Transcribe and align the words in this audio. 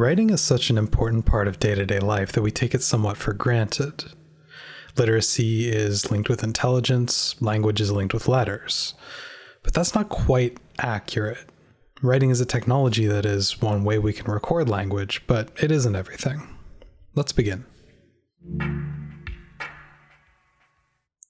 Writing 0.00 0.30
is 0.30 0.40
such 0.40 0.70
an 0.70 0.78
important 0.78 1.26
part 1.26 1.46
of 1.46 1.58
day 1.58 1.74
to 1.74 1.84
day 1.84 1.98
life 1.98 2.32
that 2.32 2.40
we 2.40 2.50
take 2.50 2.74
it 2.74 2.82
somewhat 2.82 3.18
for 3.18 3.34
granted. 3.34 4.02
Literacy 4.96 5.68
is 5.68 6.10
linked 6.10 6.30
with 6.30 6.42
intelligence, 6.42 7.36
language 7.42 7.82
is 7.82 7.92
linked 7.92 8.14
with 8.14 8.26
letters. 8.26 8.94
But 9.62 9.74
that's 9.74 9.94
not 9.94 10.08
quite 10.08 10.56
accurate. 10.78 11.46
Writing 12.00 12.30
is 12.30 12.40
a 12.40 12.46
technology 12.46 13.04
that 13.08 13.26
is 13.26 13.60
one 13.60 13.84
way 13.84 13.98
we 13.98 14.14
can 14.14 14.32
record 14.32 14.70
language, 14.70 15.22
but 15.26 15.50
it 15.62 15.70
isn't 15.70 15.94
everything. 15.94 16.48
Let's 17.14 17.32
begin. 17.32 17.66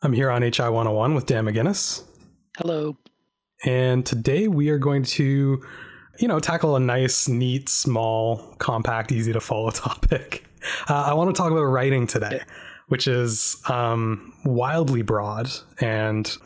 I'm 0.01 0.13
here 0.13 0.31
on 0.31 0.43
HI 0.43 0.69
101 0.69 1.17
with 1.17 1.27
Dan 1.27 1.47
McGinnis. 1.47 2.05
Hello. 2.57 2.97
And 3.65 4.07
today 4.07 4.47
we 4.47 4.69
are 4.69 4.79
going 4.79 5.03
to 5.03 5.61
you 6.21 6.29
know, 6.29 6.39
tackle 6.39 6.77
a 6.77 6.81
nice, 6.81 7.29
neat, 7.29 7.69
small, 7.69 8.37
compact, 8.59 9.11
easy 9.11 9.33
to 9.33 9.41
follow 9.41 9.71
topic. 9.71 10.45
Uh, 10.89 11.05
I 11.07 11.15
want 11.15 11.35
to 11.35 11.39
talk 11.39 11.51
about 11.51 11.63
writing 11.63 12.07
today, 12.07 12.43
which 12.89 13.09
is 13.09 13.57
um, 13.69 14.35
wildly 14.45 15.03
broad 15.03 15.51
and 15.81 16.37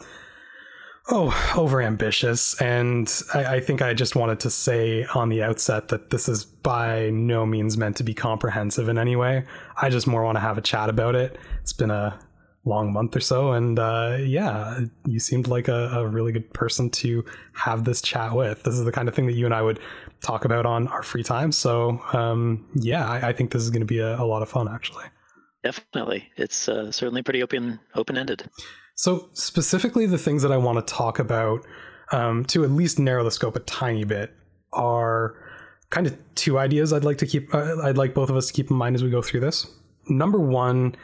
oh, 1.11 1.53
over 1.57 1.83
ambitious. 1.83 2.61
And 2.61 3.13
I, 3.35 3.57
I, 3.57 3.61
think 3.61 3.83
I 3.83 3.93
just 3.93 4.15
wanted 4.15 4.41
to 4.41 4.51
say 4.51 5.05
on 5.15 5.29
the 5.29 5.43
outset 5.43 5.89
that 5.89 6.11
this 6.11 6.29
is 6.29 6.45
by 6.45 7.11
no 7.11 7.45
means 7.45 7.77
meant 7.77 7.97
to 7.97 8.05
be 8.05 8.15
comprehensive 8.15 8.89
in 8.89 8.97
any 8.97 9.17
way. 9.17 9.45
I 9.77 9.91
just 9.91 10.07
more 10.07 10.23
want 10.23 10.37
to 10.37 10.41
have 10.41 10.57
a 10.57 10.63
chat 10.63 10.89
about 10.89 11.17
it. 11.17 11.37
It's 11.61 11.73
been 11.73 11.91
a 11.91 12.19
long 12.65 12.93
month 12.93 13.15
or 13.15 13.21
so. 13.21 13.53
And 13.53 13.79
uh, 13.79 14.17
yeah, 14.21 14.81
you 15.07 15.19
seemed 15.19 15.49
like 15.49 15.69
a, 15.69 15.89
a, 15.93 16.07
really 16.07 16.33
good 16.33 16.53
person 16.55 16.89
to 16.91 17.25
have 17.53 17.85
this 17.85 18.01
chat 18.01 18.35
with. 18.35 18.63
This 18.63 18.75
is 18.75 18.85
the 18.85 18.93
kind 18.93 19.09
of 19.09 19.15
thing 19.15 19.27
that 19.27 19.35
you 19.35 19.45
and 19.45 19.55
I 19.55 19.63
would 19.63 19.81
talk 20.23 20.45
about 20.45 20.65
on 20.65 20.89
our 20.89 21.03
free 21.03 21.23
time. 21.23 21.53
So 21.53 22.01
um, 22.13 22.67
yeah, 22.75 23.09
I, 23.09 23.29
I, 23.29 23.33
think 23.33 23.53
this 23.53 23.63
is 23.63 23.71
going 23.71 23.81
to 23.81 23.87
be 23.87 23.99
a, 23.99 24.19
a, 24.19 24.25
lot 24.25 24.43
of 24.43 24.49
fun, 24.49 24.69
actually. 24.69 25.05
Definitely, 25.63 26.31
it's 26.37 26.69
uh, 26.69 26.91
certainly 26.91 27.23
pretty 27.23 27.43
open 27.43 27.81
open 27.95 28.17
ended. 28.17 28.49
So 28.95 29.29
specifically, 29.33 30.07
the 30.07 30.19
things 30.19 30.43
that 30.43 30.53
I 30.53 30.57
want 30.57 30.87
to 30.87 30.95
talk 30.95 31.19
about 31.19 31.67
um, 32.13 32.45
to 32.47 32.65
at 32.65 32.71
least 32.71 32.99
narrow 32.99 33.25
the 33.25 33.31
scope 33.31 33.57
a 33.57 33.61
tiny 33.61 34.05
bit 34.05 34.33
are 34.73 35.37
kind 35.91 36.07
of 36.07 36.17
two 36.35 36.59
ideas 36.59 36.93
I'd 36.93 37.05
like 37.05 37.19
to 37.19 37.27
keep. 37.27 37.55
Uh, 37.55 37.83
I'd 37.83 37.99
like 37.99 38.15
both 38.15 38.31
of 38.31 38.37
us 38.37 38.47
to 38.49 38.53
keep 38.53 38.71
in 38.71 38.77
mind 38.77 38.95
as 38.95 39.03
we 39.03 39.11
go 39.11 39.23
through 39.23 39.41
this. 39.41 39.67
Number 40.09 40.39
one 40.39 40.95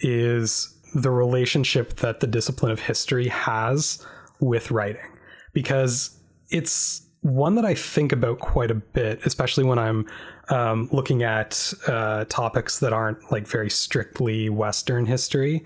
is 0.00 0.79
the 0.94 1.10
relationship 1.10 1.96
that 1.96 2.20
the 2.20 2.26
discipline 2.26 2.72
of 2.72 2.80
history 2.80 3.28
has 3.28 4.04
with 4.40 4.70
writing 4.70 5.10
because 5.52 6.18
it's 6.50 7.02
one 7.22 7.54
that 7.56 7.64
I 7.64 7.74
think 7.74 8.12
about 8.12 8.38
quite 8.38 8.70
a 8.70 8.74
bit, 8.74 9.20
especially 9.24 9.64
when 9.64 9.78
I'm 9.78 10.06
um, 10.48 10.88
looking 10.90 11.22
at 11.22 11.72
uh, 11.86 12.24
topics 12.28 12.80
that 12.80 12.92
aren't 12.92 13.30
like 13.30 13.46
very 13.46 13.70
strictly 13.70 14.48
Western 14.48 15.06
history. 15.06 15.64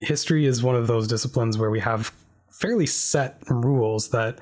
History 0.00 0.46
is 0.46 0.62
one 0.62 0.76
of 0.76 0.86
those 0.86 1.06
disciplines 1.06 1.58
where 1.58 1.70
we 1.70 1.80
have 1.80 2.12
fairly 2.50 2.86
set 2.86 3.42
rules 3.48 4.08
that, 4.10 4.38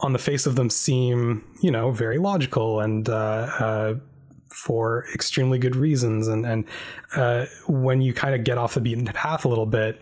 on 0.00 0.12
the 0.12 0.18
face 0.18 0.46
of 0.46 0.56
them, 0.56 0.70
seem 0.70 1.44
you 1.62 1.70
know 1.70 1.90
very 1.90 2.18
logical 2.18 2.80
and 2.80 3.08
uh, 3.08 3.48
uh, 3.58 3.94
for 4.54 5.06
extremely 5.12 5.58
good 5.58 5.76
reasons. 5.76 6.28
And 6.28 6.46
and 6.46 6.64
uh, 7.16 7.46
when 7.66 8.00
you 8.00 8.14
kind 8.14 8.34
of 8.34 8.44
get 8.44 8.56
off 8.56 8.74
the 8.74 8.80
beaten 8.80 9.04
path 9.06 9.44
a 9.44 9.48
little 9.48 9.66
bit, 9.66 10.00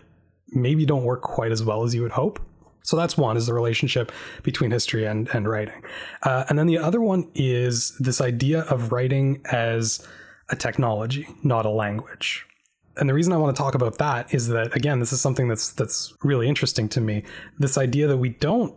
maybe 0.49 0.85
don't 0.85 1.03
work 1.03 1.21
quite 1.21 1.51
as 1.51 1.63
well 1.63 1.83
as 1.83 1.93
you 1.93 2.01
would 2.03 2.11
hope. 2.11 2.39
So 2.83 2.97
that's 2.97 3.17
one 3.17 3.37
is 3.37 3.47
the 3.47 3.53
relationship 3.53 4.11
between 4.43 4.71
history 4.71 5.05
and 5.05 5.27
and 5.33 5.47
writing, 5.47 5.81
uh, 6.23 6.45
and 6.49 6.59
then 6.59 6.67
the 6.67 6.77
other 6.77 7.01
one 7.01 7.29
is 7.33 7.97
this 7.99 8.19
idea 8.21 8.61
of 8.61 8.91
writing 8.91 9.41
as 9.51 10.05
a 10.49 10.55
technology, 10.55 11.27
not 11.43 11.65
a 11.65 11.69
language. 11.69 12.45
And 12.97 13.09
the 13.09 13.13
reason 13.13 13.33
I 13.33 13.37
want 13.37 13.55
to 13.55 13.59
talk 13.59 13.73
about 13.73 13.97
that 13.97 14.33
is 14.33 14.49
that 14.49 14.75
again, 14.75 14.99
this 14.99 15.13
is 15.13 15.21
something 15.21 15.47
that's 15.47 15.71
that's 15.71 16.13
really 16.23 16.47
interesting 16.47 16.89
to 16.89 17.01
me. 17.01 17.23
This 17.57 17.77
idea 17.77 18.07
that 18.07 18.17
we 18.17 18.29
don't 18.29 18.75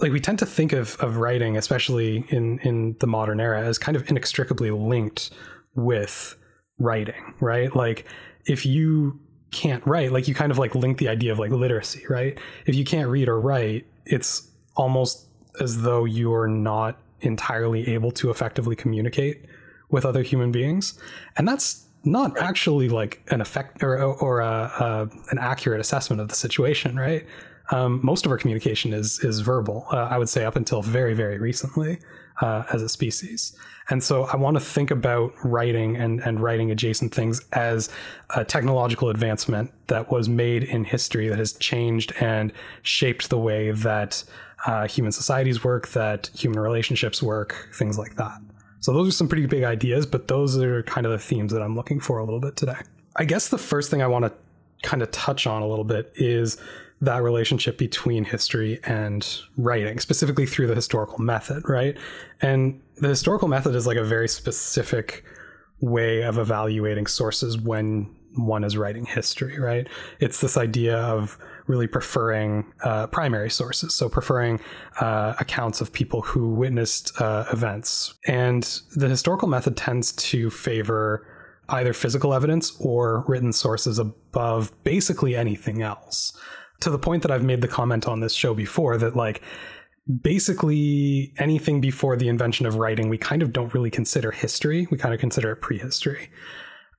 like 0.00 0.12
we 0.12 0.20
tend 0.20 0.38
to 0.40 0.46
think 0.46 0.72
of 0.72 0.96
of 1.00 1.16
writing, 1.16 1.56
especially 1.56 2.24
in 2.28 2.58
in 2.60 2.96
the 3.00 3.06
modern 3.06 3.40
era, 3.40 3.62
as 3.62 3.78
kind 3.78 3.96
of 3.96 4.08
inextricably 4.08 4.70
linked 4.70 5.30
with 5.74 6.36
writing, 6.78 7.34
right? 7.40 7.74
Like 7.74 8.06
if 8.46 8.66
you 8.66 9.18
can't 9.52 9.84
write, 9.86 10.12
like 10.12 10.28
you 10.28 10.34
kind 10.34 10.52
of 10.52 10.58
like 10.58 10.74
link 10.74 10.98
the 10.98 11.08
idea 11.08 11.32
of 11.32 11.38
like 11.38 11.50
literacy, 11.50 12.04
right? 12.08 12.38
If 12.66 12.74
you 12.74 12.84
can't 12.84 13.08
read 13.08 13.28
or 13.28 13.40
write, 13.40 13.86
it's 14.04 14.50
almost 14.76 15.26
as 15.60 15.82
though 15.82 16.04
you're 16.04 16.46
not 16.46 16.98
entirely 17.22 17.88
able 17.88 18.10
to 18.12 18.30
effectively 18.30 18.76
communicate 18.76 19.46
with 19.88 20.04
other 20.04 20.22
human 20.22 20.52
beings, 20.52 20.98
and 21.36 21.48
that's 21.48 21.86
not 22.04 22.38
actually 22.38 22.88
like 22.88 23.22
an 23.28 23.40
effect 23.40 23.82
or 23.82 24.02
or 24.02 24.40
a, 24.40 24.44
a, 24.46 24.48
uh, 24.48 24.84
uh, 24.84 25.06
an 25.30 25.38
accurate 25.38 25.80
assessment 25.80 26.20
of 26.20 26.28
the 26.28 26.34
situation, 26.34 26.96
right? 26.96 27.26
Um, 27.70 28.00
most 28.02 28.26
of 28.26 28.32
our 28.32 28.38
communication 28.38 28.92
is 28.92 29.20
is 29.20 29.40
verbal. 29.40 29.86
Uh, 29.90 30.08
I 30.10 30.18
would 30.18 30.28
say 30.28 30.44
up 30.44 30.56
until 30.56 30.82
very 30.82 31.14
very 31.14 31.38
recently 31.38 31.98
uh, 32.40 32.64
as 32.72 32.82
a 32.82 32.88
species. 32.88 33.56
And 33.88 34.02
so 34.02 34.24
I 34.24 34.36
want 34.36 34.56
to 34.56 34.60
think 34.60 34.90
about 34.90 35.32
writing 35.44 35.96
and 35.96 36.20
and 36.20 36.40
writing 36.40 36.70
adjacent 36.70 37.14
things 37.14 37.40
as 37.52 37.88
a 38.30 38.44
technological 38.44 39.10
advancement 39.10 39.72
that 39.86 40.10
was 40.10 40.28
made 40.28 40.64
in 40.64 40.84
history 40.84 41.28
that 41.28 41.38
has 41.38 41.52
changed 41.54 42.12
and 42.20 42.52
shaped 42.82 43.30
the 43.30 43.38
way 43.38 43.70
that 43.70 44.22
uh, 44.66 44.88
human 44.88 45.12
societies 45.12 45.62
work, 45.62 45.88
that 45.88 46.30
human 46.34 46.58
relationships 46.58 47.22
work, 47.22 47.68
things 47.74 47.98
like 47.98 48.16
that. 48.16 48.38
So 48.80 48.92
those 48.92 49.08
are 49.08 49.12
some 49.12 49.28
pretty 49.28 49.46
big 49.46 49.64
ideas, 49.64 50.06
but 50.06 50.28
those 50.28 50.56
are 50.58 50.82
kind 50.84 51.06
of 51.06 51.12
the 51.12 51.18
themes 51.18 51.52
that 51.52 51.62
I'm 51.62 51.74
looking 51.74 52.00
for 52.00 52.18
a 52.18 52.24
little 52.24 52.40
bit 52.40 52.56
today. 52.56 52.76
I 53.16 53.24
guess 53.24 53.48
the 53.48 53.58
first 53.58 53.90
thing 53.90 54.02
I 54.02 54.06
want 54.06 54.24
to 54.24 54.32
kind 54.82 55.02
of 55.02 55.10
touch 55.10 55.46
on 55.46 55.62
a 55.62 55.66
little 55.66 55.84
bit 55.84 56.12
is 56.16 56.58
that 57.00 57.22
relationship 57.22 57.76
between 57.76 58.24
history 58.24 58.80
and 58.84 59.40
writing, 59.56 59.98
specifically 60.00 60.46
through 60.46 60.66
the 60.66 60.74
historical 60.74 61.18
method, 61.18 61.68
right? 61.68 61.96
And 62.40 62.80
the 62.96 63.08
historical 63.08 63.48
method 63.48 63.74
is 63.74 63.86
like 63.86 63.98
a 63.98 64.04
very 64.04 64.28
specific 64.28 65.24
way 65.80 66.22
of 66.22 66.38
evaluating 66.38 67.06
sources 67.06 67.58
when 67.58 68.14
one 68.34 68.64
is 68.64 68.76
writing 68.76 69.04
history, 69.04 69.58
right? 69.58 69.88
It's 70.20 70.40
this 70.40 70.56
idea 70.56 70.98
of 70.98 71.38
really 71.66 71.86
preferring 71.86 72.72
uh, 72.82 73.06
primary 73.08 73.50
sources, 73.50 73.94
so 73.94 74.08
preferring 74.08 74.60
uh, 75.00 75.34
accounts 75.40 75.80
of 75.80 75.92
people 75.92 76.22
who 76.22 76.54
witnessed 76.54 77.18
uh, 77.20 77.44
events. 77.52 78.14
And 78.26 78.62
the 78.94 79.08
historical 79.08 79.48
method 79.48 79.76
tends 79.76 80.12
to 80.12 80.50
favor 80.50 81.26
either 81.68 81.92
physical 81.92 82.32
evidence 82.32 82.76
or 82.80 83.24
written 83.26 83.52
sources 83.52 83.98
above 83.98 84.72
basically 84.84 85.34
anything 85.34 85.82
else 85.82 86.38
to 86.80 86.90
the 86.90 86.98
point 86.98 87.22
that 87.22 87.30
I've 87.30 87.44
made 87.44 87.60
the 87.60 87.68
comment 87.68 88.06
on 88.06 88.20
this 88.20 88.34
show 88.34 88.54
before 88.54 88.96
that 88.98 89.16
like 89.16 89.42
basically 90.22 91.32
anything 91.38 91.80
before 91.80 92.16
the 92.16 92.28
invention 92.28 92.64
of 92.66 92.76
writing 92.76 93.08
we 93.08 93.18
kind 93.18 93.42
of 93.42 93.52
don't 93.52 93.72
really 93.74 93.90
consider 93.90 94.30
history. 94.30 94.86
We 94.90 94.98
kind 94.98 95.14
of 95.14 95.20
consider 95.20 95.52
it 95.52 95.56
prehistory. 95.56 96.30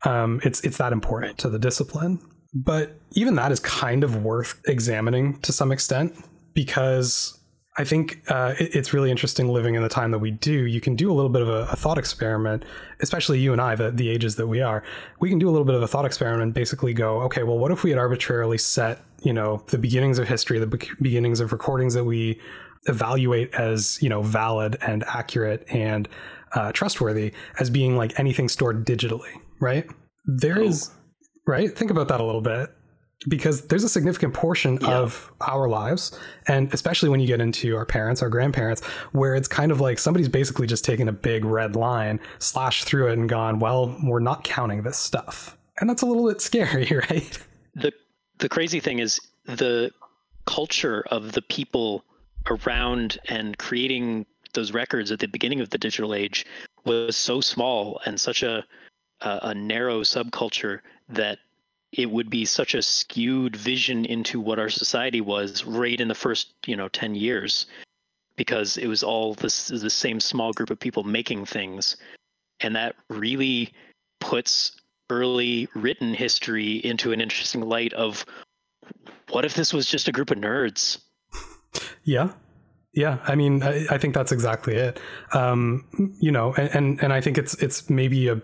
Um, 0.04 0.42
it's 0.44 0.62
it's 0.62 0.78
that 0.78 0.94
important 0.94 1.38
to 1.40 1.50
the 1.50 1.60
discipline. 1.60 2.20
But 2.54 3.00
even 3.12 3.36
that 3.36 3.52
is 3.52 3.60
kind 3.60 4.04
of 4.04 4.24
worth 4.24 4.60
examining 4.68 5.40
to 5.42 5.52
some 5.52 5.72
extent 5.72 6.16
because 6.54 7.37
I 7.78 7.84
think 7.84 8.24
uh, 8.28 8.56
it, 8.60 8.76
it's 8.76 8.94
really 8.94 9.12
interesting 9.12 9.50
living 9.50 9.76
in 9.76 9.84
the 9.84 9.90
time 9.90 10.12
that 10.12 10.20
we 10.20 10.32
do. 10.32 10.66
You 10.66 10.82
can 10.82 10.96
do 10.96 11.12
a 11.12 11.14
little 11.14 11.30
bit 11.30 11.44
of 11.44 11.50
a, 11.50 11.68
a, 11.72 11.76
thought 11.76 11.98
experiment, 11.98 12.66
especially 13.02 13.40
you 13.40 13.52
and 13.52 13.62
I, 13.62 13.76
the, 13.76 13.92
the 13.92 14.10
ages 14.10 14.36
that 14.38 14.48
we 14.48 14.62
are. 14.62 14.84
We 15.20 15.30
can 15.30 15.38
do 15.38 15.48
a 15.48 15.52
little 15.52 15.66
bit 15.66 15.76
of 15.76 15.84
a 15.84 15.88
thought 15.88 16.06
experiment 16.06 16.42
and 16.42 16.54
basically 16.54 16.94
go, 16.94 17.22
okay, 17.22 17.44
well, 17.44 17.60
what 17.60 17.72
if 17.72 17.84
we 17.84 17.92
had 17.92 18.00
arbitrarily 18.00 18.58
set, 18.58 19.02
you 19.22 19.32
know, 19.32 19.64
the 19.68 19.78
beginnings 19.78 20.18
of 20.18 20.28
history, 20.28 20.58
the 20.58 20.68
be- 20.68 20.90
beginnings 21.02 21.40
of 21.40 21.52
recordings 21.52 21.94
that 21.94 22.04
we 22.04 22.40
evaluate 22.88 23.54
as, 23.54 24.02
you 24.02 24.10
know, 24.10 24.24
valid 24.24 24.78
and 24.82 25.04
accurate 25.04 25.64
and 25.70 26.10
uh, 26.54 26.72
trustworthy 26.72 27.32
as 27.60 27.70
being 27.70 27.96
like 27.96 28.20
anything 28.20 28.50
stored 28.50 28.86
digitally, 28.86 29.34
right? 29.60 29.88
There 30.26 30.60
oh. 30.60 30.66
is, 30.66 30.92
right? 31.46 31.78
Think 31.78 31.92
about 31.92 32.08
that 32.08 32.22
a 32.22 32.24
little 32.24 32.42
bit 32.42 32.72
because 33.28 33.62
there's 33.68 33.84
a 33.84 33.90
significant 33.90 34.34
portion 34.34 34.78
yeah. 34.82 34.98
of 34.98 35.32
our 35.42 35.68
lives 35.68 36.18
and 36.48 36.72
especially 36.74 37.10
when 37.10 37.20
you 37.20 37.26
get 37.26 37.42
into 37.42 37.76
our 37.76 37.86
parents 37.86 38.22
our 38.22 38.30
grandparents 38.30 38.84
where 39.12 39.34
it's 39.34 39.48
kind 39.48 39.72
of 39.72 39.82
like 39.82 39.98
somebody's 39.98 40.30
basically 40.30 40.68
just 40.68 40.86
taken 40.86 41.10
a 41.10 41.12
big 41.12 41.44
red 41.44 41.76
line 41.76 42.20
slashed 42.40 42.84
through 42.84 43.08
it 43.08 43.18
and 43.18 43.28
gone 43.28 43.60
well 43.60 43.98
we're 44.04 44.20
not 44.20 44.44
counting 44.44 44.84
this 44.84 44.98
stuff 44.98 45.58
and 45.80 45.90
that's 45.90 46.04
a 46.04 46.06
little 46.06 46.28
bit 46.28 46.42
scary 46.42 46.86
right 47.10 47.40
the 47.74 47.92
the 48.38 48.50
crazy 48.50 48.80
thing 48.80 49.00
is 49.00 49.20
the 49.46 49.92
culture 50.46 51.04
of 51.10 51.32
the 51.32 51.42
people 51.42 52.04
around 52.50 53.18
and 53.30 53.58
creating 53.58 54.26
those 54.54 54.72
records 54.72 55.12
at 55.12 55.20
the 55.20 55.28
beginning 55.28 55.60
of 55.60 55.72
the 55.72 55.78
digital 55.78 56.14
age 56.14 56.46
was 56.86 57.16
so 57.16 57.42
small 57.42 58.00
and 58.06 58.22
such 58.22 58.44
a 58.44 58.64
a, 59.22 59.40
a 59.44 59.56
narrow 59.56 60.02
subculture 60.02 60.82
that 61.10 61.40
it 61.92 62.10
would 62.10 62.30
be 62.30 62.46
such 62.46 62.76
a 62.76 62.82
skewed 62.82 63.56
vision 63.56 64.06
into 64.06 64.40
what 64.40 64.60
our 64.60 64.70
society 64.70 65.22
was 65.22 65.66
right 65.66 66.00
in 66.00 66.08
the 66.08 66.16
first 66.16 66.54
you 66.66 66.76
know 66.76 66.88
10 66.90 67.16
years 67.16 67.66
because 68.38 68.78
it 68.78 68.88
was 68.88 69.04
all 69.04 69.34
this 69.34 69.68
the 69.68 69.90
same 69.90 70.22
small 70.22 70.54
group 70.54 70.70
of 70.70 70.80
people 70.80 71.04
making 71.04 71.46
things. 71.46 71.98
And 72.62 72.76
that 72.76 72.96
really 73.10 73.74
puts 74.22 74.80
early 75.10 75.68
written 75.76 76.14
history 76.14 76.78
into 76.78 77.12
an 77.12 77.20
interesting 77.20 77.62
light 77.62 77.94
of 77.94 78.26
what 79.32 79.44
if 79.44 79.56
this 79.56 79.74
was 79.74 79.88
just 79.88 80.08
a 80.08 80.12
group 80.12 80.32
of 80.32 80.38
nerds? 80.38 81.00
Yeah. 82.04 82.32
Yeah. 82.94 83.18
I 83.26 83.36
mean 83.36 83.64
i, 83.64 83.86
I 83.90 83.98
think 83.98 84.14
that's 84.14 84.32
exactly 84.32 84.76
it. 84.76 85.00
Um, 85.34 86.16
you 86.20 86.32
know 86.32 86.54
and, 86.54 86.70
and 86.70 87.04
and 87.04 87.14
i 87.14 87.20
think 87.20 87.38
it's 87.38 87.54
it's 87.56 87.90
maybe 87.90 88.30
a 88.30 88.42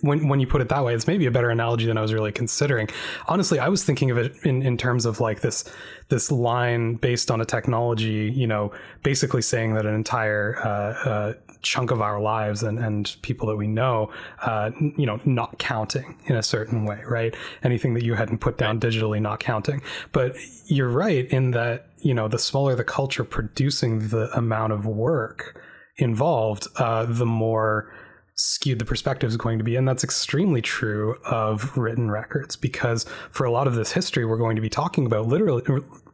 when 0.00 0.28
when 0.28 0.40
you 0.40 0.46
put 0.46 0.60
it 0.60 0.68
that 0.68 0.84
way, 0.84 0.94
it's 0.94 1.06
maybe 1.06 1.26
a 1.26 1.30
better 1.30 1.50
analogy 1.50 1.86
than 1.86 1.98
I 1.98 2.02
was 2.02 2.12
really 2.12 2.32
considering. 2.32 2.88
Honestly, 3.28 3.58
I 3.58 3.68
was 3.68 3.84
thinking 3.84 4.10
of 4.10 4.18
it 4.18 4.34
in, 4.44 4.62
in 4.62 4.76
terms 4.76 5.06
of 5.06 5.20
like 5.20 5.40
this 5.40 5.64
this 6.08 6.30
line 6.30 6.94
based 6.94 7.30
on 7.30 7.40
a 7.40 7.44
technology, 7.44 8.32
you 8.34 8.46
know, 8.46 8.72
basically 9.02 9.42
saying 9.42 9.74
that 9.74 9.86
an 9.86 9.94
entire 9.94 10.56
uh, 10.64 11.08
uh, 11.08 11.32
chunk 11.62 11.90
of 11.90 12.00
our 12.00 12.20
lives 12.20 12.62
and, 12.62 12.78
and 12.78 13.16
people 13.22 13.48
that 13.48 13.56
we 13.56 13.66
know, 13.66 14.10
uh, 14.42 14.70
you 14.96 15.04
know, 15.04 15.20
not 15.24 15.58
counting 15.58 16.16
in 16.26 16.36
a 16.36 16.42
certain 16.42 16.84
way, 16.84 17.02
right? 17.06 17.34
Anything 17.64 17.94
that 17.94 18.04
you 18.04 18.14
hadn't 18.14 18.38
put 18.38 18.56
down 18.56 18.78
digitally, 18.78 19.20
not 19.20 19.40
counting. 19.40 19.82
But 20.12 20.36
you're 20.66 20.88
right 20.88 21.26
in 21.26 21.50
that, 21.52 21.88
you 21.98 22.14
know, 22.14 22.28
the 22.28 22.38
smaller 22.38 22.76
the 22.76 22.84
culture 22.84 23.24
producing 23.24 24.08
the 24.08 24.30
amount 24.36 24.72
of 24.72 24.86
work 24.86 25.60
involved, 25.96 26.68
uh, 26.76 27.06
the 27.06 27.26
more 27.26 27.92
skewed 28.36 28.78
the 28.78 28.84
perspective 28.84 29.28
is 29.28 29.36
going 29.36 29.58
to 29.58 29.64
be. 29.64 29.76
And 29.76 29.88
that's 29.88 30.04
extremely 30.04 30.60
true 30.60 31.16
of 31.24 31.76
written 31.76 32.10
records 32.10 32.54
because 32.54 33.04
for 33.30 33.44
a 33.44 33.50
lot 33.50 33.66
of 33.66 33.74
this 33.74 33.92
history, 33.92 34.24
we're 34.24 34.36
going 34.36 34.56
to 34.56 34.62
be 34.62 34.68
talking 34.68 35.06
about 35.06 35.26
literally, 35.26 35.62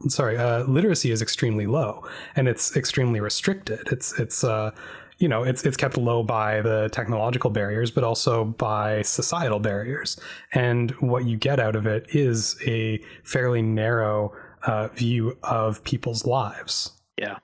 sorry, 0.07 0.37
uh, 0.37 0.63
literacy 0.63 1.11
is 1.11 1.21
extremely 1.21 1.67
low 1.67 2.07
and 2.35 2.47
it's 2.47 2.75
extremely 2.75 3.19
restricted. 3.19 3.87
It's, 3.91 4.17
it's, 4.19 4.43
uh, 4.43 4.71
you 5.19 5.27
know, 5.27 5.43
it's 5.43 5.63
it's 5.63 5.77
kept 5.77 5.95
low 5.95 6.23
by 6.23 6.61
the 6.61 6.89
technological 6.91 7.49
barriers, 7.49 7.91
but 7.91 8.03
also 8.03 8.45
by 8.45 9.03
societal 9.03 9.59
barriers. 9.59 10.19
And 10.53 10.91
what 10.99 11.25
you 11.25 11.37
get 11.37 11.59
out 11.59 11.75
of 11.75 11.85
it 11.85 12.07
is 12.09 12.57
a 12.65 12.99
fairly 13.23 13.61
narrow 13.61 14.33
uh, 14.63 14.87
view 14.89 15.37
of 15.43 15.83
people's 15.83 16.25
lives. 16.25 16.91
Yeah. 17.17 17.37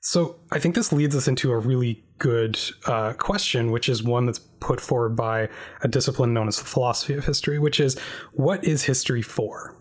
So 0.00 0.36
I 0.52 0.58
think 0.58 0.74
this 0.74 0.92
leads 0.92 1.16
us 1.16 1.26
into 1.26 1.50
a 1.50 1.58
really 1.58 2.04
good 2.18 2.58
uh, 2.86 3.12
question, 3.14 3.70
which 3.70 3.88
is 3.88 4.02
one 4.02 4.26
that's 4.26 4.38
put 4.38 4.80
forward 4.80 5.16
by 5.16 5.48
a 5.82 5.88
discipline 5.88 6.34
known 6.34 6.48
as 6.48 6.58
the 6.58 6.64
philosophy 6.64 7.14
of 7.14 7.24
history, 7.24 7.58
which 7.58 7.80
is 7.80 7.98
what 8.32 8.64
is 8.64 8.84
history 8.84 9.22
for? 9.22 9.74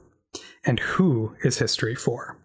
And 0.66 0.80
who 0.80 1.36
is 1.44 1.58
history 1.58 1.96
for? 1.96 2.38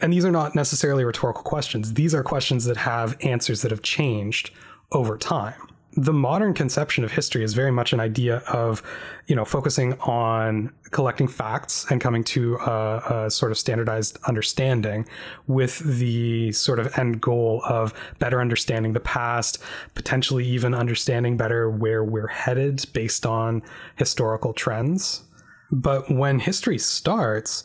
And 0.00 0.12
these 0.12 0.24
are 0.24 0.32
not 0.32 0.54
necessarily 0.54 1.04
rhetorical 1.04 1.42
questions. 1.42 1.94
These 1.94 2.14
are 2.14 2.22
questions 2.22 2.64
that 2.64 2.76
have 2.78 3.16
answers 3.20 3.62
that 3.62 3.70
have 3.70 3.82
changed 3.82 4.50
over 4.92 5.16
time 5.16 5.54
the 5.96 6.12
modern 6.12 6.54
conception 6.54 7.04
of 7.04 7.12
history 7.12 7.44
is 7.44 7.54
very 7.54 7.70
much 7.70 7.92
an 7.92 8.00
idea 8.00 8.38
of, 8.48 8.82
you 9.26 9.36
know, 9.36 9.44
focusing 9.44 9.94
on 10.00 10.72
collecting 10.90 11.28
facts 11.28 11.86
and 11.90 12.00
coming 12.00 12.24
to 12.24 12.56
a, 12.56 13.26
a, 13.26 13.30
sort 13.30 13.52
of 13.52 13.58
standardized 13.58 14.18
understanding 14.26 15.06
with 15.46 15.78
the 15.78 16.50
sort 16.52 16.78
of 16.78 16.98
end 16.98 17.20
goal 17.20 17.62
of 17.68 17.94
better 18.18 18.40
understanding 18.40 18.92
the 18.92 19.00
past, 19.00 19.62
potentially 19.94 20.44
even 20.44 20.74
understanding 20.74 21.36
better 21.36 21.70
where 21.70 22.02
we're 22.02 22.28
headed 22.28 22.84
based 22.92 23.24
on 23.24 23.62
historical 23.96 24.52
trends. 24.52 25.22
But 25.70 26.10
when 26.10 26.40
history 26.40 26.78
starts, 26.78 27.64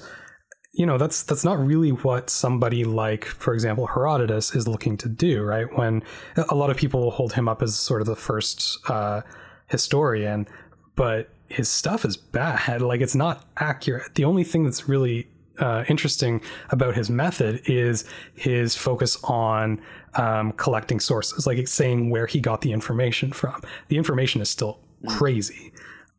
you 0.72 0.86
know 0.86 0.98
that's 0.98 1.24
that's 1.24 1.44
not 1.44 1.60
really 1.60 1.90
what 1.90 2.30
somebody 2.30 2.84
like 2.84 3.26
for 3.26 3.54
example 3.54 3.88
herodotus 3.88 4.54
is 4.56 4.68
looking 4.68 4.98
to 4.98 5.10
do 5.10 5.44
right? 5.44 5.68
When 5.78 6.04
a 6.50 6.56
lot 6.56 6.70
of 6.70 6.78
people 6.78 7.12
hold 7.12 7.34
him 7.34 7.50
up 7.50 7.62
as 7.62 7.76
sort 7.76 8.02
of 8.02 8.08
the 8.08 8.16
first 8.16 8.78
uh, 8.90 9.22
historian 9.68 10.48
but 10.96 11.30
his 11.50 11.70
stuff 11.70 12.06
is 12.06 12.16
bad. 12.16 12.82
Like 12.82 13.02
it's 13.02 13.16
not 13.16 13.46
accurate. 13.58 14.16
The 14.16 14.26
only 14.26 14.44
thing 14.44 14.64
that's 14.64 14.88
really 14.88 15.28
uh, 15.58 15.84
interesting 15.90 16.42
about 16.70 16.96
his 16.96 17.10
method 17.10 17.62
is 17.66 18.06
his 18.36 18.76
focus 18.76 19.18
on 19.24 19.82
um, 20.16 20.52
collecting 20.54 21.00
sources 21.00 21.46
like 21.46 21.68
saying 21.68 22.10
where 22.10 22.28
he 22.28 22.40
got 22.40 22.62
the 22.62 22.72
information 22.72 23.32
from. 23.32 23.62
The 23.90 23.98
information 23.98 24.42
is 24.42 24.50
still 24.50 24.80
hmm. 25.02 25.08
crazy. 25.10 25.74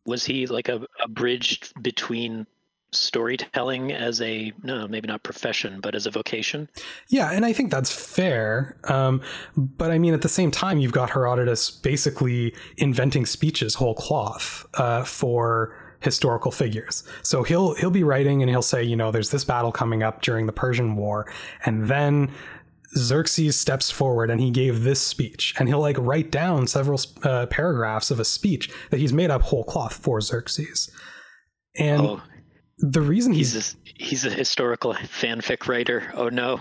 Was 0.04 0.24
he 0.24 0.46
like 0.46 0.68
a, 0.68 0.86
a 1.02 1.08
bridge 1.08 1.72
between 1.80 2.46
storytelling 2.92 3.92
as 3.92 4.20
a 4.20 4.52
no 4.62 4.86
maybe 4.88 5.06
not 5.06 5.22
profession 5.22 5.80
but 5.80 5.94
as 5.94 6.06
a 6.06 6.10
vocation 6.10 6.68
yeah 7.08 7.30
and 7.30 7.44
i 7.44 7.52
think 7.52 7.70
that's 7.70 7.92
fair 7.92 8.76
um, 8.84 9.20
but 9.56 9.90
i 9.90 9.98
mean 9.98 10.14
at 10.14 10.22
the 10.22 10.28
same 10.28 10.50
time 10.50 10.78
you've 10.78 10.92
got 10.92 11.10
herodotus 11.10 11.70
basically 11.70 12.54
inventing 12.78 13.24
speeches 13.26 13.74
whole 13.74 13.94
cloth 13.94 14.66
uh, 14.74 15.04
for 15.04 15.76
historical 16.00 16.50
figures 16.50 17.04
so 17.22 17.42
he'll 17.42 17.74
he'll 17.74 17.90
be 17.90 18.02
writing 18.02 18.42
and 18.42 18.50
he'll 18.50 18.62
say 18.62 18.82
you 18.82 18.96
know 18.96 19.10
there's 19.10 19.30
this 19.30 19.44
battle 19.44 19.70
coming 19.70 20.02
up 20.02 20.22
during 20.22 20.46
the 20.46 20.52
persian 20.52 20.96
war 20.96 21.30
and 21.64 21.88
then 21.88 22.30
Xerxes 22.96 23.58
steps 23.58 23.90
forward 23.90 24.30
and 24.30 24.40
he 24.40 24.50
gave 24.50 24.82
this 24.82 25.00
speech, 25.00 25.54
and 25.58 25.68
he'll 25.68 25.80
like 25.80 25.96
write 25.98 26.30
down 26.30 26.66
several 26.66 27.00
uh, 27.22 27.46
paragraphs 27.46 28.10
of 28.10 28.18
a 28.18 28.24
speech 28.24 28.70
that 28.90 28.98
he's 28.98 29.12
made 29.12 29.30
up 29.30 29.42
whole 29.42 29.64
cloth 29.64 29.94
for 29.94 30.20
Xerxes. 30.20 30.90
And 31.76 32.02
oh, 32.02 32.22
the 32.82 33.00
reason 33.00 33.32
he's 33.32 33.52
he's 33.52 33.74
a, 33.74 33.76
he's 33.84 34.24
a 34.24 34.30
historical 34.30 34.94
fanfic 34.94 35.68
writer. 35.68 36.10
Oh 36.14 36.28
no. 36.28 36.60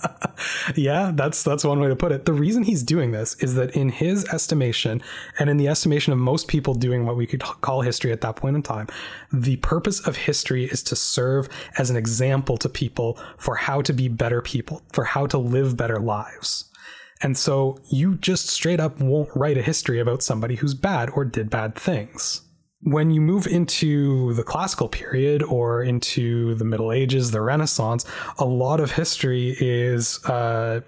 yeah, 0.76 1.12
that's 1.14 1.42
that's 1.42 1.64
one 1.64 1.80
way 1.80 1.88
to 1.88 1.96
put 1.96 2.12
it. 2.12 2.26
The 2.26 2.32
reason 2.32 2.62
he's 2.62 2.82
doing 2.82 3.12
this 3.12 3.36
is 3.36 3.54
that 3.54 3.74
in 3.74 3.88
his 3.88 4.26
estimation 4.26 5.02
and 5.38 5.48
in 5.48 5.56
the 5.56 5.68
estimation 5.68 6.12
of 6.12 6.18
most 6.18 6.46
people 6.46 6.74
doing 6.74 7.06
what 7.06 7.16
we 7.16 7.26
could 7.26 7.40
call 7.40 7.80
history 7.80 8.12
at 8.12 8.20
that 8.20 8.36
point 8.36 8.54
in 8.54 8.62
time, 8.62 8.88
the 9.32 9.56
purpose 9.56 10.06
of 10.06 10.16
history 10.16 10.64
is 10.64 10.82
to 10.84 10.96
serve 10.96 11.48
as 11.78 11.88
an 11.88 11.96
example 11.96 12.58
to 12.58 12.68
people 12.68 13.18
for 13.38 13.56
how 13.56 13.80
to 13.80 13.92
be 13.92 14.08
better 14.08 14.42
people, 14.42 14.82
for 14.92 15.04
how 15.04 15.26
to 15.26 15.38
live 15.38 15.76
better 15.76 15.98
lives. 15.98 16.66
And 17.22 17.36
so 17.36 17.78
you 17.90 18.16
just 18.16 18.48
straight 18.48 18.80
up 18.80 19.00
won't 19.00 19.28
write 19.34 19.58
a 19.58 19.62
history 19.62 20.00
about 20.00 20.22
somebody 20.22 20.56
who's 20.56 20.74
bad 20.74 21.10
or 21.10 21.24
did 21.24 21.50
bad 21.50 21.74
things 21.74 22.42
when 22.82 23.10
you 23.10 23.20
move 23.20 23.46
into 23.46 24.32
the 24.34 24.42
classical 24.42 24.88
period 24.88 25.42
or 25.42 25.82
into 25.82 26.54
the 26.54 26.64
Middle 26.64 26.92
Ages, 26.92 27.30
the 27.30 27.40
Renaissance, 27.40 28.06
a 28.38 28.44
lot 28.44 28.80
of 28.80 28.92
history 28.92 29.54
is 29.60 30.24
uh, 30.24 30.80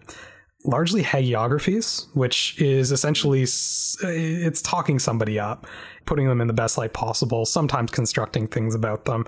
largely 0.64 1.02
hagiographies, 1.02 2.06
which 2.14 2.60
is 2.60 2.92
essentially 2.92 3.42
it's 3.42 4.62
talking 4.62 4.98
somebody 4.98 5.38
up, 5.38 5.66
putting 6.06 6.26
them 6.28 6.40
in 6.40 6.46
the 6.46 6.54
best 6.54 6.78
light 6.78 6.94
possible, 6.94 7.44
sometimes 7.44 7.90
constructing 7.90 8.46
things 8.46 8.74
about 8.74 9.04
them. 9.04 9.26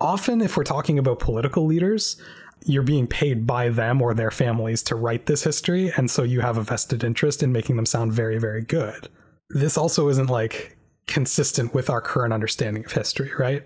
Often, 0.00 0.40
if 0.40 0.56
we're 0.56 0.64
talking 0.64 0.98
about 0.98 1.18
political 1.18 1.66
leaders, 1.66 2.20
you're 2.64 2.82
being 2.82 3.06
paid 3.06 3.46
by 3.46 3.68
them 3.68 4.00
or 4.00 4.14
their 4.14 4.30
families 4.30 4.82
to 4.84 4.94
write 4.96 5.26
this 5.26 5.44
history, 5.44 5.92
and 5.96 6.10
so 6.10 6.22
you 6.22 6.40
have 6.40 6.56
a 6.56 6.62
vested 6.62 7.04
interest 7.04 7.42
in 7.42 7.52
making 7.52 7.76
them 7.76 7.86
sound 7.86 8.12
very, 8.12 8.38
very 8.38 8.62
good. 8.62 9.08
This 9.50 9.76
also 9.76 10.08
isn't 10.08 10.30
like 10.30 10.76
consistent 11.06 11.74
with 11.74 11.90
our 11.90 12.00
current 12.00 12.32
understanding 12.32 12.84
of 12.84 12.92
history, 12.92 13.30
right? 13.38 13.64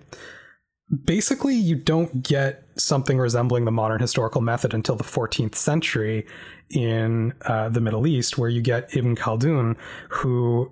basically 1.05 1.55
you 1.55 1.77
don't 1.77 2.23
get 2.23 2.65
something 2.77 3.19
resembling 3.19 3.65
the 3.65 3.71
modern 3.71 4.01
historical 4.01 4.41
method 4.41 4.73
until 4.73 4.97
the 4.97 5.05
14th 5.05 5.55
century 5.55 6.27
in 6.71 7.35
uh, 7.43 7.69
the 7.69 7.81
Middle 7.81 8.07
East, 8.07 8.39
where 8.39 8.49
you 8.49 8.63
get 8.63 8.95
Ibn 8.97 9.17
Khaldun, 9.17 9.77
who 10.09 10.71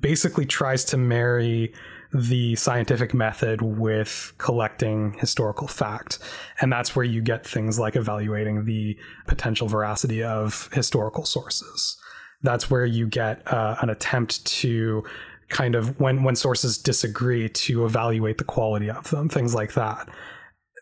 basically 0.00 0.46
tries 0.46 0.84
to 0.86 0.96
marry 0.96 1.72
the 2.12 2.54
scientific 2.56 3.14
method 3.14 3.62
with 3.62 4.32
collecting 4.38 5.14
historical 5.14 5.66
fact. 5.66 6.18
And 6.60 6.70
that's 6.70 6.94
where 6.94 7.04
you 7.04 7.22
get 7.22 7.46
things 7.46 7.78
like 7.78 7.96
evaluating 7.96 8.64
the 8.64 8.98
potential 9.26 9.66
veracity 9.66 10.22
of 10.22 10.68
historical 10.72 11.24
sources. 11.24 11.96
That's 12.42 12.70
where 12.70 12.84
you 12.84 13.06
get 13.06 13.46
uh, 13.50 13.76
an 13.80 13.88
attempt 13.88 14.44
to 14.46 15.04
kind 15.52 15.74
of 15.74 16.00
when 16.00 16.24
when 16.24 16.34
sources 16.34 16.78
disagree 16.78 17.48
to 17.48 17.84
evaluate 17.84 18.38
the 18.38 18.44
quality 18.44 18.90
of 18.90 19.08
them 19.10 19.28
things 19.28 19.54
like 19.54 19.74
that. 19.74 20.08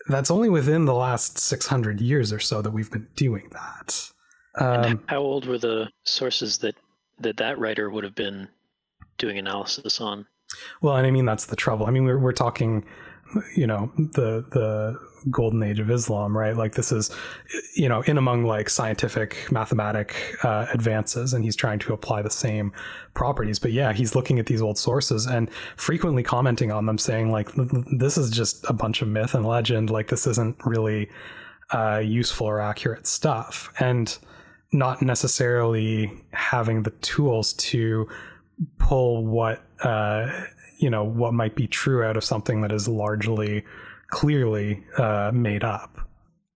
That's 0.09 0.31
only 0.31 0.49
within 0.49 0.87
the 0.87 0.95
last 0.95 1.39
600 1.39 2.01
years 2.01 2.33
or 2.33 2.41
so 2.41 2.63
that 2.63 2.71
we've 2.71 2.91
been 2.91 3.09
doing 3.15 3.51
that. 3.53 4.11
Um, 4.59 5.03
how 5.07 5.19
old 5.19 5.47
were 5.47 5.59
the 5.59 5.91
sources 6.05 6.59
that 6.59 6.75
that 7.19 7.37
that 7.37 7.59
writer 7.59 7.91
would 7.91 8.05
have 8.05 8.15
been 8.15 8.49
doing 9.19 9.39
analysis 9.39 10.01
on? 10.01 10.27
Well 10.81 10.97
and 10.97 11.07
i 11.07 11.11
mean 11.11 11.27
that's 11.27 11.47
the 11.47 11.57
trouble. 11.57 11.87
I 11.87 11.91
mean 11.91 12.05
we're, 12.05 12.19
we're 12.19 12.33
talking 12.33 12.87
you 13.55 13.67
know 13.67 13.93
the 13.97 14.45
the 14.51 14.99
golden 15.31 15.63
age 15.63 15.81
of 15.81 15.91
Islam, 15.91 16.37
right? 16.37 16.57
Like 16.57 16.75
this 16.75 16.93
is, 16.93 17.11
you 17.75 17.89
know, 17.89 18.03
in 18.03 18.19
among 18.19 18.45
like 18.45 18.71
scientific 18.71 19.51
mathematic 19.51 20.15
uh, 20.43 20.67
advances, 20.73 21.35
and 21.35 21.45
he's 21.45 21.57
trying 21.57 21.79
to 21.81 21.93
apply 21.93 22.23
the 22.23 22.31
same 22.31 22.73
properties. 23.15 23.59
But 23.59 23.73
yeah, 23.73 23.93
he's 23.93 24.15
looking 24.15 24.39
at 24.39 24.47
these 24.47 24.63
old 24.63 24.79
sources 24.79 25.27
and 25.27 25.51
frequently 25.77 26.23
commenting 26.23 26.71
on 26.73 26.87
them, 26.87 26.99
saying 26.99 27.31
like, 27.31 27.51
"This 27.99 28.17
is 28.17 28.31
just 28.31 28.65
a 28.69 28.73
bunch 28.73 29.03
of 29.03 29.09
myth 29.09 29.35
and 29.35 29.47
legend. 29.47 29.91
Like 29.91 30.09
this 30.09 30.27
isn't 30.27 30.57
really 30.65 31.11
uh, 31.71 31.99
useful 31.99 32.47
or 32.47 32.61
accurate 32.61 33.07
stuff," 33.07 33.73
and 33.81 34.17
not 34.73 35.03
necessarily 35.03 36.13
having 36.33 36.83
the 36.85 36.91
tools 36.91 37.53
to 37.55 38.09
pull 38.79 39.27
what 39.27 39.63
uh, 39.83 40.45
you 40.79 40.91
know 40.91 41.05
what 41.05 41.35
might 41.35 41.55
be 41.55 41.67
true 41.67 42.05
out 42.05 42.17
of 42.17 42.25
something 42.25 42.61
that 42.63 42.73
is 42.73 42.89
largely 42.89 43.65
clearly 44.11 44.85
uh, 44.99 45.31
made 45.33 45.65
up. 45.65 46.09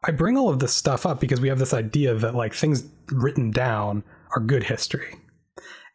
I 0.06 0.10
bring 0.10 0.36
all 0.36 0.50
of 0.50 0.58
this 0.58 0.74
stuff 0.74 1.06
up 1.06 1.20
because 1.20 1.40
we 1.40 1.48
have 1.48 1.58
this 1.58 1.72
idea 1.72 2.14
that 2.14 2.34
like 2.34 2.52
things 2.52 2.84
written 3.10 3.50
down 3.50 4.04
are 4.36 4.40
good 4.40 4.64
history, 4.64 5.14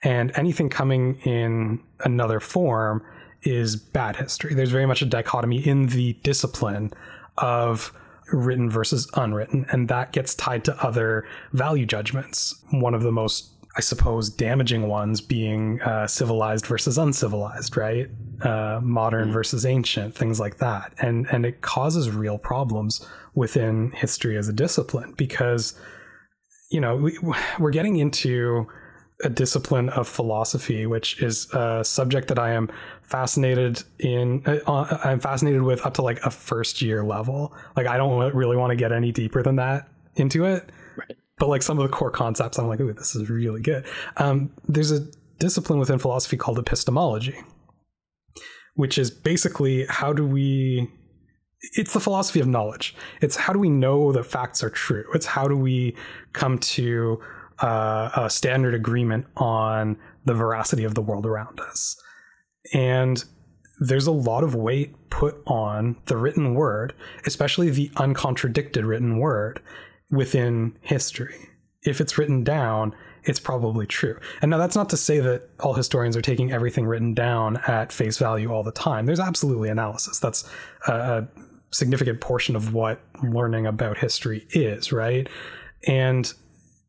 and 0.04 0.32
anything 0.36 0.70
coming 0.70 1.20
in 1.26 1.82
another 2.04 2.40
form 2.40 3.04
is 3.44 3.76
bad 3.76 4.16
history. 4.16 4.54
There's 4.54 4.72
very 4.72 4.86
much 4.86 5.02
a 5.02 5.06
dichotomy 5.06 5.66
in 5.66 5.88
the 5.88 6.14
discipline 6.24 6.92
of 7.38 7.94
written 8.32 8.70
versus 8.70 9.10
unwritten, 9.14 9.66
and 9.72 9.88
that 9.90 10.12
gets 10.12 10.36
tied 10.36 10.64
to 10.66 10.84
other 10.84 11.28
value 11.54 11.86
judgments. 11.86 12.56
One 12.72 12.94
of 12.94 13.04
the 13.04 13.12
most 13.12 13.52
I 13.78 13.82
suppose, 13.82 14.30
damaging 14.30 14.88
ones 14.88 15.22
being 15.22 15.82
uh, 15.82 16.08
civilized 16.08 16.66
versus 16.66 16.98
uncivilized, 16.98 17.78
right? 17.78 18.10
Uh, 18.42 18.80
modern 18.82 19.30
mm. 19.30 19.34
versus 19.34 19.66
ancient, 19.66 20.16
things 20.16 20.40
like 20.40 20.58
that, 20.58 20.94
and 21.00 21.28
and 21.32 21.46
it 21.46 21.62
causes 21.62 22.10
real 22.10 22.38
problems 22.38 23.06
within 23.36 23.92
history 23.92 24.38
as 24.38 24.50
a 24.50 24.54
discipline 24.54 25.14
because, 25.18 25.80
you 26.72 26.82
know, 26.82 26.96
we, 26.96 27.18
we're 27.60 27.72
getting 27.72 27.98
into 27.98 28.68
a 29.24 29.30
discipline 29.30 29.90
of 29.90 30.08
philosophy, 30.08 30.86
which 30.86 31.22
is 31.22 31.54
a 31.54 31.84
subject 31.84 32.28
that 32.30 32.40
I 32.40 32.52
am 32.52 32.72
fascinated 33.04 33.84
in. 34.00 34.44
Uh, 34.46 34.98
I'm 35.04 35.20
fascinated 35.20 35.62
with 35.62 35.86
up 35.86 35.94
to 35.96 36.02
like 36.02 36.20
a 36.26 36.32
first 36.32 36.82
year 36.82 37.04
level. 37.04 37.54
Like 37.76 37.88
I 37.88 37.98
don't 37.98 38.34
really 38.34 38.58
want 38.58 38.72
to 38.72 38.76
get 38.76 38.92
any 38.92 39.12
deeper 39.12 39.44
than 39.44 39.58
that 39.58 39.90
into 40.16 40.46
it. 40.46 40.70
But 41.40 41.50
like 41.50 41.64
some 41.64 41.80
of 41.80 41.90
the 41.90 41.96
core 41.96 42.12
concepts, 42.12 42.60
I'm 42.60 42.68
like, 42.68 42.80
ooh, 42.80 42.94
this 42.94 43.16
is 43.16 43.30
really 43.30 43.62
good. 43.62 43.86
Um, 44.18 44.52
there's 44.68 44.92
a 44.92 45.08
discipline 45.40 45.80
within 45.80 45.98
philosophy 45.98 46.38
called 46.38 46.60
epistemology, 46.60 47.38
which 48.76 48.98
is 48.98 49.10
basically 49.10 49.86
how 49.88 50.14
do 50.14 50.26
we 50.26 50.90
it's 51.74 51.94
the 51.94 52.00
philosophy 52.00 52.40
of 52.40 52.48
knowledge. 52.48 52.96
It's 53.22 53.36
how 53.36 53.54
do 53.54 53.60
we 53.60 53.70
know 53.70 54.12
that 54.14 54.24
facts 54.24 54.64
are 54.64 54.70
true? 54.70 55.06
It's 55.14 55.26
how 55.26 55.48
do 55.48 55.58
we 55.58 55.96
come 56.34 56.58
to 56.60 57.22
uh, 57.60 58.12
a 58.16 58.30
standard 58.30 58.74
agreement 58.74 59.26
on 59.38 59.98
the 60.26 60.34
veracity 60.34 60.86
of 60.86 60.96
the 60.96 61.02
world 61.02 61.26
around 61.26 61.60
us? 61.60 61.98
And 62.74 63.24
there's 63.80 64.08
a 64.08 64.12
lot 64.12 64.44
of 64.44 64.56
weight 64.56 65.10
put 65.10 65.42
on 65.48 65.98
the 66.06 66.18
written 66.18 66.54
word, 66.54 66.94
especially 67.26 67.70
the 67.70 67.92
uncontradicted 67.98 68.86
written 68.86 69.20
word 69.20 69.62
within 70.12 70.78
history. 70.82 71.36
If 71.84 72.02
it's 72.02 72.18
written 72.18 72.44
down, 72.44 72.96
it's 73.24 73.40
probably 73.40 73.86
true. 73.86 74.20
And 74.42 74.52
now 74.52 74.58
that's 74.58 74.76
not 74.76 74.90
to 74.90 74.98
say 74.98 75.20
that 75.20 75.50
all 75.60 75.74
historians 75.74 76.16
are 76.18 76.22
taking 76.22 76.52
everything 76.52 76.86
written 76.86 77.14
down 77.14 77.58
at 77.68 77.92
face 77.92 78.18
value 78.18 78.52
all 78.52 78.64
the 78.64 78.72
time. 78.72 79.06
There's 79.06 79.20
absolutely 79.20 79.70
analysis. 79.70 80.20
That's 80.20 80.50
a 80.88 81.28
significant 81.72 82.22
portion 82.22 82.56
of 82.56 82.74
what 82.74 83.02
learning 83.24 83.68
about 83.68 83.98
history 83.98 84.48
is, 84.52 84.92
right? 84.92 85.28
And 85.88 86.32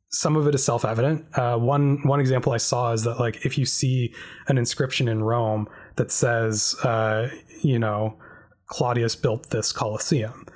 some 0.08 0.36
of 0.36 0.46
it 0.48 0.54
is 0.54 0.64
self-evident. 0.64 1.26
Uh, 1.38 1.56
one 1.56 2.00
one 2.02 2.20
example 2.20 2.52
I 2.52 2.56
saw 2.56 2.92
is 2.92 3.04
that 3.04 3.20
like 3.20 3.44
if 3.44 3.56
you 3.56 3.64
see 3.64 4.12
an 4.48 4.58
inscription 4.58 5.06
in 5.08 5.22
Rome 5.22 5.68
that 5.96 6.10
says, 6.10 6.74
uh, 6.82 7.28
you 7.62 7.78
know, 7.78 8.18
Claudius 8.66 9.14
built 9.14 9.50
this 9.50 9.72
Colosseum, 9.72 10.46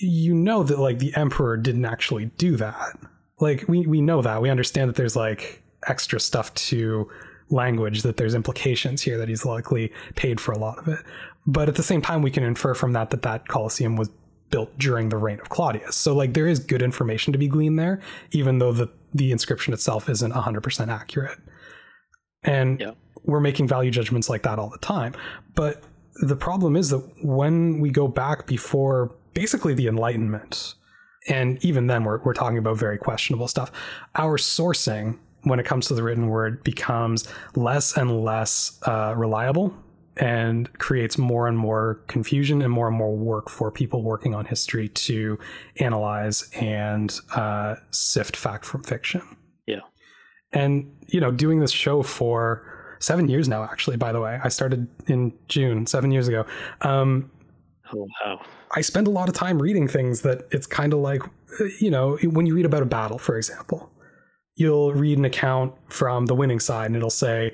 you 0.00 0.34
know 0.34 0.62
that 0.62 0.78
like 0.78 0.98
the 0.98 1.14
emperor 1.16 1.56
didn't 1.56 1.84
actually 1.84 2.26
do 2.36 2.56
that. 2.56 2.98
Like 3.40 3.64
we 3.68 3.86
we 3.86 4.00
know 4.00 4.22
that. 4.22 4.40
We 4.40 4.50
understand 4.50 4.88
that 4.88 4.96
there's 4.96 5.16
like 5.16 5.62
extra 5.86 6.20
stuff 6.20 6.52
to 6.54 7.08
language 7.50 8.02
that 8.02 8.16
there's 8.16 8.34
implications 8.34 9.00
here 9.02 9.16
that 9.18 9.28
he's 9.28 9.44
likely 9.44 9.92
paid 10.16 10.40
for 10.40 10.52
a 10.52 10.58
lot 10.58 10.78
of 10.78 10.88
it. 10.88 11.00
But 11.46 11.68
at 11.68 11.76
the 11.76 11.82
same 11.82 12.02
time 12.02 12.22
we 12.22 12.30
can 12.30 12.42
infer 12.42 12.74
from 12.74 12.92
that 12.92 13.10
that 13.10 13.22
that 13.22 13.48
Colosseum 13.48 13.96
was 13.96 14.10
built 14.50 14.76
during 14.78 15.08
the 15.08 15.16
reign 15.16 15.40
of 15.40 15.48
Claudius. 15.48 15.96
So 15.96 16.14
like 16.14 16.34
there 16.34 16.46
is 16.46 16.58
good 16.58 16.82
information 16.82 17.32
to 17.32 17.38
be 17.38 17.48
gleaned 17.48 17.78
there 17.78 18.00
even 18.32 18.58
though 18.58 18.72
the 18.72 18.88
the 19.14 19.32
inscription 19.32 19.72
itself 19.72 20.08
isn't 20.08 20.32
100% 20.32 20.88
accurate. 20.88 21.38
And 22.42 22.80
yeah. 22.80 22.90
we're 23.24 23.40
making 23.40 23.66
value 23.66 23.90
judgments 23.90 24.28
like 24.28 24.42
that 24.42 24.58
all 24.58 24.68
the 24.68 24.78
time. 24.78 25.14
But 25.54 25.82
the 26.20 26.36
problem 26.36 26.76
is 26.76 26.90
that 26.90 26.98
when 27.22 27.80
we 27.80 27.90
go 27.90 28.06
back 28.08 28.46
before 28.46 29.14
basically 29.38 29.72
the 29.72 29.86
Enlightenment, 29.86 30.74
and 31.28 31.64
even 31.64 31.86
then 31.86 32.02
we're, 32.02 32.18
we're 32.24 32.34
talking 32.34 32.58
about 32.58 32.76
very 32.76 32.98
questionable 32.98 33.46
stuff, 33.46 33.70
our 34.16 34.36
sourcing 34.36 35.16
when 35.44 35.60
it 35.60 35.64
comes 35.64 35.86
to 35.86 35.94
the 35.94 36.02
written 36.02 36.26
word 36.26 36.64
becomes 36.64 37.28
less 37.54 37.96
and 37.96 38.24
less 38.24 38.80
uh, 38.82 39.14
reliable 39.16 39.72
and 40.16 40.76
creates 40.78 41.16
more 41.16 41.46
and 41.46 41.56
more 41.56 42.02
confusion 42.08 42.62
and 42.62 42.72
more 42.72 42.88
and 42.88 42.96
more 42.96 43.14
work 43.14 43.48
for 43.48 43.70
people 43.70 44.02
working 44.02 44.34
on 44.34 44.44
history 44.44 44.88
to 44.88 45.38
analyze 45.78 46.50
and 46.60 47.20
uh, 47.36 47.76
sift 47.92 48.34
fact 48.34 48.64
from 48.64 48.82
fiction. 48.82 49.22
Yeah. 49.68 49.82
And, 50.52 50.92
you 51.06 51.20
know, 51.20 51.30
doing 51.30 51.60
this 51.60 51.70
show 51.70 52.02
for 52.02 52.96
seven 52.98 53.28
years 53.28 53.48
now, 53.48 53.62
actually, 53.62 53.98
by 53.98 54.10
the 54.10 54.20
way, 54.20 54.40
I 54.42 54.48
started 54.48 54.88
in 55.06 55.32
June, 55.46 55.86
seven 55.86 56.10
years 56.10 56.26
ago. 56.26 56.44
Um, 56.80 57.30
oh, 57.94 58.06
wow. 58.24 58.40
I 58.74 58.80
spend 58.80 59.06
a 59.06 59.10
lot 59.10 59.28
of 59.28 59.34
time 59.34 59.60
reading 59.60 59.88
things 59.88 60.22
that 60.22 60.46
it's 60.50 60.66
kind 60.66 60.92
of 60.92 61.00
like, 61.00 61.22
you 61.80 61.90
know, 61.90 62.16
when 62.22 62.46
you 62.46 62.54
read 62.54 62.66
about 62.66 62.82
a 62.82 62.86
battle, 62.86 63.18
for 63.18 63.36
example, 63.36 63.90
you'll 64.56 64.92
read 64.92 65.18
an 65.18 65.24
account 65.24 65.72
from 65.88 66.26
the 66.26 66.34
winning 66.34 66.60
side 66.60 66.86
and 66.86 66.96
it'll 66.96 67.10
say, 67.10 67.52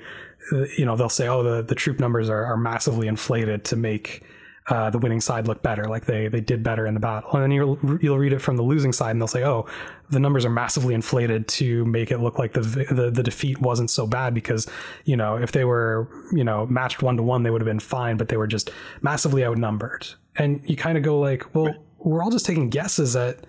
you 0.77 0.85
know, 0.85 0.95
they'll 0.95 1.09
say, 1.09 1.27
oh, 1.27 1.43
the, 1.43 1.61
the 1.61 1.75
troop 1.75 1.99
numbers 1.99 2.29
are, 2.29 2.45
are 2.45 2.57
massively 2.57 3.07
inflated 3.07 3.63
to 3.65 3.75
make 3.75 4.23
uh, 4.67 4.89
the 4.89 4.97
winning 4.97 5.21
side 5.21 5.47
look 5.47 5.61
better, 5.61 5.85
like 5.85 6.05
they 6.05 6.27
they 6.27 6.41
did 6.41 6.63
better 6.63 6.87
in 6.87 6.95
the 6.95 6.99
battle. 6.99 7.29
And 7.33 7.43
then 7.43 7.51
you'll 7.51 7.77
you'll 8.01 8.17
read 8.17 8.33
it 8.33 8.39
from 8.39 8.55
the 8.55 8.63
losing 8.63 8.91
side, 8.91 9.11
and 9.11 9.21
they'll 9.21 9.27
say, 9.27 9.43
"Oh, 9.43 9.67
the 10.09 10.19
numbers 10.19 10.43
are 10.43 10.49
massively 10.49 10.95
inflated 10.95 11.47
to 11.49 11.85
make 11.85 12.09
it 12.09 12.19
look 12.19 12.39
like 12.39 12.53
the 12.53 12.61
the, 12.61 13.11
the 13.11 13.21
defeat 13.21 13.61
wasn't 13.61 13.91
so 13.91 14.07
bad 14.07 14.33
because 14.33 14.67
you 15.03 15.15
know 15.15 15.35
if 15.35 15.51
they 15.51 15.65
were 15.65 16.09
you 16.31 16.43
know 16.43 16.65
matched 16.65 17.03
one 17.03 17.15
to 17.17 17.23
one, 17.23 17.43
they 17.43 17.51
would 17.51 17.61
have 17.61 17.67
been 17.67 17.79
fine, 17.79 18.17
but 18.17 18.29
they 18.29 18.37
were 18.37 18.47
just 18.47 18.71
massively 19.01 19.45
outnumbered." 19.45 20.07
And 20.37 20.61
you 20.65 20.75
kind 20.75 20.97
of 20.97 21.03
go 21.03 21.19
like, 21.19 21.53
"Well, 21.53 21.73
we're 21.97 22.23
all 22.23 22.31
just 22.31 22.45
taking 22.45 22.69
guesses 22.69 23.15
at." 23.15 23.45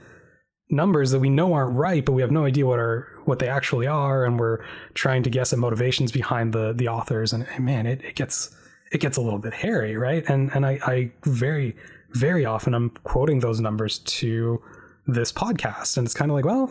numbers 0.69 1.13
that 1.13 1.21
we 1.21 1.29
know 1.29 1.53
aren't 1.53 1.77
right, 1.77 2.05
but 2.05 2.13
we 2.13 2.23
have 2.23 2.31
no 2.31 2.45
idea 2.45 2.67
what 2.67 2.79
are 2.79 3.07
what 3.25 3.39
they 3.39 3.49
actually 3.49 3.87
are, 3.87 4.25
and 4.25 4.39
we're 4.39 4.65
trying 4.95 5.23
to 5.23 5.31
guess 5.31 5.53
at 5.53 5.59
motivations 5.59 6.13
behind 6.13 6.53
the 6.53 6.73
the 6.73 6.89
authors. 6.89 7.33
And, 7.33 7.47
and 7.55 7.65
man, 7.65 7.87
it, 7.87 8.03
it 8.03 8.15
gets 8.15 8.55
it 8.93 9.01
gets 9.01 9.17
a 9.17 9.21
little 9.21 9.39
bit 9.39 9.55
hairy, 9.55 9.97
right? 9.97 10.25
And 10.29 10.51
and 10.55 10.67
I, 10.67 10.79
I 10.83 11.13
very 11.25 11.77
very 12.13 12.45
often 12.45 12.75
I'm 12.75 12.91
quoting 13.05 13.41
those 13.41 13.61
numbers 13.61 13.99
to 13.99 14.63
this 15.07 15.33
podcast, 15.33 15.97
and 15.97 16.07
it's 16.07 16.15
kind 16.15 16.31
of 16.31 16.35
like, 16.35 16.45
well, 16.45 16.71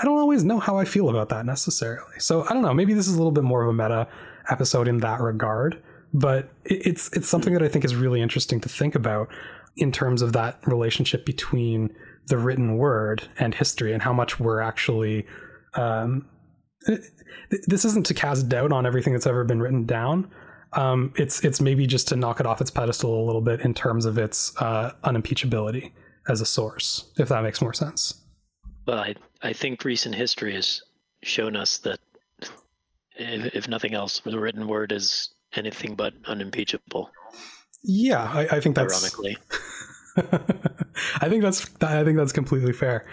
I 0.00 0.04
don't 0.04 0.18
always 0.18 0.44
know 0.44 0.58
how 0.58 0.78
I 0.78 0.84
feel 0.84 1.08
about 1.08 1.28
that 1.30 1.46
necessarily. 1.46 2.18
So 2.18 2.44
I 2.44 2.52
don't 2.52 2.62
know. 2.62 2.74
Maybe 2.74 2.94
this 2.94 3.08
is 3.08 3.14
a 3.14 3.18
little 3.18 3.32
bit 3.32 3.44
more 3.44 3.62
of 3.62 3.68
a 3.68 3.72
meta 3.72 4.08
episode 4.48 4.88
in 4.88 4.98
that 4.98 5.20
regard. 5.20 5.82
But 6.12 6.50
it's 6.64 7.10
it's 7.12 7.28
something 7.28 7.52
that 7.52 7.62
I 7.62 7.68
think 7.68 7.84
is 7.84 7.94
really 7.94 8.20
interesting 8.20 8.60
to 8.60 8.68
think 8.68 8.94
about 8.94 9.28
in 9.76 9.92
terms 9.92 10.22
of 10.22 10.32
that 10.32 10.58
relationship 10.66 11.24
between 11.24 11.94
the 12.26 12.38
written 12.38 12.76
word 12.76 13.22
and 13.38 13.54
history 13.54 13.92
and 13.92 14.02
how 14.02 14.12
much 14.12 14.40
we're 14.40 14.60
actually 14.60 15.26
um, 15.74 16.28
this 17.66 17.84
isn't 17.84 18.06
to 18.06 18.14
cast 18.14 18.48
doubt 18.48 18.72
on 18.72 18.86
everything 18.86 19.12
that's 19.12 19.26
ever 19.26 19.44
been 19.44 19.60
written 19.60 19.84
down. 19.84 20.30
Um, 20.74 21.12
it's 21.16 21.44
it's 21.44 21.60
maybe 21.60 21.86
just 21.86 22.08
to 22.08 22.16
knock 22.16 22.40
it 22.40 22.46
off 22.46 22.60
its 22.60 22.70
pedestal 22.70 23.22
a 23.22 23.24
little 23.24 23.40
bit 23.40 23.60
in 23.60 23.72
terms 23.72 24.04
of 24.04 24.18
its 24.18 24.54
uh, 24.60 24.92
unimpeachability 25.04 25.92
as 26.28 26.42
a 26.42 26.46
source 26.46 27.10
if 27.18 27.28
that 27.28 27.42
makes 27.42 27.62
more 27.62 27.72
sense. 27.72 28.22
Well 28.86 28.98
I, 28.98 29.14
I 29.42 29.52
think 29.54 29.84
recent 29.84 30.14
history 30.14 30.54
has 30.54 30.82
shown 31.22 31.56
us 31.56 31.78
that 31.78 32.00
if, 33.16 33.54
if 33.54 33.68
nothing 33.68 33.94
else 33.94 34.20
the 34.20 34.38
written 34.38 34.68
word 34.68 34.92
is 34.92 35.30
anything 35.56 35.94
but 35.94 36.14
unimpeachable 36.26 37.10
yeah 37.82 38.30
i, 38.32 38.56
I 38.56 38.60
think 38.60 38.74
that's 38.74 38.94
ironically 38.94 39.36
I 41.20 41.28
think 41.28 41.42
that's 41.42 41.68
I 41.82 42.04
think 42.04 42.16
that's 42.16 42.32
completely 42.32 42.72
fair. 42.72 43.06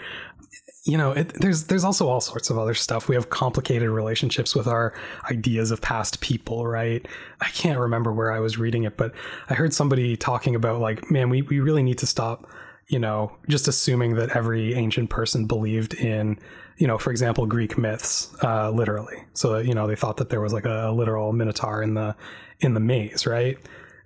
You 0.84 0.96
know, 0.96 1.12
it, 1.12 1.32
there's 1.40 1.64
there's 1.64 1.84
also 1.84 2.08
all 2.08 2.20
sorts 2.20 2.50
of 2.50 2.58
other 2.58 2.74
stuff. 2.74 3.08
We 3.08 3.14
have 3.16 3.30
complicated 3.30 3.88
relationships 3.88 4.54
with 4.54 4.66
our 4.66 4.94
ideas 5.30 5.70
of 5.70 5.80
past 5.80 6.20
people, 6.20 6.66
right? 6.66 7.06
I 7.40 7.48
can't 7.48 7.78
remember 7.78 8.12
where 8.12 8.32
I 8.32 8.40
was 8.40 8.58
reading 8.58 8.84
it, 8.84 8.96
but 8.96 9.12
I 9.48 9.54
heard 9.54 9.74
somebody 9.74 10.16
talking 10.16 10.54
about 10.54 10.80
like, 10.80 11.10
man, 11.10 11.28
we, 11.28 11.42
we 11.42 11.58
really 11.58 11.82
need 11.82 11.98
to 11.98 12.06
stop, 12.06 12.48
you 12.88 13.00
know, 13.00 13.36
just 13.48 13.66
assuming 13.66 14.14
that 14.14 14.30
every 14.30 14.74
ancient 14.74 15.10
person 15.10 15.46
believed 15.46 15.94
in, 15.94 16.38
you 16.78 16.86
know, 16.86 16.98
for 16.98 17.10
example, 17.10 17.46
Greek 17.46 17.78
myths, 17.78 18.34
uh, 18.42 18.70
literally. 18.70 19.24
So 19.34 19.58
you 19.58 19.74
know, 19.74 19.86
they 19.86 19.96
thought 19.96 20.18
that 20.18 20.30
there 20.30 20.40
was 20.40 20.52
like 20.52 20.66
a, 20.66 20.92
literal 20.94 21.32
minotaur 21.32 21.82
in 21.82 21.94
the 21.94 22.14
in 22.60 22.74
the 22.74 22.80
maze, 22.80 23.26
right? 23.26 23.58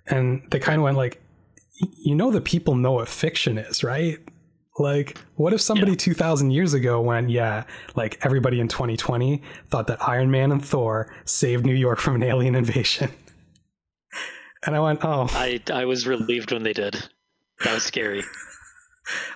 And 0.07 0.43
they 0.51 0.59
kind 0.59 0.77
of 0.77 0.83
went 0.83 0.97
like, 0.97 1.21
you 1.97 2.15
know 2.15 2.31
the 2.31 2.41
people 2.41 2.75
know 2.75 2.93
what 2.93 3.07
fiction 3.07 3.57
is, 3.57 3.83
right? 3.83 4.17
Like, 4.79 5.17
what 5.35 5.53
if 5.53 5.61
somebody 5.61 5.91
yeah. 5.91 5.97
2,000 5.97 6.51
years 6.51 6.73
ago 6.73 7.01
went, 7.01 7.29
yeah, 7.29 7.65
like 7.95 8.17
everybody 8.23 8.59
in 8.59 8.67
2020 8.67 9.41
thought 9.69 9.87
that 9.87 10.01
Iron 10.07 10.31
Man 10.31 10.51
and 10.51 10.63
Thor 10.63 11.13
saved 11.25 11.65
New 11.65 11.75
York 11.75 11.99
from 11.99 12.15
an 12.15 12.23
alien 12.23 12.55
invasion? 12.55 13.11
And 14.63 14.75
I 14.75 14.79
went, 14.79 15.03
oh. 15.03 15.27
I, 15.31 15.59
I 15.73 15.85
was 15.85 16.05
relieved 16.05 16.51
when 16.51 16.61
they 16.61 16.73
did. 16.73 16.93
That 17.63 17.73
was 17.73 17.83
scary. 17.83 18.21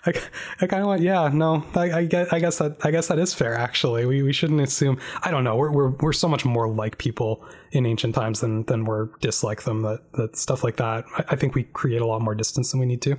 I, 0.05 0.13
I 0.62 0.67
kind 0.67 0.82
of 0.82 0.89
went, 0.89 1.01
yeah, 1.01 1.29
no, 1.34 1.65
I, 1.75 1.91
I, 1.91 2.05
guess, 2.05 2.32
I 2.32 2.39
guess 2.39 2.58
that 2.60 2.77
I 2.84 2.91
guess 2.91 3.08
that 3.08 3.20
is 3.20 3.34
fair. 3.34 3.55
Actually, 3.55 4.05
we, 4.05 4.24
we 4.24 4.34
shouldn't 4.34 4.62
assume. 4.62 5.00
I 5.24 5.32
don't 5.32 5.44
know. 5.44 5.55
We're, 5.55 5.72
we're 5.72 5.89
we're 5.89 6.13
so 6.13 6.27
much 6.27 6.46
more 6.46 6.67
like 6.67 6.98
people 6.98 7.46
in 7.72 7.86
ancient 7.86 8.15
times 8.15 8.41
than 8.41 8.63
than 8.65 8.86
we're 8.86 9.10
dislike 9.22 9.63
them. 9.63 9.82
That 9.82 10.01
that 10.13 10.38
stuff 10.38 10.63
like 10.63 10.77
that. 10.77 11.05
I, 11.17 11.24
I 11.29 11.36
think 11.36 11.55
we 11.55 11.63
create 11.63 12.01
a 12.01 12.08
lot 12.08 12.22
more 12.22 12.36
distance 12.36 12.72
than 12.72 12.79
we 12.79 12.86
need 12.86 13.01
to. 13.03 13.17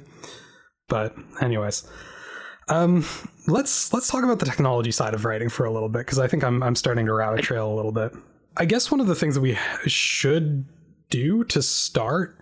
But 0.89 1.17
anyways, 1.41 1.89
um, 2.69 3.05
let's 3.47 3.93
let's 3.93 4.09
talk 4.09 4.25
about 4.25 4.39
the 4.39 4.47
technology 4.47 4.91
side 4.91 5.15
of 5.15 5.25
writing 5.25 5.49
for 5.49 5.67
a 5.67 5.73
little 5.73 5.89
bit 5.89 6.01
because 6.01 6.19
I 6.19 6.29
think 6.29 6.45
I'm 6.45 6.63
I'm 6.63 6.75
starting 6.75 7.07
to 7.07 7.13
rabbit 7.13 7.43
trail 7.43 7.73
a 7.73 7.75
little 7.75 7.93
bit. 7.93 8.13
I 8.57 8.65
guess 8.65 8.91
one 8.91 9.01
of 9.01 9.07
the 9.07 9.15
things 9.15 9.35
that 9.35 9.41
we 9.41 9.59
should 9.87 10.65
do 11.11 11.45
to 11.45 11.63
start 11.63 12.39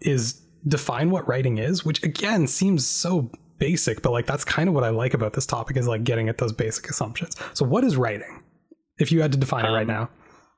is 0.00 0.40
define 0.66 1.10
what 1.10 1.26
writing 1.26 1.58
is, 1.58 1.84
which 1.84 2.02
again 2.02 2.46
seems 2.46 2.86
so 2.86 3.30
basic, 3.62 4.02
but 4.02 4.10
like 4.10 4.26
that's 4.26 4.44
kind 4.44 4.68
of 4.68 4.74
what 4.74 4.82
I 4.82 4.88
like 4.88 5.14
about 5.14 5.34
this 5.34 5.46
topic 5.46 5.76
is 5.76 5.86
like 5.86 6.02
getting 6.02 6.28
at 6.28 6.38
those 6.38 6.52
basic 6.52 6.90
assumptions. 6.90 7.36
So 7.54 7.64
what 7.64 7.84
is 7.84 7.96
writing? 7.96 8.42
If 8.98 9.12
you 9.12 9.22
had 9.22 9.30
to 9.32 9.38
define 9.38 9.64
um, 9.64 9.70
it 9.70 9.74
right 9.74 9.82
um, 9.82 9.86
now. 9.86 10.10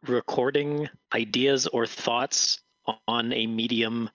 Recording 0.07 0.89
ideas 1.13 1.67
or 1.67 1.87
thoughts 1.87 2.61
on 3.07 3.31
a 3.35 3.47
medium 3.47 4.09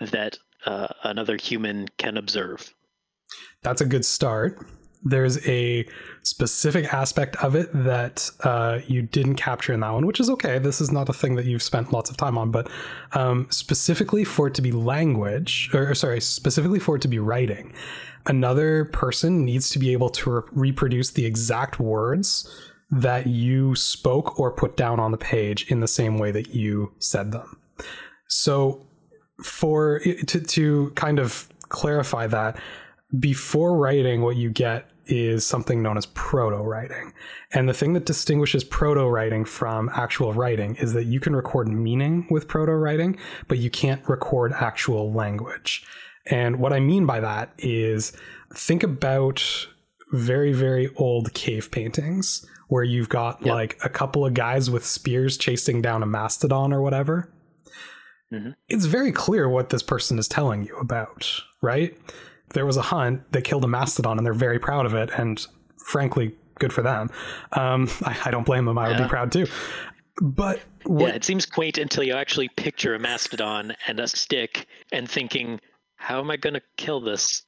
that 0.00 0.38
uh, 0.64 0.88
another 1.04 1.36
human 1.36 1.86
can 1.98 2.16
observe. 2.16 2.74
That's 3.62 3.80
a 3.80 3.86
good 3.86 4.04
start 4.04 4.58
there's 5.04 5.46
a 5.46 5.86
specific 6.22 6.92
aspect 6.92 7.36
of 7.36 7.54
it 7.54 7.70
that 7.72 8.30
uh, 8.42 8.80
you 8.86 9.02
didn't 9.02 9.36
capture 9.36 9.72
in 9.72 9.80
that 9.80 9.90
one, 9.90 10.06
which 10.06 10.20
is 10.20 10.28
okay. 10.30 10.58
This 10.58 10.80
is 10.80 10.90
not 10.90 11.08
a 11.08 11.12
thing 11.12 11.36
that 11.36 11.44
you've 11.44 11.62
spent 11.62 11.92
lots 11.92 12.10
of 12.10 12.16
time 12.16 12.36
on, 12.36 12.50
but 12.50 12.68
um, 13.12 13.46
specifically 13.50 14.24
for 14.24 14.48
it 14.48 14.54
to 14.54 14.62
be 14.62 14.72
language, 14.72 15.70
or 15.72 15.94
sorry, 15.94 16.20
specifically 16.20 16.78
for 16.78 16.96
it 16.96 17.02
to 17.02 17.08
be 17.08 17.18
writing, 17.18 17.72
another 18.26 18.86
person 18.86 19.44
needs 19.44 19.70
to 19.70 19.78
be 19.78 19.92
able 19.92 20.08
to 20.10 20.30
re- 20.30 20.42
reproduce 20.52 21.10
the 21.10 21.24
exact 21.24 21.78
words 21.78 22.48
that 22.90 23.26
you 23.26 23.74
spoke 23.74 24.38
or 24.38 24.50
put 24.50 24.76
down 24.76 25.00
on 25.00 25.10
the 25.10 25.18
page 25.18 25.70
in 25.70 25.80
the 25.80 25.88
same 25.88 26.18
way 26.18 26.30
that 26.30 26.54
you 26.54 26.92
said 26.98 27.32
them. 27.32 27.58
So, 28.28 28.86
for 29.42 30.00
to, 30.00 30.40
to 30.40 30.90
kind 30.94 31.18
of 31.18 31.48
clarify 31.68 32.26
that, 32.28 32.58
before 33.18 33.76
writing, 33.76 34.22
what 34.22 34.36
you 34.36 34.50
get 34.50 34.90
is 35.06 35.46
something 35.46 35.82
known 35.82 35.96
as 35.96 36.06
proto 36.06 36.56
writing. 36.56 37.12
And 37.52 37.68
the 37.68 37.74
thing 37.74 37.92
that 37.92 38.06
distinguishes 38.06 38.64
proto 38.64 39.06
writing 39.08 39.44
from 39.44 39.88
actual 39.94 40.32
writing 40.32 40.76
is 40.76 40.92
that 40.94 41.04
you 41.04 41.20
can 41.20 41.36
record 41.36 41.68
meaning 41.68 42.26
with 42.30 42.48
proto 42.48 42.72
writing, 42.72 43.16
but 43.46 43.58
you 43.58 43.70
can't 43.70 44.06
record 44.08 44.52
actual 44.52 45.12
language. 45.12 45.84
And 46.26 46.58
what 46.58 46.72
I 46.72 46.80
mean 46.80 47.06
by 47.06 47.20
that 47.20 47.52
is 47.58 48.12
think 48.52 48.82
about 48.82 49.44
very, 50.12 50.52
very 50.52 50.90
old 50.96 51.32
cave 51.34 51.70
paintings 51.70 52.44
where 52.68 52.84
you've 52.84 53.08
got 53.08 53.40
yep. 53.44 53.54
like 53.54 53.78
a 53.84 53.88
couple 53.88 54.26
of 54.26 54.34
guys 54.34 54.70
with 54.70 54.84
spears 54.84 55.36
chasing 55.36 55.80
down 55.80 56.02
a 56.02 56.06
mastodon 56.06 56.72
or 56.72 56.82
whatever. 56.82 57.32
Mm-hmm. 58.32 58.50
It's 58.68 58.86
very 58.86 59.12
clear 59.12 59.48
what 59.48 59.70
this 59.70 59.84
person 59.84 60.18
is 60.18 60.26
telling 60.26 60.64
you 60.64 60.76
about, 60.78 61.30
right? 61.62 61.96
There 62.50 62.66
was 62.66 62.76
a 62.76 62.82
hunt, 62.82 63.22
they 63.32 63.42
killed 63.42 63.64
a 63.64 63.68
mastodon, 63.68 64.18
and 64.18 64.26
they're 64.26 64.34
very 64.34 64.58
proud 64.58 64.86
of 64.86 64.94
it. 64.94 65.10
And 65.16 65.44
frankly, 65.86 66.34
good 66.58 66.72
for 66.72 66.82
them. 66.82 67.10
Um, 67.52 67.88
I, 68.04 68.16
I, 68.26 68.30
don't 68.30 68.46
blame 68.46 68.64
them. 68.64 68.78
I 68.78 68.88
would 68.88 68.98
be 68.98 69.08
proud 69.08 69.32
too. 69.32 69.46
But 70.22 70.60
what, 70.84 71.08
yeah, 71.08 71.14
it 71.14 71.24
seems 71.24 71.44
quaint 71.44 71.78
until 71.78 72.02
you 72.02 72.14
actually 72.14 72.48
picture 72.48 72.94
a 72.94 72.98
mastodon 72.98 73.74
and 73.86 74.00
a 74.00 74.08
stick 74.08 74.66
and 74.92 75.08
thinking, 75.08 75.60
how 75.96 76.20
am 76.20 76.30
I 76.30 76.36
going 76.36 76.54
to 76.54 76.62
kill 76.76 77.00
this? 77.00 77.42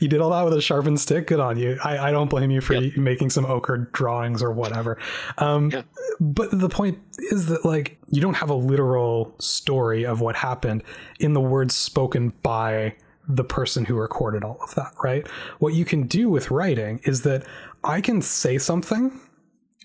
You 0.00 0.08
did 0.08 0.20
all 0.20 0.30
that 0.30 0.44
with 0.44 0.52
a 0.52 0.60
sharpened 0.60 1.00
stick. 1.00 1.28
Good 1.28 1.40
on 1.40 1.58
you. 1.58 1.78
I, 1.82 2.08
I 2.08 2.10
don't 2.10 2.28
blame 2.28 2.50
you 2.50 2.60
for 2.60 2.74
yep. 2.74 2.94
making 2.98 3.30
some 3.30 3.46
ochre 3.46 3.88
drawings 3.94 4.42
or 4.42 4.52
whatever. 4.52 4.98
Um, 5.38 5.70
yeah. 5.70 5.82
But 6.20 6.50
the 6.58 6.68
point 6.68 6.98
is 7.30 7.46
that, 7.46 7.64
like, 7.64 7.98
you 8.08 8.20
don't 8.20 8.34
have 8.34 8.50
a 8.50 8.54
literal 8.54 9.34
story 9.38 10.04
of 10.04 10.20
what 10.20 10.36
happened 10.36 10.82
in 11.20 11.32
the 11.32 11.40
words 11.40 11.74
spoken 11.74 12.34
by 12.42 12.96
the 13.36 13.44
person 13.44 13.84
who 13.84 13.94
recorded 13.94 14.44
all 14.44 14.58
of 14.62 14.74
that, 14.74 14.92
right? 15.02 15.26
What 15.58 15.74
you 15.74 15.84
can 15.84 16.06
do 16.06 16.28
with 16.28 16.50
writing 16.50 17.00
is 17.04 17.22
that 17.22 17.46
I 17.82 18.00
can 18.00 18.20
say 18.20 18.58
something, 18.58 19.18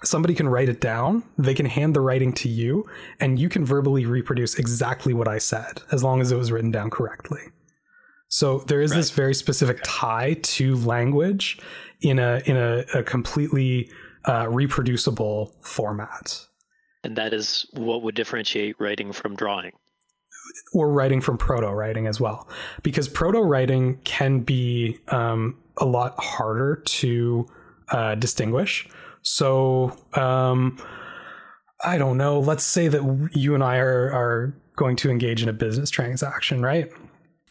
somebody 0.04 0.36
can 0.36 0.50
write 0.50 0.70
it 0.70 0.82
down, 0.82 1.24
they 1.38 1.54
can 1.54 1.66
hand 1.66 1.96
the 1.96 2.02
writing 2.02 2.34
to 2.34 2.50
you, 2.50 2.86
and 3.20 3.40
you 3.40 3.50
can 3.50 3.66
verbally 3.66 4.06
reproduce 4.06 4.60
exactly 4.60 5.14
what 5.14 5.28
I 5.28 5.38
said 5.38 5.82
as 5.92 6.04
long 6.04 6.22
as 6.22 6.32
it 6.32 6.38
was 6.38 6.52
written 6.52 6.72
down 6.72 6.90
correctly. 6.90 7.42
So 8.30 8.60
there 8.68 8.82
is 8.82 8.92
right. 8.92 8.98
this 8.98 9.12
very 9.12 9.34
specific 9.34 9.80
tie 9.84 10.34
to 10.34 10.76
language 10.78 11.60
in 12.02 12.20
a 12.20 12.42
in 12.46 12.58
a, 12.58 12.84
a 12.94 13.02
completely 13.04 13.90
uh, 14.28 14.48
reproducible 14.50 15.56
format. 15.62 16.46
And 17.06 17.16
that 17.16 17.34
is 17.34 17.66
what 17.72 18.02
would 18.02 18.16
differentiate 18.16 18.76
writing 18.80 19.14
from 19.14 19.36
drawing 19.36 19.72
or 20.74 20.92
writing 20.92 21.22
from 21.22 21.38
proto 21.38 21.68
writing 21.68 22.08
as 22.08 22.20
well, 22.20 22.48
because 22.84 23.08
proto 23.08 23.42
writing 23.42 24.00
can 24.04 24.40
be 24.40 25.00
um, 25.10 25.58
a 25.78 25.86
lot 25.86 26.16
harder 26.18 26.82
to 26.86 27.46
uh, 27.90 28.16
distinguish. 28.16 28.88
So 29.22 29.98
um, 30.14 30.82
I 31.84 31.98
don't 31.98 32.18
know. 32.18 32.40
Let's 32.40 32.64
say 32.64 32.88
that 32.88 33.30
you 33.34 33.56
and 33.56 33.64
I 33.64 33.78
are 33.78 34.12
are 34.12 34.58
going 34.76 34.96
to 34.98 35.10
engage 35.10 35.44
in 35.44 35.50
a 35.50 35.54
business 35.54 35.90
transaction, 35.90 36.62
right? 36.62 36.90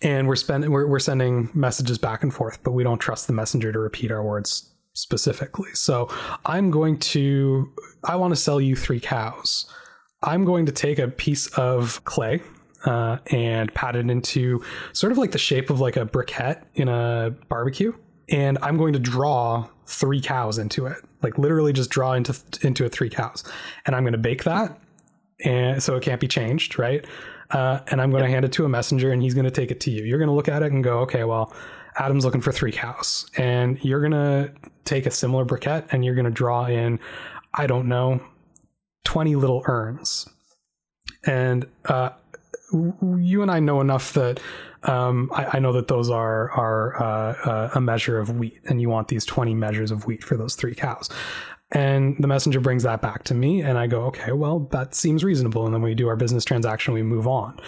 And 0.02 0.28
we're 0.28 0.36
spending 0.36 0.70
we're, 0.70 0.86
we're 0.86 0.98
sending 0.98 1.50
messages 1.54 1.98
back 1.98 2.22
and 2.22 2.32
forth, 2.32 2.62
but 2.62 2.72
we 2.72 2.82
don't 2.82 2.98
trust 2.98 3.26
the 3.26 3.32
messenger 3.32 3.72
to 3.72 3.78
repeat 3.78 4.10
our 4.10 4.22
words 4.22 4.72
specifically. 4.94 5.70
So 5.74 6.08
I'm 6.44 6.70
going 6.70 6.98
to 6.98 7.72
I 8.04 8.16
want 8.16 8.32
to 8.32 8.40
sell 8.40 8.60
you 8.60 8.76
three 8.76 9.00
cows. 9.00 9.66
I'm 10.22 10.44
going 10.44 10.66
to 10.66 10.72
take 10.72 10.98
a 10.98 11.08
piece 11.08 11.46
of 11.58 12.02
clay 12.04 12.40
uh, 12.84 13.18
and 13.26 13.72
pat 13.74 13.96
it 13.96 14.10
into 14.10 14.62
sort 14.92 15.12
of 15.12 15.18
like 15.18 15.32
the 15.32 15.38
shape 15.38 15.70
of 15.70 15.80
like 15.80 15.96
a 15.96 16.04
briquette 16.04 16.64
in 16.74 16.88
a 16.88 17.34
barbecue. 17.48 17.92
And 18.28 18.58
I'm 18.62 18.76
going 18.76 18.92
to 18.92 18.98
draw 18.98 19.68
three 19.86 20.20
cows 20.20 20.58
into 20.58 20.86
it, 20.86 20.98
like 21.22 21.38
literally 21.38 21.72
just 21.72 21.90
draw 21.90 22.12
into 22.12 22.36
into 22.62 22.84
it 22.84 22.90
three 22.90 23.10
cows, 23.10 23.44
and 23.86 23.94
I'm 23.94 24.02
going 24.02 24.12
to 24.12 24.18
bake 24.18 24.42
that, 24.44 24.80
and 25.44 25.80
so 25.80 25.94
it 25.94 26.02
can't 26.02 26.20
be 26.20 26.26
changed, 26.26 26.76
right? 26.76 27.06
Uh, 27.50 27.78
and 27.86 28.02
I'm 28.02 28.10
going 28.10 28.24
to 28.24 28.28
hand 28.28 28.44
it 28.44 28.50
to 28.54 28.64
a 28.64 28.68
messenger, 28.68 29.12
and 29.12 29.22
he's 29.22 29.32
going 29.32 29.44
to 29.44 29.50
take 29.52 29.70
it 29.70 29.78
to 29.80 29.92
you. 29.92 30.02
You're 30.04 30.18
going 30.18 30.28
to 30.28 30.34
look 30.34 30.48
at 30.48 30.64
it 30.64 30.72
and 30.72 30.82
go, 30.82 30.98
okay, 31.00 31.22
well, 31.22 31.54
Adam's 31.98 32.24
looking 32.24 32.40
for 32.40 32.50
three 32.50 32.72
cows, 32.72 33.30
and 33.36 33.78
you're 33.84 34.00
going 34.00 34.10
to 34.10 34.52
take 34.86 35.04
a 35.04 35.10
similar 35.10 35.44
briquette 35.44 35.92
and 35.92 36.04
you're 36.04 36.14
going 36.14 36.24
to 36.24 36.30
draw 36.30 36.66
in, 36.66 36.98
I 37.52 37.66
don't 37.66 37.88
know, 37.88 38.22
20 39.04 39.36
little 39.36 39.62
urns. 39.66 40.28
And 41.26 41.66
uh, 41.84 42.10
you 42.72 43.42
and 43.42 43.50
I 43.50 43.60
know 43.60 43.80
enough 43.80 44.12
that 44.14 44.40
um, 44.82 45.30
I, 45.34 45.56
I, 45.56 45.58
know 45.58 45.72
that 45.72 45.88
those 45.88 46.10
are 46.10 46.50
are 46.52 47.02
uh, 47.02 47.48
uh, 47.48 47.70
a 47.74 47.80
measure 47.80 48.18
of 48.18 48.36
wheat, 48.38 48.60
and 48.68 48.80
you 48.80 48.88
want 48.88 49.08
these 49.08 49.24
twenty 49.24 49.54
measures 49.54 49.90
of 49.90 50.06
wheat 50.06 50.22
for 50.22 50.36
those 50.36 50.54
three 50.54 50.74
cows. 50.74 51.08
And 51.72 52.16
the 52.20 52.28
messenger 52.28 52.60
brings 52.60 52.84
that 52.84 53.02
back 53.02 53.24
to 53.24 53.34
me, 53.34 53.60
and 53.60 53.76
I 53.76 53.88
go, 53.88 54.02
okay, 54.02 54.32
well, 54.32 54.60
that 54.70 54.94
seems 54.94 55.24
reasonable. 55.24 55.64
And 55.64 55.74
then 55.74 55.82
we 55.82 55.94
do 55.94 56.08
our 56.08 56.16
business 56.16 56.44
transaction, 56.44 56.94
we 56.94 57.02
move 57.02 57.26
on. 57.26 57.58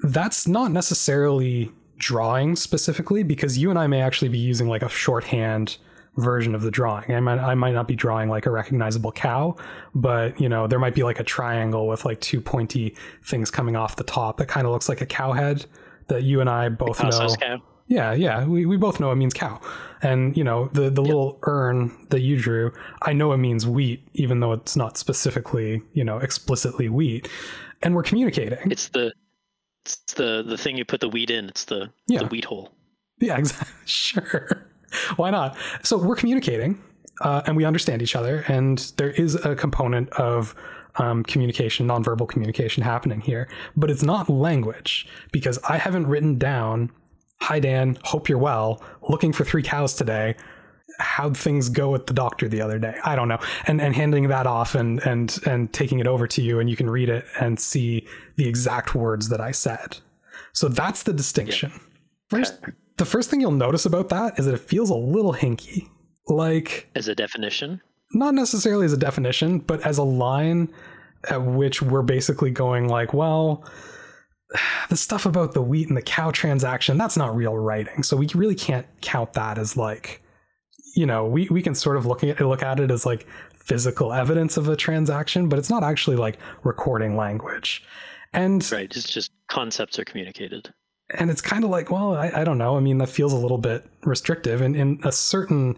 That's 0.00 0.46
not 0.46 0.70
necessarily 0.70 1.72
drawing 1.96 2.54
specifically 2.54 3.22
because 3.22 3.58
you 3.58 3.70
and 3.70 3.78
I 3.78 3.86
may 3.86 4.00
actually 4.00 4.28
be 4.28 4.38
using 4.38 4.68
like 4.68 4.82
a 4.82 4.88
shorthand 4.88 5.78
version 6.16 6.54
of 6.54 6.62
the 6.62 6.70
drawing. 6.70 7.10
I 7.12 7.20
might 7.20 7.38
I 7.38 7.54
might 7.54 7.74
not 7.74 7.88
be 7.88 7.96
drawing 7.96 8.28
like 8.28 8.46
a 8.46 8.50
recognizable 8.50 9.12
cow, 9.12 9.56
but 9.94 10.40
you 10.40 10.48
know, 10.48 10.66
there 10.66 10.78
might 10.78 10.94
be 10.94 11.02
like 11.02 11.20
a 11.20 11.24
triangle 11.24 11.86
with 11.86 12.04
like 12.04 12.20
two 12.20 12.40
pointy 12.40 12.96
things 13.24 13.50
coming 13.50 13.76
off 13.76 13.96
the 13.96 14.04
top 14.04 14.38
that 14.38 14.46
kind 14.46 14.66
of 14.66 14.72
looks 14.72 14.88
like 14.88 15.00
a 15.00 15.06
cow 15.06 15.32
head 15.32 15.66
that 16.08 16.22
you 16.22 16.40
and 16.40 16.50
I 16.50 16.68
both 16.68 17.02
know. 17.02 17.34
Cow. 17.40 17.62
Yeah, 17.86 18.14
yeah, 18.14 18.44
we, 18.46 18.64
we 18.64 18.78
both 18.78 18.98
know 18.98 19.12
it 19.12 19.16
means 19.16 19.34
cow. 19.34 19.60
And 20.02 20.36
you 20.36 20.44
know, 20.44 20.68
the 20.72 20.90
the 20.90 21.02
yep. 21.02 21.08
little 21.08 21.38
urn 21.42 21.94
that 22.10 22.20
you 22.20 22.36
drew, 22.36 22.72
I 23.02 23.12
know 23.12 23.32
it 23.32 23.38
means 23.38 23.66
wheat 23.66 24.06
even 24.14 24.40
though 24.40 24.52
it's 24.52 24.76
not 24.76 24.96
specifically, 24.96 25.82
you 25.92 26.04
know, 26.04 26.18
explicitly 26.18 26.88
wheat. 26.88 27.28
And 27.82 27.94
we're 27.94 28.02
communicating. 28.02 28.70
It's 28.70 28.88
the 28.88 29.12
it's 29.84 30.14
the 30.14 30.42
the 30.46 30.56
thing 30.56 30.78
you 30.78 30.84
put 30.84 31.00
the 31.00 31.08
wheat 31.08 31.30
in. 31.30 31.48
It's 31.48 31.64
the 31.64 31.90
yeah. 32.06 32.20
the 32.20 32.26
wheat 32.26 32.46
hole. 32.46 32.72
Yeah, 33.20 33.36
exactly. 33.38 33.74
Sure. 33.84 34.66
Why 35.16 35.30
not? 35.30 35.56
So 35.82 35.96
we're 35.96 36.16
communicating 36.16 36.82
uh, 37.20 37.42
and 37.46 37.56
we 37.56 37.64
understand 37.64 38.02
each 38.02 38.16
other, 38.16 38.44
and 38.48 38.78
there 38.96 39.10
is 39.10 39.34
a 39.36 39.54
component 39.54 40.08
of 40.10 40.54
um, 40.96 41.22
communication, 41.24 41.88
nonverbal 41.88 42.28
communication 42.28 42.82
happening 42.82 43.20
here, 43.20 43.48
but 43.76 43.90
it's 43.90 44.02
not 44.02 44.28
language 44.28 45.06
because 45.32 45.58
I 45.68 45.76
haven't 45.76 46.06
written 46.06 46.38
down, 46.38 46.90
Hi, 47.40 47.58
Dan, 47.58 47.98
hope 48.04 48.28
you're 48.28 48.38
well, 48.38 48.82
looking 49.08 49.32
for 49.32 49.44
three 49.44 49.62
cows 49.62 49.94
today. 49.94 50.36
How'd 50.98 51.36
things 51.36 51.68
go 51.68 51.94
at 51.96 52.06
the 52.06 52.14
doctor 52.14 52.48
the 52.48 52.60
other 52.60 52.78
day? 52.78 52.94
I 53.04 53.16
don't 53.16 53.26
know. 53.26 53.40
And 53.66 53.80
and 53.80 53.94
handing 53.96 54.28
that 54.28 54.46
off 54.46 54.76
and 54.76 55.04
and 55.04 55.36
and 55.44 55.72
taking 55.72 55.98
it 55.98 56.06
over 56.06 56.28
to 56.28 56.40
you 56.40 56.60
and 56.60 56.70
you 56.70 56.76
can 56.76 56.88
read 56.88 57.08
it 57.08 57.24
and 57.40 57.58
see 57.58 58.06
the 58.36 58.48
exact 58.48 58.94
words 58.94 59.28
that 59.30 59.40
I 59.40 59.50
said. 59.50 59.98
So 60.52 60.68
that's 60.68 61.02
the 61.02 61.12
distinction. 61.12 61.72
Yeah. 61.74 61.80
First, 62.30 62.60
the 62.96 63.04
first 63.04 63.30
thing 63.30 63.40
you'll 63.40 63.50
notice 63.52 63.86
about 63.86 64.08
that 64.10 64.38
is 64.38 64.46
that 64.46 64.54
it 64.54 64.60
feels 64.60 64.90
a 64.90 64.94
little 64.94 65.32
hinky. 65.32 65.88
Like 66.26 66.88
as 66.94 67.08
a 67.08 67.14
definition? 67.14 67.80
Not 68.12 68.34
necessarily 68.34 68.86
as 68.86 68.92
a 68.92 68.98
definition, 68.98 69.58
but 69.58 69.82
as 69.82 69.98
a 69.98 70.04
line 70.04 70.72
at 71.28 71.42
which 71.42 71.82
we're 71.82 72.02
basically 72.02 72.50
going 72.50 72.88
like, 72.88 73.12
well, 73.12 73.64
the 74.88 74.96
stuff 74.96 75.26
about 75.26 75.52
the 75.52 75.62
wheat 75.62 75.88
and 75.88 75.96
the 75.96 76.02
cow 76.02 76.30
transaction, 76.30 76.96
that's 76.96 77.16
not 77.16 77.34
real 77.34 77.56
writing. 77.56 78.02
So 78.02 78.16
we 78.16 78.28
really 78.34 78.54
can't 78.54 78.86
count 79.00 79.34
that 79.34 79.58
as 79.58 79.76
like, 79.76 80.22
you 80.94 81.06
know, 81.06 81.26
we, 81.26 81.48
we 81.50 81.62
can 81.62 81.74
sort 81.74 81.96
of 81.96 82.06
look 82.06 82.22
at 82.22 82.40
look 82.40 82.62
at 82.62 82.80
it 82.80 82.90
as 82.90 83.04
like 83.04 83.26
physical 83.54 84.12
evidence 84.12 84.56
of 84.56 84.68
a 84.68 84.76
transaction, 84.76 85.48
but 85.48 85.58
it's 85.58 85.70
not 85.70 85.82
actually 85.82 86.16
like 86.16 86.38
recording 86.62 87.16
language. 87.16 87.82
And 88.32 88.70
right, 88.72 88.94
it's 88.94 89.10
just 89.10 89.32
concepts 89.48 89.98
are 89.98 90.04
communicated 90.04 90.72
and 91.18 91.30
it's 91.30 91.40
kind 91.40 91.64
of 91.64 91.70
like, 91.70 91.90
well, 91.90 92.14
I, 92.14 92.30
I, 92.34 92.44
don't 92.44 92.58
know. 92.58 92.76
I 92.76 92.80
mean, 92.80 92.98
that 92.98 93.08
feels 93.08 93.32
a 93.32 93.36
little 93.36 93.58
bit 93.58 93.86
restrictive, 94.02 94.60
and 94.60 94.76
in 94.76 95.00
a 95.04 95.12
certain 95.12 95.76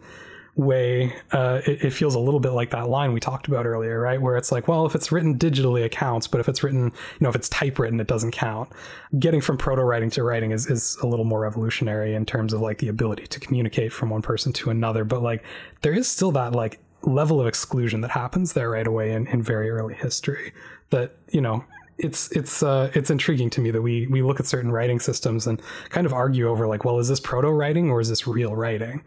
way, 0.56 1.14
uh, 1.32 1.60
it, 1.66 1.84
it, 1.84 1.90
feels 1.90 2.14
a 2.14 2.18
little 2.18 2.40
bit 2.40 2.52
like 2.52 2.70
that 2.70 2.88
line 2.88 3.12
we 3.12 3.20
talked 3.20 3.46
about 3.46 3.66
earlier, 3.66 4.00
right? 4.00 4.20
Where 4.20 4.36
it's 4.36 4.50
like, 4.50 4.68
well, 4.68 4.86
if 4.86 4.94
it's 4.94 5.12
written 5.12 5.38
digitally, 5.38 5.84
it 5.84 5.92
counts, 5.92 6.26
but 6.26 6.40
if 6.40 6.48
it's 6.48 6.62
written, 6.62 6.84
you 6.84 6.92
know, 7.20 7.28
if 7.28 7.36
it's 7.36 7.50
typewritten, 7.50 8.00
it 8.00 8.06
doesn't 8.06 8.30
count. 8.30 8.70
Getting 9.18 9.42
from 9.42 9.58
proto 9.58 9.82
writing 9.82 10.08
to 10.10 10.22
writing 10.22 10.52
is 10.52 10.66
is 10.66 10.96
a 11.02 11.06
little 11.06 11.26
more 11.26 11.40
revolutionary 11.40 12.14
in 12.14 12.24
terms 12.24 12.52
of 12.52 12.60
like 12.60 12.78
the 12.78 12.88
ability 12.88 13.26
to 13.26 13.40
communicate 13.40 13.92
from 13.92 14.10
one 14.10 14.22
person 14.22 14.52
to 14.54 14.70
another, 14.70 15.04
but 15.04 15.22
like 15.22 15.44
there 15.82 15.92
is 15.92 16.08
still 16.08 16.32
that 16.32 16.52
like 16.52 16.80
level 17.02 17.40
of 17.40 17.46
exclusion 17.46 18.00
that 18.00 18.10
happens 18.10 18.54
there 18.54 18.70
right 18.70 18.86
away 18.86 19.12
in, 19.12 19.26
in 19.28 19.42
very 19.42 19.70
early 19.70 19.94
history 19.94 20.52
that 20.90 21.14
you 21.30 21.40
know 21.40 21.64
it's 21.98 22.30
it's 22.32 22.62
uh, 22.62 22.90
it's 22.94 23.10
intriguing 23.10 23.50
to 23.50 23.60
me 23.60 23.70
that 23.70 23.82
we 23.82 24.06
we 24.08 24.22
look 24.22 24.40
at 24.40 24.46
certain 24.46 24.70
writing 24.70 25.00
systems 25.00 25.46
and 25.46 25.60
kind 25.88 26.06
of 26.06 26.12
argue 26.12 26.48
over 26.48 26.66
like, 26.66 26.84
well, 26.84 26.98
is 26.98 27.08
this 27.08 27.20
proto 27.20 27.50
writing 27.50 27.90
or 27.90 28.00
is 28.00 28.08
this 28.08 28.26
real 28.26 28.54
writing? 28.54 29.02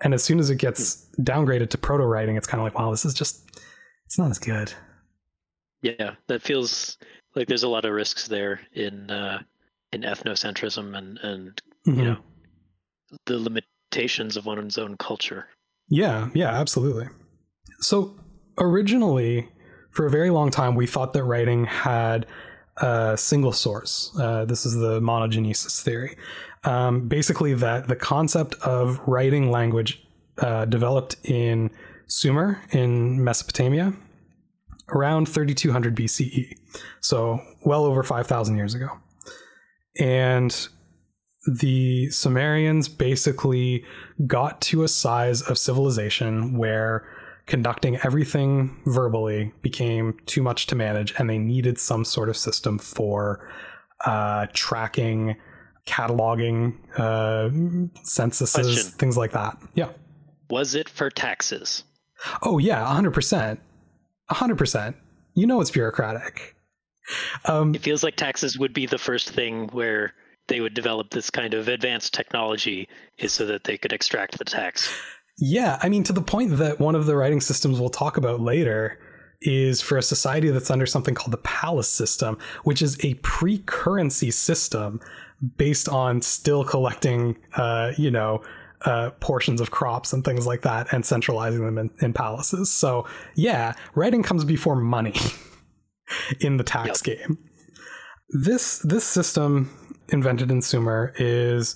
And 0.00 0.14
as 0.14 0.24
soon 0.24 0.40
as 0.40 0.50
it 0.50 0.56
gets 0.56 1.06
downgraded 1.20 1.70
to 1.70 1.78
proto 1.78 2.04
writing, 2.04 2.36
it's 2.36 2.46
kind 2.46 2.60
of 2.60 2.64
like, 2.64 2.78
wow, 2.78 2.90
this 2.90 3.04
is 3.04 3.14
just 3.14 3.60
it's 4.06 4.18
not 4.18 4.30
as 4.30 4.38
good. 4.38 4.72
Yeah, 5.82 6.14
that 6.26 6.42
feels 6.42 6.98
like 7.34 7.48
there's 7.48 7.62
a 7.62 7.68
lot 7.68 7.84
of 7.84 7.92
risks 7.92 8.28
there 8.28 8.60
in 8.72 9.10
uh, 9.10 9.42
in 9.92 10.02
ethnocentrism 10.02 10.96
and 10.96 11.18
and 11.22 11.62
mm-hmm. 11.86 11.98
you 11.98 12.04
know 12.04 12.16
the 13.26 13.38
limitations 13.38 14.36
of 14.36 14.46
one's 14.46 14.78
own 14.78 14.96
culture. 14.96 15.46
Yeah, 15.88 16.28
yeah, 16.34 16.48
absolutely. 16.48 17.08
So 17.80 18.18
originally 18.58 19.48
for 19.92 20.06
a 20.06 20.10
very 20.10 20.30
long 20.30 20.50
time, 20.50 20.74
we 20.74 20.86
thought 20.86 21.12
that 21.12 21.24
writing 21.24 21.64
had 21.64 22.26
a 22.78 23.16
single 23.16 23.52
source. 23.52 24.10
Uh, 24.18 24.44
this 24.44 24.66
is 24.66 24.74
the 24.74 25.00
monogenesis 25.00 25.82
theory. 25.82 26.16
Um, 26.64 27.08
basically, 27.08 27.54
that 27.54 27.88
the 27.88 27.96
concept 27.96 28.54
of 28.62 29.00
writing 29.06 29.50
language 29.50 30.02
uh, 30.38 30.64
developed 30.64 31.16
in 31.24 31.70
Sumer 32.06 32.60
in 32.70 33.22
Mesopotamia 33.22 33.92
around 34.88 35.28
3200 35.28 35.96
BCE, 35.96 36.54
so 37.00 37.40
well 37.64 37.84
over 37.84 38.02
5,000 38.02 38.56
years 38.56 38.74
ago. 38.74 38.88
And 39.98 40.68
the 41.46 42.10
Sumerians 42.10 42.88
basically 42.88 43.84
got 44.26 44.60
to 44.62 44.82
a 44.84 44.88
size 44.88 45.42
of 45.42 45.58
civilization 45.58 46.56
where 46.56 47.06
conducting 47.46 47.96
everything 48.04 48.80
verbally 48.86 49.52
became 49.62 50.18
too 50.26 50.42
much 50.42 50.66
to 50.68 50.74
manage, 50.74 51.14
and 51.18 51.28
they 51.28 51.38
needed 51.38 51.78
some 51.78 52.04
sort 52.04 52.28
of 52.28 52.36
system 52.36 52.78
for 52.78 53.48
uh, 54.04 54.46
tracking, 54.52 55.36
cataloging, 55.86 56.74
uh, 56.98 57.50
censuses, 58.02 58.54
Question. 58.54 58.98
things 58.98 59.16
like 59.16 59.32
that. 59.32 59.56
Yeah. 59.74 59.88
Was 60.50 60.74
it 60.74 60.88
for 60.88 61.10
taxes? 61.10 61.84
Oh 62.42 62.58
yeah, 62.58 62.84
hundred 62.84 63.12
percent, 63.14 63.60
hundred 64.30 64.58
percent. 64.58 64.96
You 65.34 65.46
know 65.46 65.60
it's 65.60 65.70
bureaucratic. 65.70 66.54
Um, 67.46 67.74
it 67.74 67.80
feels 67.80 68.04
like 68.04 68.16
taxes 68.16 68.58
would 68.58 68.72
be 68.72 68.86
the 68.86 68.98
first 68.98 69.30
thing 69.30 69.68
where 69.68 70.12
they 70.48 70.60
would 70.60 70.74
develop 70.74 71.10
this 71.10 71.30
kind 71.30 71.54
of 71.54 71.68
advanced 71.68 72.14
technology, 72.14 72.88
is 73.18 73.32
so 73.32 73.46
that 73.46 73.64
they 73.64 73.76
could 73.78 73.92
extract 73.92 74.38
the 74.38 74.44
tax. 74.44 74.92
Yeah, 75.44 75.76
I 75.82 75.88
mean, 75.88 76.04
to 76.04 76.12
the 76.12 76.22
point 76.22 76.56
that 76.58 76.78
one 76.78 76.94
of 76.94 77.06
the 77.06 77.16
writing 77.16 77.40
systems 77.40 77.80
we'll 77.80 77.90
talk 77.90 78.16
about 78.16 78.40
later 78.40 78.96
is 79.40 79.80
for 79.80 79.98
a 79.98 80.02
society 80.02 80.50
that's 80.50 80.70
under 80.70 80.86
something 80.86 81.16
called 81.16 81.32
the 81.32 81.38
palace 81.38 81.88
system, 81.88 82.38
which 82.62 82.80
is 82.80 82.96
a 83.04 83.14
pre-currency 83.14 84.30
system 84.30 85.00
based 85.56 85.88
on 85.88 86.22
still 86.22 86.62
collecting, 86.64 87.36
uh, 87.56 87.90
you 87.98 88.08
know, 88.08 88.40
uh, 88.82 89.10
portions 89.18 89.60
of 89.60 89.72
crops 89.72 90.12
and 90.12 90.24
things 90.24 90.46
like 90.46 90.62
that 90.62 90.92
and 90.92 91.04
centralizing 91.04 91.66
them 91.66 91.76
in, 91.76 91.90
in 92.00 92.12
palaces. 92.12 92.70
So 92.70 93.04
yeah, 93.34 93.72
writing 93.96 94.22
comes 94.22 94.44
before 94.44 94.76
money 94.76 95.16
in 96.40 96.56
the 96.56 96.64
tax 96.64 97.02
yep. 97.04 97.18
game. 97.18 97.38
This 98.28 98.78
this 98.78 99.04
system 99.04 99.76
invented 100.10 100.52
in 100.52 100.62
Sumer 100.62 101.12
is, 101.16 101.74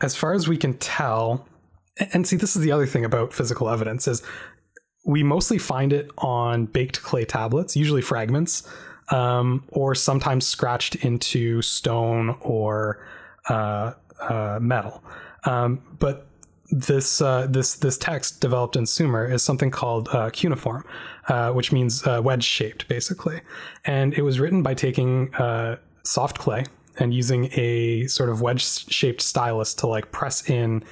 as 0.00 0.16
far 0.16 0.32
as 0.32 0.48
we 0.48 0.56
can 0.56 0.78
tell, 0.78 1.46
and 2.12 2.26
see 2.26 2.36
this 2.36 2.56
is 2.56 2.62
the 2.62 2.72
other 2.72 2.86
thing 2.86 3.04
about 3.04 3.32
physical 3.32 3.68
evidence 3.68 4.08
is 4.08 4.22
we 5.04 5.22
mostly 5.22 5.58
find 5.58 5.92
it 5.92 6.10
on 6.18 6.66
baked 6.66 7.02
clay 7.02 7.24
tablets 7.24 7.76
usually 7.76 8.02
fragments 8.02 8.68
um, 9.10 9.64
or 9.68 9.94
sometimes 9.94 10.46
scratched 10.46 10.94
into 10.96 11.60
stone 11.62 12.36
or 12.40 13.04
uh, 13.48 13.92
uh, 14.20 14.58
metal 14.60 15.02
um, 15.44 15.82
but 15.98 16.26
this 16.72 17.20
uh, 17.20 17.46
this 17.48 17.74
this 17.74 17.98
text 17.98 18.40
developed 18.40 18.76
in 18.76 18.86
Sumer 18.86 19.30
is 19.30 19.42
something 19.42 19.70
called 19.70 20.08
uh, 20.08 20.30
cuneiform, 20.30 20.84
uh, 21.28 21.52
which 21.52 21.70
means 21.70 22.04
uh, 22.06 22.20
wedge 22.24 22.44
shaped, 22.44 22.88
basically. 22.88 23.42
And 23.84 24.14
it 24.14 24.22
was 24.22 24.40
written 24.40 24.62
by 24.62 24.72
taking 24.72 25.30
soft 26.04 26.38
clay 26.38 26.64
and 26.98 27.14
using 27.14 27.48
a 27.52 28.06
sort 28.06 28.28
of 28.28 28.40
wedge 28.40 28.90
shaped 28.90 29.20
stylus 29.20 29.74
to 29.74 29.86
like 29.86 30.10
press 30.12 30.48
in 30.48 30.82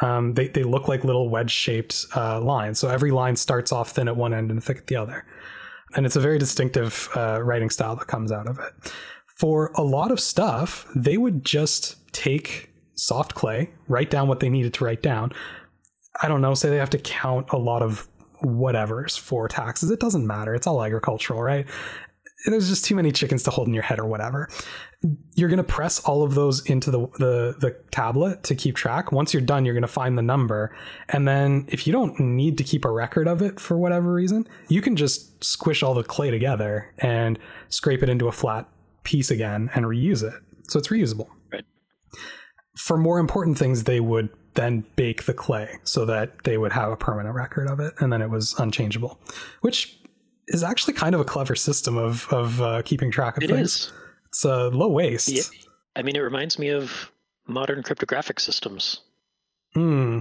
um, 0.00 0.34
they, 0.34 0.48
they 0.48 0.62
look 0.62 0.88
like 0.88 1.04
little 1.04 1.28
wedge 1.28 1.50
shaped 1.50 2.06
uh, 2.16 2.40
lines. 2.40 2.78
So 2.78 2.88
every 2.88 3.10
line 3.10 3.36
starts 3.36 3.72
off 3.72 3.90
thin 3.90 4.08
at 4.08 4.16
one 4.16 4.32
end 4.34 4.50
and 4.50 4.62
thick 4.62 4.78
at 4.78 4.86
the 4.86 4.96
other. 4.96 5.24
And 5.94 6.06
it's 6.06 6.16
a 6.16 6.20
very 6.20 6.38
distinctive 6.38 7.08
uh, 7.16 7.42
writing 7.42 7.70
style 7.70 7.96
that 7.96 8.06
comes 8.06 8.32
out 8.32 8.48
of 8.48 8.58
it. 8.58 8.92
For 9.26 9.72
a 9.74 9.82
lot 9.82 10.10
of 10.10 10.20
stuff, 10.20 10.86
they 10.94 11.16
would 11.16 11.44
just 11.44 11.96
take 12.12 12.70
soft 12.94 13.34
clay, 13.34 13.70
write 13.88 14.10
down 14.10 14.28
what 14.28 14.40
they 14.40 14.48
needed 14.48 14.74
to 14.74 14.84
write 14.84 15.02
down. 15.02 15.32
I 16.22 16.28
don't 16.28 16.40
know, 16.40 16.54
say 16.54 16.70
they 16.70 16.76
have 16.76 16.90
to 16.90 16.98
count 16.98 17.46
a 17.50 17.56
lot 17.56 17.82
of 17.82 18.06
whatevers 18.42 19.18
for 19.18 19.48
taxes. 19.48 19.90
It 19.90 20.00
doesn't 20.00 20.26
matter. 20.26 20.54
It's 20.54 20.66
all 20.66 20.82
agricultural, 20.82 21.42
right? 21.42 21.66
There's 22.46 22.68
just 22.68 22.84
too 22.84 22.94
many 22.94 23.12
chickens 23.12 23.42
to 23.44 23.50
hold 23.50 23.68
in 23.68 23.74
your 23.74 23.82
head 23.82 23.98
or 23.98 24.06
whatever 24.06 24.48
you're 25.34 25.48
going 25.48 25.56
to 25.56 25.64
press 25.64 25.98
all 26.00 26.22
of 26.22 26.34
those 26.34 26.64
into 26.66 26.90
the, 26.90 27.00
the 27.18 27.56
the 27.58 27.76
tablet 27.90 28.42
to 28.44 28.54
keep 28.54 28.76
track. 28.76 29.12
Once 29.12 29.32
you're 29.32 29.40
done, 29.40 29.64
you're 29.64 29.74
going 29.74 29.80
to 29.82 29.88
find 29.88 30.18
the 30.18 30.22
number, 30.22 30.76
and 31.08 31.26
then 31.26 31.64
if 31.68 31.86
you 31.86 31.92
don't 31.92 32.20
need 32.20 32.58
to 32.58 32.64
keep 32.64 32.84
a 32.84 32.90
record 32.90 33.26
of 33.26 33.40
it 33.40 33.58
for 33.58 33.78
whatever 33.78 34.12
reason, 34.12 34.46
you 34.68 34.82
can 34.82 34.96
just 34.96 35.42
squish 35.42 35.82
all 35.82 35.94
the 35.94 36.04
clay 36.04 36.30
together 36.30 36.92
and 36.98 37.38
scrape 37.70 38.02
it 38.02 38.10
into 38.10 38.28
a 38.28 38.32
flat 38.32 38.68
piece 39.02 39.30
again 39.30 39.70
and 39.74 39.86
reuse 39.86 40.22
it. 40.22 40.34
So 40.68 40.78
it's 40.78 40.88
reusable. 40.88 41.28
Right. 41.50 41.64
For 42.76 42.98
more 42.98 43.18
important 43.18 43.56
things, 43.56 43.84
they 43.84 44.00
would 44.00 44.28
then 44.54 44.84
bake 44.96 45.24
the 45.24 45.32
clay 45.32 45.78
so 45.84 46.04
that 46.04 46.44
they 46.44 46.58
would 46.58 46.72
have 46.72 46.92
a 46.92 46.96
permanent 46.96 47.34
record 47.34 47.68
of 47.68 47.80
it, 47.80 47.94
and 48.00 48.12
then 48.12 48.20
it 48.20 48.28
was 48.28 48.54
unchangeable, 48.58 49.18
which 49.62 49.98
is 50.48 50.62
actually 50.62 50.92
kind 50.92 51.14
of 51.14 51.22
a 51.22 51.24
clever 51.24 51.54
system 51.54 51.96
of 51.96 52.26
of 52.30 52.60
uh, 52.60 52.82
keeping 52.82 53.10
track 53.10 53.38
of 53.38 53.44
It 53.44 53.48
things. 53.50 53.60
is. 53.76 53.92
It's 54.30 54.44
uh, 54.44 54.68
low 54.68 54.88
waste. 54.88 55.28
Yeah. 55.28 55.42
I 55.96 56.02
mean, 56.02 56.16
it 56.16 56.20
reminds 56.20 56.58
me 56.58 56.68
of 56.68 57.10
modern 57.46 57.82
cryptographic 57.82 58.40
systems. 58.40 59.00
Hmm. 59.74 60.20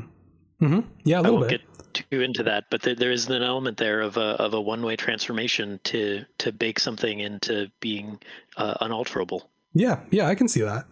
hmm 0.60 0.80
Yeah, 1.04 1.20
a 1.20 1.22
little 1.22 1.38
I 1.38 1.40
won't 1.40 1.50
bit. 1.50 1.62
get 1.62 2.06
too 2.12 2.22
into 2.22 2.44
that, 2.44 2.66
but 2.70 2.82
there, 2.82 2.96
there 2.96 3.12
is 3.12 3.28
an 3.30 3.42
element 3.44 3.78
there 3.78 4.02
of 4.02 4.18
a 4.18 4.36
of 4.42 4.54
a 4.54 4.62
one 4.62 4.82
way 4.84 4.96
transformation 4.96 5.80
to 5.86 6.26
to 6.40 6.52
bake 6.52 6.80
something 6.80 7.20
into 7.20 7.72
being 7.80 8.20
uh, 8.58 8.76
unalterable. 8.82 9.50
Yeah, 9.74 10.00
yeah, 10.12 10.28
I 10.28 10.36
can 10.36 10.48
see 10.48 10.62
that. 10.62 10.86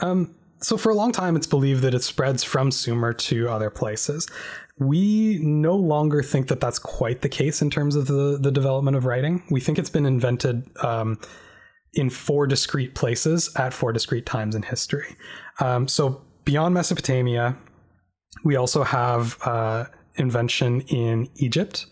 Um, 0.00 0.34
so 0.60 0.76
for 0.76 0.90
a 0.90 0.94
long 0.94 1.12
time, 1.12 1.36
it's 1.36 1.46
believed 1.46 1.82
that 1.82 1.94
it 1.94 2.02
spreads 2.02 2.42
from 2.42 2.70
Sumer 2.70 3.12
to 3.12 3.48
other 3.48 3.70
places. 3.70 4.28
We 4.78 5.38
no 5.40 5.76
longer 5.76 6.22
think 6.22 6.48
that 6.48 6.60
that's 6.60 6.78
quite 6.80 7.20
the 7.22 7.28
case 7.28 7.62
in 7.62 7.70
terms 7.70 7.94
of 7.96 8.06
the 8.06 8.38
the 8.40 8.50
development 8.50 8.96
of 8.96 9.04
writing. 9.04 9.42
We 9.50 9.60
think 9.60 9.78
it's 9.78 9.90
been 9.90 10.06
invented 10.06 10.64
um, 10.84 11.20
in 11.96 12.10
four 12.10 12.46
discrete 12.46 12.94
places 12.94 13.50
at 13.56 13.72
four 13.72 13.92
discrete 13.92 14.26
times 14.26 14.54
in 14.54 14.62
history. 14.62 15.16
Um, 15.60 15.88
so 15.88 16.22
beyond 16.44 16.74
Mesopotamia, 16.74 17.56
we 18.44 18.56
also 18.56 18.82
have 18.82 19.38
uh, 19.44 19.86
invention 20.16 20.80
in 20.82 21.28
Egypt 21.36 21.86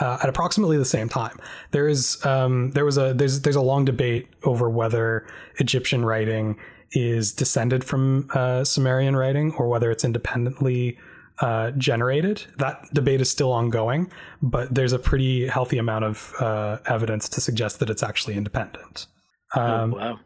uh, 0.00 0.18
at 0.22 0.28
approximately 0.28 0.76
the 0.76 0.84
same 0.84 1.08
time. 1.08 1.38
There 1.70 1.88
is 1.88 2.24
um, 2.24 2.70
there 2.72 2.84
was 2.84 2.98
a 2.98 3.14
there's 3.14 3.40
there's 3.40 3.56
a 3.56 3.62
long 3.62 3.84
debate 3.84 4.28
over 4.44 4.68
whether 4.68 5.26
Egyptian 5.58 6.04
writing 6.04 6.56
is 6.92 7.32
descended 7.32 7.82
from 7.82 8.28
uh, 8.34 8.64
Sumerian 8.64 9.16
writing 9.16 9.52
or 9.54 9.68
whether 9.68 9.90
it's 9.90 10.04
independently 10.04 10.98
uh, 11.40 11.70
generated. 11.72 12.44
That 12.58 12.82
debate 12.92 13.20
is 13.20 13.30
still 13.30 13.52
ongoing, 13.52 14.10
but 14.40 14.74
there's 14.74 14.92
a 14.92 14.98
pretty 14.98 15.46
healthy 15.46 15.78
amount 15.78 16.04
of 16.04 16.32
uh, 16.40 16.78
evidence 16.86 17.28
to 17.30 17.40
suggest 17.40 17.80
that 17.80 17.90
it's 17.90 18.02
actually 18.02 18.36
independent. 18.36 19.06
Um, 19.54 19.94
oh, 19.94 19.96
wow. 19.96 20.20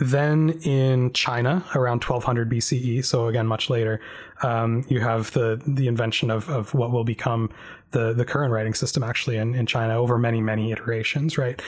then 0.00 0.50
in 0.64 1.12
China, 1.12 1.64
around 1.74 2.02
1200 2.02 2.50
BCE, 2.50 3.04
so 3.04 3.26
again 3.28 3.46
much 3.46 3.68
later, 3.70 4.00
um, 4.42 4.84
you 4.88 5.00
have 5.00 5.30
the 5.32 5.60
the 5.66 5.86
invention 5.88 6.30
of, 6.30 6.48
of 6.48 6.72
what 6.74 6.90
will 6.90 7.04
become 7.04 7.50
the 7.90 8.12
the 8.12 8.24
current 8.24 8.52
writing 8.52 8.74
system 8.74 9.02
actually 9.02 9.36
in, 9.36 9.54
in 9.54 9.66
China 9.66 9.96
over 9.98 10.18
many 10.18 10.40
many 10.40 10.72
iterations. 10.72 11.36
Right, 11.36 11.60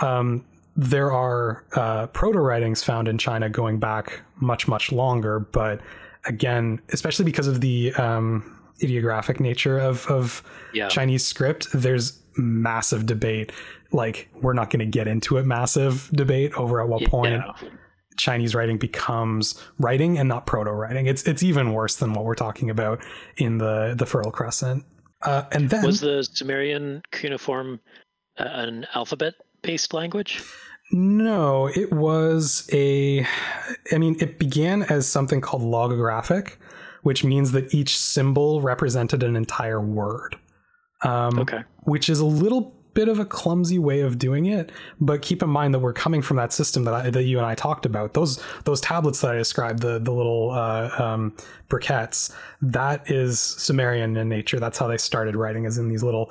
um, 0.00 0.44
there 0.76 1.12
are 1.12 1.64
uh, 1.74 2.06
proto 2.08 2.38
writings 2.38 2.82
found 2.82 3.08
in 3.08 3.18
China 3.18 3.48
going 3.48 3.78
back 3.78 4.22
much 4.36 4.68
much 4.68 4.92
longer, 4.92 5.40
but 5.40 5.80
again, 6.26 6.80
especially 6.90 7.24
because 7.24 7.46
of 7.46 7.60
the 7.60 7.92
um, 7.94 8.58
ideographic 8.82 9.40
nature 9.40 9.78
of 9.78 10.06
of 10.06 10.42
Yeah. 10.72 10.88
Chinese 10.88 11.24
script, 11.24 11.68
there's 11.72 12.20
massive 12.36 13.06
debate. 13.06 13.52
Like 13.92 14.28
we're 14.40 14.52
not 14.54 14.70
going 14.70 14.80
to 14.80 14.86
get 14.86 15.06
into 15.06 15.36
it. 15.36 15.46
Massive 15.46 16.10
debate 16.12 16.52
over 16.54 16.80
at 16.80 16.88
what 16.88 17.04
point 17.04 17.42
Chinese 18.16 18.54
writing 18.54 18.78
becomes 18.78 19.60
writing 19.78 20.18
and 20.18 20.28
not 20.28 20.46
proto 20.46 20.70
writing. 20.70 21.06
It's 21.06 21.22
it's 21.24 21.42
even 21.42 21.72
worse 21.72 21.96
than 21.96 22.12
what 22.12 22.24
we're 22.24 22.34
talking 22.34 22.70
about 22.70 23.00
in 23.36 23.58
the 23.58 23.94
the 23.96 24.06
Fertile 24.06 24.32
Crescent. 24.32 24.84
Uh, 25.22 25.44
and 25.52 25.70
then 25.70 25.84
Was 25.84 26.00
the 26.00 26.22
Sumerian 26.22 27.02
cuneiform 27.10 27.80
uh, 28.38 28.44
an 28.44 28.86
alphabet 28.94 29.34
based 29.62 29.94
language? 29.94 30.42
no, 30.92 31.68
it 31.68 31.92
was 31.92 32.68
a. 32.72 33.26
I 33.92 33.98
mean, 33.98 34.16
it 34.20 34.38
began 34.38 34.82
as 34.84 35.08
something 35.08 35.40
called 35.40 35.62
logographic, 35.62 36.56
which 37.02 37.24
means 37.24 37.52
that 37.52 37.74
each 37.74 37.98
symbol 37.98 38.60
represented 38.60 39.22
an 39.22 39.34
entire 39.34 39.80
word. 39.80 40.36
Um, 41.04 41.38
Okay. 41.38 41.62
which 41.84 42.08
is 42.08 42.20
a 42.20 42.24
little 42.26 42.74
bit 42.94 43.08
of 43.08 43.18
a 43.18 43.24
clumsy 43.24 43.76
way 43.76 44.00
of 44.02 44.18
doing 44.18 44.46
it. 44.46 44.70
But 45.00 45.20
keep 45.20 45.42
in 45.42 45.50
mind 45.50 45.74
that 45.74 45.80
we're 45.80 45.92
coming 45.92 46.22
from 46.22 46.36
that 46.36 46.52
system 46.52 46.84
that 46.84 46.94
I, 46.94 47.10
that 47.10 47.24
you 47.24 47.38
and 47.38 47.46
I 47.46 47.56
talked 47.56 47.84
about. 47.86 48.14
Those 48.14 48.40
those 48.64 48.80
tablets 48.80 49.20
that 49.22 49.32
I 49.32 49.36
described, 49.36 49.80
the 49.80 49.98
the 49.98 50.12
little 50.12 50.52
uh, 50.52 50.90
um, 51.02 51.36
briquettes, 51.68 52.32
that 52.62 53.10
is 53.10 53.40
Sumerian 53.40 54.16
in 54.16 54.28
nature. 54.28 54.60
That's 54.60 54.78
how 54.78 54.86
they 54.86 54.96
started 54.96 55.34
writing, 55.34 55.64
is 55.64 55.76
in 55.76 55.88
these 55.88 56.04
little. 56.04 56.30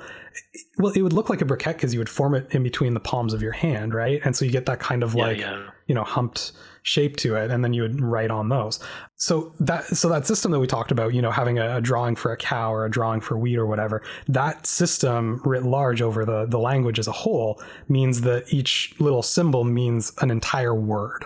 Well, 0.78 0.92
it 0.94 1.02
would 1.02 1.12
look 1.12 1.28
like 1.28 1.42
a 1.42 1.44
briquette 1.44 1.74
because 1.74 1.92
you 1.92 2.00
would 2.00 2.08
form 2.08 2.34
it 2.34 2.54
in 2.54 2.62
between 2.62 2.94
the 2.94 3.00
palms 3.00 3.34
of 3.34 3.42
your 3.42 3.52
hand, 3.52 3.92
right? 3.94 4.20
And 4.24 4.34
so 4.34 4.44
you 4.46 4.50
get 4.50 4.64
that 4.66 4.80
kind 4.80 5.02
of 5.02 5.14
Yeah, 5.14 5.22
like 5.22 5.38
yeah. 5.38 5.66
you 5.86 5.94
know 5.94 6.04
humped 6.04 6.52
shape 6.86 7.16
to 7.16 7.34
it 7.34 7.50
and 7.50 7.64
then 7.64 7.72
you 7.72 7.80
would 7.82 7.98
write 8.00 8.30
on 8.30 8.50
those 8.50 8.78
so 9.16 9.52
that 9.58 9.84
so 9.86 10.06
that 10.08 10.26
system 10.26 10.52
that 10.52 10.60
we 10.60 10.66
talked 10.66 10.90
about 10.92 11.14
you 11.14 11.22
know 11.22 11.30
having 11.30 11.58
a, 11.58 11.78
a 11.78 11.80
drawing 11.80 12.14
for 12.14 12.30
a 12.30 12.36
cow 12.36 12.72
or 12.72 12.84
a 12.84 12.90
drawing 12.90 13.22
for 13.22 13.38
wheat 13.38 13.56
or 13.56 13.66
whatever 13.66 14.02
that 14.28 14.66
system 14.66 15.40
writ 15.46 15.62
large 15.64 16.02
over 16.02 16.26
the 16.26 16.44
the 16.46 16.58
language 16.58 16.98
as 16.98 17.08
a 17.08 17.12
whole 17.12 17.60
means 17.88 18.20
that 18.20 18.44
each 18.52 18.94
little 19.00 19.22
symbol 19.22 19.64
means 19.64 20.12
an 20.20 20.30
entire 20.30 20.74
word 20.74 21.24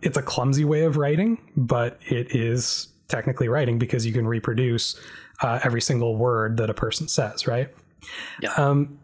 it's 0.00 0.16
a 0.16 0.22
clumsy 0.22 0.64
way 0.64 0.82
of 0.84 0.96
writing 0.96 1.38
but 1.54 1.98
it 2.08 2.34
is 2.34 2.88
technically 3.08 3.48
writing 3.48 3.78
because 3.78 4.06
you 4.06 4.12
can 4.12 4.26
reproduce 4.26 4.98
uh, 5.42 5.60
every 5.64 5.82
single 5.82 6.16
word 6.16 6.56
that 6.56 6.70
a 6.70 6.74
person 6.74 7.06
says 7.08 7.46
right 7.46 7.68
Yeah. 8.40 8.52
um, 8.54 8.98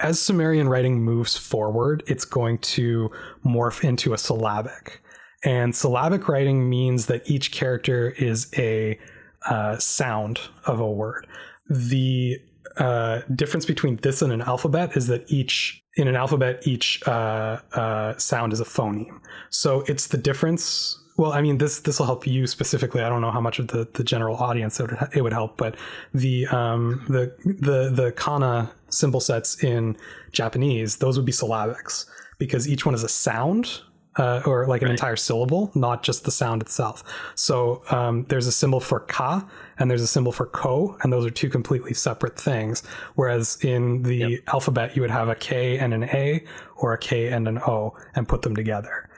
as 0.00 0.20
Sumerian 0.20 0.68
writing 0.68 1.00
moves 1.00 1.36
forward, 1.36 2.02
it's 2.08 2.24
going 2.24 2.58
to 2.58 3.08
morph 3.46 3.84
into 3.84 4.14
a 4.14 4.18
syllabic. 4.18 5.00
And 5.44 5.74
syllabic 5.74 6.28
writing 6.28 6.68
means 6.68 7.06
that 7.06 7.28
each 7.28 7.52
character 7.52 8.10
is 8.10 8.48
a 8.56 8.98
uh, 9.46 9.76
sound 9.78 10.40
of 10.66 10.80
a 10.80 10.90
word. 10.90 11.26
The 11.68 12.40
uh, 12.76 13.20
difference 13.34 13.66
between 13.66 13.96
this 13.96 14.22
and 14.22 14.32
an 14.32 14.40
alphabet 14.40 14.96
is 14.96 15.06
that 15.08 15.30
each 15.30 15.82
in 15.96 16.08
an 16.08 16.16
alphabet 16.16 16.66
each 16.66 17.02
uh, 17.06 17.58
uh, 17.72 18.16
sound 18.16 18.52
is 18.52 18.60
a 18.60 18.64
phoneme. 18.64 19.20
So 19.50 19.82
it's 19.82 20.06
the 20.06 20.16
difference. 20.16 20.98
Well, 21.18 21.32
I 21.32 21.42
mean 21.42 21.58
this 21.58 21.80
this 21.80 21.98
will 21.98 22.06
help 22.06 22.26
you 22.26 22.46
specifically. 22.46 23.02
I 23.02 23.08
don't 23.08 23.20
know 23.20 23.30
how 23.30 23.40
much 23.40 23.58
of 23.58 23.68
the, 23.68 23.86
the 23.92 24.04
general 24.04 24.36
audience 24.36 24.80
it 24.80 24.90
would, 24.90 25.08
it 25.12 25.22
would 25.22 25.32
help, 25.32 25.58
but 25.58 25.76
the 26.14 26.46
um, 26.46 27.04
the 27.08 27.34
the 27.44 27.90
the 27.90 28.12
kana 28.12 28.72
symbol 28.88 29.20
sets 29.20 29.62
in 29.62 29.96
Japanese 30.32 30.96
those 30.96 31.18
would 31.18 31.26
be 31.26 31.32
syllabics 31.32 32.06
because 32.38 32.68
each 32.68 32.86
one 32.86 32.94
is 32.94 33.02
a 33.02 33.08
sound 33.08 33.82
uh, 34.16 34.42
or 34.44 34.66
like 34.66 34.82
an 34.82 34.90
entire 34.90 35.16
syllable, 35.16 35.70
not 35.74 36.02
just 36.02 36.24
the 36.24 36.30
sound 36.30 36.62
itself. 36.62 37.02
So 37.34 37.82
um, 37.90 38.24
there's 38.28 38.46
a 38.46 38.52
symbol 38.52 38.80
for 38.80 39.00
ka 39.00 39.48
and 39.78 39.90
there's 39.90 40.02
a 40.02 40.06
symbol 40.06 40.32
for 40.32 40.46
ko, 40.46 40.96
and 41.02 41.12
those 41.12 41.24
are 41.24 41.30
two 41.30 41.48
completely 41.48 41.94
separate 41.94 42.38
things. 42.38 42.82
Whereas 43.14 43.58
in 43.62 44.02
the 44.02 44.42
alphabet, 44.48 44.94
you 44.94 45.02
would 45.02 45.10
have 45.10 45.28
a 45.28 45.34
K 45.34 45.78
and 45.78 45.94
an 45.94 46.04
A 46.04 46.44
or 46.76 46.92
a 46.92 46.98
K 46.98 47.28
and 47.28 47.48
an 47.48 47.58
O 47.58 47.94
and 48.14 48.28
put 48.28 48.42
them 48.42 48.54
together. 48.54 49.08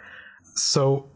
So 0.54 1.10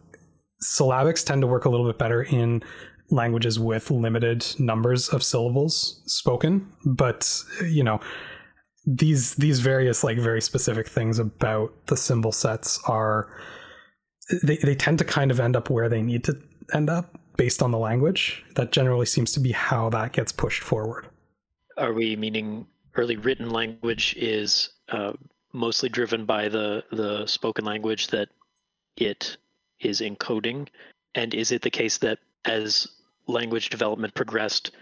syllabics 0.62 1.24
tend 1.24 1.42
to 1.42 1.46
work 1.46 1.64
a 1.64 1.70
little 1.70 1.86
bit 1.86 1.98
better 1.98 2.22
in 2.24 2.62
languages 3.10 3.58
with 3.58 3.90
limited 3.90 4.44
numbers 4.58 5.08
of 5.08 5.22
syllables 5.22 6.02
spoken, 6.06 6.70
but 6.84 7.42
you 7.64 7.82
know 7.84 8.00
these 8.86 9.34
these 9.36 9.60
various 9.60 10.02
like 10.02 10.18
very 10.18 10.40
specific 10.40 10.88
things 10.88 11.18
about 11.18 11.72
the 11.86 11.96
symbol 11.96 12.32
sets 12.32 12.80
are 12.86 13.28
they, 14.42 14.56
they 14.56 14.74
tend 14.74 14.98
to 14.98 15.04
kind 15.04 15.30
of 15.30 15.40
end 15.40 15.56
up 15.56 15.70
where 15.70 15.88
they 15.88 16.02
need 16.02 16.24
to 16.24 16.38
end 16.72 16.90
up 16.90 17.18
based 17.36 17.62
on 17.62 17.70
the 17.70 17.78
language. 17.78 18.44
That 18.54 18.72
generally 18.72 19.06
seems 19.06 19.32
to 19.32 19.40
be 19.40 19.52
how 19.52 19.88
that 19.90 20.12
gets 20.12 20.32
pushed 20.32 20.62
forward. 20.62 21.06
Are 21.76 21.92
we 21.92 22.16
meaning 22.16 22.66
early 22.96 23.16
written 23.16 23.50
language 23.50 24.14
is 24.16 24.70
uh, 24.88 25.12
mostly 25.52 25.88
driven 25.88 26.24
by 26.24 26.48
the 26.48 26.84
the 26.90 27.26
spoken 27.26 27.64
language 27.64 28.08
that 28.08 28.28
it 28.96 29.36
is 29.80 30.00
encoding, 30.00 30.68
and 31.14 31.32
is 31.34 31.52
it 31.52 31.62
the 31.62 31.70
case 31.70 31.98
that 31.98 32.18
as 32.44 32.88
language 33.28 33.70
development 33.70 34.14
progressed, 34.14 34.72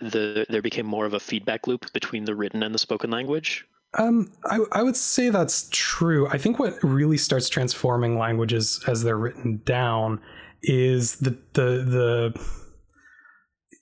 the 0.00 0.46
there 0.48 0.62
became 0.62 0.86
more 0.86 1.04
of 1.04 1.14
a 1.14 1.20
feedback 1.20 1.66
loop 1.66 1.92
between 1.92 2.24
the 2.24 2.34
written 2.34 2.62
and 2.62 2.74
the 2.74 2.78
spoken 2.78 3.10
language? 3.10 3.66
Um, 3.96 4.30
I, 4.44 4.60
I 4.72 4.82
would 4.82 4.96
say 4.96 5.30
that's 5.30 5.68
true. 5.70 6.28
I 6.28 6.38
think 6.38 6.58
what 6.58 6.74
really 6.82 7.16
starts 7.16 7.48
transforming 7.48 8.18
languages 8.18 8.82
as 8.86 9.02
they're 9.02 9.16
written 9.16 9.62
down 9.64 10.20
is 10.62 11.16
the 11.16 11.30
the 11.54 11.84
the 11.84 12.40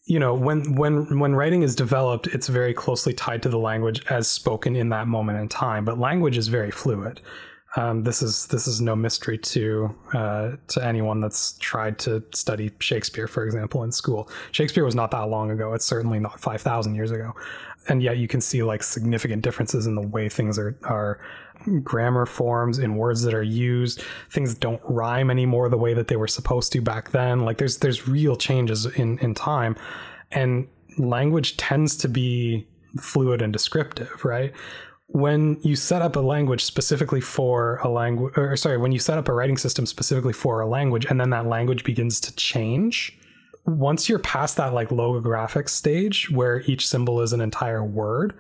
you 0.06 0.18
know 0.18 0.34
when 0.34 0.76
when 0.76 1.18
when 1.18 1.34
writing 1.34 1.62
is 1.62 1.74
developed, 1.74 2.28
it's 2.28 2.48
very 2.48 2.74
closely 2.74 3.12
tied 3.12 3.42
to 3.42 3.48
the 3.48 3.58
language 3.58 4.04
as 4.08 4.28
spoken 4.28 4.76
in 4.76 4.88
that 4.90 5.08
moment 5.08 5.38
in 5.40 5.48
time. 5.48 5.84
But 5.84 5.98
language 5.98 6.38
is 6.38 6.48
very 6.48 6.70
fluid. 6.70 7.20
Um, 7.76 8.04
this 8.04 8.22
is 8.22 8.46
this 8.46 8.68
is 8.68 8.80
no 8.80 8.94
mystery 8.94 9.36
to 9.38 9.94
uh, 10.12 10.52
to 10.68 10.84
anyone 10.84 11.20
that's 11.20 11.58
tried 11.58 11.98
to 12.00 12.22
study 12.32 12.70
Shakespeare, 12.78 13.26
for 13.26 13.44
example, 13.44 13.82
in 13.82 13.90
school. 13.90 14.30
Shakespeare 14.52 14.84
was 14.84 14.94
not 14.94 15.10
that 15.10 15.22
long 15.28 15.50
ago. 15.50 15.74
It's 15.74 15.84
certainly 15.84 16.20
not 16.20 16.38
five 16.38 16.62
thousand 16.62 16.94
years 16.94 17.10
ago, 17.10 17.32
and 17.88 18.02
yet 18.02 18.18
you 18.18 18.28
can 18.28 18.40
see 18.40 18.62
like 18.62 18.82
significant 18.82 19.42
differences 19.42 19.86
in 19.86 19.94
the 19.94 20.06
way 20.06 20.28
things 20.28 20.58
are 20.58 20.76
are 20.84 21.20
grammar 21.82 22.26
forms 22.26 22.78
in 22.78 22.96
words 22.96 23.22
that 23.22 23.34
are 23.34 23.42
used. 23.42 24.02
Things 24.30 24.54
don't 24.54 24.80
rhyme 24.84 25.30
anymore 25.30 25.68
the 25.68 25.78
way 25.78 25.94
that 25.94 26.08
they 26.08 26.16
were 26.16 26.28
supposed 26.28 26.72
to 26.72 26.80
back 26.80 27.10
then. 27.10 27.40
Like 27.40 27.58
there's 27.58 27.78
there's 27.78 28.08
real 28.08 28.36
changes 28.36 28.86
in 28.86 29.18
in 29.18 29.34
time, 29.34 29.76
and 30.32 30.68
language 30.98 31.56
tends 31.56 31.96
to 31.98 32.08
be 32.08 32.66
fluid 33.00 33.42
and 33.42 33.52
descriptive, 33.52 34.24
right? 34.24 34.52
When 35.08 35.58
you 35.62 35.76
set 35.76 36.02
up 36.02 36.16
a 36.16 36.20
language 36.20 36.64
specifically 36.64 37.20
for 37.20 37.76
a 37.84 37.88
language, 37.88 38.34
or 38.36 38.56
sorry, 38.56 38.78
when 38.78 38.92
you 38.92 38.98
set 38.98 39.18
up 39.18 39.28
a 39.28 39.32
writing 39.32 39.58
system 39.58 39.86
specifically 39.86 40.32
for 40.32 40.60
a 40.60 40.66
language, 40.66 41.06
and 41.06 41.20
then 41.20 41.30
that 41.30 41.46
language 41.46 41.84
begins 41.84 42.20
to 42.20 42.34
change, 42.36 43.16
once 43.66 44.08
you're 44.08 44.18
past 44.18 44.56
that 44.56 44.74
like 44.74 44.90
logographic 44.90 45.68
stage 45.68 46.30
where 46.30 46.60
each 46.62 46.86
symbol 46.86 47.20
is 47.20 47.32
an 47.32 47.40
entire 47.40 47.84
word, 47.84 48.34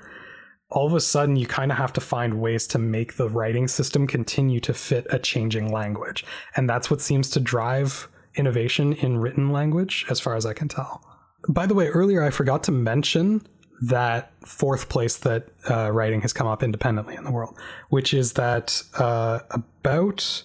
all 0.70 0.86
of 0.86 0.94
a 0.94 1.00
sudden 1.00 1.36
you 1.36 1.46
kind 1.46 1.70
of 1.70 1.78
have 1.78 1.92
to 1.94 2.00
find 2.00 2.40
ways 2.40 2.66
to 2.66 2.78
make 2.78 3.16
the 3.16 3.28
writing 3.28 3.68
system 3.68 4.06
continue 4.06 4.60
to 4.60 4.74
fit 4.74 5.06
a 5.10 5.18
changing 5.18 5.72
language. 5.72 6.24
And 6.56 6.68
that's 6.68 6.90
what 6.90 7.00
seems 7.00 7.30
to 7.30 7.40
drive 7.40 8.08
innovation 8.34 8.92
in 8.94 9.18
written 9.18 9.50
language, 9.50 10.04
as 10.10 10.20
far 10.20 10.34
as 10.34 10.44
I 10.44 10.52
can 10.52 10.68
tell. 10.68 11.02
By 11.48 11.66
the 11.66 11.74
way, 11.74 11.88
earlier 11.88 12.22
I 12.22 12.30
forgot 12.30 12.64
to 12.64 12.72
mention 12.72 13.46
that 13.82 14.32
fourth 14.44 14.88
place 14.88 15.16
that 15.18 15.48
uh, 15.70 15.90
writing 15.90 16.20
has 16.22 16.32
come 16.32 16.46
up 16.46 16.62
independently 16.62 17.14
in 17.14 17.24
the 17.24 17.30
world, 17.30 17.56
which 17.90 18.14
is 18.14 18.32
that 18.34 18.82
uh, 18.98 19.40
about 19.50 20.42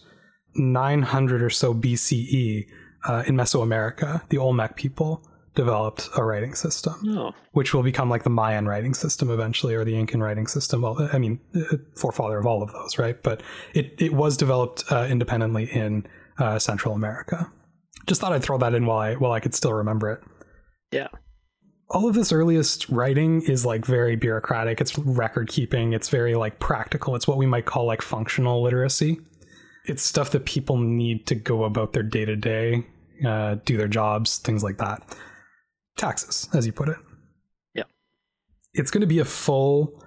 900 0.56 1.42
or 1.42 1.50
so 1.50 1.74
BCE 1.74 2.68
uh, 3.08 3.24
in 3.28 3.36
Mesoamerica, 3.36 4.28
the 4.30 4.38
Olmec 4.38 4.76
people 4.76 5.24
developed 5.56 6.10
a 6.16 6.24
writing 6.24 6.54
system, 6.56 6.96
Oh, 7.08 7.32
which 7.52 7.74
will 7.74 7.84
become 7.84 8.10
like 8.10 8.24
the 8.24 8.30
Mayan 8.30 8.68
writing 8.68 8.94
system 8.94 9.30
eventually, 9.30 9.76
or 9.76 9.84
the 9.84 9.96
Incan 9.96 10.22
writing 10.22 10.48
system. 10.48 10.82
Well, 10.82 11.10
I 11.12 11.18
mean, 11.18 11.40
uh, 11.56 11.78
forefather 11.96 12.38
of 12.38 12.46
all 12.46 12.62
of 12.64 12.72
those, 12.72 12.98
right? 12.98 13.22
But 13.22 13.42
it, 13.74 13.94
it 13.98 14.14
was 14.14 14.38
developed 14.38 14.84
uh, 14.92 15.08
independently 15.10 15.66
in 15.66 16.06
uh, 16.38 16.60
Central 16.60 16.94
America. 16.94 17.52
Just 18.08 18.22
thought 18.22 18.32
I'd 18.32 18.44
throw 18.44 18.58
that 18.60 18.74
in 18.74 18.86
while 18.86 19.00
I 19.00 19.16
while 19.16 19.32
I 19.32 19.40
could 19.40 19.54
still 19.54 19.74
remember 19.74 20.12
it 20.12 20.24
yeah. 20.92 21.08
all 21.90 22.08
of 22.08 22.16
this 22.16 22.32
earliest 22.32 22.90
writing 22.90 23.42
is 23.44 23.66
like 23.66 23.86
very 23.86 24.16
bureaucratic 24.16 24.82
it's 24.82 24.98
record 24.98 25.50
keeping 25.50 25.94
it's 25.94 26.10
very 26.10 26.36
like 26.36 26.60
practical 26.60 27.16
it's 27.16 27.28
what 27.28 27.38
we 27.38 27.46
might 27.46 27.66
call 27.66 27.86
like 27.86 28.02
functional 28.02 28.62
literacy 28.62 29.20
it's 29.90 30.04
stuff 30.04 30.32
that 30.32 30.46
people 30.46 30.78
need 30.78 31.26
to 31.28 31.36
go 31.36 31.64
about 31.64 31.94
their 31.94 32.04
day 32.04 32.26
to 32.26 32.36
day 32.36 32.86
do 33.66 33.78
their 33.78 33.88
jobs 33.88 34.38
things 34.38 34.64
like 34.64 34.78
that 34.78 35.18
taxes 35.98 36.48
as 36.54 36.66
you 36.66 36.72
put 36.72 36.88
it 36.90 36.98
Yeah. 37.74 37.84
it's 38.74 38.92
going 38.92 39.02
to 39.02 39.08
be 39.08 39.20
a 39.20 39.26
full 39.26 40.02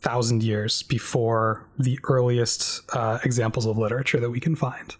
thousand 0.00 0.42
years 0.42 0.82
before 0.82 1.68
the 1.78 1.98
earliest 2.04 2.82
uh, 2.92 3.18
examples 3.24 3.66
of 3.66 3.78
literature 3.78 4.20
that 4.20 4.30
we 4.30 4.40
can 4.40 4.54
find 4.54 4.94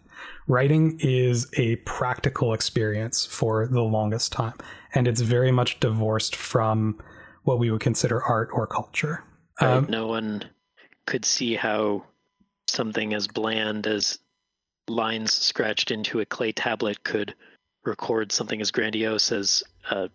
writing 0.49 0.99
is 1.01 1.49
a 1.57 1.77
practical 1.77 2.53
experience 2.53 3.25
for 3.27 3.66
the 3.68 3.83
longest 3.83 4.33
time 4.33 4.55
and 4.95 5.07
it's 5.07 5.21
very 5.21 5.53
much 5.53 5.79
divorced 5.81 6.35
from 6.37 7.01
what 7.45 7.59
we 7.59 7.71
would 7.71 7.81
consider 7.81 8.23
art 8.23 8.49
or 8.53 8.66
culture 8.66 9.23
Right. 9.61 9.77
Um, 9.77 9.87
no 9.88 10.07
one 10.07 10.45
could 11.07 11.25
see 11.25 11.55
how 11.55 12.05
something 12.73 13.15
as 13.15 13.29
bland 13.29 13.87
as 13.87 14.19
lines 14.89 15.33
scratched 15.33 15.91
into 15.91 16.21
a 16.21 16.27
clay 16.27 16.53
tablet 16.53 17.05
could 17.05 17.35
record 17.85 18.33
something 18.33 18.61
as 18.61 18.71
grandiose 18.71 19.33
as 19.33 19.63
a 19.91 20.09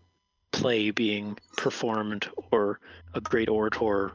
play 0.51 0.91
being 0.91 1.37
performed 1.55 2.27
or 2.51 2.79
a 3.13 3.21
great 3.21 3.49
orator 3.49 4.11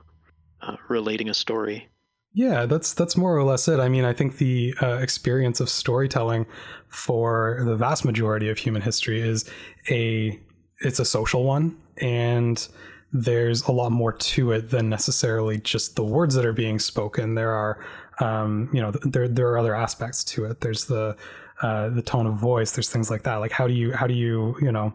uh, 0.63 0.77
relating 0.89 1.29
a 1.29 1.35
story. 1.35 1.89
Yeah, 2.35 2.65
that's 2.65 2.95
that's 2.95 3.17
more 3.17 3.37
or 3.37 3.45
less 3.45 3.69
it. 3.69 3.79
I 3.79 3.89
mean, 3.89 4.05
I 4.05 4.15
think 4.15 4.39
the 4.39 4.75
uh, 4.81 4.99
experience 4.99 5.61
of 5.61 5.69
storytelling 5.69 6.47
for 6.89 7.63
the 7.65 7.77
vast 7.77 8.07
majority 8.07 8.49
of 8.49 8.57
human 8.57 8.81
history 8.81 9.21
is 9.21 9.49
a 9.91 10.41
it's 10.81 10.99
a 10.99 11.05
social 11.05 11.45
one, 11.45 11.77
and 11.99 12.67
there's 13.13 13.63
a 13.65 13.73
lot 13.73 13.93
more 13.93 14.13
to 14.13 14.53
it 14.53 14.71
than 14.71 14.89
necessarily 14.89 15.59
just 15.59 15.97
the 15.97 16.05
words 16.05 16.35
that 16.35 16.47
are 16.47 16.55
being 16.55 16.79
spoken. 16.79 17.35
There 17.35 17.53
are, 17.53 17.85
um, 18.23 18.71
you 18.73 18.81
know, 18.81 18.91
there 18.91 19.29
there 19.29 19.49
are 19.49 19.59
other 19.59 19.75
aspects 19.75 20.25
to 20.25 20.45
it. 20.45 20.61
There's 20.61 20.87
the 20.87 21.17
uh, 21.61 21.89
the 21.91 22.03
tone 22.03 22.27
of 22.27 22.35
voice. 22.35 22.73
There's 22.73 22.89
things 22.89 23.11
like 23.11 23.23
that. 23.25 23.37
Like 23.37 23.53
how 23.53 23.67
do 23.67 23.75
you 23.75 23.93
how 23.93 24.07
do 24.07 24.15
you 24.15 24.57
you 24.61 24.73
know 24.73 24.95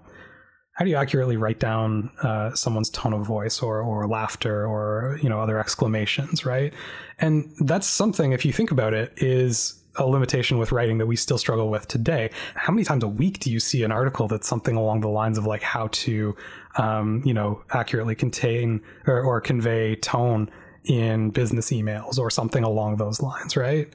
how 0.77 0.85
do 0.85 0.91
you 0.91 0.95
accurately 0.95 1.37
write 1.37 1.59
down 1.59 2.11
uh, 2.21 2.53
someone's 2.53 2.89
tone 2.91 3.13
of 3.13 3.25
voice 3.25 3.61
or 3.61 3.81
or 3.81 4.07
laughter 4.07 4.67
or 4.67 5.19
you 5.21 5.27
know 5.27 5.41
other 5.41 5.59
exclamations 5.59 6.45
right 6.45 6.73
and 7.19 7.51
that's 7.61 7.87
something 7.87 8.31
if 8.31 8.45
you 8.45 8.53
think 8.53 8.69
about 8.69 8.93
it 8.93 9.11
is 9.17 9.81
a 9.95 10.05
limitation 10.05 10.59
with 10.59 10.71
writing 10.71 10.99
that 10.99 11.07
we 11.07 11.15
still 11.15 11.39
struggle 11.39 11.71
with 11.71 11.87
today 11.87 12.29
how 12.53 12.71
many 12.71 12.85
times 12.85 13.03
a 13.03 13.07
week 13.07 13.39
do 13.39 13.51
you 13.51 13.59
see 13.59 13.81
an 13.83 13.91
article 13.91 14.27
that's 14.27 14.47
something 14.47 14.75
along 14.75 15.01
the 15.01 15.07
lines 15.07 15.39
of 15.39 15.47
like 15.47 15.63
how 15.63 15.87
to 15.87 16.35
um, 16.77 17.23
you 17.25 17.33
know 17.33 17.63
accurately 17.71 18.13
contain 18.13 18.79
or, 19.07 19.19
or 19.19 19.41
convey 19.41 19.95
tone 19.95 20.47
in 20.87 21.29
business 21.29 21.71
emails 21.71 22.17
or 22.17 22.29
something 22.29 22.63
along 22.63 22.97
those 22.97 23.21
lines 23.21 23.55
right? 23.55 23.93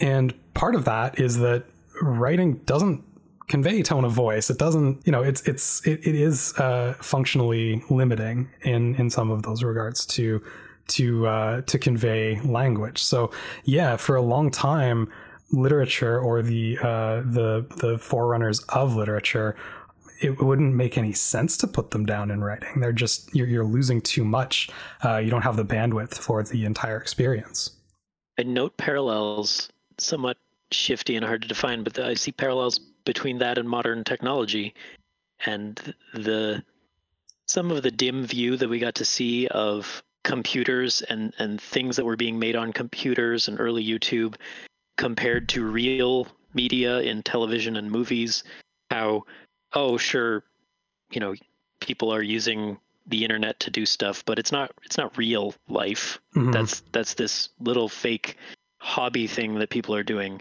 And 0.00 0.34
part 0.54 0.74
of 0.74 0.84
that 0.86 1.18
is 1.20 1.38
that 1.38 1.64
writing 2.00 2.54
doesn't 2.64 3.04
convey 3.48 3.82
tone 3.82 4.04
of 4.04 4.12
voice. 4.12 4.48
It 4.48 4.58
doesn't 4.58 5.06
you 5.06 5.12
know 5.12 5.22
it's 5.22 5.42
it's 5.42 5.86
it, 5.86 6.06
it 6.06 6.14
is 6.14 6.54
uh 6.58 6.94
functionally 7.00 7.82
limiting 7.90 8.48
in 8.62 8.94
in 8.94 9.10
some 9.10 9.30
of 9.30 9.42
those 9.42 9.62
regards 9.62 10.06
to 10.06 10.42
to 10.88 11.26
uh 11.26 11.60
to 11.62 11.78
convey 11.78 12.40
language. 12.40 13.02
So 13.02 13.30
yeah 13.64 13.96
for 13.96 14.16
a 14.16 14.22
long 14.22 14.50
time 14.50 15.12
literature 15.52 16.18
or 16.20 16.42
the 16.42 16.78
uh 16.78 17.22
the 17.22 17.66
the 17.76 17.98
forerunners 17.98 18.60
of 18.68 18.94
literature 18.94 19.56
it 20.20 20.40
wouldn't 20.40 20.74
make 20.74 20.98
any 20.98 21.12
sense 21.12 21.56
to 21.58 21.66
put 21.66 21.90
them 21.90 22.04
down 22.04 22.30
in 22.30 22.42
writing. 22.44 22.80
They're 22.80 22.92
just 22.92 23.34
you're, 23.34 23.46
you're 23.46 23.64
losing 23.64 24.00
too 24.00 24.24
much. 24.24 24.68
Uh 25.04 25.16
you 25.16 25.30
don't 25.30 25.42
have 25.42 25.56
the 25.56 25.64
bandwidth 25.64 26.14
for 26.14 26.42
the 26.42 26.64
entire 26.64 26.98
experience. 26.98 27.70
I 28.38 28.42
note 28.42 28.76
parallels 28.76 29.70
somewhat 29.98 30.36
shifty 30.70 31.16
and 31.16 31.24
hard 31.24 31.42
to 31.42 31.48
define, 31.48 31.82
but 31.82 31.98
I 31.98 32.14
see 32.14 32.32
parallels 32.32 32.78
between 32.78 33.38
that 33.38 33.58
and 33.58 33.68
modern 33.68 34.04
technology. 34.04 34.74
And 35.46 35.94
the 36.14 36.62
some 37.46 37.70
of 37.70 37.82
the 37.82 37.90
dim 37.90 38.24
view 38.24 38.56
that 38.56 38.68
we 38.68 38.78
got 38.78 38.94
to 38.96 39.04
see 39.04 39.46
of 39.48 40.02
computers 40.22 41.02
and 41.02 41.34
and 41.38 41.60
things 41.60 41.96
that 41.96 42.04
were 42.04 42.16
being 42.16 42.38
made 42.38 42.56
on 42.56 42.72
computers 42.72 43.48
and 43.48 43.58
early 43.58 43.84
YouTube 43.84 44.36
compared 44.96 45.48
to 45.48 45.64
real 45.64 46.28
media 46.52 47.00
in 47.00 47.22
television 47.22 47.76
and 47.76 47.90
movies 47.90 48.44
how 48.90 49.24
oh 49.74 49.96
sure 49.96 50.42
you 51.10 51.20
know 51.20 51.34
people 51.80 52.12
are 52.12 52.22
using 52.22 52.78
the 53.06 53.24
internet 53.24 53.58
to 53.60 53.70
do 53.70 53.86
stuff 53.86 54.24
but 54.24 54.38
it's 54.38 54.52
not 54.52 54.70
it's 54.84 54.98
not 54.98 55.16
real 55.16 55.54
life 55.68 56.20
Mhm. 56.34 56.52
that's 56.52 56.80
that's 56.92 57.14
this 57.14 57.48
little 57.60 57.88
fake 57.88 58.36
hobby 58.78 59.26
thing 59.26 59.54
that 59.58 59.70
people 59.70 59.94
are 59.94 60.02
doing 60.02 60.40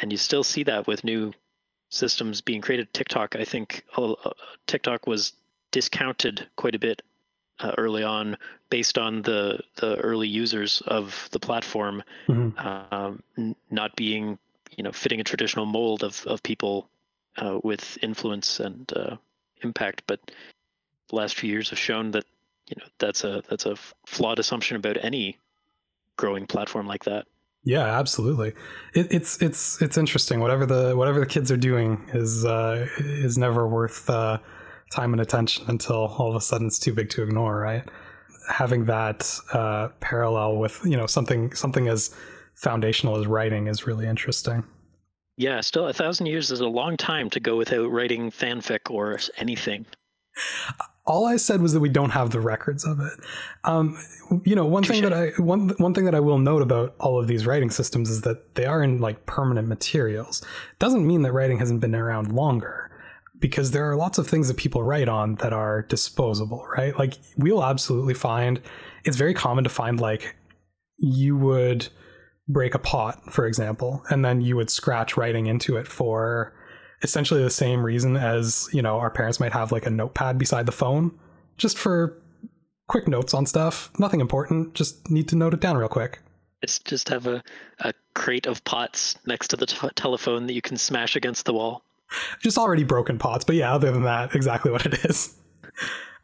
and 0.00 0.12
you 0.12 0.18
still 0.18 0.44
see 0.44 0.62
that 0.64 0.86
with 0.86 1.04
new 1.04 1.32
systems 1.90 2.40
being 2.40 2.60
created 2.60 2.92
tiktok 2.92 3.36
i 3.36 3.44
think 3.44 3.84
uh, 3.96 4.14
tiktok 4.66 5.06
was 5.06 5.32
discounted 5.70 6.46
quite 6.56 6.74
a 6.74 6.78
bit 6.78 7.02
uh, 7.60 7.72
early 7.78 8.02
on 8.02 8.36
based 8.70 8.98
on 8.98 9.22
the 9.22 9.60
the 9.76 9.96
early 9.96 10.28
users 10.28 10.82
of 10.86 11.28
the 11.32 11.40
platform 11.40 12.02
Mhm. 12.28 12.92
um, 12.92 13.22
n- 13.38 13.56
not 13.70 13.94
being 13.96 14.38
you 14.76 14.82
know 14.84 14.92
fitting 14.92 15.20
a 15.20 15.24
traditional 15.24 15.66
mold 15.66 16.02
of 16.02 16.24
of 16.26 16.42
people 16.42 16.88
uh, 17.36 17.58
with 17.62 17.98
influence 18.02 18.60
and 18.60 18.92
uh, 18.94 19.16
impact 19.62 20.02
but 20.06 20.20
the 21.08 21.16
last 21.16 21.36
few 21.36 21.50
years 21.50 21.70
have 21.70 21.78
shown 21.78 22.10
that 22.10 22.24
you 22.68 22.76
know 22.78 22.86
that's 22.98 23.24
a 23.24 23.42
that's 23.48 23.66
a 23.66 23.76
flawed 24.06 24.38
assumption 24.38 24.76
about 24.76 24.96
any 25.02 25.38
growing 26.16 26.46
platform 26.46 26.86
like 26.86 27.04
that 27.04 27.26
Yeah, 27.64 27.98
absolutely. 27.98 28.52
It, 28.94 29.06
it's 29.10 29.40
it's 29.40 29.80
it's 29.80 29.96
interesting. 29.96 30.40
Whatever 30.40 30.66
the 30.66 30.94
whatever 30.94 31.20
the 31.20 31.26
kids 31.26 31.50
are 31.50 31.56
doing 31.56 32.10
is 32.12 32.44
uh, 32.44 32.86
is 32.98 33.38
never 33.38 33.66
worth 33.66 34.08
uh, 34.10 34.38
time 34.92 35.14
and 35.14 35.20
attention 35.20 35.64
until 35.68 35.96
all 36.18 36.28
of 36.28 36.36
a 36.36 36.40
sudden 36.42 36.66
it's 36.66 36.78
too 36.78 36.92
big 36.92 37.08
to 37.10 37.22
ignore, 37.22 37.58
right? 37.58 37.88
Having 38.50 38.84
that 38.86 39.40
uh, 39.54 39.88
parallel 40.00 40.58
with 40.58 40.78
you 40.84 40.96
know 40.96 41.06
something 41.06 41.54
something 41.54 41.88
as 41.88 42.14
foundational 42.54 43.18
as 43.18 43.26
writing 43.26 43.66
is 43.66 43.86
really 43.86 44.06
interesting. 44.06 44.64
Yeah 45.36 45.60
still 45.60 45.88
a 45.88 45.92
thousand 45.92 46.26
years 46.26 46.50
is 46.50 46.60
a 46.60 46.68
long 46.68 46.96
time 46.96 47.30
to 47.30 47.40
go 47.40 47.56
without 47.56 47.90
writing 47.90 48.30
fanfic 48.30 48.90
or 48.90 49.18
anything 49.36 49.86
All 51.06 51.26
I 51.26 51.36
said 51.36 51.60
was 51.60 51.74
that 51.74 51.80
we 51.80 51.90
don't 51.90 52.10
have 52.10 52.30
the 52.30 52.40
records 52.40 52.84
of 52.84 52.98
it. 52.98 53.12
Um, 53.64 53.98
you 54.44 54.56
know, 54.56 54.64
one 54.64 54.84
thing 54.84 55.02
that 55.02 55.12
I 55.12 55.28
one 55.40 55.68
one 55.76 55.92
thing 55.92 56.06
that 56.06 56.14
I 56.14 56.20
will 56.20 56.38
note 56.38 56.62
about 56.62 56.94
all 56.98 57.20
of 57.20 57.28
these 57.28 57.46
writing 57.46 57.70
systems 57.70 58.08
is 58.08 58.22
that 58.22 58.54
they 58.54 58.64
are 58.64 58.82
in 58.82 59.00
like 59.00 59.26
permanent 59.26 59.68
materials. 59.68 60.42
Doesn't 60.78 61.06
mean 61.06 61.20
that 61.22 61.32
writing 61.32 61.58
hasn't 61.58 61.80
been 61.80 61.94
around 61.94 62.32
longer 62.32 62.90
because 63.38 63.72
there 63.72 63.88
are 63.90 63.96
lots 63.96 64.16
of 64.16 64.26
things 64.26 64.48
that 64.48 64.56
people 64.56 64.82
write 64.82 65.08
on 65.08 65.34
that 65.36 65.52
are 65.52 65.82
disposable, 65.82 66.66
right? 66.74 66.98
Like 66.98 67.18
we'll 67.36 67.62
absolutely 67.62 68.14
find 68.14 68.60
it's 69.04 69.18
very 69.18 69.34
common 69.34 69.64
to 69.64 69.70
find 69.70 70.00
like 70.00 70.34
you 70.96 71.36
would 71.36 71.88
break 72.48 72.74
a 72.74 72.78
pot, 72.78 73.32
for 73.32 73.46
example, 73.46 74.04
and 74.10 74.24
then 74.24 74.40
you 74.40 74.56
would 74.56 74.70
scratch 74.70 75.16
writing 75.16 75.46
into 75.46 75.76
it 75.76 75.86
for 75.86 76.54
essentially 77.02 77.42
the 77.42 77.50
same 77.50 77.84
reason 77.84 78.16
as, 78.16 78.68
you 78.72 78.82
know, 78.82 78.98
our 78.98 79.10
parents 79.10 79.40
might 79.40 79.52
have 79.52 79.72
like 79.72 79.86
a 79.86 79.90
notepad 79.90 80.38
beside 80.38 80.66
the 80.66 80.72
phone, 80.72 81.18
just 81.56 81.78
for 81.78 82.20
quick 82.88 83.08
notes 83.08 83.34
on 83.34 83.46
stuff. 83.46 83.90
Nothing 83.98 84.20
important, 84.20 84.74
just 84.74 85.10
need 85.10 85.28
to 85.28 85.36
note 85.36 85.54
it 85.54 85.60
down 85.60 85.76
real 85.76 85.88
quick. 85.88 86.20
It's 86.62 86.78
just 86.78 87.08
have 87.08 87.26
a, 87.26 87.42
a 87.80 87.92
crate 88.14 88.46
of 88.46 88.64
pots 88.64 89.16
next 89.26 89.48
to 89.48 89.56
the 89.56 89.66
t- 89.66 89.88
telephone 89.94 90.46
that 90.46 90.54
you 90.54 90.62
can 90.62 90.76
smash 90.76 91.16
against 91.16 91.44
the 91.44 91.52
wall 91.52 91.84
just 92.40 92.58
already 92.58 92.84
broken 92.84 93.18
pots. 93.18 93.44
But 93.44 93.56
yeah, 93.56 93.74
other 93.74 93.90
than 93.90 94.02
that, 94.04 94.34
exactly 94.34 94.70
what 94.70 94.86
it 94.86 95.04
is. 95.04 95.34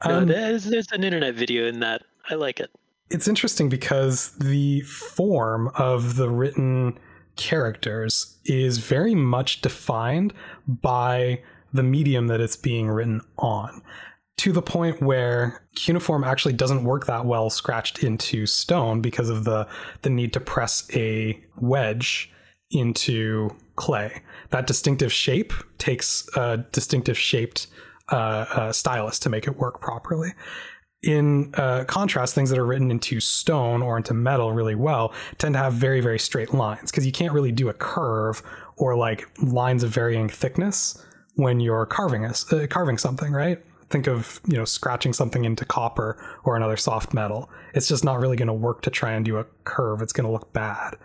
Um, 0.03 0.27
no, 0.27 0.35
there's, 0.35 0.65
there's 0.65 0.91
an 0.93 1.05
internet 1.05 1.35
video 1.35 1.67
in 1.67 1.81
that. 1.81 2.03
I 2.29 2.35
like 2.35 2.61
it. 2.61 2.71
It's 3.11 3.29
interesting 3.29 3.69
because 3.69 4.31
the 4.39 4.83
form 4.83 5.71
of 5.75 6.17
the 6.17 6.31
written 6.31 6.99
characters 7.37 8.39
is 8.45 8.79
very 8.79 9.15
much 9.15 9.61
defined 9.63 10.33
by 10.67 11.43
the 11.73 11.83
medium 11.83 12.27
that 12.29 12.41
it's 12.41 12.57
being 12.57 12.89
written 12.89 13.21
on 13.39 13.83
to 14.41 14.53
the 14.53 14.63
point 14.63 15.03
where 15.03 15.63
cuneiform 15.75 16.25
actually 16.25 16.55
doesn't 16.55 16.85
work 16.85 17.05
that 17.07 17.27
well 17.27 17.51
scratched 17.51 18.03
into 18.03 18.47
stone 18.47 19.03
because 19.03 19.29
of 19.29 19.45
the 19.45 19.69
the 20.01 20.09
need 20.09 20.33
to 20.33 20.41
press 20.41 20.89
a 20.95 21.39
wedge 21.59 22.33
into 22.71 23.51
clay. 23.77 24.23
That 24.49 24.67
distinctive 24.67 25.13
shape 25.13 25.53
takes 25.77 26.27
a 26.37 26.65
distinctive 26.73 27.19
shaped 27.19 27.67
uh, 28.11 28.47
uh, 28.51 28.73
stylus 28.73 29.19
to 29.21 29.29
make 29.29 29.47
it 29.47 29.59
work 29.59 29.81
properly. 29.83 30.33
In 31.03 31.55
uh, 31.55 31.85
contrast, 31.85 32.35
things 32.35 32.51
that 32.51 32.59
are 32.59 32.67
written 32.67 32.91
into 32.91 33.21
stone 33.21 33.81
or 33.81 33.97
into 33.97 34.13
metal 34.13 34.53
really 34.53 34.75
well 34.75 35.15
tend 35.39 35.55
to 35.55 35.59
have 35.59 35.73
very, 35.73 36.01
very 36.01 36.19
straight 36.19 36.53
lines 36.53 36.91
because 36.91 37.07
you 37.07 37.13
can't 37.13 37.33
really 37.33 37.53
do 37.53 37.71
a 37.71 37.75
curve 37.75 38.43
or 38.77 38.97
like 38.97 39.27
lines 39.43 39.83
of 39.83 39.91
varying 39.91 40.29
thickness 40.29 41.03
when 41.37 41.59
you're 41.59 41.87
carving 41.87 42.27
a, 42.27 42.33
uh, 42.53 42.67
carving 42.67 42.99
something, 42.99 43.33
right? 43.33 43.65
Think 43.89 44.07
of 44.07 44.41
you 44.47 44.57
know 44.57 44.65
scratching 44.65 45.13
something 45.13 45.45
into 45.45 45.65
copper 45.65 46.23
or 46.45 46.55
another 46.55 46.77
soft 46.77 47.15
metal. 47.15 47.51
It's 47.75 47.89
just 47.89 48.05
not 48.05 48.21
really 48.21 48.37
going 48.37 48.49
to 48.49 48.55
work 48.55 48.83
to 48.83 48.91
try 48.91 49.13
and 49.13 49.25
do 49.25 49.39
a 49.39 49.45
curve. 49.65 50.03
It's 50.03 50.13
going 50.13 50.27
to 50.27 50.33
look 50.33 50.53
bad. 50.53 50.97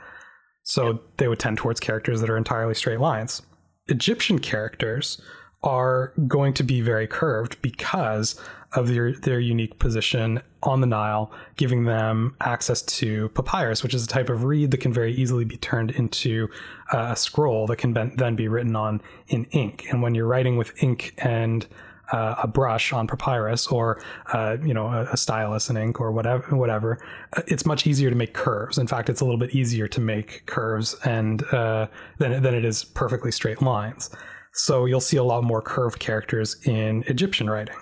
So 0.64 0.88
yep. 0.88 1.02
they 1.18 1.28
would 1.28 1.40
tend 1.40 1.58
towards 1.58 1.80
characters 1.80 2.22
that 2.22 2.30
are 2.30 2.38
entirely 2.38 2.74
straight 2.74 3.00
lines. 3.00 3.42
Egyptian 3.88 4.40
characters 4.40 5.22
are 5.66 6.14
going 6.28 6.54
to 6.54 6.64
be 6.64 6.80
very 6.80 7.08
curved 7.08 7.62
because 7.62 8.40
of 8.74 8.90
their, 8.90 9.14
their 9.14 9.40
unique 9.40 9.80
position 9.80 10.42
on 10.64 10.82
the 10.82 10.88
Nile, 10.88 11.32
giving 11.56 11.86
them 11.86 12.36
access 12.42 12.82
to 12.82 13.30
papyrus, 13.30 13.84
which 13.84 13.94
is 13.94 14.04
a 14.04 14.08
type 14.08 14.30
of 14.30 14.44
reed 14.44 14.72
that 14.72 14.80
can 14.80 14.94
very 14.94 15.14
easily 15.14 15.46
be 15.46 15.58
turned 15.58 15.92
into 15.92 16.50
a 16.92 17.16
scroll 17.16 17.68
that 17.68 17.78
can 17.78 17.94
then 17.94 18.36
be 18.36 18.48
written 18.48 18.76
on 18.76 19.02
in 19.28 19.46
ink. 19.52 19.86
And 19.90 20.02
when 20.02 20.14
you're 20.14 20.28
writing 20.28 20.58
with 20.58 20.84
ink 20.84 21.14
and 21.18 21.66
uh, 22.12 22.36
a 22.44 22.48
brush 22.48 22.94
on 22.94 23.08
papyrus 23.08 23.68
or 23.68 24.00
uh, 24.34 24.58
you 24.64 24.74
know 24.74 24.88
a, 24.88 25.06
a, 25.14 25.18
stylus 25.18 25.70
and 25.70 25.78
ink 25.78 26.00
or 26.00 26.12
whatever 26.12 26.56
whatever 26.56 27.00
uh, 27.34 27.42
it's 27.48 27.66
much 27.66 27.88
easier 27.88 28.12
to 28.12 28.16
make 28.16 28.34
curves 28.34 28.78
in 28.78 28.86
fact 28.86 29.10
it's 29.10 29.22
a 29.22 29.26
little 29.26 29.40
bit 29.40 29.56
easier 29.56 29.88
to 29.88 30.00
make 30.00 30.46
curves 30.46 30.96
and 31.06 31.44
uh, 31.52 31.88
than, 32.20 32.44
than 32.44 32.54
it 32.54 32.64
is 32.64 32.84
perfectly 32.84 33.32
straight 33.32 33.60
lines 33.60 34.12
so 34.56 34.86
you'll 34.86 35.00
see 35.00 35.18
a 35.18 35.24
lot 35.24 35.44
more 35.44 35.62
curved 35.62 36.00
characters 36.00 36.56
in 36.66 37.04
egyptian 37.08 37.50
writing 37.50 37.76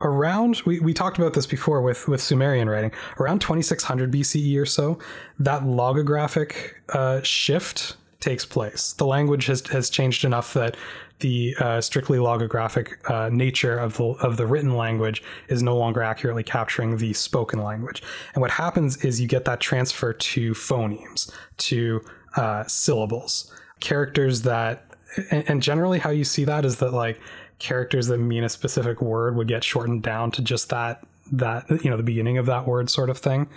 around 0.00 0.62
we, 0.66 0.80
we 0.80 0.92
talked 0.92 1.18
about 1.18 1.34
this 1.34 1.46
before 1.46 1.82
with 1.82 2.08
with 2.08 2.20
sumerian 2.20 2.68
writing 2.68 2.92
around 3.18 3.40
2600 3.40 4.10
bce 4.10 4.58
or 4.60 4.66
so 4.66 4.98
that 5.38 5.62
logographic 5.62 6.72
uh, 6.90 7.20
shift 7.22 7.96
takes 8.22 8.46
place. 8.46 8.94
The 8.94 9.04
language 9.04 9.46
has, 9.46 9.66
has 9.68 9.90
changed 9.90 10.24
enough 10.24 10.54
that 10.54 10.76
the 11.18 11.54
uh, 11.60 11.80
strictly 11.80 12.18
logographic 12.18 13.10
uh, 13.10 13.28
nature 13.28 13.78
of 13.78 13.96
the 13.96 14.04
of 14.04 14.36
the 14.38 14.46
written 14.46 14.76
language 14.76 15.22
is 15.48 15.62
no 15.62 15.76
longer 15.76 16.02
accurately 16.02 16.42
capturing 16.42 16.96
the 16.96 17.12
spoken 17.12 17.62
language. 17.62 18.02
And 18.34 18.40
what 18.40 18.50
happens 18.50 19.04
is 19.04 19.20
you 19.20 19.28
get 19.28 19.44
that 19.44 19.60
transfer 19.60 20.12
to 20.12 20.52
phonemes, 20.52 21.30
to 21.58 22.04
uh, 22.36 22.64
syllables, 22.64 23.52
characters 23.80 24.42
that, 24.42 24.86
and, 25.30 25.44
and 25.48 25.62
generally 25.62 25.98
how 25.98 26.10
you 26.10 26.24
see 26.24 26.44
that 26.44 26.64
is 26.64 26.76
that 26.76 26.92
like 26.92 27.20
characters 27.58 28.08
that 28.08 28.18
mean 28.18 28.44
a 28.44 28.48
specific 28.48 29.00
word 29.00 29.36
would 29.36 29.48
get 29.48 29.62
shortened 29.62 30.02
down 30.02 30.30
to 30.32 30.42
just 30.42 30.70
that 30.70 31.04
that 31.30 31.64
you 31.84 31.90
know 31.90 31.96
the 31.96 32.02
beginning 32.02 32.38
of 32.38 32.46
that 32.46 32.66
word 32.66 32.90
sort 32.90 33.10
of 33.10 33.18
thing. 33.18 33.48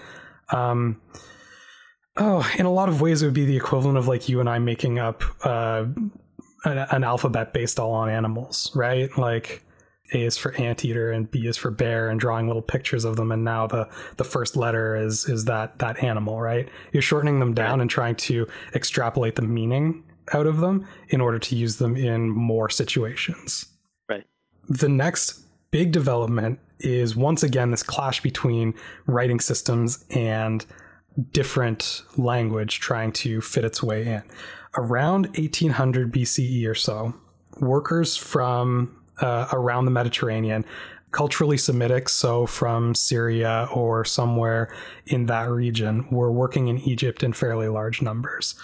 Um, 0.49 1.01
oh, 2.17 2.49
in 2.57 2.65
a 2.65 2.71
lot 2.71 2.89
of 2.89 3.01
ways, 3.01 3.21
it 3.21 3.25
would 3.25 3.33
be 3.33 3.45
the 3.45 3.57
equivalent 3.57 3.97
of 3.97 4.07
like 4.07 4.29
you 4.29 4.39
and 4.39 4.49
I 4.49 4.59
making 4.59 4.99
up 4.99 5.23
uh, 5.43 5.85
an, 6.65 6.77
an 6.77 7.03
alphabet 7.03 7.53
based 7.53 7.79
all 7.79 7.91
on 7.91 8.09
animals, 8.09 8.71
right? 8.75 9.15
Like 9.17 9.63
A 10.13 10.23
is 10.23 10.37
for 10.37 10.53
anteater 10.55 11.11
and 11.11 11.29
B 11.29 11.47
is 11.47 11.57
for 11.57 11.71
bear, 11.71 12.09
and 12.09 12.19
drawing 12.19 12.47
little 12.47 12.61
pictures 12.61 13.05
of 13.05 13.15
them. 13.15 13.31
And 13.31 13.43
now 13.43 13.67
the 13.67 13.89
the 14.17 14.23
first 14.23 14.55
letter 14.55 14.95
is 14.95 15.27
is 15.27 15.45
that 15.45 15.79
that 15.79 16.03
animal, 16.03 16.39
right? 16.39 16.69
You're 16.91 17.01
shortening 17.01 17.39
them 17.39 17.53
down 17.53 17.81
and 17.81 17.89
trying 17.89 18.15
to 18.15 18.47
extrapolate 18.73 19.35
the 19.35 19.41
meaning 19.41 20.03
out 20.33 20.47
of 20.47 20.57
them 20.57 20.87
in 21.09 21.21
order 21.21 21.39
to 21.39 21.55
use 21.55 21.77
them 21.77 21.95
in 21.95 22.29
more 22.29 22.69
situations. 22.69 23.65
Right. 24.09 24.25
The 24.69 24.89
next 24.89 25.41
big 25.71 25.91
development 25.91 26.59
is 26.79 27.15
once 27.15 27.43
again 27.43 27.71
this 27.71 27.83
clash 27.83 28.21
between 28.21 28.73
writing 29.07 29.39
systems 29.39 30.03
and 30.09 30.65
different 31.31 32.03
language 32.17 32.79
trying 32.79 33.11
to 33.11 33.39
fit 33.39 33.63
its 33.63 33.81
way 33.81 34.05
in 34.05 34.23
around 34.77 35.27
1800 35.37 36.11
BCE 36.13 36.67
or 36.67 36.75
so, 36.75 37.13
workers 37.59 38.15
from 38.15 38.95
uh, 39.21 39.47
around 39.53 39.85
the 39.85 39.91
Mediterranean, 39.91 40.65
culturally 41.11 41.57
Semitic, 41.57 42.09
so 42.09 42.45
from 42.45 42.93
Syria 42.93 43.67
or 43.73 44.03
somewhere 44.03 44.73
in 45.05 45.27
that 45.27 45.49
region, 45.49 46.07
were 46.09 46.31
working 46.31 46.67
in 46.67 46.79
Egypt 46.79 47.23
in 47.23 47.33
fairly 47.33 47.67
large 47.67 48.01
numbers. 48.01 48.55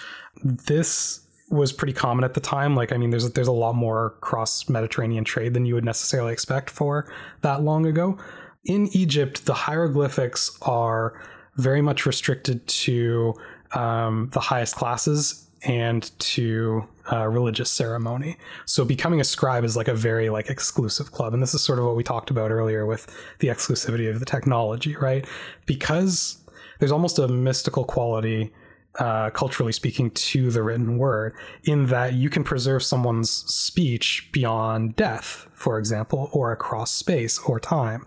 This 0.43 1.21
was 1.51 1.73
pretty 1.73 1.93
common 1.93 2.23
at 2.23 2.33
the 2.33 2.39
time. 2.39 2.75
Like, 2.75 2.91
I 2.91 2.97
mean, 2.97 3.09
there's 3.09 3.29
there's 3.31 3.47
a 3.47 3.51
lot 3.51 3.75
more 3.75 4.15
cross 4.21 4.69
Mediterranean 4.69 5.23
trade 5.23 5.53
than 5.53 5.65
you 5.65 5.75
would 5.75 5.85
necessarily 5.85 6.33
expect 6.33 6.69
for 6.69 7.11
that 7.41 7.61
long 7.61 7.85
ago. 7.85 8.17
In 8.65 8.87
Egypt, 8.95 9.45
the 9.45 9.53
hieroglyphics 9.53 10.57
are 10.61 11.19
very 11.57 11.81
much 11.81 12.05
restricted 12.05 12.65
to 12.67 13.33
um, 13.73 14.29
the 14.33 14.39
highest 14.39 14.75
classes 14.75 15.47
and 15.63 16.11
to 16.19 16.87
uh, 17.11 17.27
religious 17.27 17.69
ceremony. 17.69 18.37
So 18.65 18.83
becoming 18.83 19.19
a 19.19 19.23
scribe 19.23 19.63
is 19.63 19.75
like 19.75 19.87
a 19.87 19.93
very 19.93 20.29
like 20.29 20.49
exclusive 20.49 21.11
club, 21.11 21.33
and 21.33 21.41
this 21.41 21.53
is 21.53 21.61
sort 21.61 21.79
of 21.79 21.85
what 21.85 21.95
we 21.95 22.03
talked 22.03 22.31
about 22.31 22.51
earlier 22.51 22.85
with 22.85 23.07
the 23.39 23.47
exclusivity 23.47 24.09
of 24.09 24.19
the 24.19 24.25
technology, 24.25 24.95
right? 24.95 25.25
Because 25.65 26.37
there's 26.79 26.91
almost 26.91 27.19
a 27.19 27.27
mystical 27.27 27.83
quality. 27.83 28.51
Uh, 28.99 29.29
culturally 29.29 29.71
speaking, 29.71 30.11
to 30.11 30.51
the 30.51 30.61
written 30.61 30.97
word, 30.97 31.33
in 31.63 31.85
that 31.85 32.13
you 32.13 32.29
can 32.29 32.43
preserve 32.43 32.83
someone's 32.83 33.29
speech 33.31 34.27
beyond 34.33 34.97
death, 34.97 35.47
for 35.53 35.79
example, 35.79 36.29
or 36.33 36.51
across 36.51 36.91
space 36.91 37.39
or 37.47 37.57
time. 37.57 38.05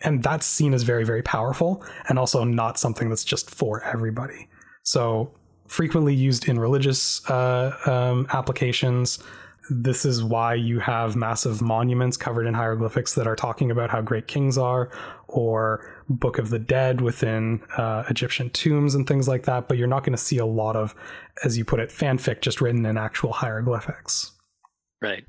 And 0.00 0.24
that's 0.24 0.44
seen 0.44 0.74
as 0.74 0.82
very, 0.82 1.04
very 1.04 1.22
powerful, 1.22 1.84
and 2.08 2.18
also 2.18 2.42
not 2.42 2.80
something 2.80 3.10
that's 3.10 3.22
just 3.24 3.48
for 3.48 3.84
everybody. 3.84 4.48
So 4.82 5.30
frequently 5.68 6.14
used 6.14 6.48
in 6.48 6.58
religious 6.58 7.24
uh, 7.30 7.76
um, 7.86 8.26
applications. 8.32 9.20
This 9.70 10.04
is 10.04 10.24
why 10.24 10.54
you 10.54 10.80
have 10.80 11.14
massive 11.14 11.62
monuments 11.62 12.16
covered 12.16 12.46
in 12.46 12.54
hieroglyphics 12.54 13.14
that 13.14 13.28
are 13.28 13.36
talking 13.36 13.70
about 13.70 13.88
how 13.88 14.02
great 14.02 14.26
kings 14.26 14.58
are, 14.58 14.90
or 15.28 15.93
Book 16.08 16.38
of 16.38 16.50
the 16.50 16.58
Dead 16.58 17.00
within 17.00 17.62
uh, 17.76 18.04
Egyptian 18.10 18.50
tombs 18.50 18.94
and 18.94 19.06
things 19.06 19.28
like 19.28 19.44
that. 19.44 19.68
But 19.68 19.78
you're 19.78 19.86
not 19.88 20.04
going 20.04 20.16
to 20.16 20.22
see 20.22 20.38
a 20.38 20.46
lot 20.46 20.76
of, 20.76 20.94
as 21.44 21.56
you 21.58 21.64
put 21.64 21.80
it, 21.80 21.90
fanfic 21.90 22.40
just 22.40 22.60
written 22.60 22.84
in 22.86 22.96
actual 22.96 23.32
hieroglyphics. 23.32 24.32
Right. 25.00 25.24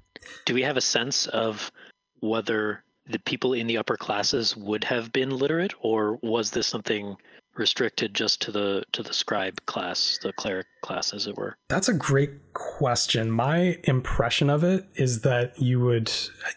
Do 0.45 0.53
we 0.53 0.63
have 0.63 0.78
a 0.78 0.82
sense 0.82 1.28
of 1.28 1.71
whether 2.19 2.84
the 3.07 3.19
people 3.19 3.53
in 3.53 3.67
the 3.67 3.78
upper 3.78 3.97
classes 3.97 4.57
would 4.57 4.84
have 4.84 5.11
been 5.11 5.30
literate, 5.30 5.73
or 5.82 6.17
was 6.23 6.51
this 6.51 6.65
something 6.65 7.15
restricted 7.58 8.14
just 8.14 8.41
to 8.43 8.51
the 8.51 8.84
to 8.91 9.03
the 9.03 9.14
scribe 9.14 9.66
class, 9.66 10.20
the 10.22 10.34
cleric 10.34 10.68
class, 10.82 11.14
as 11.14 11.28
it 11.28 11.38
were? 11.38 11.58
That's 11.70 11.89
a 11.89 11.93
great 11.93 12.53
question. 12.53 13.32
My 13.32 13.80
impression 13.84 14.49
of 14.49 14.64
it 14.64 14.86
is 14.95 15.22
that 15.22 15.60
you 15.60 15.80
would. 15.82 16.12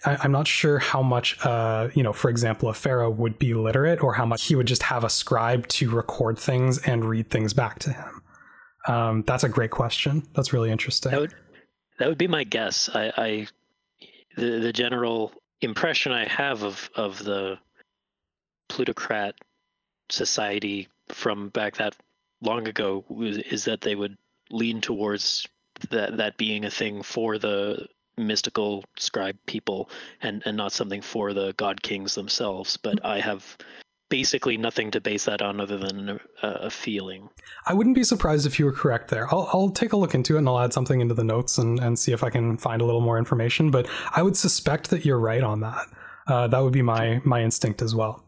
I, 0.04 0.24
am 0.24 0.32
not 0.32 0.46
sure 0.46 0.78
how 0.78 1.02
much, 1.02 1.44
uh, 1.44 1.88
you 1.94 2.02
know, 2.02 2.12
for 2.12 2.30
example, 2.30 2.68
a 2.68 2.74
pharaoh 2.74 3.10
would 3.10 3.38
be 3.38 3.54
literate, 3.54 4.02
or 4.02 4.14
how 4.14 4.26
much 4.26 4.46
he 4.46 4.54
would 4.54 4.66
just 4.66 4.82
have 4.84 5.04
a 5.04 5.10
scribe 5.10 5.66
to 5.68 5.90
record 5.90 6.38
things 6.38 6.78
and 6.78 7.04
read 7.04 7.30
things 7.30 7.52
back 7.52 7.78
to 7.80 7.92
him. 7.92 8.22
Um, 8.86 9.24
that's 9.26 9.44
a 9.44 9.48
great 9.48 9.70
question. 9.70 10.26
That's 10.34 10.52
really 10.52 10.70
interesting. 10.70 11.12
That 11.12 11.20
would, 11.20 11.34
that 11.98 12.08
would 12.08 12.18
be 12.18 12.28
my 12.28 12.44
guess. 12.44 12.88
I, 12.92 13.12
I 13.16 13.46
the 14.36 14.58
the 14.60 14.72
general 14.72 15.32
impression 15.60 16.12
I 16.12 16.26
have 16.26 16.62
of 16.62 16.90
of 16.94 17.22
the 17.24 17.58
plutocrat 18.68 19.34
society 20.10 20.88
from 21.08 21.48
back 21.50 21.76
that 21.76 21.96
long 22.40 22.68
ago 22.68 23.04
is 23.20 23.64
that 23.64 23.80
they 23.80 23.94
would 23.94 24.16
lean 24.50 24.80
towards 24.80 25.46
that 25.90 26.16
that 26.16 26.36
being 26.36 26.64
a 26.64 26.70
thing 26.70 27.02
for 27.02 27.38
the 27.38 27.86
mystical 28.16 28.84
scribe 28.96 29.36
people 29.46 29.88
and 30.22 30.42
and 30.44 30.56
not 30.56 30.72
something 30.72 31.02
for 31.02 31.32
the 31.32 31.52
god 31.56 31.80
kings 31.82 32.14
themselves 32.14 32.76
but 32.76 33.04
i 33.04 33.20
have 33.20 33.56
basically 34.08 34.56
nothing 34.56 34.90
to 34.90 35.00
base 35.00 35.24
that 35.26 35.42
on 35.42 35.60
other 35.60 35.76
than 35.76 36.08
a, 36.08 36.18
a, 36.42 36.70
feeling. 36.70 37.28
I 37.66 37.74
wouldn't 37.74 37.94
be 37.94 38.04
surprised 38.04 38.46
if 38.46 38.58
you 38.58 38.64
were 38.64 38.72
correct 38.72 39.10
there. 39.10 39.32
I'll, 39.32 39.48
I'll 39.52 39.70
take 39.70 39.92
a 39.92 39.96
look 39.96 40.14
into 40.14 40.36
it 40.36 40.38
and 40.38 40.48
I'll 40.48 40.60
add 40.60 40.72
something 40.72 41.00
into 41.00 41.14
the 41.14 41.24
notes 41.24 41.58
and, 41.58 41.78
and 41.78 41.98
see 41.98 42.12
if 42.12 42.24
I 42.24 42.30
can 42.30 42.56
find 42.56 42.80
a 42.80 42.84
little 42.84 43.00
more 43.00 43.18
information. 43.18 43.70
But 43.70 43.88
I 44.12 44.22
would 44.22 44.36
suspect 44.36 44.90
that 44.90 45.04
you're 45.04 45.18
right 45.18 45.42
on 45.42 45.60
that. 45.60 45.86
Uh, 46.26 46.46
that 46.46 46.58
would 46.60 46.72
be 46.72 46.82
my 46.82 47.20
my 47.24 47.42
instinct 47.42 47.80
as 47.80 47.94
well. 47.94 48.24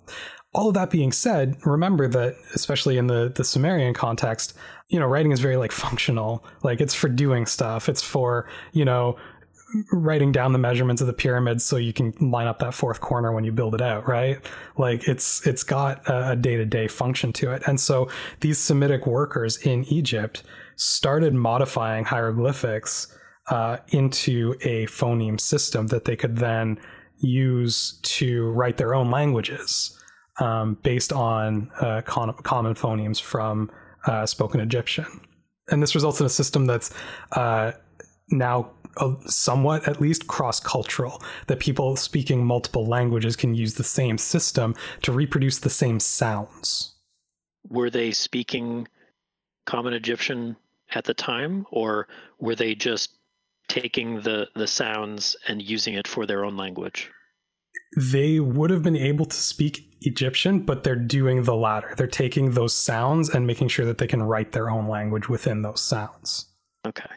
All 0.53 0.69
of 0.69 0.75
that 0.75 0.91
being 0.91 1.13
said, 1.13 1.57
remember 1.65 2.09
that 2.09 2.37
especially 2.55 2.99
in 2.99 3.07
the 3.07 3.33
the 3.35 3.45
Sumerian 3.45 3.95
context, 3.95 4.55
you 4.89 4.99
know, 4.99 5.07
writing 5.07 5.33
is 5.33 5.41
very 5.41 5.57
like 5.57 5.73
functional. 5.73 6.45
Like 6.63 6.81
it's 6.81 6.95
for 6.95 7.09
doing 7.09 7.47
stuff. 7.47 7.89
It's 7.89 8.03
for 8.03 8.49
you 8.73 8.85
know 8.85 9.17
writing 9.93 10.33
down 10.33 10.53
the 10.53 10.59
measurements 10.59 11.01
of 11.01 11.07
the 11.07 11.13
pyramids 11.13 11.65
so 11.65 11.77
you 11.77 11.93
can 11.93 12.13
line 12.21 12.47
up 12.47 12.59
that 12.59 12.75
fourth 12.75 13.01
corner 13.01 13.33
when 13.33 13.45
you 13.45 13.53
build 13.53 13.75
it 13.75 13.81
out 13.81 14.09
right 14.09 14.39
like 14.77 15.07
it's 15.07 15.47
it's 15.47 15.63
got 15.63 16.03
a 16.07 16.37
day-to-day 16.37 16.89
function 16.89 17.33
to 17.33 17.53
it 17.53 17.63
and 17.67 17.79
so 17.79 18.09
these 18.41 18.59
semitic 18.59 19.07
workers 19.07 19.59
in 19.59 19.85
egypt 19.85 20.43
started 20.77 21.35
modifying 21.35 22.05
hieroglyphics 22.05 23.17
uh, 23.49 23.79
into 23.89 24.55
a 24.63 24.87
phoneme 24.87 25.41
system 25.41 25.89
that 25.89 26.05
they 26.05 26.17
could 26.17 26.37
then 26.37 26.79
use 27.19 27.99
to 28.03 28.49
write 28.51 28.77
their 28.77 28.95
own 28.95 29.11
languages 29.11 30.00
um, 30.41 30.77
based 30.83 31.13
on 31.13 31.71
uh, 31.81 32.03
con- 32.03 32.35
common 32.43 32.75
phonemes 32.75 33.21
from 33.21 33.71
uh, 34.07 34.27
spoken 34.27 34.61
egyptian 34.61 35.07
and 35.69 35.83
this 35.83 35.95
results 35.95 36.21
in 36.21 36.27
a 36.27 36.31
system 36.31 36.67
that's 36.67 36.93
uh, 37.33 37.73
now 38.31 38.71
somewhat 39.27 39.87
at 39.89 40.01
least 40.01 40.27
cross 40.27 40.61
cultural, 40.61 41.23
that 41.47 41.61
people 41.61 41.97
speaking 41.97 42.45
multiple 42.45 42.87
languages 42.87 43.37
can 43.37 43.55
use 43.55 43.75
the 43.75 43.85
same 43.85 44.19
system 44.19 44.75
to 45.03 45.13
reproduce 45.13 45.59
the 45.59 45.71
same 45.71 46.01
sounds. 46.01 46.95
Were 47.69 47.91
they 47.91 48.11
speaking 48.11 48.89
Common 49.67 49.93
Egyptian 49.93 50.57
at 50.95 51.05
the 51.05 51.15
time, 51.15 51.67
or 51.71 52.09
were 52.39 52.57
they 52.57 52.75
just 52.75 53.15
taking 53.69 54.21
the, 54.23 54.49
the 54.57 54.67
sounds 54.67 55.37
and 55.47 55.63
using 55.63 55.95
it 55.95 56.09
for 56.09 56.27
their 56.27 56.45
own 56.45 56.57
language? 56.57 57.11
They 57.97 58.41
would 58.41 58.71
have 58.71 58.83
been 58.83 58.97
able 58.97 59.27
to 59.27 59.37
speak 59.37 59.91
Egyptian, 60.03 60.61
but 60.61 60.85
they're 60.85 60.97
doing 60.97 61.43
the 61.43 61.57
latter. 61.57 61.95
They're 61.97 62.07
taking 62.07 62.53
those 62.53 62.75
sounds 62.75 63.29
and 63.29 63.47
making 63.47 63.69
sure 63.69 63.85
that 63.87 63.99
they 63.99 64.07
can 64.07 64.23
write 64.23 64.53
their 64.53 64.71
own 64.71 64.89
language 64.89 65.29
within 65.29 65.63
those 65.63 65.81
sounds. 65.81 66.47
Okay. 66.87 67.11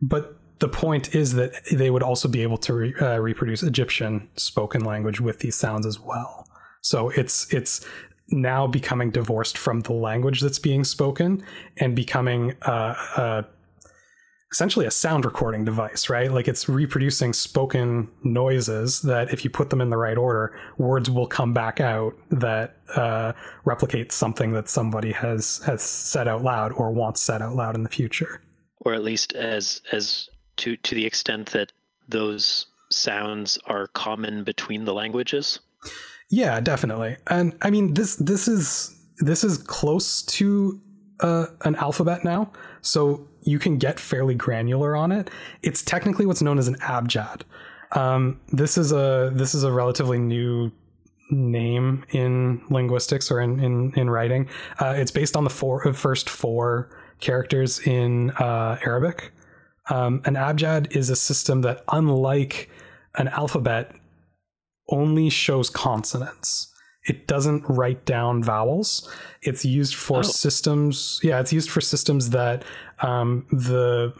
But 0.00 0.38
the 0.58 0.68
point 0.68 1.14
is 1.14 1.34
that 1.34 1.52
they 1.70 1.90
would 1.90 2.02
also 2.02 2.28
be 2.28 2.42
able 2.42 2.58
to 2.58 2.74
re, 2.74 2.94
uh, 3.00 3.18
reproduce 3.18 3.62
Egyptian 3.62 4.28
spoken 4.36 4.84
language 4.84 5.20
with 5.20 5.40
these 5.40 5.54
sounds 5.54 5.86
as 5.86 6.00
well. 6.00 6.48
So 6.80 7.10
it's 7.10 7.52
it's 7.52 7.86
now 8.30 8.66
becoming 8.66 9.10
divorced 9.10 9.56
from 9.56 9.80
the 9.80 9.92
language 9.92 10.40
that's 10.40 10.58
being 10.58 10.84
spoken 10.84 11.42
and 11.78 11.96
becoming 11.96 12.54
uh, 12.62 12.94
uh, 13.16 13.42
essentially 14.50 14.86
a 14.86 14.90
sound 14.90 15.24
recording 15.24 15.64
device, 15.64 16.08
right? 16.08 16.32
Like 16.32 16.48
it's 16.48 16.68
reproducing 16.68 17.32
spoken 17.32 18.08
noises 18.22 19.02
that, 19.02 19.32
if 19.32 19.44
you 19.44 19.50
put 19.50 19.70
them 19.70 19.80
in 19.80 19.90
the 19.90 19.96
right 19.96 20.16
order, 20.16 20.58
words 20.78 21.10
will 21.10 21.26
come 21.26 21.52
back 21.52 21.80
out 21.80 22.14
that 22.30 22.76
uh, 22.94 23.32
replicate 23.64 24.10
something 24.10 24.52
that 24.52 24.68
somebody 24.68 25.12
has 25.12 25.58
has 25.66 25.82
said 25.82 26.28
out 26.28 26.42
loud 26.42 26.72
or 26.72 26.90
wants 26.90 27.20
said 27.20 27.42
out 27.42 27.54
loud 27.54 27.74
in 27.74 27.82
the 27.82 27.90
future, 27.90 28.40
or 28.80 28.94
at 28.94 29.04
least 29.04 29.34
as 29.34 29.82
as 29.92 30.30
to 30.56 30.76
to 30.76 30.94
the 30.94 31.04
extent 31.04 31.50
that 31.52 31.72
those 32.08 32.66
sounds 32.90 33.58
are 33.66 33.88
common 33.88 34.44
between 34.44 34.86
the 34.86 34.94
languages? 34.94 35.60
Yeah, 36.30 36.58
definitely. 36.60 37.16
And 37.26 37.54
I 37.60 37.70
mean 37.70 37.92
this 37.92 38.16
this 38.16 38.48
is 38.48 38.94
this 39.18 39.44
is 39.44 39.58
close 39.58 40.22
to 40.22 40.80
uh, 41.20 41.46
an 41.64 41.74
alphabet 41.76 42.24
now, 42.24 42.50
so 42.80 43.27
you 43.42 43.58
can 43.58 43.78
get 43.78 44.00
fairly 44.00 44.34
granular 44.34 44.96
on 44.96 45.12
it. 45.12 45.30
It's 45.62 45.82
technically 45.82 46.26
what's 46.26 46.42
known 46.42 46.58
as 46.58 46.68
an 46.68 46.76
abjad. 46.76 47.42
Um, 47.92 48.40
this 48.52 48.76
is 48.76 48.92
a 48.92 49.30
this 49.32 49.54
is 49.54 49.64
a 49.64 49.72
relatively 49.72 50.18
new 50.18 50.70
name 51.30 52.04
in 52.10 52.62
linguistics 52.70 53.30
or 53.30 53.40
in 53.40 53.60
in, 53.60 53.92
in 53.94 54.10
writing. 54.10 54.48
Uh, 54.78 54.94
it's 54.96 55.10
based 55.10 55.36
on 55.36 55.44
the 55.44 55.50
four 55.50 55.92
first 55.94 56.28
four 56.28 56.90
characters 57.20 57.80
in 57.86 58.30
uh, 58.32 58.78
Arabic. 58.84 59.32
Um, 59.90 60.20
an 60.24 60.36
abjad 60.36 60.94
is 60.94 61.08
a 61.08 61.16
system 61.16 61.62
that, 61.62 61.82
unlike 61.88 62.70
an 63.14 63.28
alphabet, 63.28 63.92
only 64.90 65.30
shows 65.30 65.70
consonants. 65.70 66.74
It 67.08 67.26
doesn't 67.26 67.64
write 67.68 68.04
down 68.04 68.42
vowels. 68.42 69.10
It's 69.42 69.64
used 69.64 69.94
for 69.94 70.18
oh. 70.18 70.22
systems. 70.22 71.18
Yeah, 71.22 71.40
it's 71.40 71.52
used 71.52 71.70
for 71.70 71.80
systems 71.80 72.30
that 72.30 72.64
um, 73.00 73.46
the. 73.50 74.12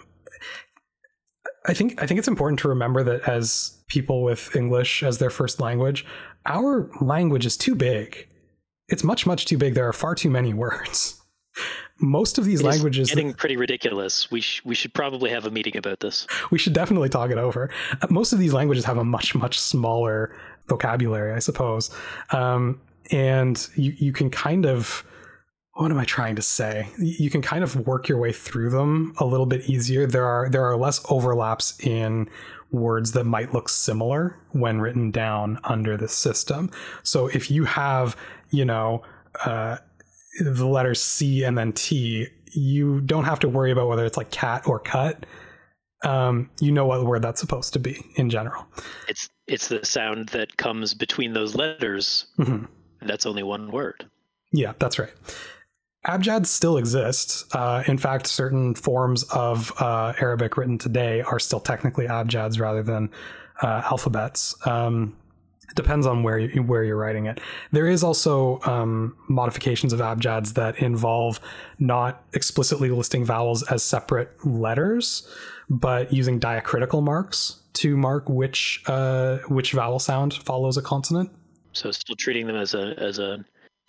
I 1.66 1.74
think 1.74 2.02
I 2.02 2.06
think 2.06 2.18
it's 2.18 2.28
important 2.28 2.58
to 2.60 2.68
remember 2.68 3.02
that 3.04 3.28
as 3.28 3.78
people 3.88 4.22
with 4.22 4.56
English 4.56 5.02
as 5.02 5.18
their 5.18 5.30
first 5.30 5.60
language, 5.60 6.06
our 6.46 6.90
language 7.00 7.44
is 7.44 7.56
too 7.56 7.74
big. 7.74 8.26
It's 8.88 9.04
much 9.04 9.26
much 9.26 9.44
too 9.44 9.58
big. 9.58 9.74
There 9.74 9.86
are 9.86 9.92
far 9.92 10.14
too 10.14 10.30
many 10.30 10.54
words 10.64 11.18
most 12.00 12.38
of 12.38 12.44
these 12.44 12.62
languages 12.62 13.08
getting 13.08 13.34
pretty 13.34 13.56
ridiculous. 13.56 14.30
We 14.30 14.40
sh- 14.40 14.62
we 14.64 14.74
should 14.74 14.94
probably 14.94 15.30
have 15.30 15.46
a 15.46 15.50
meeting 15.50 15.76
about 15.76 16.00
this. 16.00 16.26
We 16.50 16.58
should 16.58 16.72
definitely 16.72 17.08
talk 17.08 17.30
it 17.30 17.38
over. 17.38 17.70
Uh, 18.00 18.06
most 18.10 18.32
of 18.32 18.38
these 18.38 18.52
languages 18.52 18.84
have 18.84 18.98
a 18.98 19.04
much 19.04 19.34
much 19.34 19.58
smaller 19.58 20.34
vocabulary, 20.68 21.32
I 21.32 21.38
suppose, 21.38 21.90
um, 22.30 22.80
and 23.10 23.68
you 23.74 23.94
you 23.96 24.12
can 24.12 24.30
kind 24.30 24.66
of 24.66 25.04
what 25.78 25.92
am 25.92 25.98
I 25.98 26.04
trying 26.04 26.34
to 26.34 26.42
say? 26.42 26.88
You 26.98 27.30
can 27.30 27.40
kind 27.40 27.62
of 27.62 27.86
work 27.86 28.08
your 28.08 28.18
way 28.18 28.32
through 28.32 28.70
them 28.70 29.14
a 29.18 29.24
little 29.24 29.46
bit 29.46 29.70
easier. 29.70 30.06
There 30.08 30.26
are 30.26 30.48
there 30.48 30.64
are 30.64 30.76
less 30.76 31.00
overlaps 31.08 31.78
in 31.80 32.28
words 32.72 33.12
that 33.12 33.24
might 33.24 33.54
look 33.54 33.68
similar 33.68 34.36
when 34.50 34.80
written 34.80 35.12
down 35.12 35.58
under 35.64 35.96
the 35.96 36.08
system. 36.08 36.70
So 37.04 37.28
if 37.28 37.50
you 37.50 37.64
have, 37.64 38.16
you 38.50 38.64
know, 38.64 39.02
uh, 39.44 39.78
the 40.40 40.66
letters 40.66 41.00
C 41.00 41.44
and 41.44 41.56
then 41.56 41.72
T, 41.72 42.26
you 42.52 43.00
don't 43.02 43.24
have 43.24 43.38
to 43.40 43.48
worry 43.48 43.70
about 43.70 43.88
whether 43.88 44.04
it's 44.04 44.16
like 44.16 44.30
cat 44.30 44.66
or 44.66 44.80
cut. 44.80 45.26
Um, 46.04 46.48
you 46.60 46.70
know 46.70 46.86
what 46.86 47.04
word 47.04 47.22
that's 47.22 47.40
supposed 47.40 47.72
to 47.72 47.78
be 47.78 48.04
in 48.16 48.30
general. 48.30 48.66
It's 49.08 49.28
it's 49.46 49.68
the 49.68 49.84
sound 49.84 50.28
that 50.28 50.56
comes 50.56 50.94
between 50.94 51.32
those 51.32 51.54
letters. 51.54 52.26
Mm-hmm. 52.38 52.66
That's 53.02 53.26
only 53.26 53.42
one 53.42 53.70
word. 53.70 54.06
Yeah, 54.52 54.74
that's 54.78 54.98
right. 54.98 55.12
Abjad 56.06 56.46
still 56.46 56.76
exists. 56.76 57.44
Uh, 57.52 57.82
in 57.86 57.98
fact, 57.98 58.26
certain 58.26 58.74
forms 58.74 59.24
of 59.24 59.72
uh, 59.80 60.14
Arabic 60.20 60.56
written 60.56 60.78
today 60.78 61.20
are 61.22 61.38
still 61.38 61.60
technically 61.60 62.06
abjads 62.06 62.60
rather 62.60 62.82
than 62.82 63.10
uh, 63.62 63.82
alphabets. 63.84 64.54
Um, 64.66 65.16
it 65.68 65.74
depends 65.74 66.06
on 66.06 66.22
where 66.22 66.38
you, 66.38 66.62
where 66.62 66.82
you're 66.82 66.96
writing 66.96 67.26
it. 67.26 67.40
There 67.72 67.86
is 67.86 68.02
also 68.02 68.60
um, 68.64 69.16
modifications 69.28 69.92
of 69.92 70.00
abjads 70.00 70.54
that 70.54 70.78
involve 70.78 71.40
not 71.78 72.24
explicitly 72.32 72.90
listing 72.90 73.24
vowels 73.24 73.62
as 73.64 73.82
separate 73.82 74.30
letters, 74.46 75.28
but 75.70 76.12
using 76.12 76.38
diacritical 76.38 77.02
marks 77.02 77.60
to 77.74 77.96
mark 77.96 78.28
which 78.28 78.82
uh, 78.86 79.38
which 79.48 79.72
vowel 79.72 79.98
sound 79.98 80.34
follows 80.34 80.76
a 80.76 80.82
consonant. 80.82 81.30
So 81.72 81.90
still 81.90 82.16
treating 82.16 82.46
them 82.46 82.56
as 82.56 82.74
a 82.74 82.94
as 82.98 83.18
a 83.18 83.44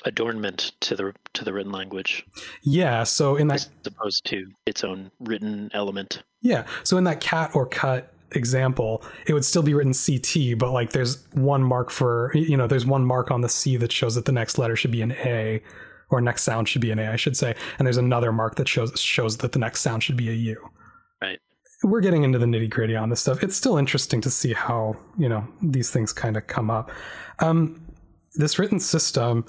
adornment 0.05 0.71
to 0.81 0.95
the 0.95 1.13
to 1.33 1.43
the 1.43 1.53
written 1.53 1.71
language. 1.71 2.25
Yeah. 2.63 3.03
So 3.03 3.35
in 3.35 3.47
that, 3.47 3.55
as 3.55 3.69
opposed 3.85 4.25
to 4.25 4.47
its 4.65 4.83
own 4.83 5.11
written 5.19 5.69
element. 5.73 6.23
Yeah. 6.41 6.65
So 6.83 6.97
in 6.97 7.03
that 7.05 7.19
cat 7.19 7.51
or 7.53 7.65
cut 7.65 8.13
example, 8.31 9.03
it 9.27 9.33
would 9.33 9.45
still 9.45 9.63
be 9.63 9.73
written 9.73 9.93
CT, 9.93 10.57
but 10.57 10.71
like 10.71 10.91
there's 10.91 11.25
one 11.33 11.63
mark 11.63 11.89
for, 11.89 12.31
you 12.35 12.55
know, 12.55 12.67
there's 12.67 12.85
one 12.85 13.05
mark 13.05 13.31
on 13.31 13.41
the 13.41 13.49
C 13.49 13.75
that 13.77 13.91
shows 13.91 14.15
that 14.15 14.25
the 14.25 14.31
next 14.31 14.57
letter 14.57 14.75
should 14.75 14.91
be 14.91 15.01
an 15.01 15.13
A, 15.13 15.61
or 16.09 16.21
next 16.21 16.43
sound 16.43 16.69
should 16.69 16.81
be 16.81 16.91
an 16.91 16.99
A, 16.99 17.11
I 17.11 17.15
should 17.15 17.35
say. 17.35 17.55
And 17.77 17.85
there's 17.85 17.97
another 17.97 18.31
mark 18.31 18.55
that 18.55 18.67
shows 18.67 18.99
shows 18.99 19.37
that 19.37 19.51
the 19.51 19.59
next 19.59 19.81
sound 19.81 20.03
should 20.03 20.17
be 20.17 20.29
a 20.29 20.33
U. 20.33 20.69
We're 21.83 22.01
getting 22.01 22.23
into 22.23 22.37
the 22.37 22.45
nitty 22.45 22.69
gritty 22.69 22.95
on 22.95 23.09
this 23.09 23.21
stuff. 23.21 23.41
It's 23.41 23.55
still 23.55 23.77
interesting 23.77 24.19
to 24.21 24.29
see 24.29 24.53
how 24.53 24.97
you 25.17 25.29
know 25.29 25.47
these 25.61 25.89
things 25.91 26.11
kind 26.11 26.35
of 26.35 26.47
come 26.47 26.69
up. 26.69 26.91
Um, 27.39 27.81
this 28.35 28.59
written 28.59 28.79
system 28.79 29.45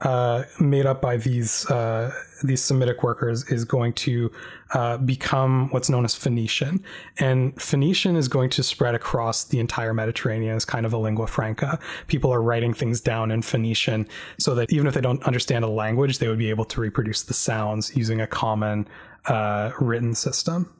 uh, 0.00 0.42
made 0.60 0.86
up 0.86 1.00
by 1.00 1.16
these 1.16 1.68
uh, 1.70 2.12
these 2.42 2.62
Semitic 2.62 3.02
workers 3.02 3.48
is 3.50 3.64
going 3.64 3.92
to 3.94 4.30
uh, 4.72 4.98
become 4.98 5.68
what's 5.70 5.88
known 5.88 6.04
as 6.04 6.14
Phoenician, 6.14 6.82
and 7.18 7.60
Phoenician 7.60 8.16
is 8.16 8.28
going 8.28 8.50
to 8.50 8.62
spread 8.62 8.94
across 8.94 9.44
the 9.44 9.60
entire 9.60 9.94
Mediterranean 9.94 10.56
as 10.56 10.64
kind 10.64 10.84
of 10.84 10.92
a 10.92 10.98
lingua 10.98 11.26
franca. 11.26 11.78
People 12.06 12.32
are 12.32 12.42
writing 12.42 12.74
things 12.74 13.00
down 13.00 13.30
in 13.30 13.40
Phoenician 13.40 14.06
so 14.38 14.54
that 14.54 14.72
even 14.72 14.86
if 14.86 14.94
they 14.94 15.00
don't 15.00 15.22
understand 15.24 15.64
a 15.64 15.68
language, 15.68 16.18
they 16.18 16.28
would 16.28 16.38
be 16.38 16.50
able 16.50 16.64
to 16.66 16.80
reproduce 16.80 17.22
the 17.22 17.34
sounds 17.34 17.96
using 17.96 18.20
a 18.20 18.26
common 18.26 18.88
uh, 19.26 19.70
written 19.80 20.14
system. 20.14 20.70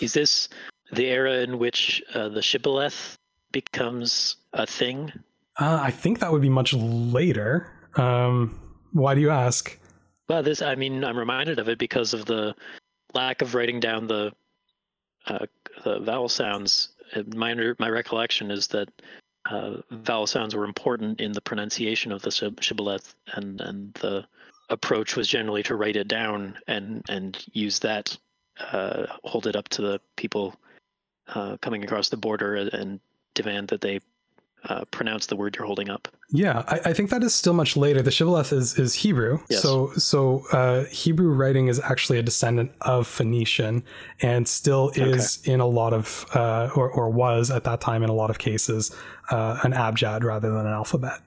Is 0.00 0.14
this 0.14 0.48
the 0.92 1.06
era 1.06 1.38
in 1.38 1.58
which 1.58 2.02
uh, 2.14 2.28
the 2.28 2.42
shibboleth 2.42 3.18
becomes 3.50 4.36
a 4.52 4.66
thing? 4.66 5.12
Uh, 5.58 5.78
I 5.80 5.90
think 5.90 6.20
that 6.20 6.32
would 6.32 6.42
be 6.42 6.48
much 6.48 6.72
later. 6.72 7.70
Um, 7.96 8.58
why 8.92 9.14
do 9.14 9.20
you 9.20 9.30
ask? 9.30 9.78
Well, 10.28 10.42
this, 10.42 10.62
I 10.62 10.74
mean, 10.74 11.04
I'm 11.04 11.18
reminded 11.18 11.58
of 11.58 11.68
it 11.68 11.78
because 11.78 12.14
of 12.14 12.24
the 12.24 12.54
lack 13.12 13.42
of 13.42 13.54
writing 13.54 13.80
down 13.80 14.06
the, 14.06 14.32
uh, 15.26 15.46
the 15.84 16.00
vowel 16.00 16.28
sounds. 16.28 16.90
My, 17.26 17.54
my 17.78 17.88
recollection 17.90 18.50
is 18.50 18.68
that 18.68 18.88
uh, 19.50 19.78
vowel 19.90 20.26
sounds 20.26 20.54
were 20.54 20.64
important 20.64 21.20
in 21.20 21.32
the 21.32 21.40
pronunciation 21.40 22.12
of 22.12 22.22
the 22.22 22.30
shibboleth, 22.60 23.14
and, 23.34 23.60
and 23.60 23.92
the 23.94 24.24
approach 24.70 25.16
was 25.16 25.28
generally 25.28 25.62
to 25.64 25.76
write 25.76 25.96
it 25.96 26.08
down 26.08 26.56
and, 26.66 27.02
and 27.08 27.44
use 27.52 27.80
that, 27.80 28.16
hold 28.58 29.46
it 29.46 29.56
up 29.56 29.68
to 29.70 29.82
the 29.82 30.00
people 30.16 30.54
uh, 31.28 31.56
coming 31.58 31.84
across 31.84 32.08
the 32.08 32.16
border 32.16 32.56
and 32.56 33.00
demand 33.34 33.68
that 33.68 33.80
they 33.80 34.00
uh, 34.68 34.84
pronounce 34.86 35.26
the 35.26 35.36
word 35.36 35.56
you're 35.56 35.66
holding 35.66 35.90
up. 35.90 36.08
Yeah, 36.30 36.64
I, 36.68 36.80
I, 36.86 36.92
think 36.92 37.10
that 37.10 37.22
is 37.22 37.34
still 37.34 37.52
much 37.52 37.76
later. 37.76 38.00
The 38.00 38.10
shibboleth 38.10 38.52
is 38.52 38.78
is 38.78 38.94
Hebrew, 38.94 39.40
yes. 39.50 39.60
so 39.60 39.92
so 39.92 40.44
uh, 40.52 40.84
Hebrew 40.84 41.30
writing 41.30 41.68
is 41.68 41.78
actually 41.80 42.18
a 42.18 42.22
descendant 42.22 42.72
of 42.80 43.06
Phoenician, 43.06 43.82
and 44.20 44.48
still 44.48 44.90
is 44.94 45.40
okay. 45.42 45.52
in 45.52 45.60
a 45.60 45.66
lot 45.66 45.92
of 45.92 46.24
uh, 46.34 46.70
or 46.74 46.90
or 46.90 47.10
was 47.10 47.50
at 47.50 47.64
that 47.64 47.80
time 47.80 48.02
in 48.02 48.08
a 48.08 48.14
lot 48.14 48.30
of 48.30 48.38
cases 48.38 48.94
uh, 49.30 49.58
an 49.62 49.72
abjad 49.72 50.24
rather 50.24 50.50
than 50.50 50.66
an 50.66 50.72
alphabet. 50.72 51.20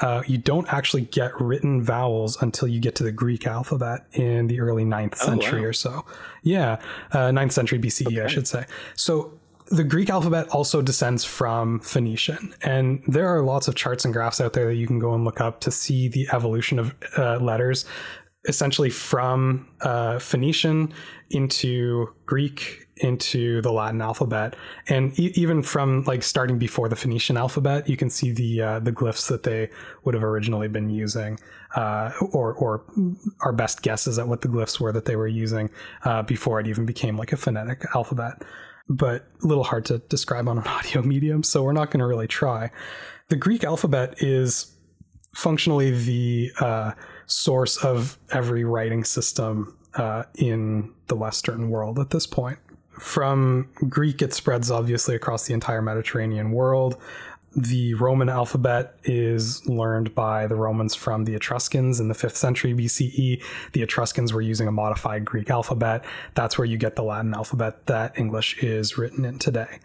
Uh, 0.00 0.22
you 0.26 0.38
don't 0.38 0.72
actually 0.72 1.02
get 1.02 1.38
written 1.40 1.82
vowels 1.82 2.40
until 2.40 2.68
you 2.68 2.80
get 2.80 2.94
to 2.96 3.02
the 3.02 3.12
Greek 3.12 3.46
alphabet 3.46 4.06
in 4.12 4.46
the 4.46 4.60
early 4.60 4.84
9th 4.84 5.16
century 5.16 5.60
oh, 5.60 5.62
wow. 5.62 5.68
or 5.68 5.72
so. 5.72 6.04
Yeah, 6.42 6.80
uh, 7.12 7.30
ninth 7.32 7.52
century 7.52 7.78
BCE, 7.78 8.06
okay. 8.06 8.22
I 8.22 8.26
should 8.28 8.46
say. 8.46 8.64
So 8.94 9.38
the 9.70 9.84
Greek 9.84 10.10
alphabet 10.10 10.48
also 10.48 10.82
descends 10.82 11.24
from 11.24 11.80
Phoenician, 11.80 12.54
and 12.62 13.02
there 13.06 13.28
are 13.28 13.42
lots 13.42 13.68
of 13.68 13.74
charts 13.74 14.04
and 14.04 14.14
graphs 14.14 14.40
out 14.40 14.52
there 14.52 14.66
that 14.66 14.76
you 14.76 14.86
can 14.86 14.98
go 14.98 15.14
and 15.14 15.24
look 15.24 15.40
up 15.40 15.60
to 15.60 15.70
see 15.70 16.08
the 16.08 16.28
evolution 16.32 16.78
of 16.78 16.94
uh, 17.16 17.36
letters, 17.36 17.84
essentially 18.46 18.90
from 18.90 19.68
uh, 19.82 20.18
Phoenician 20.18 20.92
into 21.30 22.08
Greek 22.26 22.86
into 23.00 23.62
the 23.62 23.70
Latin 23.70 24.00
alphabet, 24.00 24.56
and 24.88 25.18
e- 25.18 25.32
even 25.34 25.62
from 25.62 26.02
like 26.04 26.22
starting 26.22 26.58
before 26.58 26.88
the 26.88 26.96
Phoenician 26.96 27.36
alphabet, 27.36 27.88
you 27.88 27.96
can 27.96 28.10
see 28.10 28.32
the 28.32 28.62
uh, 28.62 28.78
the 28.80 28.92
glyphs 28.92 29.28
that 29.28 29.42
they 29.42 29.70
would 30.04 30.14
have 30.14 30.24
originally 30.24 30.68
been 30.68 30.88
using, 30.88 31.38
uh, 31.76 32.10
or 32.32 32.54
or 32.54 32.84
our 33.40 33.52
best 33.52 33.82
guesses 33.82 34.18
at 34.18 34.26
what 34.26 34.40
the 34.40 34.48
glyphs 34.48 34.80
were 34.80 34.92
that 34.92 35.04
they 35.04 35.16
were 35.16 35.28
using 35.28 35.70
uh, 36.04 36.22
before 36.22 36.58
it 36.58 36.66
even 36.66 36.86
became 36.86 37.16
like 37.16 37.32
a 37.32 37.36
phonetic 37.36 37.84
alphabet 37.94 38.42
but 38.88 39.26
a 39.42 39.46
little 39.46 39.64
hard 39.64 39.84
to 39.86 39.98
describe 39.98 40.48
on 40.48 40.58
an 40.58 40.64
audio 40.66 41.02
medium, 41.02 41.42
so 41.42 41.62
we're 41.62 41.72
not 41.72 41.90
going 41.90 42.00
to 42.00 42.06
really 42.06 42.28
try. 42.28 42.70
The 43.28 43.36
Greek 43.36 43.64
alphabet 43.64 44.22
is 44.22 44.74
functionally 45.34 45.90
the 45.90 46.52
uh, 46.60 46.92
source 47.26 47.76
of 47.84 48.18
every 48.32 48.64
writing 48.64 49.04
system 49.04 49.76
uh, 49.94 50.24
in 50.34 50.92
the 51.08 51.16
Western 51.16 51.70
world 51.70 51.98
at 51.98 52.10
this 52.10 52.26
point. 52.26 52.58
From 52.98 53.68
Greek, 53.88 54.22
it 54.22 54.34
spreads 54.34 54.70
obviously 54.70 55.14
across 55.14 55.46
the 55.46 55.54
entire 55.54 55.82
Mediterranean 55.82 56.50
world 56.50 56.96
the 57.56 57.94
Roman 57.94 58.28
alphabet 58.28 58.96
is 59.04 59.66
learned 59.66 60.14
by 60.14 60.46
the 60.46 60.54
Romans 60.54 60.94
from 60.94 61.24
the 61.24 61.34
Etruscans 61.34 61.98
in 61.98 62.08
the 62.08 62.14
5th 62.14 62.36
century 62.36 62.74
BCE. 62.74 63.42
The 63.72 63.82
Etruscans 63.82 64.32
were 64.32 64.42
using 64.42 64.68
a 64.68 64.72
modified 64.72 65.24
Greek 65.24 65.50
alphabet. 65.50 66.04
That's 66.34 66.58
where 66.58 66.66
you 66.66 66.76
get 66.76 66.96
the 66.96 67.02
Latin 67.02 67.34
alphabet 67.34 67.86
that 67.86 68.18
English 68.18 68.62
is 68.62 68.98
written 68.98 69.24
in 69.24 69.38
today. 69.38 69.78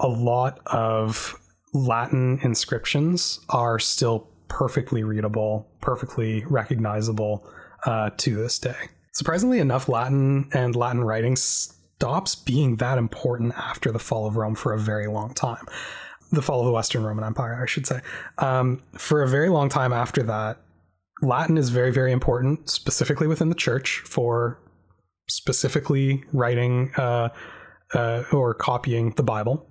A 0.00 0.08
lot 0.08 0.60
of 0.66 1.40
Latin 1.72 2.38
inscriptions 2.42 3.40
are 3.48 3.78
still 3.78 4.28
perfectly 4.48 5.02
readable, 5.02 5.66
perfectly 5.80 6.44
recognizable 6.46 7.46
uh, 7.84 8.10
to 8.18 8.36
this 8.36 8.58
day. 8.58 8.76
Surprisingly 9.12 9.58
enough, 9.58 9.88
Latin 9.88 10.48
and 10.52 10.76
Latin 10.76 11.02
writing 11.02 11.36
stops 11.36 12.34
being 12.34 12.76
that 12.76 12.98
important 12.98 13.54
after 13.56 13.90
the 13.90 13.98
fall 13.98 14.26
of 14.26 14.36
Rome 14.36 14.54
for 14.54 14.72
a 14.72 14.78
very 14.78 15.06
long 15.08 15.34
time 15.34 15.66
the 16.30 16.42
fall 16.42 16.60
of 16.60 16.66
the 16.66 16.72
Western 16.72 17.02
Roman 17.04 17.24
Empire, 17.24 17.58
I 17.62 17.66
should 17.66 17.86
say. 17.86 18.00
Um, 18.38 18.82
for 18.92 19.22
a 19.22 19.28
very 19.28 19.48
long 19.48 19.68
time 19.68 19.92
after 19.92 20.22
that, 20.24 20.58
Latin 21.22 21.58
is 21.58 21.70
very, 21.70 21.90
very 21.90 22.12
important, 22.12 22.68
specifically 22.70 23.26
within 23.26 23.48
the 23.48 23.54
church, 23.54 24.02
for 24.04 24.58
specifically 25.28 26.22
writing 26.32 26.92
uh, 26.96 27.30
uh, 27.94 28.22
or 28.32 28.54
copying 28.54 29.12
the 29.12 29.22
Bible. 29.22 29.68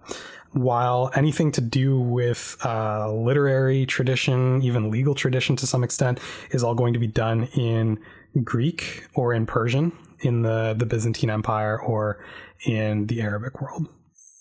While 0.51 1.11
anything 1.15 1.51
to 1.53 1.61
do 1.61 1.99
with 1.99 2.57
uh, 2.65 3.11
literary 3.11 3.85
tradition, 3.85 4.61
even 4.63 4.89
legal 4.89 5.13
tradition 5.13 5.55
to 5.57 5.67
some 5.67 5.83
extent, 5.83 6.19
is 6.51 6.63
all 6.63 6.73
going 6.73 6.93
to 6.93 6.99
be 6.99 7.07
done 7.07 7.45
in 7.55 7.99
Greek 8.43 9.05
or 9.13 9.33
in 9.33 9.45
Persian 9.45 9.91
in 10.21 10.41
the, 10.41 10.75
the 10.77 10.85
Byzantine 10.85 11.29
Empire 11.29 11.79
or 11.79 12.23
in 12.65 13.05
the 13.05 13.21
Arabic 13.21 13.61
world 13.61 13.87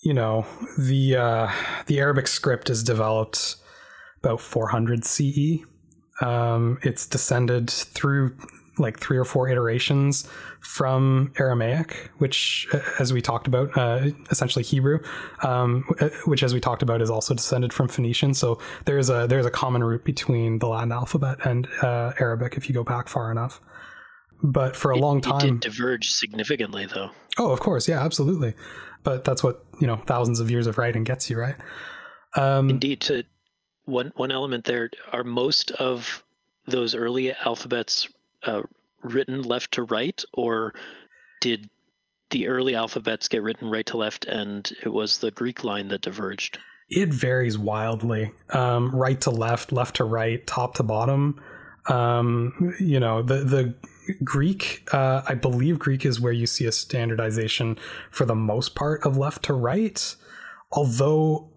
you 0.07 0.13
know 0.13 0.45
the 0.77 1.17
uh, 1.17 1.51
the 1.87 1.99
Arabic 1.99 2.29
script 2.29 2.69
is 2.69 2.81
developed 2.81 3.57
about 4.23 4.39
400 4.39 5.03
CE. 5.03 5.59
Um, 6.21 6.79
it's 6.81 7.05
descended 7.05 7.69
through 7.69 8.37
like 8.77 9.01
three 9.01 9.17
or 9.17 9.25
four 9.25 9.49
iterations 9.49 10.25
from 10.61 11.33
Aramaic, 11.39 12.09
which, 12.19 12.69
uh, 12.71 12.79
as 12.99 13.11
we 13.11 13.21
talked 13.21 13.47
about, 13.47 13.77
uh, 13.77 14.11
essentially 14.31 14.63
Hebrew, 14.63 14.99
um, 15.43 15.83
uh, 15.99 16.07
which, 16.23 16.41
as 16.41 16.53
we 16.53 16.61
talked 16.61 16.83
about, 16.83 17.01
is 17.01 17.09
also 17.09 17.33
descended 17.33 17.73
from 17.73 17.89
Phoenician. 17.89 18.33
So 18.33 18.61
there's 18.85 19.09
a 19.09 19.27
there's 19.27 19.45
a 19.45 19.51
common 19.51 19.83
root 19.83 20.05
between 20.05 20.59
the 20.59 20.67
Latin 20.69 20.93
alphabet 20.93 21.45
and 21.45 21.67
uh, 21.83 22.13
Arabic 22.17 22.55
if 22.55 22.69
you 22.69 22.73
go 22.73 22.85
back 22.85 23.09
far 23.09 23.29
enough. 23.29 23.59
But 24.41 24.77
for 24.77 24.91
a 24.91 24.97
it, 24.97 25.01
long 25.01 25.19
time, 25.19 25.35
it 25.35 25.41
did 25.41 25.59
diverge 25.59 26.11
significantly, 26.11 26.85
though. 26.85 27.09
Oh, 27.37 27.51
of 27.51 27.59
course, 27.59 27.89
yeah, 27.89 28.01
absolutely 28.01 28.53
but 29.07 29.23
that's 29.23 29.41
what 29.41 29.63
you 29.79 29.87
know 29.87 29.95
thousands 29.95 30.41
of 30.41 30.51
years 30.51 30.67
of 30.67 30.77
writing 30.77 31.05
gets 31.05 31.29
you 31.29 31.39
right? 31.39 31.55
Um, 32.35 32.69
indeed 32.69 32.99
to 33.01 33.23
one 33.85 34.11
one 34.17 34.33
element 34.33 34.65
there 34.65 34.89
are 35.13 35.23
most 35.23 35.71
of 35.71 36.25
those 36.65 36.93
early 36.93 37.31
alphabets 37.31 38.09
uh, 38.43 38.63
written 39.01 39.43
left 39.43 39.75
to 39.75 39.83
right 39.83 40.21
or 40.33 40.73
did 41.39 41.69
the 42.31 42.49
early 42.49 42.75
alphabets 42.75 43.29
get 43.29 43.43
written 43.43 43.69
right 43.69 43.85
to 43.85 43.95
left 43.95 44.25
and 44.25 44.69
it 44.83 44.89
was 44.89 45.19
the 45.19 45.31
greek 45.31 45.63
line 45.63 45.87
that 45.87 46.01
diverged? 46.01 46.59
It 46.89 47.07
varies 47.07 47.57
wildly. 47.57 48.33
Um, 48.49 48.93
right 48.93 49.21
to 49.21 49.31
left 49.31 49.71
left 49.71 49.95
to 49.97 50.03
right 50.03 50.45
top 50.45 50.75
to 50.75 50.83
bottom 50.83 51.41
um, 51.87 52.75
you 52.79 52.99
know 52.99 53.21
the 53.21 53.43
the 53.43 53.75
Greek, 54.23 54.87
uh, 54.93 55.21
I 55.27 55.35
believe 55.35 55.79
Greek 55.79 56.05
is 56.05 56.19
where 56.19 56.33
you 56.33 56.47
see 56.47 56.65
a 56.65 56.71
standardization 56.71 57.77
for 58.11 58.25
the 58.25 58.35
most 58.35 58.75
part 58.75 59.05
of 59.05 59.17
left 59.17 59.43
to 59.43 59.53
right. 59.53 60.15
Although, 60.71 61.49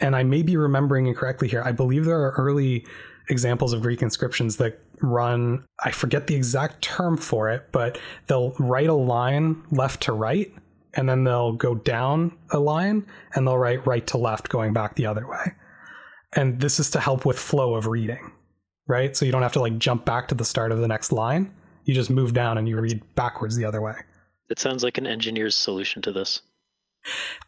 and 0.00 0.14
I 0.16 0.22
may 0.22 0.42
be 0.42 0.56
remembering 0.56 1.06
incorrectly 1.06 1.48
here, 1.48 1.62
I 1.64 1.72
believe 1.72 2.04
there 2.04 2.20
are 2.20 2.34
early 2.36 2.86
examples 3.28 3.72
of 3.72 3.82
Greek 3.82 4.02
inscriptions 4.02 4.56
that 4.56 4.80
run, 5.02 5.64
I 5.84 5.90
forget 5.90 6.26
the 6.26 6.34
exact 6.34 6.82
term 6.82 7.16
for 7.16 7.50
it, 7.50 7.68
but 7.72 7.98
they'll 8.28 8.54
write 8.58 8.88
a 8.88 8.94
line 8.94 9.62
left 9.70 10.02
to 10.04 10.12
right, 10.12 10.52
and 10.94 11.08
then 11.08 11.24
they'll 11.24 11.52
go 11.52 11.74
down 11.74 12.36
a 12.50 12.58
line, 12.58 13.06
and 13.34 13.46
they'll 13.46 13.58
write 13.58 13.86
right 13.86 14.06
to 14.08 14.18
left 14.18 14.48
going 14.48 14.72
back 14.72 14.94
the 14.94 15.06
other 15.06 15.26
way. 15.28 15.52
And 16.34 16.60
this 16.60 16.78
is 16.78 16.90
to 16.90 17.00
help 17.00 17.24
with 17.24 17.38
flow 17.38 17.74
of 17.74 17.86
reading, 17.86 18.32
right? 18.86 19.16
So 19.16 19.24
you 19.24 19.32
don't 19.32 19.42
have 19.42 19.52
to 19.52 19.60
like 19.60 19.78
jump 19.78 20.04
back 20.04 20.28
to 20.28 20.34
the 20.34 20.44
start 20.44 20.72
of 20.72 20.78
the 20.78 20.88
next 20.88 21.12
line 21.12 21.52
you 21.86 21.94
just 21.94 22.10
move 22.10 22.34
down 22.34 22.58
and 22.58 22.68
you 22.68 22.78
read 22.78 23.00
backwards 23.14 23.56
the 23.56 23.64
other 23.64 23.80
way. 23.80 23.94
It 24.50 24.58
sounds 24.58 24.84
like 24.84 24.98
an 24.98 25.06
engineer's 25.06 25.56
solution 25.56 26.02
to 26.02 26.12
this. 26.12 26.42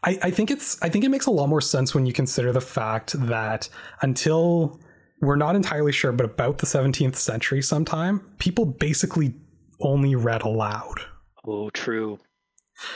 I, 0.05 0.19
I 0.23 0.31
think 0.31 0.51
it's 0.51 0.81
I 0.83 0.89
think 0.89 1.05
it 1.05 1.11
makes 1.11 1.27
a 1.27 1.33
lot 1.33 1.49
more 1.49 1.61
sense 1.61 1.95
when 1.95 2.07
you 2.07 2.13
consider 2.13 2.53
the 2.53 2.61
fact 2.61 3.15
that 3.27 3.69
until 4.03 4.81
we're 5.21 5.37
not 5.37 5.57
entirely 5.57 5.91
sure, 5.91 6.13
but 6.13 6.25
about 6.25 6.59
the 6.59 6.67
17th 6.67 7.17
century 7.17 7.61
sometime, 7.61 8.21
people 8.39 8.65
basically 8.65 9.35
only 9.81 10.15
read 10.15 10.43
aloud. 10.43 11.01
Oh, 11.45 11.71
true. 11.71 12.21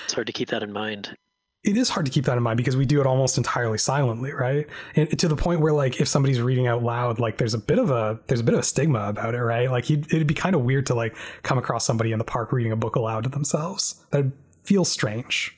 It's 0.05 0.15
hard 0.15 0.29
to 0.29 0.33
keep 0.33 0.49
that 0.51 0.63
in 0.63 0.73
mind. 0.73 1.17
It 1.65 1.77
is 1.77 1.89
hard 1.89 2.07
to 2.07 2.13
keep 2.13 2.25
that 2.25 2.37
in 2.37 2.43
mind 2.43 2.57
because 2.57 2.77
we 2.77 2.85
do 2.85 3.01
it 3.01 3.07
almost 3.07 3.39
entirely 3.39 3.79
silently, 3.79 4.33
right? 4.33 4.67
And 4.97 5.17
to 5.19 5.29
the 5.29 5.37
point 5.37 5.61
where, 5.61 5.73
like, 5.73 6.01
if 6.01 6.09
somebody's 6.09 6.41
reading 6.41 6.67
out 6.67 6.83
loud, 6.83 7.21
like, 7.21 7.39
there's 7.39 7.55
a 7.55 7.59
bit 7.59 7.79
of 7.79 7.91
a 7.91 8.19
there's 8.27 8.41
a 8.41 8.45
bit 8.45 8.55
of 8.55 8.61
a 8.61 8.65
stigma 8.65 9.09
about 9.09 9.35
it, 9.35 9.43
right? 9.43 9.71
Like, 9.71 9.89
it'd 9.89 10.27
be 10.27 10.35
kind 10.35 10.57
of 10.57 10.63
weird 10.63 10.87
to 10.87 10.95
like 10.95 11.17
come 11.45 11.59
across 11.59 11.87
somebody 11.87 12.11
in 12.11 12.19
the 12.19 12.25
park 12.25 12.51
reading 12.51 12.73
a 12.73 12.77
book 12.77 12.97
aloud 12.97 13.23
to 13.25 13.29
themselves. 13.29 14.05
That 14.11 14.25
feels 14.65 14.91
strange. 14.91 15.57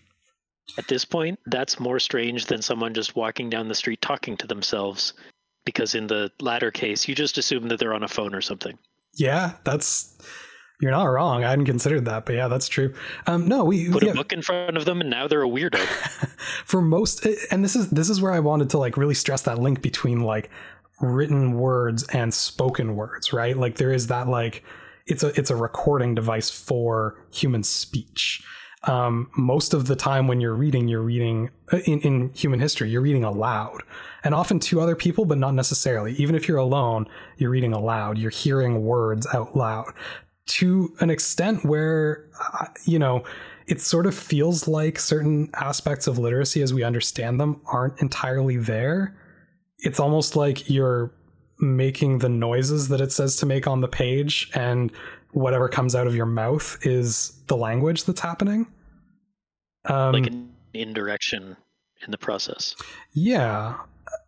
At 0.76 0.88
this 0.88 1.06
point, 1.06 1.38
that's 1.46 1.80
more 1.80 1.98
strange 1.98 2.46
than 2.46 2.60
someone 2.60 2.92
just 2.92 3.16
walking 3.16 3.48
down 3.48 3.68
the 3.68 3.74
street 3.74 4.02
talking 4.02 4.36
to 4.38 4.46
themselves, 4.46 5.14
because 5.64 5.94
in 5.94 6.06
the 6.06 6.30
latter 6.40 6.70
case, 6.70 7.08
you 7.08 7.14
just 7.14 7.38
assume 7.38 7.68
that 7.68 7.78
they're 7.78 7.94
on 7.94 8.02
a 8.02 8.08
phone 8.08 8.34
or 8.34 8.40
something. 8.42 8.78
Yeah, 9.14 9.52
that's 9.64 10.18
you're 10.84 10.92
not 10.92 11.04
wrong. 11.04 11.44
I 11.44 11.48
hadn't 11.48 11.64
considered 11.64 12.04
that, 12.04 12.26
but 12.26 12.34
yeah, 12.34 12.46
that's 12.46 12.68
true. 12.68 12.92
Um, 13.26 13.48
no, 13.48 13.64
we 13.64 13.88
put 13.88 14.02
yeah. 14.02 14.10
a 14.10 14.14
book 14.14 14.34
in 14.34 14.42
front 14.42 14.76
of 14.76 14.84
them, 14.84 15.00
and 15.00 15.08
now 15.08 15.26
they're 15.26 15.42
a 15.42 15.48
weirdo. 15.48 15.78
For 16.66 16.82
most, 16.82 17.26
and 17.50 17.64
this 17.64 17.74
is 17.74 17.88
this 17.88 18.10
is 18.10 18.20
where 18.20 18.32
I 18.32 18.40
wanted 18.40 18.68
to 18.70 18.78
like 18.78 18.98
really 18.98 19.14
stress 19.14 19.40
that 19.42 19.58
link 19.58 19.80
between 19.80 20.20
like 20.20 20.50
written 21.00 21.54
words 21.54 22.02
and 22.08 22.34
spoken 22.34 22.96
words, 22.96 23.32
right? 23.32 23.56
Like 23.56 23.76
there 23.76 23.94
is 23.94 24.08
that 24.08 24.28
like 24.28 24.62
it's 25.06 25.22
a 25.22 25.28
it's 25.40 25.48
a 25.48 25.56
recording 25.56 26.14
device 26.14 26.50
for 26.50 27.16
human 27.30 27.62
speech. 27.62 28.44
Um, 28.82 29.30
most 29.34 29.72
of 29.72 29.86
the 29.86 29.96
time 29.96 30.28
when 30.28 30.42
you're 30.42 30.54
reading, 30.54 30.88
you're 30.88 31.00
reading 31.00 31.48
uh, 31.72 31.78
in, 31.86 32.00
in 32.00 32.30
human 32.34 32.60
history, 32.60 32.90
you're 32.90 33.00
reading 33.00 33.24
aloud 33.24 33.82
and 34.22 34.34
often 34.34 34.58
to 34.58 34.82
other 34.82 34.94
people, 34.94 35.24
but 35.24 35.38
not 35.38 35.54
necessarily. 35.54 36.12
Even 36.16 36.34
if 36.34 36.46
you're 36.46 36.58
alone, 36.58 37.08
you're 37.38 37.48
reading 37.48 37.72
aloud, 37.72 38.18
you're 38.18 38.30
hearing 38.30 38.84
words 38.84 39.26
out 39.32 39.56
loud 39.56 39.94
to 40.46 40.94
an 41.00 41.10
extent 41.10 41.64
where, 41.64 42.28
uh, 42.40 42.66
you 42.84 42.98
know, 42.98 43.24
it 43.66 43.80
sort 43.80 44.06
of 44.06 44.14
feels 44.14 44.68
like 44.68 44.98
certain 44.98 45.50
aspects 45.54 46.06
of 46.06 46.18
literacy 46.18 46.62
as 46.62 46.74
we 46.74 46.82
understand 46.82 47.40
them 47.40 47.60
aren't 47.66 48.00
entirely 48.00 48.56
there. 48.56 49.16
It's 49.78 49.98
almost 49.98 50.36
like 50.36 50.68
you're 50.68 51.12
making 51.58 52.18
the 52.18 52.28
noises 52.28 52.88
that 52.88 53.00
it 53.00 53.12
says 53.12 53.36
to 53.36 53.46
make 53.46 53.66
on 53.66 53.80
the 53.80 53.88
page, 53.88 54.50
and 54.54 54.92
whatever 55.32 55.68
comes 55.68 55.94
out 55.94 56.06
of 56.06 56.14
your 56.14 56.26
mouth 56.26 56.78
is 56.82 57.32
the 57.46 57.56
language 57.56 58.04
that's 58.04 58.20
happening. 58.20 58.66
Um, 59.86 60.12
like 60.12 60.26
an 60.26 60.50
indirection 60.72 61.56
in 62.04 62.10
the 62.10 62.18
process. 62.18 62.74
Yeah. 63.12 63.76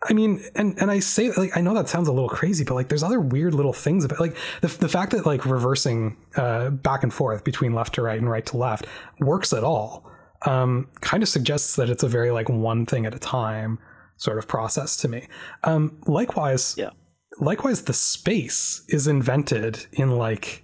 I 0.08 0.12
mean, 0.12 0.42
and 0.54 0.78
and 0.78 0.90
I 0.90 1.00
say 1.00 1.30
like 1.32 1.56
I 1.56 1.60
know 1.60 1.74
that 1.74 1.88
sounds 1.88 2.08
a 2.08 2.12
little 2.12 2.28
crazy, 2.28 2.64
but 2.64 2.74
like 2.74 2.88
there's 2.88 3.02
other 3.02 3.20
weird 3.20 3.54
little 3.54 3.72
things 3.72 4.04
about 4.04 4.20
like 4.20 4.36
the 4.60 4.68
the 4.68 4.88
fact 4.88 5.12
that 5.12 5.26
like 5.26 5.44
reversing 5.46 6.16
uh, 6.36 6.70
back 6.70 7.02
and 7.02 7.12
forth 7.12 7.44
between 7.44 7.74
left 7.74 7.94
to 7.94 8.02
right 8.02 8.18
and 8.18 8.30
right 8.30 8.46
to 8.46 8.56
left 8.56 8.86
works 9.20 9.52
at 9.52 9.64
all. 9.64 10.10
Um, 10.44 10.88
kind 11.00 11.22
of 11.22 11.28
suggests 11.28 11.76
that 11.76 11.88
it's 11.90 12.02
a 12.02 12.08
very 12.08 12.30
like 12.30 12.48
one 12.48 12.86
thing 12.86 13.06
at 13.06 13.14
a 13.14 13.18
time 13.18 13.78
sort 14.16 14.38
of 14.38 14.46
process 14.46 14.96
to 14.98 15.08
me. 15.08 15.28
Um, 15.64 16.00
likewise, 16.06 16.74
yeah. 16.76 16.90
Likewise, 17.38 17.82
the 17.82 17.92
space 17.92 18.82
is 18.88 19.06
invented 19.06 19.86
in 19.92 20.10
like 20.12 20.62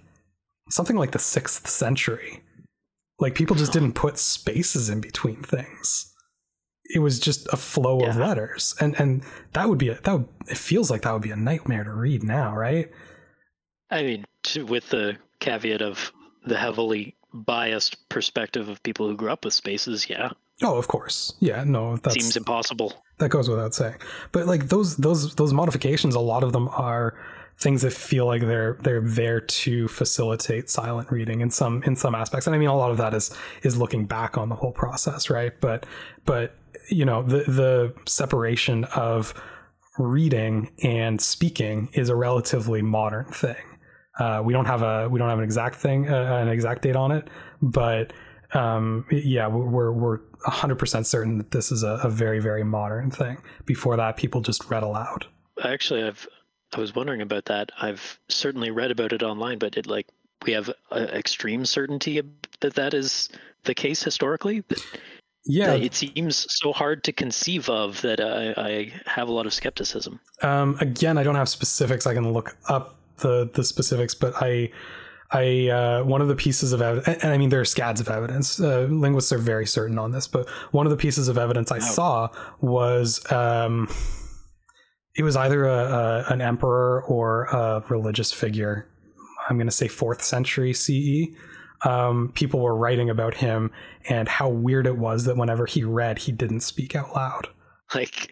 something 0.69 0.95
like 0.95 1.11
the 1.11 1.19
sixth 1.19 1.67
century. 1.67 2.43
Like 3.19 3.35
people 3.35 3.55
just 3.55 3.73
didn't 3.73 3.93
put 3.93 4.17
spaces 4.17 4.89
in 4.89 5.01
between 5.01 5.43
things 5.43 6.12
it 6.85 6.99
was 6.99 7.19
just 7.19 7.47
a 7.53 7.57
flow 7.57 8.01
yeah. 8.01 8.09
of 8.09 8.17
letters. 8.17 8.75
And 8.79 8.99
and 8.99 9.23
that 9.53 9.69
would 9.69 9.77
be 9.77 9.89
a, 9.89 9.95
that 10.01 10.13
would 10.13 10.27
it 10.47 10.57
feels 10.57 10.91
like 10.91 11.03
that 11.03 11.13
would 11.13 11.21
be 11.21 11.31
a 11.31 11.35
nightmare 11.35 11.83
to 11.83 11.93
read 11.93 12.23
now 12.23 12.55
right? 12.55 12.91
I 13.89 14.03
mean 14.03 14.25
to, 14.43 14.65
with 14.65 14.89
the 14.89 15.17
caveat 15.39 15.81
of 15.81 16.11
the 16.45 16.57
heavily 16.57 17.15
biased 17.33 18.09
perspective 18.09 18.69
of 18.69 18.83
people 18.83 19.07
who 19.07 19.15
grew 19.15 19.31
up 19.31 19.45
with 19.45 19.53
spaces 19.53 20.09
yeah. 20.09 20.31
Oh 20.61 20.77
of 20.77 20.87
course. 20.87 21.33
Yeah 21.39 21.63
no 21.63 21.97
that 21.97 22.13
seems 22.13 22.35
impossible. 22.35 22.93
That 23.19 23.29
goes 23.29 23.49
without 23.49 23.73
saying. 23.73 23.95
But 24.31 24.47
like 24.47 24.67
those 24.67 24.97
those 24.97 25.35
those 25.35 25.53
modifications 25.53 26.15
a 26.15 26.19
lot 26.19 26.43
of 26.43 26.51
them 26.51 26.67
are 26.69 27.17
things 27.59 27.83
that 27.83 27.93
feel 27.93 28.25
like 28.25 28.41
they're 28.41 28.77
they're 28.81 28.99
there 28.99 29.39
to 29.39 29.87
facilitate 29.87 30.69
silent 30.69 31.09
reading 31.11 31.39
in 31.39 31.49
some 31.49 31.81
in 31.83 31.95
some 31.95 32.13
aspects. 32.13 32.45
And 32.45 32.55
i 32.55 32.59
mean 32.59 32.67
a 32.67 32.75
lot 32.75 32.91
of 32.91 32.97
that 32.97 33.13
is 33.13 33.33
is 33.61 33.77
looking 33.77 34.05
back 34.05 34.37
on 34.37 34.49
the 34.49 34.55
whole 34.55 34.73
process 34.73 35.29
right? 35.29 35.53
But 35.61 35.85
but 36.25 36.55
you 36.89 37.05
know 37.05 37.23
the 37.23 37.43
the 37.43 37.93
separation 38.05 38.83
of 38.95 39.33
reading 39.97 40.71
and 40.81 41.21
speaking 41.21 41.89
is 41.93 42.09
a 42.09 42.15
relatively 42.15 42.81
modern 42.81 43.25
thing. 43.25 43.55
Uh, 44.19 44.41
we 44.43 44.53
don't 44.53 44.65
have 44.65 44.81
a 44.81 45.09
we 45.09 45.19
don't 45.19 45.29
have 45.29 45.39
an 45.39 45.43
exact 45.43 45.75
thing 45.75 46.09
uh, 46.09 46.39
an 46.41 46.47
exact 46.47 46.83
date 46.83 46.95
on 46.95 47.11
it, 47.11 47.29
but 47.61 48.13
um, 48.53 49.05
yeah, 49.11 49.47
we're 49.47 49.91
we're 49.91 50.19
hundred 50.45 50.75
percent 50.75 51.07
certain 51.07 51.37
that 51.37 51.51
this 51.51 51.71
is 51.71 51.83
a, 51.83 51.99
a, 52.03 52.09
very 52.09 52.39
very 52.39 52.63
modern 52.63 53.09
thing. 53.09 53.37
Before 53.65 53.95
that, 53.97 54.17
people 54.17 54.41
just 54.41 54.69
read 54.69 54.83
aloud. 54.83 55.25
Actually, 55.63 56.03
I've 56.03 56.27
I 56.75 56.79
was 56.79 56.93
wondering 56.93 57.21
about 57.21 57.45
that. 57.45 57.71
I've 57.79 58.19
certainly 58.29 58.71
read 58.71 58.91
about 58.91 59.13
it 59.13 59.23
online, 59.23 59.57
but 59.57 59.77
it 59.77 59.87
like 59.87 60.07
we 60.45 60.53
have 60.53 60.69
extreme 60.91 61.65
certainty 61.65 62.21
that 62.59 62.75
that 62.75 62.93
is 62.93 63.29
the 63.63 63.73
case 63.73 64.03
historically 64.03 64.63
yeah 65.45 65.73
it 65.73 65.93
seems 65.93 66.45
so 66.49 66.71
hard 66.71 67.03
to 67.03 67.11
conceive 67.11 67.69
of 67.69 68.01
that 68.01 68.21
I, 68.21 68.53
I 68.57 68.93
have 69.05 69.27
a 69.27 69.31
lot 69.31 69.45
of 69.45 69.53
skepticism 69.53 70.19
um, 70.41 70.77
again 70.79 71.17
i 71.17 71.23
don't 71.23 71.35
have 71.35 71.49
specifics 71.49 72.07
i 72.07 72.13
can 72.13 72.31
look 72.31 72.55
up 72.67 72.95
the 73.17 73.49
the 73.53 73.63
specifics 73.63 74.13
but 74.15 74.33
i 74.41 74.71
I 75.33 75.67
uh, 75.69 76.03
one 76.03 76.21
of 76.21 76.27
the 76.27 76.35
pieces 76.35 76.73
of 76.73 76.81
evidence, 76.81 77.23
and 77.23 77.33
I 77.33 77.37
mean 77.39 77.49
there 77.49 77.59
are 77.59 77.65
scads 77.65 77.99
of 77.99 78.07
evidence. 78.07 78.59
Uh, 78.59 78.87
linguists 78.89 79.33
are 79.33 79.39
very 79.39 79.65
certain 79.65 79.97
on 79.97 80.11
this, 80.11 80.27
but 80.27 80.47
one 80.71 80.85
of 80.85 80.91
the 80.91 80.97
pieces 80.97 81.27
of 81.27 81.39
evidence 81.39 81.71
I 81.71 81.77
oh. 81.77 81.79
saw 81.79 82.29
was 82.61 83.19
um, 83.31 83.89
it 85.15 85.23
was 85.23 85.35
either 85.35 85.65
a, 85.65 85.73
a, 85.73 86.25
an 86.33 86.41
emperor 86.41 87.03
or 87.05 87.45
a 87.45 87.83
religious 87.89 88.31
figure. 88.31 88.87
I'm 89.49 89.57
going 89.57 89.67
to 89.67 89.71
say 89.71 89.87
fourth 89.87 90.21
century 90.21 90.71
CE 90.71 91.35
um, 91.83 92.31
people 92.33 92.59
were 92.59 92.75
writing 92.75 93.09
about 93.09 93.33
him 93.33 93.71
and 94.09 94.27
how 94.27 94.49
weird 94.49 94.87
it 94.87 94.97
was 94.97 95.25
that 95.25 95.37
whenever 95.37 95.65
he 95.65 95.83
read, 95.83 96.19
he 96.19 96.31
didn't 96.31 96.61
speak 96.61 96.95
out 96.95 97.15
loud. 97.15 97.47
Like 97.93 98.31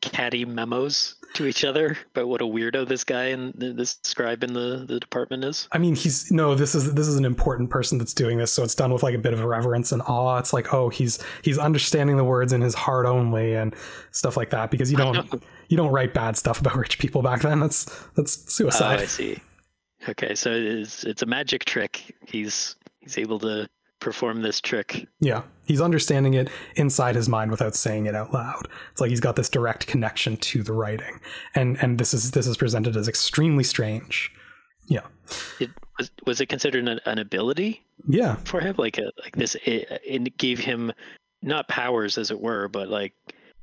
catty 0.00 0.44
memos 0.44 1.16
to 1.34 1.46
each 1.46 1.64
other 1.64 1.96
about 2.12 2.28
what 2.28 2.40
a 2.40 2.44
weirdo 2.44 2.86
this 2.86 3.02
guy 3.04 3.24
and 3.24 3.52
this 3.54 3.98
scribe 4.04 4.44
in 4.44 4.52
the, 4.52 4.84
the 4.86 5.00
department 5.00 5.44
is. 5.44 5.68
I 5.72 5.78
mean, 5.78 5.96
he's 5.96 6.30
no, 6.30 6.54
this 6.54 6.74
is 6.74 6.94
this 6.94 7.08
is 7.08 7.16
an 7.16 7.24
important 7.24 7.70
person 7.70 7.98
that's 7.98 8.14
doing 8.14 8.38
this, 8.38 8.52
so 8.52 8.62
it's 8.62 8.74
done 8.74 8.92
with 8.92 9.02
like 9.02 9.14
a 9.14 9.18
bit 9.18 9.32
of 9.32 9.42
reverence 9.42 9.92
and 9.92 10.02
awe. 10.02 10.38
It's 10.38 10.52
like, 10.52 10.72
oh, 10.72 10.88
he's 10.88 11.18
he's 11.42 11.58
understanding 11.58 12.16
the 12.16 12.24
words 12.24 12.52
in 12.52 12.60
his 12.60 12.74
heart 12.74 13.06
only 13.06 13.54
and 13.54 13.74
stuff 14.12 14.36
like 14.36 14.50
that 14.50 14.70
because 14.70 14.90
you 14.90 14.96
don't 14.96 15.42
you 15.68 15.76
don't 15.76 15.90
write 15.90 16.14
bad 16.14 16.36
stuff 16.36 16.60
about 16.60 16.76
rich 16.76 16.98
people 16.98 17.22
back 17.22 17.42
then. 17.42 17.60
That's 17.60 17.84
that's 18.14 18.52
suicide. 18.52 19.00
Oh, 19.00 19.02
I 19.02 19.06
see. 19.06 19.40
Okay, 20.08 20.34
so 20.34 20.52
it's 20.52 21.04
it's 21.04 21.22
a 21.22 21.26
magic 21.26 21.64
trick. 21.64 22.14
He's 22.26 22.76
he's 23.00 23.18
able 23.18 23.38
to 23.40 23.68
perform 24.00 24.42
this 24.42 24.60
trick. 24.60 25.08
Yeah, 25.20 25.42
he's 25.64 25.80
understanding 25.80 26.34
it 26.34 26.50
inside 26.76 27.14
his 27.14 27.28
mind 27.28 27.50
without 27.50 27.74
saying 27.74 28.06
it 28.06 28.14
out 28.14 28.32
loud. 28.32 28.68
It's 28.92 29.00
like 29.00 29.10
he's 29.10 29.20
got 29.20 29.36
this 29.36 29.48
direct 29.48 29.86
connection 29.86 30.36
to 30.36 30.62
the 30.62 30.72
writing, 30.72 31.20
and 31.54 31.76
and 31.82 31.98
this 31.98 32.12
is 32.12 32.32
this 32.32 32.46
is 32.46 32.56
presented 32.56 32.96
as 32.96 33.08
extremely 33.08 33.64
strange. 33.64 34.30
Yeah, 34.86 35.06
it 35.58 35.70
was 35.98 36.10
was 36.26 36.40
it 36.40 36.46
considered 36.46 36.86
an, 36.86 37.00
an 37.06 37.18
ability? 37.18 37.82
Yeah, 38.06 38.36
for 38.44 38.60
him, 38.60 38.74
like 38.76 38.98
a, 38.98 39.10
like 39.22 39.36
this, 39.36 39.56
it, 39.64 40.00
it 40.04 40.36
gave 40.36 40.58
him 40.58 40.92
not 41.42 41.68
powers 41.68 42.18
as 42.18 42.30
it 42.30 42.40
were, 42.40 42.68
but 42.68 42.88
like 42.88 43.14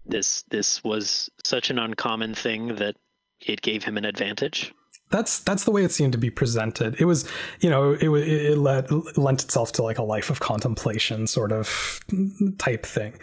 this 0.05 0.43
this 0.49 0.83
was 0.83 1.29
such 1.43 1.69
an 1.69 1.77
uncommon 1.77 2.33
thing 2.33 2.75
that 2.75 2.95
it 3.39 3.61
gave 3.61 3.83
him 3.83 3.97
an 3.97 4.05
advantage 4.05 4.73
that's 5.11 5.39
that's 5.39 5.65
the 5.65 5.71
way 5.71 5.83
it 5.83 5.91
seemed 5.91 6.13
to 6.13 6.17
be 6.17 6.29
presented. 6.29 6.99
It 6.99 7.05
was, 7.05 7.29
you 7.59 7.69
know, 7.69 7.91
it 7.91 8.09
it, 8.09 8.57
it 8.57 9.17
lent 9.17 9.43
itself 9.43 9.71
to 9.73 9.83
like 9.83 9.97
a 9.97 10.03
life 10.03 10.29
of 10.29 10.39
contemplation 10.39 11.27
sort 11.27 11.51
of 11.51 11.99
type 12.57 12.85
thing. 12.85 13.13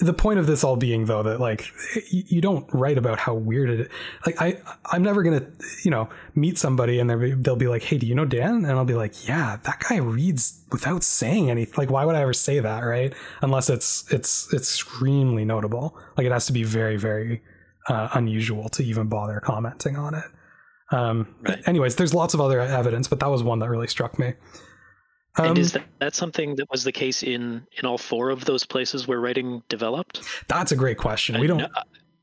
The 0.00 0.14
point 0.14 0.38
of 0.38 0.46
this 0.46 0.64
all 0.64 0.76
being 0.76 1.06
though 1.06 1.22
that 1.24 1.40
like 1.40 1.66
you 2.10 2.40
don't 2.40 2.66
write 2.72 2.96
about 2.96 3.18
how 3.18 3.34
weird 3.34 3.70
it. 3.70 3.90
Like 4.24 4.40
I 4.40 4.58
I'm 4.86 5.02
never 5.02 5.22
gonna 5.22 5.46
you 5.84 5.90
know 5.90 6.08
meet 6.34 6.58
somebody 6.58 6.98
and 6.98 7.10
they'll 7.44 7.56
be 7.56 7.68
like, 7.68 7.82
hey, 7.82 7.98
do 7.98 8.06
you 8.06 8.14
know 8.14 8.24
Dan? 8.24 8.64
And 8.64 8.72
I'll 8.72 8.84
be 8.84 8.94
like, 8.94 9.28
yeah, 9.28 9.58
that 9.64 9.82
guy 9.88 9.96
reads 9.96 10.62
without 10.70 11.02
saying 11.02 11.50
anything. 11.50 11.74
Like 11.76 11.90
why 11.90 12.04
would 12.04 12.14
I 12.14 12.22
ever 12.22 12.32
say 12.32 12.60
that, 12.60 12.80
right? 12.80 13.12
Unless 13.42 13.68
it's 13.68 14.10
it's 14.12 14.52
extremely 14.54 15.44
notable. 15.44 15.98
Like 16.16 16.26
it 16.26 16.32
has 16.32 16.46
to 16.46 16.52
be 16.52 16.62
very 16.62 16.96
very 16.96 17.42
uh, 17.88 18.08
unusual 18.14 18.68
to 18.68 18.84
even 18.84 19.08
bother 19.08 19.40
commenting 19.40 19.96
on 19.96 20.14
it. 20.14 20.24
Um, 20.92 21.34
right. 21.42 21.66
Anyways, 21.66 21.96
there's 21.96 22.14
lots 22.14 22.34
of 22.34 22.40
other 22.40 22.60
evidence, 22.60 23.08
but 23.08 23.18
that 23.20 23.28
was 23.28 23.42
one 23.42 23.58
that 23.60 23.68
really 23.68 23.88
struck 23.88 24.18
me. 24.18 24.34
Um, 25.36 25.46
and 25.46 25.58
is 25.58 25.72
that, 25.72 25.84
that 25.98 26.14
something 26.14 26.56
that 26.56 26.70
was 26.70 26.84
the 26.84 26.92
case 26.92 27.22
in 27.22 27.66
in 27.78 27.86
all 27.86 27.96
four 27.98 28.30
of 28.30 28.44
those 28.44 28.66
places 28.66 29.08
where 29.08 29.18
writing 29.18 29.62
developed? 29.68 30.22
That's 30.48 30.72
a 30.72 30.76
great 30.76 30.98
question. 30.98 31.40
We 31.40 31.46
don't. 31.46 31.64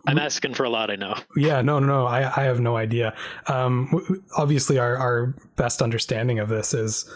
I'm 0.05 0.17
asking 0.17 0.53
for 0.53 0.63
a 0.63 0.69
lot, 0.69 0.89
I 0.89 0.95
know. 0.95 1.15
Yeah, 1.35 1.61
no, 1.61 1.79
no, 1.79 1.87
no. 1.87 2.05
I, 2.05 2.19
I 2.19 2.43
have 2.45 2.59
no 2.59 2.77
idea. 2.77 3.13
Um, 3.47 4.23
obviously, 4.37 4.79
our, 4.79 4.95
our 4.95 5.35
best 5.55 5.81
understanding 5.81 6.39
of 6.39 6.47
this 6.47 6.73
is 6.73 7.11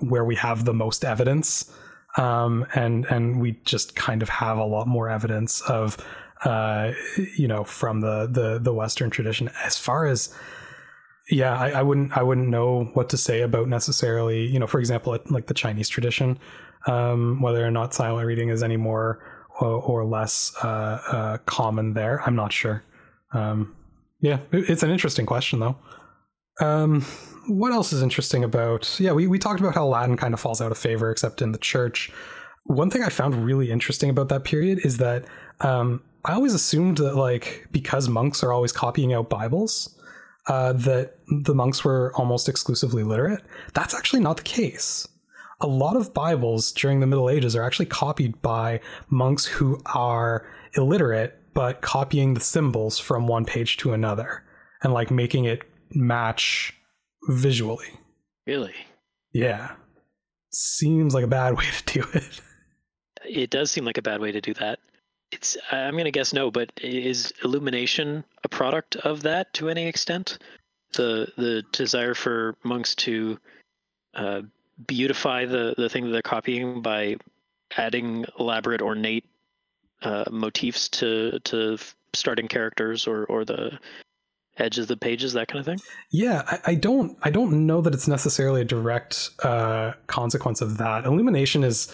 where 0.00 0.24
we 0.24 0.34
have 0.36 0.64
the 0.64 0.72
most 0.72 1.04
evidence, 1.04 1.70
um, 2.16 2.66
and 2.74 3.04
and 3.06 3.40
we 3.40 3.60
just 3.64 3.94
kind 3.94 4.22
of 4.22 4.28
have 4.28 4.56
a 4.56 4.64
lot 4.64 4.86
more 4.86 5.08
evidence 5.08 5.60
of, 5.62 5.96
uh, 6.44 6.92
you 7.36 7.46
know, 7.46 7.62
from 7.62 8.00
the 8.00 8.26
the 8.30 8.58
the 8.58 8.72
Western 8.72 9.10
tradition. 9.10 9.50
As 9.62 9.76
far 9.76 10.06
as 10.06 10.34
yeah, 11.30 11.58
I, 11.58 11.70
I 11.70 11.82
wouldn't 11.82 12.16
I 12.16 12.22
wouldn't 12.22 12.48
know 12.48 12.84
what 12.94 13.08
to 13.10 13.16
say 13.16 13.42
about 13.42 13.68
necessarily. 13.68 14.46
You 14.46 14.58
know, 14.58 14.66
for 14.66 14.78
example, 14.78 15.18
like 15.30 15.46
the 15.46 15.54
Chinese 15.54 15.88
tradition, 15.88 16.38
um, 16.86 17.40
whether 17.40 17.64
or 17.64 17.70
not 17.70 17.94
silent 17.94 18.26
reading 18.26 18.50
is 18.50 18.62
any 18.62 18.76
more 18.76 19.24
or, 19.60 19.80
or 19.82 20.04
less 20.04 20.54
uh, 20.62 21.00
uh, 21.10 21.38
common 21.46 21.94
there. 21.94 22.22
I'm 22.26 22.36
not 22.36 22.52
sure. 22.52 22.82
Um, 23.32 23.74
yeah, 24.20 24.38
it's 24.52 24.82
an 24.82 24.90
interesting 24.90 25.26
question 25.26 25.60
though. 25.60 25.76
Um, 26.60 27.02
what 27.46 27.72
else 27.72 27.92
is 27.92 28.02
interesting 28.02 28.44
about? 28.44 28.98
Yeah, 29.00 29.12
we 29.12 29.26
we 29.26 29.38
talked 29.38 29.60
about 29.60 29.74
how 29.74 29.86
Latin 29.86 30.16
kind 30.16 30.34
of 30.34 30.40
falls 30.40 30.60
out 30.60 30.72
of 30.72 30.78
favor, 30.78 31.10
except 31.10 31.42
in 31.42 31.52
the 31.52 31.58
church. 31.58 32.12
One 32.64 32.90
thing 32.90 33.02
I 33.02 33.10
found 33.10 33.44
really 33.44 33.70
interesting 33.70 34.08
about 34.08 34.28
that 34.30 34.44
period 34.44 34.80
is 34.84 34.96
that 34.98 35.24
um, 35.60 36.02
I 36.24 36.32
always 36.32 36.54
assumed 36.54 36.98
that 36.98 37.16
like 37.16 37.66
because 37.70 38.08
monks 38.08 38.42
are 38.42 38.52
always 38.52 38.72
copying 38.72 39.12
out 39.12 39.28
Bibles, 39.28 39.98
uh, 40.48 40.72
that 40.72 41.18
the 41.44 41.54
monks 41.54 41.84
were 41.84 42.12
almost 42.16 42.48
exclusively 42.48 43.02
literate. 43.02 43.42
That's 43.72 43.94
actually 43.94 44.20
not 44.20 44.36
the 44.36 44.42
case 44.42 45.08
a 45.60 45.66
lot 45.66 45.96
of 45.96 46.12
Bibles 46.12 46.72
during 46.72 47.00
the 47.00 47.06
Middle 47.06 47.30
Ages 47.30 47.56
are 47.56 47.62
actually 47.62 47.86
copied 47.86 48.40
by 48.42 48.80
monks 49.08 49.46
who 49.46 49.80
are 49.86 50.46
illiterate, 50.76 51.38
but 51.54 51.80
copying 51.80 52.34
the 52.34 52.40
symbols 52.40 52.98
from 52.98 53.26
one 53.26 53.44
page 53.44 53.76
to 53.78 53.92
another 53.92 54.42
and 54.82 54.92
like 54.92 55.10
making 55.10 55.46
it 55.46 55.62
match 55.92 56.74
visually. 57.28 57.98
Really? 58.46 58.74
Yeah. 59.32 59.72
Seems 60.52 61.14
like 61.14 61.24
a 61.24 61.28
bad 61.28 61.54
way 61.58 61.64
to 61.64 62.00
do 62.00 62.06
it. 62.12 62.40
It 63.24 63.50
does 63.50 63.70
seem 63.70 63.84
like 63.84 63.96
a 63.96 64.02
bad 64.02 64.20
way 64.20 64.32
to 64.32 64.40
do 64.40 64.52
that. 64.54 64.78
It's 65.34 65.56
I'm 65.70 65.94
going 65.94 66.04
to 66.04 66.10
guess 66.10 66.32
no, 66.32 66.50
but 66.50 66.70
is 66.80 67.32
illumination 67.42 68.24
a 68.44 68.48
product 68.48 68.96
of 68.96 69.22
that 69.22 69.52
to 69.54 69.68
any 69.68 69.86
extent? 69.86 70.38
The 70.92 71.28
the 71.36 71.64
desire 71.72 72.14
for 72.14 72.56
monks 72.62 72.94
to 72.96 73.38
uh, 74.14 74.42
beautify 74.86 75.46
the 75.46 75.74
the 75.76 75.88
thing 75.88 76.04
that 76.04 76.10
they're 76.10 76.22
copying 76.22 76.82
by 76.82 77.16
adding 77.76 78.24
elaborate 78.38 78.82
ornate 78.82 79.24
uh, 80.02 80.24
motifs 80.30 80.88
to 80.90 81.40
to 81.40 81.78
starting 82.12 82.48
characters 82.48 83.06
or 83.06 83.24
or 83.24 83.44
the 83.44 83.78
edges 84.56 84.84
of 84.84 84.88
the 84.88 84.96
pages 84.96 85.32
that 85.32 85.48
kind 85.48 85.58
of 85.58 85.66
thing 85.66 85.80
yeah 86.12 86.42
I, 86.46 86.60
I 86.66 86.74
don't 86.76 87.18
i 87.22 87.30
don't 87.30 87.66
know 87.66 87.80
that 87.80 87.92
it's 87.92 88.06
necessarily 88.06 88.60
a 88.60 88.64
direct 88.64 89.30
uh, 89.42 89.94
consequence 90.06 90.60
of 90.60 90.78
that 90.78 91.04
illumination 91.06 91.64
is 91.64 91.92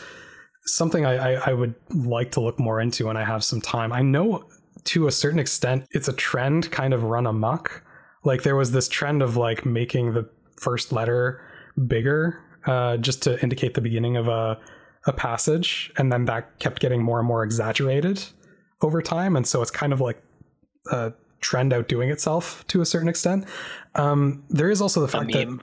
something 0.66 1.06
I, 1.06 1.34
I, 1.34 1.50
I 1.50 1.52
would 1.52 1.74
like 1.94 2.30
to 2.32 2.40
look 2.40 2.58
more 2.58 2.80
into 2.80 3.06
when 3.06 3.16
i 3.16 3.24
have 3.24 3.42
some 3.42 3.60
time 3.60 3.92
i 3.92 4.02
know 4.02 4.44
to 4.84 5.06
a 5.06 5.12
certain 5.12 5.38
extent 5.38 5.86
it's 5.90 6.08
a 6.08 6.12
trend 6.12 6.70
kind 6.70 6.94
of 6.94 7.04
run 7.04 7.26
amok 7.26 7.82
like 8.24 8.42
there 8.42 8.56
was 8.56 8.72
this 8.72 8.88
trend 8.88 9.22
of 9.22 9.36
like 9.36 9.64
making 9.64 10.12
the 10.12 10.28
first 10.58 10.92
letter 10.92 11.42
bigger 11.86 12.42
uh, 12.66 12.96
just 12.98 13.22
to 13.22 13.40
indicate 13.42 13.74
the 13.74 13.80
beginning 13.80 14.16
of 14.16 14.28
a, 14.28 14.58
a 15.06 15.12
passage, 15.12 15.90
and 15.96 16.12
then 16.12 16.26
that 16.26 16.58
kept 16.58 16.80
getting 16.80 17.02
more 17.02 17.18
and 17.18 17.26
more 17.26 17.42
exaggerated 17.42 18.22
over 18.82 19.00
time, 19.00 19.36
and 19.36 19.46
so 19.46 19.62
it's 19.62 19.70
kind 19.70 19.92
of 19.92 20.00
like 20.00 20.22
a 20.92 21.12
trend 21.40 21.72
outdoing 21.72 22.10
itself 22.10 22.66
to 22.68 22.82
a 22.82 22.86
certain 22.86 23.08
extent. 23.08 23.46
Um, 23.94 24.44
there 24.50 24.70
is 24.70 24.82
also 24.82 25.00
the 25.00 25.08
fact 25.08 25.32
that, 25.32 25.60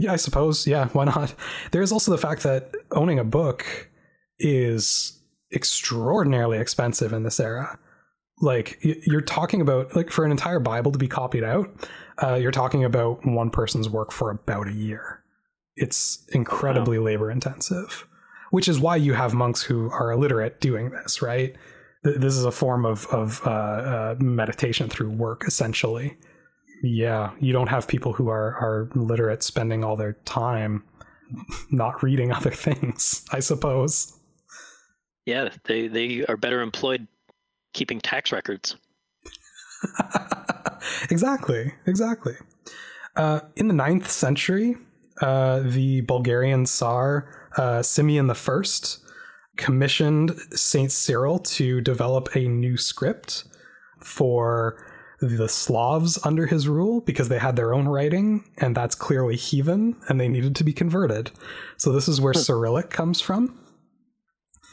yeah, 0.00 0.12
I 0.12 0.16
suppose, 0.16 0.66
yeah, 0.66 0.88
why 0.88 1.04
not? 1.04 1.34
There 1.72 1.82
is 1.82 1.92
also 1.92 2.10
the 2.10 2.18
fact 2.18 2.42
that 2.44 2.74
owning 2.92 3.18
a 3.18 3.24
book 3.24 3.90
is 4.38 5.20
extraordinarily 5.52 6.58
expensive 6.58 7.12
in 7.12 7.22
this 7.22 7.40
era. 7.40 7.78
Like 8.40 8.78
you're 8.82 9.20
talking 9.20 9.60
about, 9.60 9.94
like 9.94 10.10
for 10.10 10.24
an 10.24 10.30
entire 10.30 10.58
Bible 10.58 10.92
to 10.92 10.98
be 10.98 11.08
copied 11.08 11.44
out, 11.44 11.70
uh, 12.22 12.34
you're 12.34 12.50
talking 12.50 12.84
about 12.84 13.24
one 13.24 13.50
person's 13.50 13.88
work 13.88 14.12
for 14.12 14.30
about 14.30 14.68
a 14.68 14.72
year 14.72 15.24
it's 15.76 16.24
incredibly 16.32 16.98
wow. 16.98 17.04
labor 17.04 17.30
intensive, 17.30 18.06
which 18.50 18.68
is 18.68 18.78
why 18.78 18.96
you 18.96 19.14
have 19.14 19.34
monks 19.34 19.62
who 19.62 19.90
are 19.90 20.12
illiterate 20.12 20.60
doing 20.60 20.90
this, 20.90 21.20
right? 21.22 21.54
This 22.02 22.36
is 22.36 22.44
a 22.44 22.52
form 22.52 22.84
of 22.84 23.06
of 23.06 23.40
uh, 23.46 23.50
uh, 23.50 24.14
meditation 24.18 24.88
through 24.88 25.10
work, 25.10 25.44
essentially. 25.46 26.16
Yeah, 26.82 27.30
you 27.40 27.52
don't 27.52 27.68
have 27.68 27.88
people 27.88 28.12
who 28.12 28.28
are 28.28 28.54
are 28.56 28.90
literate 28.94 29.42
spending 29.42 29.82
all 29.82 29.96
their 29.96 30.14
time 30.24 30.84
not 31.70 32.02
reading 32.02 32.30
other 32.32 32.50
things. 32.50 33.24
I 33.32 33.40
suppose. 33.40 34.18
Yeah, 35.26 35.50
they 35.64 35.88
they 35.88 36.24
are 36.26 36.36
better 36.36 36.60
employed 36.60 37.06
keeping 37.72 38.00
tax 38.00 38.32
records. 38.32 38.76
exactly, 41.10 41.72
exactly. 41.86 42.34
Uh, 43.16 43.40
in 43.56 43.68
the 43.68 43.74
ninth 43.74 44.10
century, 44.10 44.76
uh, 45.20 45.60
the 45.60 46.02
Bulgarian 46.02 46.66
Tsar 46.66 47.50
uh, 47.56 47.82
Simeon 47.82 48.30
I 48.30 48.62
commissioned 49.56 50.36
Saint 50.52 50.90
Cyril 50.90 51.38
to 51.38 51.80
develop 51.80 52.34
a 52.34 52.48
new 52.48 52.76
script 52.76 53.44
for 54.00 54.84
the 55.20 55.48
Slavs 55.48 56.18
under 56.24 56.46
his 56.46 56.68
rule 56.68 57.00
because 57.00 57.28
they 57.28 57.38
had 57.38 57.56
their 57.56 57.72
own 57.72 57.86
writing, 57.88 58.44
and 58.58 58.76
that's 58.76 58.94
clearly 58.94 59.36
heathen, 59.36 59.96
and 60.08 60.20
they 60.20 60.28
needed 60.28 60.56
to 60.56 60.64
be 60.64 60.72
converted. 60.72 61.30
So 61.76 61.92
this 61.92 62.08
is 62.08 62.20
where 62.20 62.34
Cyrillic 62.34 62.90
comes 62.90 63.20
from. 63.20 63.58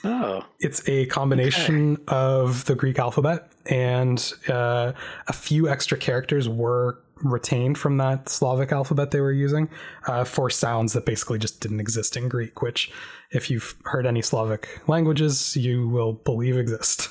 Oh. 0.03 0.45
It's 0.59 0.87
a 0.87 1.05
combination 1.07 1.93
okay. 1.93 2.03
of 2.07 2.65
the 2.65 2.75
Greek 2.75 2.97
alphabet 2.97 3.51
and 3.67 4.33
uh, 4.49 4.93
a 5.27 5.33
few 5.33 5.69
extra 5.69 5.97
characters 5.97 6.49
were 6.49 6.99
retained 7.23 7.77
from 7.77 7.97
that 7.97 8.29
Slavic 8.29 8.71
alphabet 8.71 9.11
they 9.11 9.21
were 9.21 9.31
using 9.31 9.69
uh, 10.07 10.23
for 10.23 10.49
sounds 10.49 10.93
that 10.93 11.05
basically 11.05 11.39
just 11.39 11.61
didn't 11.61 11.79
exist 11.79 12.17
in 12.17 12.29
Greek, 12.29 12.61
which, 12.61 12.91
if 13.31 13.49
you've 13.49 13.75
heard 13.85 14.05
any 14.05 14.21
Slavic 14.21 14.81
languages, 14.87 15.55
you 15.55 15.87
will 15.87 16.13
believe 16.13 16.57
exist. 16.57 17.09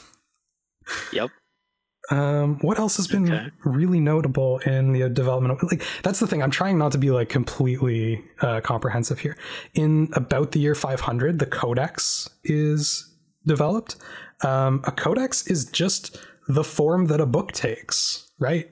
Yep. 1.13 1.31
Um, 2.11 2.59
what 2.61 2.79
else 2.79 2.97
has 2.97 3.07
been 3.07 3.33
okay. 3.33 3.51
really 3.65 4.01
notable 4.01 4.59
in 4.61 4.93
the 4.93 5.09
development 5.09 5.55
of 5.55 5.71
like 5.71 5.85
that's 6.03 6.19
the 6.19 6.27
thing 6.27 6.43
i'm 6.43 6.51
trying 6.51 6.77
not 6.77 6.91
to 6.91 6.99
be 6.99 7.13
like 7.13 7.29
completely 7.29 8.25
uh, 8.41 8.61
comprehensive 8.63 9.21
here 9.21 9.37
in 9.75 10.09
about 10.15 10.51
the 10.51 10.59
year 10.59 10.75
500 10.75 11.39
the 11.39 11.47
codex 11.47 12.29
is 12.43 13.15
developed 13.47 13.95
um, 14.43 14.83
a 14.85 14.91
codex 14.91 15.47
is 15.47 15.67
just 15.67 16.19
the 16.49 16.65
form 16.65 17.07
that 17.07 17.21
a 17.21 17.27
book 17.27 17.53
takes 17.53 18.29
right 18.41 18.69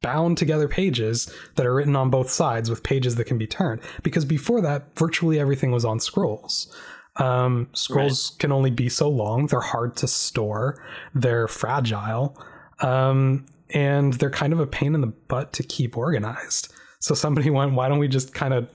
bound 0.00 0.38
together 0.38 0.68
pages 0.68 1.32
that 1.56 1.66
are 1.66 1.74
written 1.74 1.96
on 1.96 2.10
both 2.10 2.30
sides 2.30 2.70
with 2.70 2.82
pages 2.82 3.16
that 3.16 3.24
can 3.24 3.38
be 3.38 3.46
turned. 3.46 3.80
Because 4.02 4.24
before 4.24 4.60
that, 4.60 4.96
virtually 4.96 5.40
everything 5.40 5.70
was 5.70 5.84
on 5.84 6.00
scrolls. 6.00 6.74
Um, 7.16 7.68
scrolls 7.72 8.32
right. 8.32 8.38
can 8.38 8.52
only 8.52 8.70
be 8.70 8.88
so 8.88 9.08
long. 9.08 9.46
They're 9.46 9.60
hard 9.60 9.96
to 9.96 10.08
store. 10.08 10.84
They're 11.14 11.48
fragile. 11.48 12.36
Um, 12.80 13.46
and 13.70 14.14
they're 14.14 14.30
kind 14.30 14.52
of 14.52 14.60
a 14.60 14.66
pain 14.66 14.94
in 14.94 15.00
the 15.00 15.06
butt 15.06 15.52
to 15.54 15.62
keep 15.62 15.96
organized. 15.96 16.72
So 17.00 17.14
somebody 17.14 17.50
went, 17.50 17.74
why 17.74 17.88
don't 17.88 17.98
we 17.98 18.08
just 18.08 18.34
kind 18.34 18.54
of 18.54 18.68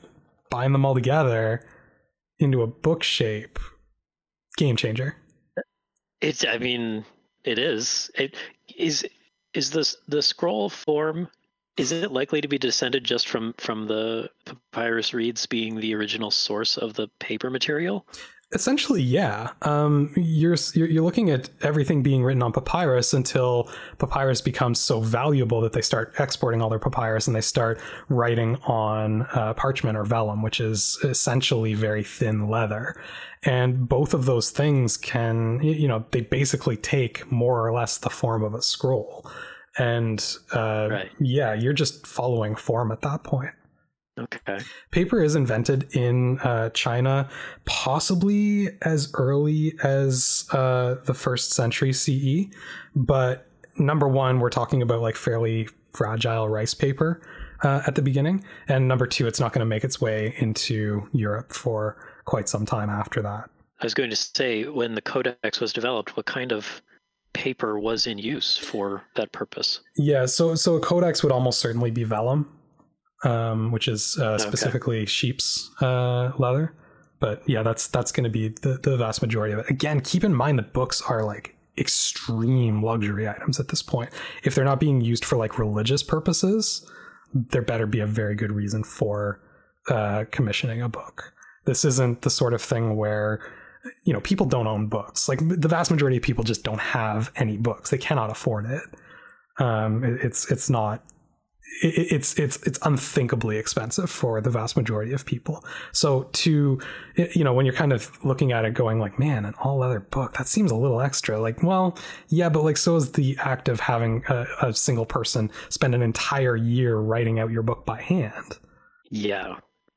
bind 0.50 0.74
them 0.74 0.86
all 0.86 0.94
together 0.94 1.66
into 2.40 2.62
a 2.62 2.68
book 2.68 3.04
shape? 3.04 3.60
Game 4.58 4.76
changer. 4.76 5.16
It's, 6.22 6.46
I 6.46 6.58
mean, 6.58 7.06
it 7.44 7.58
is. 7.60 8.12
It 8.16 8.36
is 8.78 9.06
is 9.54 9.72
this 9.72 9.98
the 10.08 10.22
scroll 10.22 10.70
form 10.70 11.28
is 11.78 11.92
it 11.92 12.12
likely 12.12 12.42
to 12.42 12.48
be 12.48 12.58
descended 12.58 13.04
just 13.04 13.28
from 13.28 13.54
from 13.58 13.88
the 13.88 14.30
papyrus 14.46 15.14
reeds 15.14 15.46
being 15.46 15.76
the 15.76 15.94
original 15.96 16.32
source 16.32 16.78
of 16.78 16.94
the 16.94 17.08
paper 17.20 17.50
material 17.50 18.06
essentially 18.54 19.02
yeah. 19.02 19.52
Um, 19.62 20.12
you're, 20.16 20.56
you're 20.76 21.04
looking 21.04 21.30
at 21.30 21.50
everything 21.62 22.04
being 22.04 22.24
written 22.24 22.44
on 22.44 22.52
papyrus 22.52 23.14
until 23.14 23.70
papyrus 23.98 24.42
becomes 24.42 24.80
so 24.80 25.00
valuable 25.00 25.62
that 25.62 25.74
they 25.74 25.82
start 25.82 26.14
exporting 26.20 26.62
all 26.62 26.70
their 26.70 26.80
papyrus 26.80 27.28
and 27.28 27.36
they 27.36 27.42
start 27.42 27.80
writing 28.10 28.58
on 28.64 29.24
uh, 29.34 29.54
parchment 29.56 29.98
or 29.98 30.04
vellum 30.04 30.42
which 30.42 30.60
is 30.60 31.00
essentially 31.04 31.74
very 31.74 32.04
thin 32.04 32.48
leather. 32.50 32.96
And 33.44 33.90
both 33.90 34.14
of 34.14 34.26
those 34.26 34.52
things 34.52 34.98
can 34.98 35.62
you 35.62 35.88
know 35.88 36.06
they 36.12 36.22
basically 36.22 36.78
take 36.78 37.30
more 37.32 37.66
or 37.66 37.74
less 37.74 37.98
the 37.98 38.10
form 38.10 38.44
of 38.44 38.54
a 38.54 38.62
scroll. 38.62 39.30
And 39.78 40.24
uh, 40.54 40.88
right. 40.92 41.12
yeah 41.20 41.54
you're 41.54 41.74
just 41.74 42.06
following 42.06 42.56
form 42.56 42.92
at 42.92 43.02
that 43.02 43.24
point 43.24 43.54
okay 44.20 44.60
paper 44.92 45.24
is 45.24 45.36
invented 45.36 45.96
in 45.96 46.40
uh, 46.40 46.70
china 46.70 47.28
possibly 47.66 48.70
as 48.84 49.12
early 49.16 49.74
as 49.84 50.46
uh, 50.52 50.96
the 51.06 51.14
first 51.14 51.52
century 51.52 51.92
ce 51.92 52.48
but 52.96 53.48
number 53.78 54.08
one, 54.08 54.40
we're 54.40 54.50
talking 54.50 54.82
about 54.82 55.02
like 55.02 55.16
fairly 55.16 55.68
fragile 55.92 56.50
rice 56.50 56.74
paper 56.74 57.22
uh, 57.64 57.82
at 57.88 57.96
the 57.96 58.02
beginning, 58.02 58.44
and 58.68 58.88
number 58.88 59.08
two, 59.08 59.28
it's 59.28 59.40
not 59.40 59.54
going 59.54 59.60
to 59.60 59.66
make 59.66 59.84
its 59.84 60.02
way 60.02 60.36
into 60.38 61.08
Europe 61.14 61.52
for 61.54 61.98
quite 62.26 62.50
some 62.50 62.66
time 62.66 62.90
after 62.90 63.22
that. 63.22 63.50
I 63.80 63.86
was 63.86 63.94
going 63.94 64.10
to 64.10 64.16
say, 64.16 64.66
when 64.66 64.96
the 64.96 65.02
Codex 65.02 65.60
was 65.60 65.74
developed, 65.74 66.16
what 66.16 66.26
kind 66.26 66.52
of 66.52 66.82
paper 67.34 67.80
was 67.80 68.08
in 68.08 68.18
use 68.18 68.58
for 68.58 69.04
that 69.16 69.32
purpose? 69.32 69.82
Yeah, 69.98 70.26
so 70.26 70.56
so 70.56 70.76
a 70.76 70.80
codex 70.80 71.24
would 71.24 71.32
almost 71.32 71.60
certainly 71.60 71.92
be 71.92 72.04
vellum, 72.04 72.48
um, 73.24 73.72
which 73.72 73.88
is 73.88 74.18
uh, 74.20 74.38
specifically 74.38 75.00
okay. 75.00 75.06
sheep's 75.06 75.72
uh, 75.82 76.32
leather. 76.38 76.74
But 77.20 77.48
yeah, 77.48 77.64
that's 77.64 77.88
that's 77.88 78.12
going 78.12 78.26
to 78.26 78.30
be 78.30 78.50
the, 78.50 78.80
the 78.84 78.98
vast 78.98 79.22
majority 79.22 79.54
of 79.54 79.60
it. 79.60 79.70
Again, 79.70 80.02
keep 80.02 80.24
in 80.24 80.34
mind 80.34 80.60
that 80.60 80.74
books 80.74 81.02
are 81.02 81.24
like 81.24 81.56
extreme 81.78 82.84
luxury 82.84 83.28
items 83.28 83.60
at 83.60 83.70
this 83.70 83.82
point. 83.82 84.12
If 84.44 84.56
they're 84.56 84.66
not 84.66 84.80
being 84.80 85.02
used 85.02 85.26
for 85.26 85.38
like 85.38 85.58
religious 85.58 86.04
purposes, 86.04 86.86
there 87.34 87.62
better 87.62 87.88
be 87.88 88.00
a 88.00 88.06
very 88.06 88.36
good 88.36 88.52
reason 88.52 88.84
for 88.84 89.40
uh, 89.90 90.26
commissioning 90.32 90.82
a 90.82 90.90
book. 90.90 91.34
This 91.66 91.86
isn't 91.86 92.22
the 92.22 92.30
sort 92.30 92.54
of 92.54 92.62
thing 92.62 92.98
where 92.98 93.40
you 94.04 94.14
know 94.14 94.20
people 94.20 94.46
don't 94.46 94.68
own 94.68 94.88
books. 94.88 95.30
Like 95.30 95.40
the 95.48 95.68
vast 95.68 95.92
majority 95.92 96.18
of 96.18 96.24
people 96.24 96.44
just 96.44 96.64
don't 96.64 96.80
have 96.80 97.32
any 97.36 97.58
books. 97.58 97.90
They 97.90 97.98
cannot 97.98 98.30
afford 98.32 98.66
it. 98.66 98.84
Um, 99.60 100.04
it 100.04 100.20
it's 100.24 100.52
it's 100.52 100.70
not 100.70 101.04
it's 101.82 102.38
it's 102.40 102.58
it's 102.64 102.80
unthinkably 102.84 103.58
expensive 103.58 104.10
for 104.10 104.40
the 104.42 104.50
vast 104.50 104.78
majority 104.78 105.12
of 105.12 105.26
people. 105.26 105.64
So 105.92 106.24
to 106.24 106.80
you 107.18 107.44
know 107.44 107.54
when 107.54 107.66
you're 107.66 107.76
kind 107.76 107.94
of 107.94 108.24
looking 108.24 108.52
at 108.52 108.66
it 108.66 108.74
going 108.74 109.00
like 109.00 109.18
man 109.18 109.46
an 109.46 109.54
all 109.60 109.78
leather 109.78 110.00
book 110.00 110.38
that 110.38 110.48
seems 110.48 110.72
a 110.72 110.76
little 110.76 111.02
extra 111.02 111.40
like 111.40 111.62
well 111.64 111.98
yeah 112.30 112.50
but 112.50 112.64
like 112.64 112.78
so 112.78 112.96
is 112.96 113.12
the 113.14 113.38
act 113.40 113.70
of 113.70 113.80
having 113.80 114.24
a, 114.30 114.46
a 114.62 114.74
single 114.74 115.06
person 115.06 115.52
spend 115.70 115.96
an 115.96 116.02
entire 116.02 116.56
year 116.56 116.98
writing 116.98 117.40
out 117.40 117.52
your 117.52 117.64
book 117.64 117.86
by 117.86 118.02
hand. 118.02 118.58
Yeah. 119.10 119.56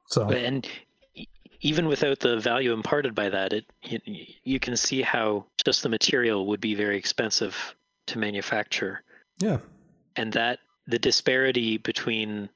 So 0.09 0.29
and 0.29 0.67
even 1.61 1.87
without 1.87 2.21
the 2.21 2.39
value 2.39 2.73
imparted 2.73 3.14
by 3.14 3.29
that 3.29 3.53
it 3.53 3.64
you, 3.83 3.99
you 4.45 4.61
can 4.61 4.77
see 4.77 5.03
how 5.03 5.47
just 5.64 5.83
the 5.83 5.89
material 5.89 6.47
would 6.47 6.61
be 6.61 6.75
very 6.75 6.97
expensive 6.97 7.75
to 8.07 8.19
manufacture. 8.19 9.03
Yeah. 9.39 9.59
And 10.17 10.33
that 10.33 10.61
the 10.87 10.99
disparity 10.99 11.78
between 11.78 12.49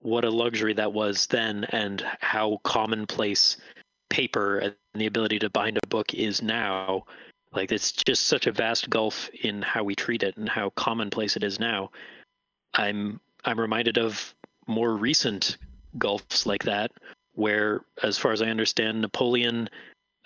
what 0.00 0.24
a 0.24 0.30
luxury 0.30 0.74
that 0.74 0.92
was 0.92 1.26
then 1.26 1.64
and 1.70 2.04
how 2.20 2.60
commonplace 2.64 3.56
paper 4.10 4.58
and 4.58 4.74
the 4.94 5.06
ability 5.06 5.38
to 5.38 5.50
bind 5.50 5.78
a 5.82 5.86
book 5.88 6.14
is 6.14 6.42
now 6.42 7.04
like 7.52 7.72
it's 7.72 7.92
just 7.92 8.26
such 8.26 8.46
a 8.46 8.52
vast 8.52 8.88
gulf 8.90 9.28
in 9.42 9.62
how 9.62 9.82
we 9.82 9.94
treat 9.94 10.22
it 10.22 10.36
and 10.36 10.48
how 10.48 10.70
commonplace 10.70 11.36
it 11.36 11.42
is 11.42 11.58
now. 11.58 11.90
I'm 12.74 13.20
i'm 13.44 13.58
reminded 13.58 13.96
of 13.98 14.34
more 14.66 14.94
recent 14.94 15.56
gulfs 15.98 16.46
like 16.46 16.64
that 16.64 16.90
where 17.34 17.82
as 18.02 18.18
far 18.18 18.32
as 18.32 18.42
i 18.42 18.46
understand 18.46 19.00
napoleon 19.00 19.68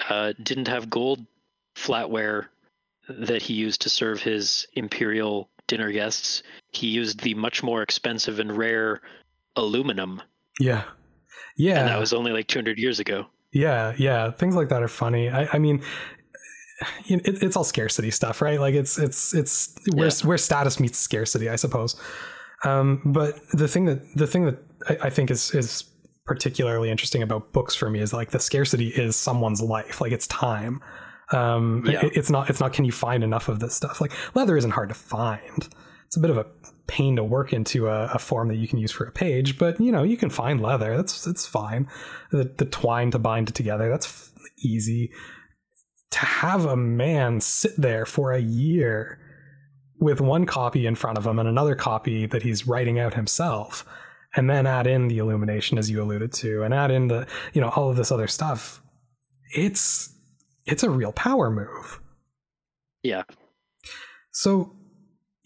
uh, 0.09 0.33
didn't 0.43 0.69
have 0.69 0.89
gold 0.89 1.25
flatware 1.77 2.47
that 3.09 3.43
he 3.43 3.55
used 3.55 3.83
to 3.83 3.91
serve 3.91 4.23
his 4.23 4.67
imperial 4.75 5.49
dinner 5.71 5.91
guests, 5.93 6.43
he 6.73 6.89
used 6.89 7.21
the 7.21 7.33
much 7.35 7.63
more 7.63 7.81
expensive 7.81 8.41
and 8.41 8.55
rare 8.55 9.01
aluminum. 9.57 10.21
Yeah. 10.59 10.83
Yeah. 11.57 11.81
And 11.81 11.89
that 11.89 11.99
was 11.99 12.13
only 12.13 12.33
like 12.33 12.49
200 12.49 12.79
years 12.79 12.99
ago. 12.99 13.27
Yeah. 13.53 13.95
Yeah. 13.97 14.33
Things 14.33 14.57
like 14.57 14.69
that 14.69 14.83
are 14.83 14.89
funny. 14.89 15.31
I, 15.31 15.49
I 15.53 15.59
mean, 15.59 15.83
it, 17.07 17.43
it's 17.43 17.57
all 17.57 17.65
scarcity 17.65 18.11
stuff, 18.11 18.43
right? 18.43 18.59
Like 18.61 18.75
it's, 18.75 18.99
it's, 18.99 19.33
it's 19.33 19.75
where, 19.95 20.09
yeah. 20.09 20.27
where 20.27 20.39
status 20.39 20.81
meets 20.81 20.99
scarcity, 20.99 21.49
I 21.49 21.57
suppose. 21.57 21.95
Um, 22.65 23.01
but 23.05 23.41
the 23.53 23.69
thing 23.69 23.87
that, 23.87 24.01
the 24.17 24.27
thing 24.27 24.45
that 24.47 24.59
I, 24.89 25.07
I 25.07 25.11
think 25.11 25.31
is, 25.31 25.55
is 25.55 25.85
particularly 26.27 26.91
interesting 26.91 27.23
about 27.23 27.53
books 27.53 27.75
for 27.75 27.89
me 27.89 28.01
is 28.01 28.13
like 28.13 28.31
the 28.31 28.41
scarcity 28.41 28.89
is 28.89 29.17
someone's 29.17 29.63
life, 29.63 30.01
like 30.01 30.13
it's 30.13 30.27
time. 30.27 30.83
Um, 31.33 31.85
yeah. 31.87 32.05
it, 32.05 32.17
it's 32.17 32.31
not 32.31 32.51
it's 32.51 32.61
not 32.61 32.73
can 32.73 32.85
you 32.85 32.93
find 32.93 33.23
enough 33.23 33.49
of 33.49 33.61
this 33.61 33.75
stuff? 33.75 34.01
Like 34.01 34.13
leather 34.35 34.57
isn't 34.57 34.73
hard 34.73 34.89
to 34.89 34.95
find. 34.95 35.69
It's 36.07 36.17
a 36.17 36.21
bit 36.21 36.31
of 36.31 36.39
a 36.39 36.47
pain 36.89 37.15
to 37.17 37.23
work 37.23 37.53
into 37.53 37.87
a, 37.87 38.07
a, 38.07 38.19
form 38.19 38.49
that 38.49 38.57
you 38.57 38.67
can 38.67 38.81
use 38.81 38.91
for 38.91 39.05
a 39.05 39.13
page, 39.13 39.57
but 39.59 39.81
you 39.81 39.93
know 39.93 40.03
you 40.03 40.17
can 40.17 40.29
find 40.31 40.61
leather. 40.61 40.97
That's 40.97 41.27
it's 41.27 41.47
fine. 41.47 41.89
The, 42.33 42.53
the 42.57 42.65
twine 42.65 43.13
to 43.13 43.19
bind 43.19 43.49
it 43.49 43.55
together 43.55 43.89
that's 43.89 44.07
f- 44.07 44.33
easy. 44.59 45.13
To 46.11 46.19
have 46.19 46.65
a 46.65 46.77
man 46.77 47.41
sit 47.41 47.73
there 47.79 48.05
for 48.05 48.33
a 48.33 48.41
year 48.41 49.21
with 50.01 50.21
one 50.21 50.47
copy 50.47 50.87
in 50.87 50.97
front 50.97 51.19
of 51.19 51.27
him 51.27 51.39
and 51.39 51.49
another 51.49 51.77
copy 51.77 52.27
that 52.27 52.43
he's 52.43 52.67
writing 52.67 52.99
out 52.99 53.15
himself 53.15 53.87
and 54.35 54.49
then 54.49 54.67
add 54.67 54.87
in 54.87 55.09
the 55.09 55.19
illumination 55.19 55.79
as 55.79 55.91
you 55.91 56.03
alluded 56.03 56.33
to 56.33 56.63
and 56.63 56.73
add 56.73 56.91
in 56.91 57.09
the 57.09 57.27
you 57.53 57.61
know 57.61 57.69
all 57.71 57.91
of 57.91 57.97
this 57.97 58.11
other 58.11 58.27
stuff 58.27 58.81
it's 59.53 60.15
it's 60.67 60.83
a 60.83 60.91
real 60.91 61.13
power 61.13 61.51
move. 61.51 62.01
Yeah. 63.03 63.23
So 64.33 64.77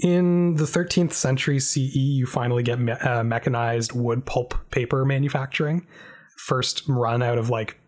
in 0.00 0.56
the 0.56 0.64
13th 0.64 1.12
century 1.12 1.60
CE, 1.60 1.94
you 1.94 2.26
finally 2.26 2.62
get 2.62 2.78
me- 2.78 2.92
uh, 2.92 3.22
mechanized 3.24 3.92
wood 3.92 4.26
pulp 4.26 4.54
paper 4.70 5.04
manufacturing. 5.04 5.86
First 6.36 6.82
run 6.88 7.22
out 7.22 7.38
of 7.38 7.48
like 7.48 7.78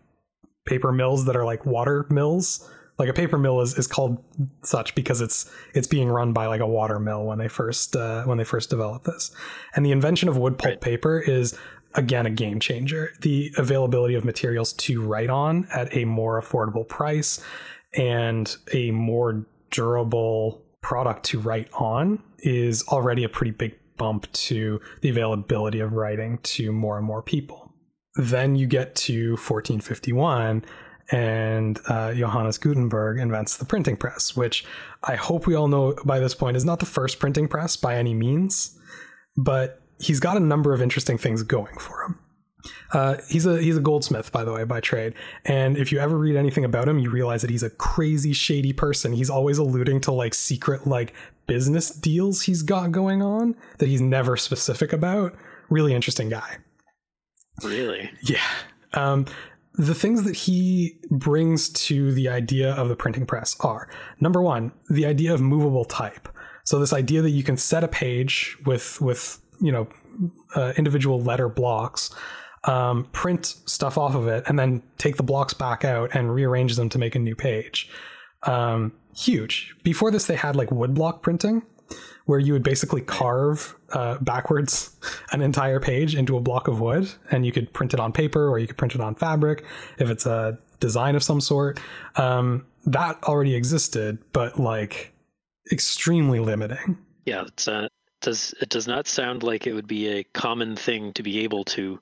paper 0.65 0.91
mills 0.91 1.25
that 1.25 1.35
are 1.35 1.45
like 1.45 1.65
water 1.65 2.05
mills. 2.09 2.69
Like 2.97 3.09
a 3.09 3.13
paper 3.13 3.37
mill 3.37 3.61
is, 3.61 3.77
is 3.77 3.85
called 3.85 4.17
such 4.63 4.95
because 4.95 5.21
it's 5.21 5.51
it's 5.75 5.85
being 5.85 6.09
run 6.09 6.33
by 6.33 6.47
like 6.47 6.61
a 6.61 6.67
water 6.67 6.97
mill 6.97 7.25
when 7.25 7.37
they 7.37 7.47
first 7.47 7.95
uh, 7.95 8.23
when 8.23 8.39
they 8.39 8.43
first 8.43 8.71
developed 8.71 9.05
this. 9.05 9.29
And 9.75 9.85
the 9.85 9.91
invention 9.91 10.29
of 10.29 10.37
wood 10.37 10.57
pulp 10.57 10.71
right. 10.71 10.81
paper 10.81 11.19
is 11.19 11.55
again 11.95 12.25
a 12.25 12.29
game 12.29 12.59
changer. 12.59 13.11
The 13.21 13.51
availability 13.57 14.15
of 14.15 14.25
materials 14.25 14.73
to 14.73 15.01
write 15.01 15.29
on 15.29 15.67
at 15.73 15.95
a 15.95 16.05
more 16.05 16.41
affordable 16.41 16.87
price 16.87 17.43
and 17.95 18.55
a 18.73 18.91
more 18.91 19.45
durable 19.71 20.61
product 20.81 21.25
to 21.25 21.39
write 21.39 21.69
on 21.73 22.21
is 22.39 22.83
already 22.87 23.23
a 23.23 23.29
pretty 23.29 23.51
big 23.51 23.75
bump 23.97 24.31
to 24.31 24.79
the 25.01 25.09
availability 25.09 25.79
of 25.79 25.93
writing 25.93 26.37
to 26.43 26.71
more 26.71 26.97
and 26.97 27.05
more 27.05 27.21
people. 27.21 27.73
Then 28.15 28.55
you 28.55 28.67
get 28.67 28.95
to 28.95 29.31
1451 29.31 30.63
and 31.11 31.79
uh, 31.87 32.13
Johannes 32.13 32.57
Gutenberg 32.57 33.19
invents 33.19 33.57
the 33.57 33.65
printing 33.65 33.95
press, 33.95 34.35
which 34.35 34.65
I 35.03 35.15
hope 35.15 35.47
we 35.47 35.55
all 35.55 35.67
know 35.67 35.95
by 36.05 36.19
this 36.19 36.35
point 36.35 36.57
is 36.57 36.65
not 36.65 36.79
the 36.79 36.85
first 36.85 37.19
printing 37.19 37.47
press 37.47 37.77
by 37.77 37.95
any 37.95 38.13
means, 38.13 38.77
but 39.35 39.81
he's 39.99 40.19
got 40.19 40.37
a 40.37 40.39
number 40.39 40.73
of 40.73 40.81
interesting 40.81 41.17
things 41.17 41.43
going 41.43 41.77
for 41.77 42.03
him. 42.03 42.19
Uh, 42.93 43.17
he's 43.29 43.45
a 43.45 43.61
he's 43.61 43.77
a 43.77 43.81
goldsmith, 43.81 44.31
by 44.31 44.43
the 44.43 44.51
way, 44.51 44.63
by 44.63 44.79
trade. 44.79 45.13
And 45.45 45.77
if 45.77 45.91
you 45.91 45.99
ever 45.99 46.17
read 46.17 46.35
anything 46.35 46.65
about 46.65 46.87
him, 46.87 46.99
you 46.99 47.09
realize 47.09 47.41
that 47.41 47.49
he's 47.49 47.63
a 47.63 47.69
crazy, 47.69 48.33
shady 48.33 48.73
person. 48.73 49.13
He's 49.13 49.29
always 49.29 49.57
alluding 49.57 50.01
to 50.01 50.11
like 50.11 50.33
secret 50.33 50.87
like 50.87 51.13
business 51.47 51.91
deals 51.91 52.41
he's 52.41 52.61
got 52.61 52.91
going 52.91 53.21
on 53.21 53.55
that 53.77 53.87
he's 53.87 54.01
never 54.01 54.37
specific 54.37 54.93
about. 54.93 55.35
Really 55.69 55.93
interesting 55.93 56.29
guy. 56.29 56.57
Really? 57.63 58.09
Yeah. 58.23 58.43
Um, 58.93 59.25
the 59.73 59.95
things 59.95 60.23
that 60.23 60.35
he 60.35 60.99
brings 61.09 61.69
to 61.69 62.11
the 62.13 62.29
idea 62.29 62.73
of 62.73 62.89
the 62.89 62.95
printing 62.95 63.25
press 63.25 63.55
are 63.59 63.89
number 64.19 64.41
one, 64.41 64.71
the 64.89 65.05
idea 65.05 65.33
of 65.33 65.41
movable 65.41 65.85
type. 65.85 66.27
So 66.65 66.79
this 66.79 66.93
idea 66.93 67.21
that 67.21 67.29
you 67.29 67.43
can 67.43 67.57
set 67.57 67.83
a 67.83 67.87
page 67.87 68.57
with 68.65 68.99
with 69.01 69.39
you 69.59 69.71
know 69.71 69.87
uh, 70.55 70.73
individual 70.77 71.21
letter 71.21 71.49
blocks 71.49 72.13
um, 72.67 73.05
print 73.11 73.55
stuff 73.65 73.97
off 73.97 74.15
of 74.15 74.27
it 74.27 74.43
and 74.47 74.59
then 74.59 74.83
take 74.97 75.17
the 75.17 75.23
blocks 75.23 75.53
back 75.53 75.85
out 75.85 76.13
and 76.13 76.33
rearrange 76.33 76.75
them 76.75 76.89
to 76.89 76.99
make 76.99 77.15
a 77.15 77.19
new 77.19 77.35
page. 77.35 77.89
Um, 78.43 78.93
huge. 79.15 79.75
Before 79.83 80.11
this 80.11 80.27
they 80.27 80.35
had 80.35 80.55
like 80.55 80.69
woodblock 80.69 81.21
printing 81.21 81.63
where 82.25 82.39
you 82.39 82.51
would 82.51 82.63
basically 82.63 83.01
carve 83.01 83.75
uh, 83.93 84.17
backwards 84.19 84.95
an 85.31 85.41
entire 85.41 85.79
page 85.79 86.13
into 86.13 86.35
a 86.35 86.41
block 86.41 86.67
of 86.67 86.81
wood 86.81 87.09
and 87.31 87.45
you 87.45 87.51
could 87.51 87.71
print 87.73 87.93
it 87.93 87.99
on 87.99 88.11
paper 88.11 88.49
or 88.49 88.59
you 88.59 88.67
could 88.67 88.77
print 88.77 88.93
it 88.93 89.01
on 89.01 89.15
fabric 89.15 89.63
if 89.97 90.09
it's 90.09 90.25
a 90.25 90.57
design 90.79 91.15
of 91.15 91.23
some 91.23 91.39
sort. 91.41 91.79
Um, 92.15 92.65
that 92.85 93.21
already 93.23 93.55
existed 93.55 94.17
but 94.33 94.59
like 94.59 95.13
extremely 95.71 96.39
limiting. 96.39 96.97
Yeah 97.25 97.43
it's 97.47 97.67
uh, 97.67 97.87
does 98.27 98.53
it 98.59 98.67
does 98.67 98.87
not 98.87 99.07
sound 99.07 99.41
like 99.41 99.65
it 99.65 99.73
would 99.73 99.87
be 99.87 100.09
a 100.09 100.23
common 100.23 100.75
thing 100.75 101.13
to 101.13 101.23
be 101.23 101.39
able 101.39 101.63
to 101.63 101.97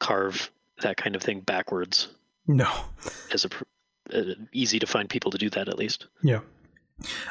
carve 0.00 0.50
that 0.82 0.96
kind 0.96 1.14
of 1.14 1.22
thing 1.22 1.40
backwards. 1.40 2.08
No, 2.48 2.68
as 3.32 3.44
a 3.44 3.50
uh, 4.12 4.34
easy 4.52 4.80
to 4.80 4.86
find 4.86 5.08
people 5.08 5.30
to 5.30 5.38
do 5.38 5.48
that 5.50 5.68
at 5.68 5.78
least. 5.78 6.08
Yeah. 6.24 6.40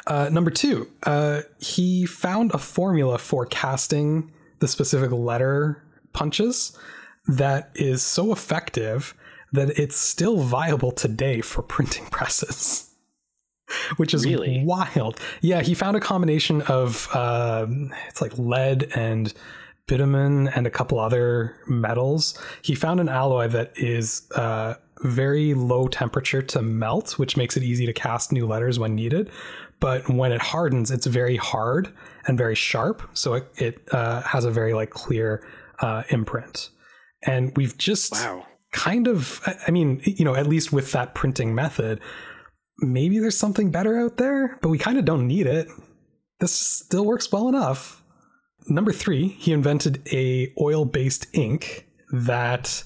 Uh, 0.06 0.30
number 0.32 0.50
two, 0.50 0.90
uh, 1.02 1.42
he 1.58 2.06
found 2.06 2.50
a 2.52 2.58
formula 2.58 3.18
for 3.18 3.44
casting 3.44 4.32
the 4.60 4.66
specific 4.66 5.12
letter 5.12 5.84
punches 6.14 6.76
that 7.26 7.70
is 7.74 8.02
so 8.02 8.32
effective 8.32 9.14
that 9.52 9.78
it's 9.78 9.96
still 9.96 10.38
viable 10.38 10.92
today 10.92 11.42
for 11.42 11.60
printing 11.60 12.06
presses. 12.10 12.89
which 13.96 14.14
is 14.14 14.24
Really? 14.26 14.62
wild. 14.64 15.18
Yeah, 15.40 15.62
he 15.62 15.74
found 15.74 15.96
a 15.96 16.00
combination 16.00 16.62
of 16.62 17.08
um, 17.14 17.92
it's 18.08 18.20
like 18.20 18.36
lead 18.38 18.90
and 18.94 19.32
bitumen 19.86 20.48
and 20.48 20.66
a 20.66 20.70
couple 20.70 20.98
other 21.00 21.56
metals. 21.66 22.38
He 22.62 22.74
found 22.74 23.00
an 23.00 23.08
alloy 23.08 23.48
that 23.48 23.72
is 23.76 24.22
uh, 24.36 24.74
very 25.02 25.54
low 25.54 25.88
temperature 25.88 26.42
to 26.42 26.62
melt, 26.62 27.18
which 27.18 27.36
makes 27.36 27.56
it 27.56 27.62
easy 27.62 27.86
to 27.86 27.92
cast 27.92 28.30
new 28.32 28.46
letters 28.46 28.78
when 28.78 28.94
needed. 28.94 29.30
But 29.80 30.08
when 30.08 30.30
it 30.30 30.42
hardens, 30.42 30.90
it's 30.90 31.06
very 31.06 31.36
hard 31.36 31.88
and 32.26 32.36
very 32.36 32.54
sharp, 32.54 33.02
so 33.14 33.34
it, 33.34 33.46
it 33.56 33.88
uh, 33.92 34.20
has 34.22 34.44
a 34.44 34.50
very 34.50 34.74
like 34.74 34.90
clear 34.90 35.42
uh, 35.80 36.02
imprint. 36.10 36.68
And 37.22 37.56
we've 37.56 37.76
just 37.78 38.12
Wow. 38.12 38.46
kind 38.72 39.08
of 39.08 39.40
I- 39.46 39.56
i 39.66 39.70
mean 39.72 40.00
you 40.04 40.24
know 40.24 40.34
at 40.36 40.46
least 40.46 40.72
with 40.72 40.92
that 40.92 41.12
printing 41.14 41.54
method 41.56 41.98
maybe 42.80 43.18
there's 43.18 43.36
something 43.36 43.70
better 43.70 43.98
out 43.98 44.16
there 44.16 44.58
but 44.62 44.68
we 44.68 44.78
kind 44.78 44.98
of 44.98 45.04
don't 45.04 45.26
need 45.26 45.46
it. 45.46 45.68
This 46.38 46.52
still 46.52 47.04
works 47.04 47.30
well 47.30 47.48
enough. 47.48 48.02
Number 48.68 48.92
three 48.92 49.28
he 49.28 49.52
invented 49.52 50.02
a 50.12 50.52
oil-based 50.60 51.26
ink 51.32 51.86
that 52.12 52.84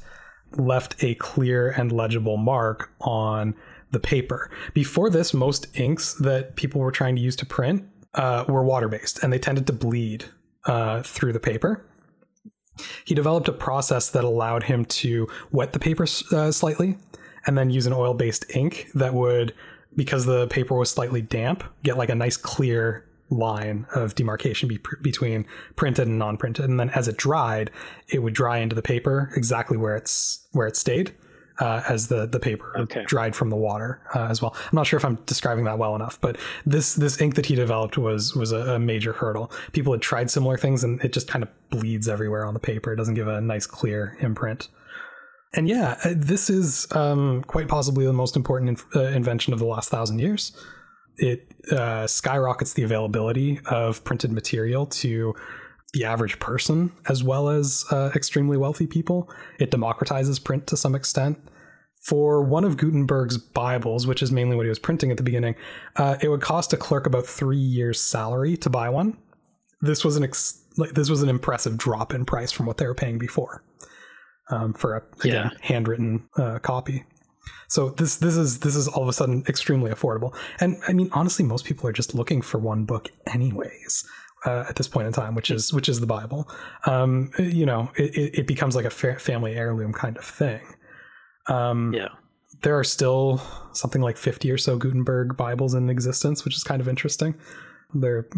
left 0.56 1.02
a 1.02 1.14
clear 1.16 1.70
and 1.70 1.90
legible 1.90 2.36
mark 2.36 2.90
on 3.00 3.54
the 3.90 4.00
paper. 4.00 4.50
Before 4.72 5.10
this 5.10 5.32
most 5.32 5.66
inks 5.78 6.14
that 6.14 6.56
people 6.56 6.80
were 6.80 6.92
trying 6.92 7.16
to 7.16 7.22
use 7.22 7.36
to 7.36 7.46
print 7.46 7.84
uh, 8.14 8.44
were 8.48 8.64
water-based 8.64 9.22
and 9.22 9.32
they 9.32 9.38
tended 9.38 9.66
to 9.66 9.72
bleed 9.72 10.26
uh, 10.66 11.02
through 11.02 11.32
the 11.32 11.40
paper. 11.40 11.84
He 13.04 13.14
developed 13.14 13.48
a 13.48 13.52
process 13.52 14.10
that 14.10 14.24
allowed 14.24 14.64
him 14.64 14.84
to 14.86 15.28
wet 15.52 15.72
the 15.72 15.78
paper 15.78 16.06
uh, 16.32 16.50
slightly 16.50 16.98
and 17.46 17.56
then 17.56 17.70
use 17.70 17.86
an 17.86 17.92
oil 17.92 18.14
based 18.14 18.44
ink 18.54 18.88
that 18.94 19.14
would, 19.14 19.54
because 19.96 20.24
the 20.26 20.46
paper 20.48 20.74
was 20.76 20.90
slightly 20.90 21.22
damp, 21.22 21.64
get 21.82 21.96
like 21.96 22.08
a 22.08 22.14
nice 22.14 22.36
clear 22.36 23.04
line 23.30 23.86
of 23.94 24.14
demarcation 24.14 24.68
be- 24.68 24.78
between 25.02 25.46
printed 25.76 26.06
and 26.06 26.18
non 26.18 26.36
printed. 26.36 26.66
And 26.66 26.78
then 26.78 26.90
as 26.90 27.08
it 27.08 27.16
dried, 27.16 27.70
it 28.08 28.20
would 28.22 28.34
dry 28.34 28.58
into 28.58 28.74
the 28.76 28.82
paper 28.82 29.30
exactly 29.36 29.76
where 29.76 29.96
it's 29.96 30.46
where 30.52 30.66
it 30.66 30.76
stayed. 30.76 31.12
Uh, 31.60 31.84
as 31.88 32.08
the 32.08 32.26
the 32.26 32.40
paper 32.40 32.72
Okay. 32.76 33.04
dried 33.06 33.36
from 33.36 33.48
the 33.48 33.54
water 33.54 34.00
uh, 34.12 34.26
as 34.28 34.42
well. 34.42 34.56
I'm 34.56 34.74
not 34.74 34.88
sure 34.88 34.96
if 34.96 35.04
I'm 35.04 35.14
describing 35.24 35.64
that 35.66 35.78
well 35.78 35.94
enough, 35.94 36.20
but 36.20 36.36
this 36.66 36.96
this 36.96 37.20
ink 37.20 37.36
that 37.36 37.46
he 37.46 37.54
developed 37.54 37.96
was 37.96 38.34
was 38.34 38.50
a, 38.50 38.74
a 38.74 38.78
major 38.80 39.12
hurdle. 39.12 39.52
People 39.72 39.92
had 39.92 40.02
tried 40.02 40.32
similar 40.32 40.58
things, 40.58 40.82
and 40.82 41.00
it 41.04 41.12
just 41.12 41.28
kind 41.28 41.44
of 41.44 41.48
bleeds 41.70 42.08
everywhere 42.08 42.44
on 42.44 42.54
the 42.54 42.60
paper. 42.60 42.92
It 42.92 42.96
doesn't 42.96 43.14
give 43.14 43.28
a 43.28 43.40
nice 43.40 43.66
clear 43.68 44.16
imprint. 44.18 44.66
And 45.54 45.68
yeah, 45.68 45.96
uh, 46.04 46.14
this 46.16 46.50
is 46.50 46.86
um, 46.92 47.44
quite 47.46 47.68
possibly 47.68 48.04
the 48.04 48.12
most 48.12 48.36
important 48.36 48.70
inf- 48.70 48.86
uh, 48.94 49.04
invention 49.04 49.52
of 49.52 49.60
the 49.60 49.66
last 49.66 49.88
thousand 49.88 50.18
years. 50.18 50.52
It 51.16 51.52
uh, 51.70 52.08
skyrockets 52.08 52.74
the 52.74 52.82
availability 52.82 53.60
of 53.66 54.02
printed 54.02 54.32
material 54.32 54.86
to 54.86 55.34
the 55.92 56.04
average 56.04 56.40
person 56.40 56.92
as 57.08 57.22
well 57.22 57.48
as 57.48 57.84
uh, 57.92 58.10
extremely 58.16 58.56
wealthy 58.56 58.86
people. 58.86 59.30
It 59.60 59.70
democratizes 59.70 60.42
print 60.42 60.66
to 60.68 60.76
some 60.76 60.94
extent. 60.94 61.38
For 62.02 62.42
one 62.42 62.64
of 62.64 62.76
Gutenberg's 62.76 63.38
Bibles, 63.38 64.06
which 64.06 64.22
is 64.22 64.30
mainly 64.30 64.56
what 64.56 64.66
he 64.66 64.68
was 64.68 64.78
printing 64.78 65.10
at 65.10 65.16
the 65.16 65.22
beginning, 65.22 65.54
uh, 65.96 66.16
it 66.20 66.28
would 66.28 66.42
cost 66.42 66.72
a 66.72 66.76
clerk 66.76 67.06
about 67.06 67.26
three 67.26 67.56
years' 67.56 68.00
salary 68.00 68.58
to 68.58 68.68
buy 68.68 68.90
one. 68.90 69.16
This 69.80 70.04
was 70.04 70.16
an 70.16 70.24
ex- 70.24 70.60
this 70.92 71.08
was 71.08 71.22
an 71.22 71.28
impressive 71.28 71.78
drop 71.78 72.12
in 72.12 72.24
price 72.24 72.50
from 72.50 72.66
what 72.66 72.76
they 72.76 72.86
were 72.86 72.94
paying 72.94 73.16
before 73.16 73.62
um, 74.50 74.72
for 74.74 74.96
a 74.96 75.02
again 75.26 75.50
handwritten 75.60 76.28
uh, 76.36 76.58
copy. 76.60 77.04
So 77.68 77.90
this 77.90 78.16
this 78.16 78.36
is 78.36 78.60
this 78.60 78.76
is 78.76 78.88
all 78.88 79.02
of 79.02 79.08
a 79.08 79.12
sudden 79.12 79.44
extremely 79.48 79.90
affordable. 79.90 80.34
And 80.60 80.76
I 80.88 80.92
mean, 80.92 81.08
honestly, 81.12 81.44
most 81.44 81.64
people 81.64 81.88
are 81.88 81.92
just 81.92 82.14
looking 82.14 82.42
for 82.42 82.58
one 82.58 82.84
book 82.84 83.10
anyways. 83.26 84.04
Uh, 84.46 84.62
at 84.68 84.76
this 84.76 84.86
point 84.86 85.06
in 85.06 85.12
time, 85.12 85.34
which 85.34 85.50
is 85.50 85.72
which 85.72 85.88
is 85.88 86.00
the 86.00 86.06
Bible, 86.06 86.46
um, 86.84 87.30
you 87.38 87.64
know, 87.64 87.90
it, 87.96 88.38
it- 88.40 88.46
becomes 88.46 88.76
like 88.76 88.84
a 88.84 88.90
fa- 88.90 89.18
family 89.18 89.54
heirloom 89.56 89.90
kind 89.94 90.18
of 90.18 90.24
thing. 90.24 90.60
Um, 91.48 91.94
Yeah. 91.94 92.08
there 92.62 92.78
are 92.78 92.84
still 92.84 93.40
something 93.72 94.02
like 94.02 94.18
50 94.18 94.50
or 94.50 94.58
so 94.58 94.76
Gutenberg 94.76 95.34
Bibles 95.38 95.72
in 95.72 95.88
existence, 95.88 96.44
which 96.44 96.56
is 96.56 96.62
kind 96.62 96.82
of 96.82 96.88
interesting. 96.88 97.34
Their 97.94 98.28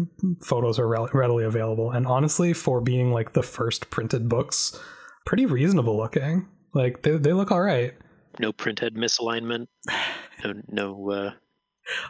photos 0.41 0.79
are 0.79 0.87
rel- 0.87 1.09
readily 1.13 1.43
available. 1.43 1.91
And 1.91 2.07
honestly, 2.07 2.53
for 2.53 2.79
being 2.79 3.11
like 3.11 3.33
the 3.33 3.43
first 3.43 3.89
printed 3.89 4.29
books, 4.29 4.79
pretty 5.27 5.45
reasonable 5.45 5.97
looking. 5.97 6.47
Like 6.73 7.01
they, 7.01 7.17
they 7.17 7.33
look 7.33 7.51
all 7.51 7.61
right. 7.61 7.93
No 8.39 8.53
printhead 8.53 8.91
misalignment. 8.95 9.67
No 10.43 10.53
no 10.69 11.09
uh, 11.09 11.31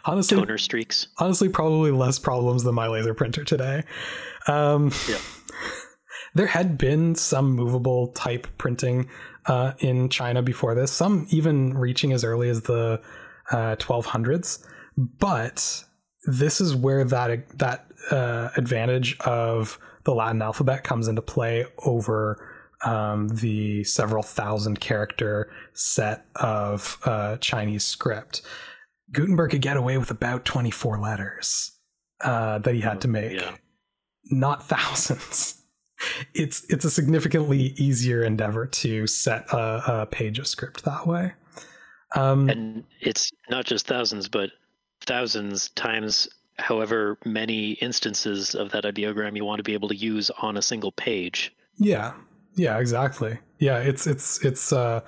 Honestly, 0.04 0.36
toner 0.36 0.58
streaks. 0.58 1.08
honestly, 1.16 1.48
probably 1.48 1.90
less 1.90 2.18
problems 2.18 2.62
than 2.62 2.74
my 2.74 2.88
laser 2.88 3.14
printer 3.14 3.42
today. 3.42 3.84
Um, 4.46 4.92
Yeah. 5.08 5.18
There 6.34 6.46
had 6.46 6.76
been 6.76 7.14
some 7.14 7.52
movable 7.52 8.08
type 8.08 8.46
printing 8.58 9.08
uh, 9.46 9.72
in 9.78 10.10
China 10.10 10.42
before 10.42 10.74
this, 10.74 10.92
some 10.92 11.26
even 11.30 11.72
reaching 11.72 12.12
as 12.12 12.22
early 12.22 12.50
as 12.50 12.60
the 12.62 13.00
uh, 13.50 13.76
1200s. 13.76 14.62
But 14.98 15.84
this 16.26 16.60
is 16.60 16.76
where 16.76 17.02
that 17.04 17.58
that 17.58 17.86
uh, 18.10 18.50
advantage 18.58 19.18
of 19.20 19.78
the 20.04 20.14
Latin 20.14 20.42
alphabet 20.42 20.84
comes 20.84 21.08
into 21.08 21.22
play 21.22 21.64
over 21.78 22.57
um, 22.84 23.28
the 23.28 23.84
several 23.84 24.22
thousand 24.22 24.80
character 24.80 25.50
set 25.74 26.26
of 26.36 26.98
uh, 27.04 27.36
Chinese 27.38 27.84
script. 27.84 28.42
Gutenberg 29.12 29.50
could 29.52 29.62
get 29.62 29.76
away 29.76 29.96
with 29.98 30.10
about 30.10 30.44
24 30.44 30.98
letters 31.00 31.72
uh, 32.20 32.58
that 32.58 32.74
he 32.74 32.80
had 32.80 33.00
to 33.02 33.08
make, 33.08 33.40
Yeah. 33.40 33.56
not 34.24 34.62
thousands. 34.68 35.54
It's 36.34 36.64
it's 36.70 36.84
a 36.84 36.90
significantly 36.90 37.74
easier 37.76 38.22
endeavor 38.22 38.66
to 38.66 39.06
set 39.08 39.52
a, 39.52 40.02
a 40.02 40.06
page 40.06 40.38
of 40.38 40.46
script 40.46 40.84
that 40.84 41.06
way. 41.06 41.32
Um, 42.14 42.48
And 42.48 42.84
it's 43.00 43.32
not 43.50 43.64
just 43.64 43.86
thousands, 43.88 44.28
but 44.28 44.50
thousands 45.04 45.70
times 45.70 46.28
however 46.58 47.18
many 47.24 47.72
instances 47.72 48.54
of 48.54 48.70
that 48.72 48.84
ideogram 48.84 49.36
you 49.36 49.44
want 49.44 49.58
to 49.58 49.62
be 49.64 49.74
able 49.74 49.88
to 49.88 49.96
use 49.96 50.30
on 50.42 50.56
a 50.56 50.62
single 50.62 50.92
page. 50.92 51.52
Yeah, 51.78 52.14
yeah, 52.58 52.78
exactly. 52.78 53.38
Yeah, 53.58 53.78
it's 53.78 54.06
it's 54.06 54.44
it's 54.44 54.72
uh, 54.72 55.00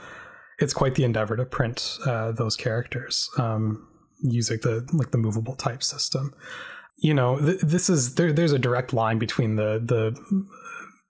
it's 0.58 0.72
quite 0.72 0.94
the 0.94 1.04
endeavor 1.04 1.36
to 1.36 1.44
print 1.44 1.98
uh, 2.06 2.32
those 2.32 2.56
characters 2.56 3.28
um, 3.38 3.86
using 4.22 4.58
the 4.62 4.88
like 4.92 5.10
the 5.10 5.18
movable 5.18 5.56
type 5.56 5.82
system. 5.82 6.32
You 6.98 7.14
know, 7.14 7.38
th- 7.38 7.60
this 7.60 7.90
is 7.90 8.14
there. 8.14 8.32
There's 8.32 8.52
a 8.52 8.58
direct 8.58 8.92
line 8.92 9.18
between 9.18 9.56
the 9.56 9.82
the 9.84 10.16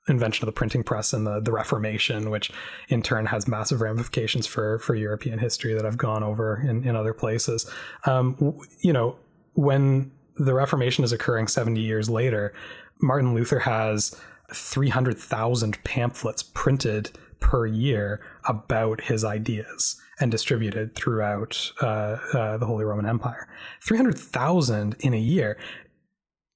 invention 0.08 0.42
of 0.44 0.46
the 0.46 0.58
printing 0.58 0.82
press 0.82 1.12
and 1.12 1.26
the 1.26 1.40
the 1.40 1.52
Reformation, 1.52 2.30
which 2.30 2.50
in 2.88 3.02
turn 3.02 3.26
has 3.26 3.46
massive 3.46 3.80
ramifications 3.80 4.46
for 4.46 4.78
for 4.78 4.94
European 4.94 5.38
history 5.38 5.74
that 5.74 5.84
I've 5.84 5.98
gone 5.98 6.22
over 6.22 6.60
in 6.66 6.84
in 6.84 6.96
other 6.96 7.12
places. 7.12 7.70
Um, 8.06 8.34
w- 8.34 8.60
you 8.80 8.92
know, 8.92 9.16
when 9.54 10.10
the 10.36 10.54
Reformation 10.54 11.04
is 11.04 11.12
occurring 11.12 11.48
70 11.48 11.80
years 11.80 12.08
later, 12.08 12.54
Martin 13.02 13.34
Luther 13.34 13.58
has 13.58 14.18
300,000 14.54 15.82
pamphlets 15.84 16.42
printed 16.42 17.10
per 17.40 17.66
year 17.66 18.20
about 18.44 19.00
his 19.00 19.24
ideas 19.24 20.00
and 20.20 20.30
distributed 20.30 20.94
throughout 20.94 21.72
uh, 21.80 22.16
uh, 22.34 22.56
the 22.58 22.66
Holy 22.66 22.84
Roman 22.84 23.06
Empire. 23.06 23.48
300,000 23.82 24.96
in 25.00 25.14
a 25.14 25.18
year. 25.18 25.58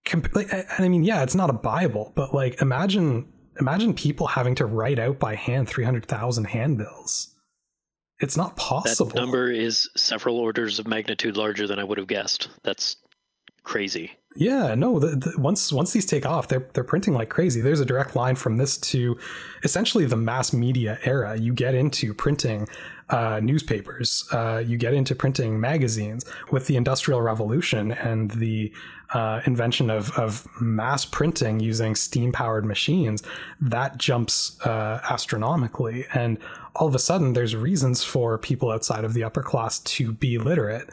Com- 0.04 0.24
like, 0.34 0.52
and 0.52 0.66
I 0.84 0.88
mean, 0.88 1.02
yeah, 1.02 1.22
it's 1.22 1.34
not 1.34 1.50
a 1.50 1.54
Bible, 1.54 2.12
but 2.14 2.34
like 2.34 2.60
imagine 2.60 3.32
imagine 3.58 3.94
people 3.94 4.26
having 4.26 4.54
to 4.56 4.66
write 4.66 4.98
out 4.98 5.18
by 5.18 5.34
hand 5.34 5.68
300,000 5.68 6.44
handbills. 6.44 7.34
It's 8.20 8.36
not 8.36 8.56
possible. 8.56 9.10
That 9.10 9.16
number 9.16 9.50
is 9.50 9.88
several 9.96 10.38
orders 10.38 10.78
of 10.78 10.86
magnitude 10.86 11.36
larger 11.36 11.66
than 11.66 11.78
I 11.78 11.84
would 11.84 11.98
have 11.98 12.06
guessed. 12.06 12.48
That's 12.62 12.96
crazy. 13.64 14.12
Yeah, 14.36 14.74
no. 14.74 14.98
The, 14.98 15.08
the, 15.14 15.34
once 15.38 15.72
once 15.72 15.92
these 15.92 16.06
take 16.06 16.26
off, 16.26 16.48
they're 16.48 16.68
they're 16.72 16.82
printing 16.82 17.14
like 17.14 17.28
crazy. 17.28 17.60
There's 17.60 17.80
a 17.80 17.84
direct 17.84 18.16
line 18.16 18.34
from 18.34 18.56
this 18.56 18.76
to 18.78 19.16
essentially 19.62 20.06
the 20.06 20.16
mass 20.16 20.52
media 20.52 20.98
era. 21.04 21.36
You 21.36 21.52
get 21.52 21.74
into 21.76 22.12
printing 22.12 22.66
uh, 23.10 23.38
newspapers. 23.40 24.26
Uh, 24.32 24.62
you 24.66 24.76
get 24.76 24.92
into 24.92 25.14
printing 25.14 25.60
magazines 25.60 26.24
with 26.50 26.66
the 26.66 26.74
Industrial 26.74 27.22
Revolution 27.22 27.92
and 27.92 28.32
the 28.32 28.72
uh, 29.12 29.40
invention 29.46 29.88
of 29.88 30.10
of 30.18 30.48
mass 30.60 31.04
printing 31.04 31.60
using 31.60 31.94
steam 31.94 32.32
powered 32.32 32.64
machines. 32.64 33.22
That 33.60 33.98
jumps 33.98 34.60
uh, 34.66 35.00
astronomically, 35.08 36.06
and 36.12 36.38
all 36.74 36.88
of 36.88 36.94
a 36.96 36.98
sudden, 36.98 37.34
there's 37.34 37.54
reasons 37.54 38.02
for 38.02 38.36
people 38.36 38.72
outside 38.72 39.04
of 39.04 39.14
the 39.14 39.22
upper 39.22 39.44
class 39.44 39.78
to 39.78 40.12
be 40.12 40.38
literate 40.38 40.90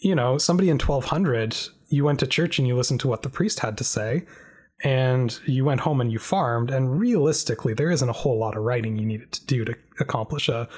you 0.00 0.14
know, 0.14 0.38
somebody 0.38 0.70
in 0.70 0.78
1200, 0.78 1.56
you 1.90 2.04
went 2.04 2.20
to 2.20 2.26
church 2.26 2.58
and 2.58 2.66
you 2.66 2.76
listened 2.76 3.00
to 3.00 3.08
what 3.08 3.22
the 3.22 3.28
priest 3.28 3.60
had 3.60 3.76
to 3.78 3.84
say, 3.84 4.24
and 4.82 5.38
you 5.44 5.64
went 5.64 5.80
home 5.80 6.00
and 6.00 6.10
you 6.10 6.18
farmed. 6.18 6.70
And 6.70 6.98
realistically, 6.98 7.74
there 7.74 7.90
isn't 7.90 8.08
a 8.08 8.14
whole 8.14 8.38
lot 8.38 8.56
of 8.56 8.62
writing 8.62 8.96
you 8.96 9.04
needed 9.04 9.32
to 9.32 9.46
do 9.46 9.64
to 9.64 9.74
accomplish 9.98 10.48
a 10.48 10.68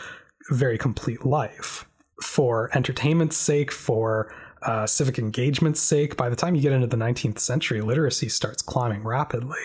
very 0.50 0.78
complete 0.78 1.24
life. 1.24 1.86
For 2.22 2.70
entertainment's 2.74 3.36
sake, 3.36 3.70
for 3.70 4.34
uh, 4.62 4.86
civic 4.86 5.18
engagement's 5.18 5.80
sake. 5.80 6.16
By 6.16 6.28
the 6.28 6.36
time 6.36 6.54
you 6.54 6.62
get 6.62 6.72
into 6.72 6.86
the 6.86 6.96
19th 6.96 7.38
century, 7.38 7.80
literacy 7.80 8.28
starts 8.28 8.62
climbing 8.62 9.04
rapidly. 9.04 9.58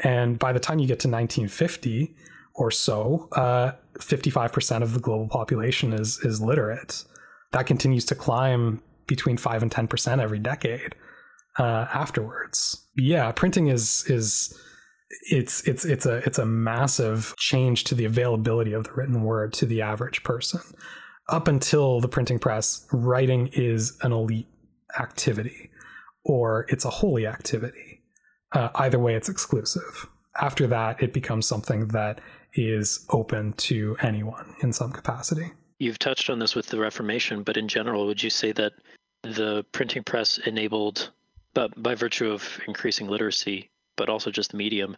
And 0.00 0.38
by 0.38 0.52
the 0.52 0.60
time 0.60 0.78
you 0.78 0.86
get 0.86 1.00
to 1.00 1.08
1950 1.08 2.14
or 2.54 2.70
so, 2.70 3.28
uh, 3.32 3.72
55% 3.98 4.82
of 4.82 4.94
the 4.94 5.00
global 5.00 5.28
population 5.28 5.92
is, 5.92 6.18
is 6.24 6.40
literate. 6.40 7.04
That 7.52 7.66
continues 7.66 8.04
to 8.06 8.14
climb 8.14 8.82
between 9.06 9.36
5 9.36 9.62
and 9.62 9.70
10% 9.70 10.22
every 10.22 10.38
decade 10.38 10.94
uh, 11.58 11.86
afterwards. 11.92 12.86
Yeah, 12.96 13.30
printing 13.32 13.68
is 13.68 14.04
is 14.08 14.58
it's 15.30 15.66
it's 15.66 15.84
it's 15.84 16.06
a 16.06 16.16
it's 16.18 16.38
a 16.38 16.46
massive 16.46 17.34
change 17.38 17.84
to 17.84 17.94
the 17.94 18.04
availability 18.04 18.72
of 18.72 18.84
the 18.84 18.92
written 18.92 19.22
word 19.22 19.52
to 19.54 19.66
the 19.66 19.82
average 19.82 20.22
person. 20.22 20.60
Up 21.28 21.48
until 21.48 22.00
the 22.00 22.08
printing 22.08 22.38
press, 22.38 22.86
writing 22.92 23.48
is 23.52 23.96
an 24.02 24.12
elite 24.12 24.48
activity, 24.98 25.70
or 26.24 26.66
it's 26.68 26.84
a 26.84 26.90
holy 26.90 27.26
activity. 27.26 28.02
Uh, 28.52 28.68
either 28.76 28.98
way, 28.98 29.14
it's 29.14 29.28
exclusive. 29.28 30.06
After 30.40 30.66
that, 30.66 31.02
it 31.02 31.12
becomes 31.12 31.46
something 31.46 31.88
that 31.88 32.20
is 32.54 33.06
open 33.10 33.52
to 33.54 33.96
anyone 34.02 34.54
in 34.62 34.72
some 34.72 34.92
capacity. 34.92 35.52
You've 35.78 35.98
touched 35.98 36.30
on 36.30 36.38
this 36.38 36.54
with 36.54 36.66
the 36.66 36.78
Reformation, 36.78 37.42
but 37.42 37.56
in 37.56 37.68
general, 37.68 38.06
would 38.06 38.22
you 38.22 38.30
say 38.30 38.52
that 38.52 38.72
the 39.24 39.64
printing 39.72 40.04
press 40.04 40.38
enabled, 40.38 41.10
but 41.54 41.82
by 41.82 41.94
virtue 41.94 42.30
of 42.30 42.60
increasing 42.66 43.08
literacy, 43.08 43.70
but 43.96 44.08
also 44.08 44.30
just 44.30 44.50
the 44.50 44.56
medium, 44.56 44.96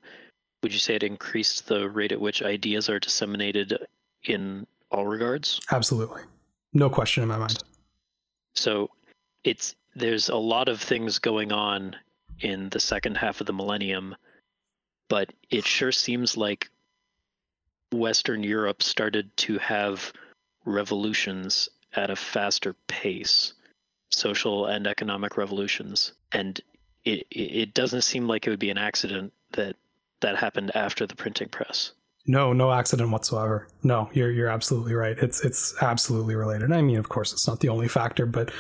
would 0.63 0.73
you 0.73 0.79
say 0.79 0.97
it 0.97 1.03
increased 1.03 1.69
the 1.69 1.89
rate 1.89 2.13
at 2.13 2.21
which 2.21 2.43
ideas 2.43 2.89
are 2.89 2.99
disseminated 2.99 3.79
in 4.25 4.67
all 4.91 5.07
regards? 5.07 5.61
Absolutely. 5.71 6.23
No 6.73 6.91
question 6.91 7.23
in 7.23 7.29
my 7.29 7.39
mind. 7.39 7.63
So 8.55 8.91
it's 9.45 9.75
there's 9.95 10.29
a 10.29 10.37
lot 10.37 10.69
of 10.69 10.81
things 10.81 11.19
going 11.19 11.53
on 11.53 11.97
in 12.41 12.69
the 12.69 12.81
second 12.81 13.17
half 13.17 13.41
of 13.41 13.47
the 13.47 13.53
millennium, 13.53 14.15
but 15.09 15.33
it 15.51 15.65
sure 15.65 15.93
seems 15.93 16.37
like 16.37 16.71
Western 17.93 18.43
Europe 18.43 18.83
started 18.83 19.35
to 19.39 19.59
have 19.59 20.13
revolutions 20.65 21.69
at 21.95 22.11
a 22.11 22.17
faster 22.17 22.75
pace, 22.89 23.55
social 24.11 24.67
and 24.67 24.87
economic 24.87 25.37
revolutions. 25.37 26.13
And 26.33 26.61
it 27.05 27.27
it 27.31 27.75
doesn't 27.75 28.03
seem 28.03 28.27
like 28.27 28.47
it 28.47 28.51
would 28.51 28.59
be 28.59 28.71
an 28.71 28.79
accident 28.79 29.33
that 29.53 29.77
that 30.21 30.37
happened 30.37 30.75
after 30.75 31.07
the 31.07 31.17
printing 31.17 31.49
press. 31.49 31.93
No, 32.29 32.53
no 32.53 32.73
accident 32.73 33.11
whatsoever. 33.11 33.69
No, 33.83 34.11
you're 34.13 34.31
you're 34.31 34.49
absolutely 34.49 34.95
right. 34.95 35.17
It's 35.19 35.45
it's 35.45 35.75
absolutely 35.81 36.35
related. 36.35 36.73
I 36.73 36.83
mean, 36.83 36.99
of 36.99 37.09
course, 37.09 37.33
it's 37.33 37.47
not 37.47 37.61
the 37.61 37.69
only 37.69 37.89
factor, 37.89 38.27
but 38.27 38.51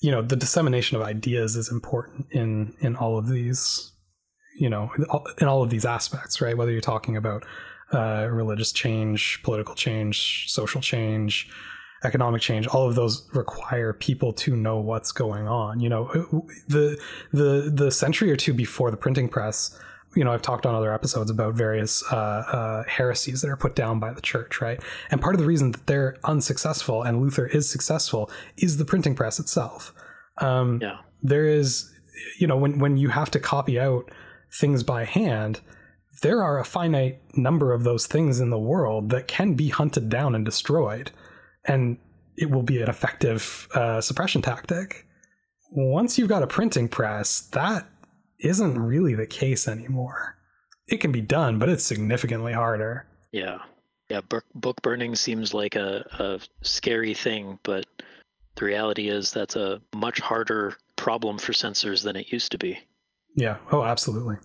you 0.00 0.10
know, 0.10 0.22
the 0.22 0.36
dissemination 0.36 0.96
of 0.96 1.02
ideas 1.02 1.56
is 1.56 1.70
important 1.70 2.26
in 2.30 2.74
in 2.80 2.96
all 2.96 3.18
of 3.18 3.28
these, 3.28 3.92
you 4.58 4.70
know, 4.70 4.90
in 5.38 5.48
all 5.48 5.62
of 5.62 5.70
these 5.70 5.84
aspects, 5.84 6.40
right? 6.40 6.56
Whether 6.56 6.72
you're 6.72 6.80
talking 6.80 7.16
about 7.16 7.44
uh, 7.92 8.26
religious 8.30 8.72
change, 8.72 9.42
political 9.42 9.74
change, 9.74 10.50
social 10.50 10.80
change, 10.80 11.50
economic 12.02 12.40
change 12.40 12.66
all 12.66 12.88
of 12.88 12.94
those 12.94 13.28
require 13.34 13.92
people 13.92 14.32
to 14.32 14.56
know 14.56 14.78
what's 14.78 15.12
going 15.12 15.46
on. 15.46 15.80
You 15.80 15.88
know 15.88 16.46
the 16.68 16.98
the 17.32 17.70
the 17.72 17.90
century 17.90 18.30
or 18.30 18.36
two 18.36 18.54
before 18.54 18.90
the 18.90 18.96
printing 18.96 19.28
press 19.28 19.78
you 20.16 20.24
know 20.24 20.32
i've 20.32 20.42
talked 20.42 20.66
on 20.66 20.74
other 20.74 20.92
episodes 20.92 21.30
about 21.30 21.54
various 21.54 22.02
uh, 22.12 22.16
uh, 22.16 22.84
heresies 22.84 23.42
that 23.42 23.48
are 23.48 23.56
put 23.56 23.76
down 23.76 24.00
by 24.00 24.12
the 24.12 24.20
church 24.20 24.60
right? 24.60 24.82
And 25.10 25.20
part 25.20 25.34
of 25.34 25.40
the 25.40 25.46
reason 25.46 25.72
that 25.72 25.86
they're 25.86 26.16
unsuccessful 26.24 27.02
and 27.02 27.20
luther 27.20 27.46
is 27.46 27.68
successful 27.68 28.30
is 28.56 28.76
the 28.76 28.84
printing 28.84 29.14
press 29.14 29.38
itself. 29.38 29.92
Um, 30.38 30.80
yeah. 30.82 30.98
there 31.22 31.46
is 31.46 31.92
you 32.38 32.46
know 32.46 32.56
when 32.56 32.78
when 32.78 32.96
you 32.96 33.08
have 33.08 33.30
to 33.32 33.38
copy 33.38 33.78
out 33.78 34.10
things 34.52 34.82
by 34.82 35.04
hand 35.04 35.60
there 36.22 36.42
are 36.42 36.58
a 36.58 36.64
finite 36.64 37.20
number 37.36 37.72
of 37.72 37.84
those 37.84 38.06
things 38.06 38.40
in 38.40 38.50
the 38.50 38.58
world 38.58 39.10
that 39.10 39.28
can 39.28 39.54
be 39.54 39.68
hunted 39.68 40.08
down 40.08 40.34
and 40.34 40.44
destroyed 40.44 41.10
and 41.66 41.98
it 42.36 42.50
will 42.50 42.62
be 42.62 42.80
an 42.80 42.88
effective 42.88 43.68
uh, 43.74 44.00
suppression 44.00 44.42
tactic. 44.42 45.06
Once 45.70 46.18
you've 46.18 46.28
got 46.28 46.42
a 46.42 46.46
printing 46.46 46.88
press, 46.88 47.40
that 47.52 47.86
isn't 48.40 48.78
really 48.78 49.14
the 49.14 49.26
case 49.26 49.68
anymore. 49.68 50.36
It 50.88 50.98
can 50.98 51.12
be 51.12 51.20
done, 51.20 51.58
but 51.58 51.68
it's 51.68 51.84
significantly 51.84 52.52
harder. 52.52 53.06
Yeah. 53.32 53.58
Yeah, 54.08 54.22
book, 54.22 54.44
book 54.54 54.82
burning 54.82 55.14
seems 55.14 55.54
like 55.54 55.76
a, 55.76 56.04
a 56.18 56.40
scary 56.62 57.14
thing, 57.14 57.60
but 57.62 57.86
the 58.56 58.64
reality 58.64 59.08
is 59.08 59.30
that's 59.30 59.54
a 59.54 59.80
much 59.94 60.18
harder 60.18 60.76
problem 60.96 61.38
for 61.38 61.52
censors 61.52 62.02
than 62.02 62.16
it 62.16 62.32
used 62.32 62.50
to 62.52 62.58
be. 62.58 62.78
Yeah. 63.36 63.58
Oh, 63.70 63.84
absolutely. 63.84 64.36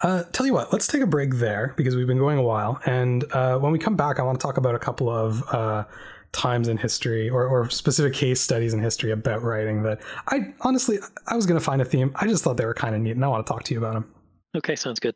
Uh, 0.00 0.24
tell 0.32 0.46
you 0.46 0.52
what, 0.52 0.72
let's 0.72 0.86
take 0.86 1.02
a 1.02 1.06
break 1.06 1.36
there 1.36 1.74
because 1.76 1.96
we've 1.96 2.06
been 2.06 2.18
going 2.18 2.38
a 2.38 2.42
while. 2.42 2.80
And 2.86 3.24
uh, 3.32 3.58
when 3.58 3.72
we 3.72 3.78
come 3.78 3.96
back, 3.96 4.18
I 4.18 4.22
want 4.22 4.38
to 4.40 4.42
talk 4.42 4.56
about 4.56 4.74
a 4.74 4.78
couple 4.78 5.08
of 5.08 5.42
uh, 5.52 5.84
times 6.32 6.68
in 6.68 6.76
history 6.76 7.28
or, 7.28 7.46
or, 7.46 7.68
specific 7.68 8.14
case 8.14 8.40
studies 8.40 8.72
in 8.72 8.80
history 8.80 9.10
about 9.10 9.42
writing 9.42 9.82
that 9.82 10.00
I 10.28 10.54
honestly, 10.62 10.98
I 11.26 11.36
was 11.36 11.46
going 11.46 11.58
to 11.58 11.64
find 11.64 11.82
a 11.82 11.84
theme. 11.84 12.12
I 12.16 12.26
just 12.26 12.42
thought 12.42 12.56
they 12.56 12.64
were 12.64 12.74
kind 12.74 12.94
of 12.94 13.02
neat 13.02 13.12
and 13.12 13.24
I 13.24 13.28
want 13.28 13.46
to 13.46 13.52
talk 13.52 13.64
to 13.64 13.74
you 13.74 13.78
about 13.78 13.94
them. 13.94 14.14
Okay, 14.56 14.76
sounds 14.76 14.98
good. 14.98 15.14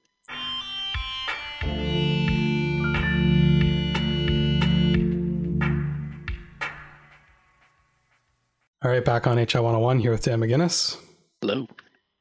All 8.85 8.93
right, 8.93 9.05
back 9.05 9.27
on 9.27 9.39
HI 9.39 9.59
101 9.59 9.99
here 9.99 10.13
with 10.13 10.23
Dan 10.23 10.41
McGinnis. 10.41 10.97
Hello 11.41 11.67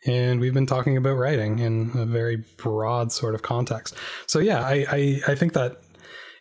and 0.05 0.39
we've 0.39 0.53
been 0.53 0.65
talking 0.65 0.97
about 0.97 1.13
writing 1.13 1.59
in 1.59 1.91
a 1.95 2.05
very 2.05 2.37
broad 2.57 3.11
sort 3.11 3.35
of 3.35 3.41
context. 3.41 3.95
So 4.27 4.39
yeah, 4.39 4.61
I 4.61 4.85
I, 4.89 5.21
I 5.27 5.35
think 5.35 5.53
that 5.53 5.81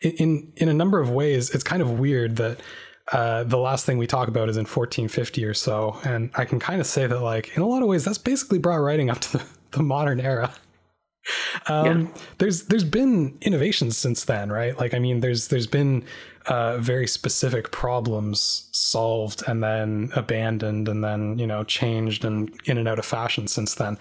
in 0.01 0.53
in 0.57 0.69
a 0.69 0.75
number 0.75 1.01
of 1.01 1.11
ways, 1.11 1.51
it's 1.55 1.65
kind 1.65 1.83
of 1.83 1.99
weird 1.99 2.37
that 2.37 2.61
uh, 3.13 3.45
the 3.45 3.59
last 3.59 3.85
thing 3.85 3.99
we 3.99 4.07
talk 4.07 4.29
about 4.29 4.49
is 4.49 4.57
in 4.57 4.63
1450 4.63 5.45
or 5.45 5.55
so, 5.55 5.99
and 6.05 6.31
I 6.35 6.45
can 6.45 6.59
kind 6.59 6.81
of 6.81 6.87
say 6.87 7.07
that 7.07 7.21
like 7.21 7.57
in 7.57 7.63
a 7.63 7.67
lot 7.67 7.83
of 7.83 7.89
ways, 7.89 8.05
that's 8.05 8.19
basically 8.19 8.59
brought 8.59 8.77
writing 8.77 9.11
up 9.11 9.21
to 9.21 9.39
the, 9.39 9.45
the 9.73 9.83
modern 9.83 10.21
era. 10.21 10.53
Um, 11.67 12.01
yeah. 12.01 12.23
There's 12.39 12.65
there's 12.65 12.85
been 12.85 13.37
innovations 13.41 13.97
since 13.97 14.25
then, 14.25 14.51
right? 14.51 14.79
Like 14.79 14.95
I 14.95 14.99
mean, 14.99 15.21
there's 15.21 15.49
there's 15.49 15.67
been 15.67 16.05
uh, 16.47 16.79
very 16.79 17.07
specific 17.07 17.73
problems 17.73 18.69
solved 18.73 19.43
and 19.47 19.63
then 19.63 20.11
abandoned 20.15 20.89
and 20.89 21.03
then 21.03 21.39
you 21.39 21.47
know 21.47 21.65
changed 21.65 22.25
and 22.25 22.51
in 22.67 22.77
and 22.77 22.87
out 22.87 22.99
of 22.99 23.07
fashion 23.07 23.49
since 23.49 23.75
then. 23.75 23.99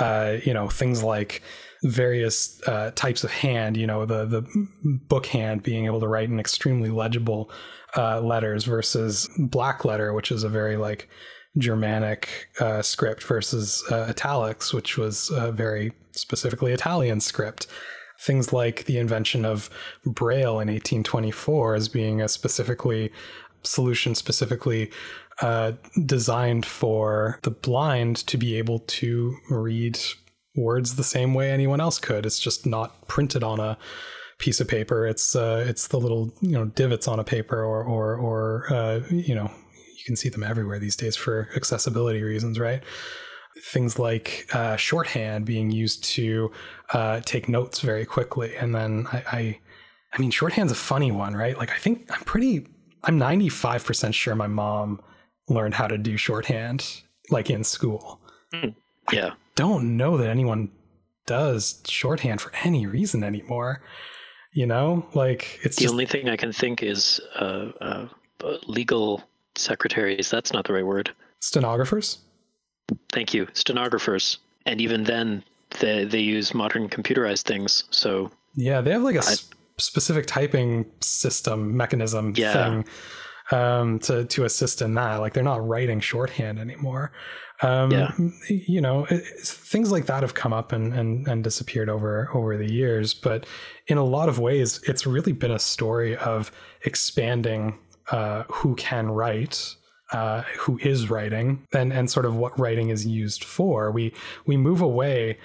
Uh, 0.00 0.36
you 0.44 0.54
know 0.54 0.68
things 0.68 1.02
like 1.02 1.42
various 1.84 2.60
uh, 2.66 2.90
types 2.94 3.24
of 3.24 3.30
hand. 3.30 3.76
You 3.76 3.86
know 3.86 4.06
the 4.06 4.24
the 4.24 4.42
book 5.08 5.26
hand 5.26 5.62
being 5.62 5.86
able 5.86 6.00
to 6.00 6.08
write 6.08 6.28
in 6.28 6.40
extremely 6.40 6.90
legible 6.90 7.50
uh, 7.96 8.20
letters 8.20 8.64
versus 8.64 9.28
black 9.38 9.84
letter, 9.84 10.12
which 10.12 10.30
is 10.30 10.44
a 10.44 10.48
very 10.48 10.76
like 10.76 11.08
Germanic 11.58 12.48
uh, 12.60 12.82
script 12.82 13.22
versus 13.24 13.84
uh, 13.90 14.06
italics, 14.08 14.72
which 14.72 14.96
was 14.96 15.30
a 15.30 15.52
very 15.52 15.92
specifically 16.12 16.72
Italian 16.72 17.20
script. 17.20 17.66
Things 18.20 18.52
like 18.52 18.84
the 18.84 18.98
invention 18.98 19.44
of 19.44 19.68
Braille 20.06 20.60
in 20.60 20.68
1824 20.68 21.74
as 21.74 21.88
being 21.88 22.20
a 22.20 22.28
specifically 22.28 23.10
solution 23.64 24.14
specifically 24.14 24.90
uh, 25.40 25.72
designed 26.04 26.66
for 26.66 27.38
the 27.42 27.50
blind 27.50 28.16
to 28.16 28.36
be 28.36 28.56
able 28.56 28.80
to 28.80 29.36
read 29.50 29.98
words 30.54 30.96
the 30.96 31.04
same 31.04 31.34
way 31.34 31.50
anyone 31.50 31.80
else 31.80 31.98
could. 31.98 32.26
It's 32.26 32.38
just 32.38 32.66
not 32.66 33.08
printed 33.08 33.42
on 33.42 33.58
a 33.58 33.78
piece 34.38 34.60
of 34.60 34.68
paper. 34.68 35.06
It's 35.06 35.34
uh, 35.34 35.64
it's 35.66 35.88
the 35.88 35.98
little 35.98 36.32
you 36.40 36.52
know 36.52 36.66
divots 36.66 37.08
on 37.08 37.18
a 37.18 37.24
paper 37.24 37.64
or 37.64 37.82
or 37.82 38.16
or 38.16 38.72
uh, 38.72 39.00
you 39.10 39.34
know 39.34 39.50
you 40.02 40.06
can 40.06 40.16
see 40.16 40.28
them 40.28 40.42
everywhere 40.42 40.80
these 40.80 40.96
days 40.96 41.14
for 41.14 41.48
accessibility 41.54 42.22
reasons, 42.22 42.58
right? 42.58 42.82
Things 43.64 43.98
like 43.98 44.48
uh, 44.52 44.76
shorthand 44.76 45.44
being 45.44 45.70
used 45.70 46.02
to 46.04 46.50
uh, 46.92 47.20
take 47.20 47.48
notes 47.48 47.80
very 47.80 48.04
quickly, 48.04 48.56
and 48.56 48.74
then 48.74 49.06
I, 49.12 49.22
I, 49.30 49.58
I 50.12 50.20
mean, 50.20 50.32
shorthand's 50.32 50.72
a 50.72 50.76
funny 50.76 51.12
one, 51.12 51.34
right? 51.34 51.56
Like 51.56 51.70
I 51.70 51.76
think 51.76 52.10
I'm 52.10 52.24
pretty, 52.24 52.66
I'm 53.04 53.18
95 53.18 53.84
percent 53.84 54.14
sure 54.14 54.34
my 54.34 54.48
mom 54.48 55.00
learned 55.48 55.74
how 55.74 55.86
to 55.86 55.98
do 55.98 56.16
shorthand 56.16 57.02
like 57.30 57.48
in 57.48 57.62
school. 57.62 58.20
Mm, 58.52 58.74
yeah, 59.12 59.28
I 59.28 59.34
don't 59.54 59.96
know 59.96 60.16
that 60.16 60.28
anyone 60.28 60.70
does 61.26 61.80
shorthand 61.86 62.40
for 62.40 62.52
any 62.64 62.86
reason 62.86 63.22
anymore. 63.22 63.82
You 64.52 64.66
know, 64.66 65.06
like 65.14 65.60
it's 65.62 65.76
the 65.76 65.82
just, 65.82 65.92
only 65.92 66.06
thing 66.06 66.28
I 66.28 66.36
can 66.36 66.52
think 66.52 66.82
is 66.82 67.20
uh, 67.36 67.68
uh, 67.80 68.08
legal 68.66 69.22
secretaries. 69.56 70.30
That's 70.30 70.52
not 70.52 70.66
the 70.66 70.72
right 70.72 70.86
word. 70.86 71.10
Stenographers? 71.40 72.18
Thank 73.10 73.34
you. 73.34 73.46
Stenographers. 73.52 74.38
And 74.66 74.80
even 74.80 75.04
then, 75.04 75.42
they, 75.80 76.04
they 76.04 76.20
use 76.20 76.54
modern 76.54 76.88
computerized 76.88 77.42
things. 77.42 77.84
So. 77.90 78.30
Yeah, 78.54 78.80
they 78.80 78.92
have 78.92 79.02
like 79.02 79.16
a 79.16 79.20
I, 79.20 79.34
specific 79.78 80.26
typing 80.26 80.86
system 81.00 81.76
mechanism 81.76 82.34
yeah. 82.36 82.52
thing. 82.52 82.84
um, 83.50 83.98
to 84.00 84.24
to 84.24 84.44
assist 84.44 84.82
in 84.82 84.94
that. 84.94 85.16
Like 85.16 85.34
they're 85.34 85.42
not 85.42 85.66
writing 85.66 86.00
shorthand 86.00 86.58
anymore. 86.58 87.12
Um, 87.62 87.90
Yeah. 87.90 88.12
You 88.48 88.80
know, 88.80 89.06
it, 89.10 89.24
things 89.44 89.92
like 89.92 90.06
that 90.06 90.22
have 90.22 90.34
come 90.34 90.52
up 90.52 90.72
and, 90.72 90.92
and 90.92 91.26
and 91.28 91.44
disappeared 91.44 91.88
over 91.88 92.30
over 92.34 92.56
the 92.56 92.70
years. 92.70 93.14
But 93.14 93.46
in 93.86 93.98
a 93.98 94.04
lot 94.04 94.28
of 94.28 94.38
ways, 94.38 94.80
it's 94.86 95.06
really 95.06 95.32
been 95.32 95.50
a 95.50 95.58
story 95.58 96.16
of 96.16 96.52
expanding 96.82 97.78
uh, 98.10 98.44
who 98.50 98.74
can 98.74 99.10
write. 99.10 99.76
Uh, 100.12 100.42
who 100.58 100.78
is 100.82 101.08
writing 101.08 101.66
and 101.72 101.90
and 101.90 102.10
sort 102.10 102.26
of 102.26 102.36
what 102.36 102.58
writing 102.58 102.90
is 102.90 103.06
used 103.06 103.42
for 103.42 103.90
we 103.90 104.12
we 104.44 104.58
move 104.58 104.82
away 104.82 105.38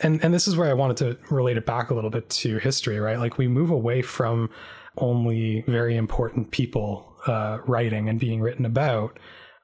and 0.00 0.22
and 0.24 0.34
this 0.34 0.48
is 0.48 0.56
where 0.56 0.70
I 0.70 0.74
wanted 0.74 0.96
to 0.98 1.18
relate 1.30 1.56
it 1.56 1.66
back 1.66 1.90
a 1.90 1.94
little 1.94 2.10
bit 2.10 2.28
to 2.30 2.58
history, 2.58 2.98
right? 2.98 3.18
Like 3.18 3.38
we 3.38 3.48
move 3.48 3.70
away 3.70 4.02
from 4.02 4.50
only 4.98 5.62
very 5.66 5.96
important 5.96 6.50
people 6.50 7.14
uh, 7.26 7.58
writing 7.66 8.08
and 8.08 8.18
being 8.18 8.40
written 8.40 8.64
about, 8.64 9.18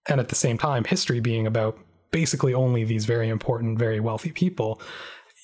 and 0.09 0.21
at 0.21 0.29
the 0.29 0.35
same 0.35 0.59
time, 0.59 0.85
history 0.85 1.21
being 1.21 1.47
about 1.47 1.79
basically 2.11 2.55
only 2.55 2.85
these 2.85 3.05
very 3.05 3.29
important, 3.29 3.79
very 3.79 4.01
wealthy 4.01 4.31
people. 4.31 4.81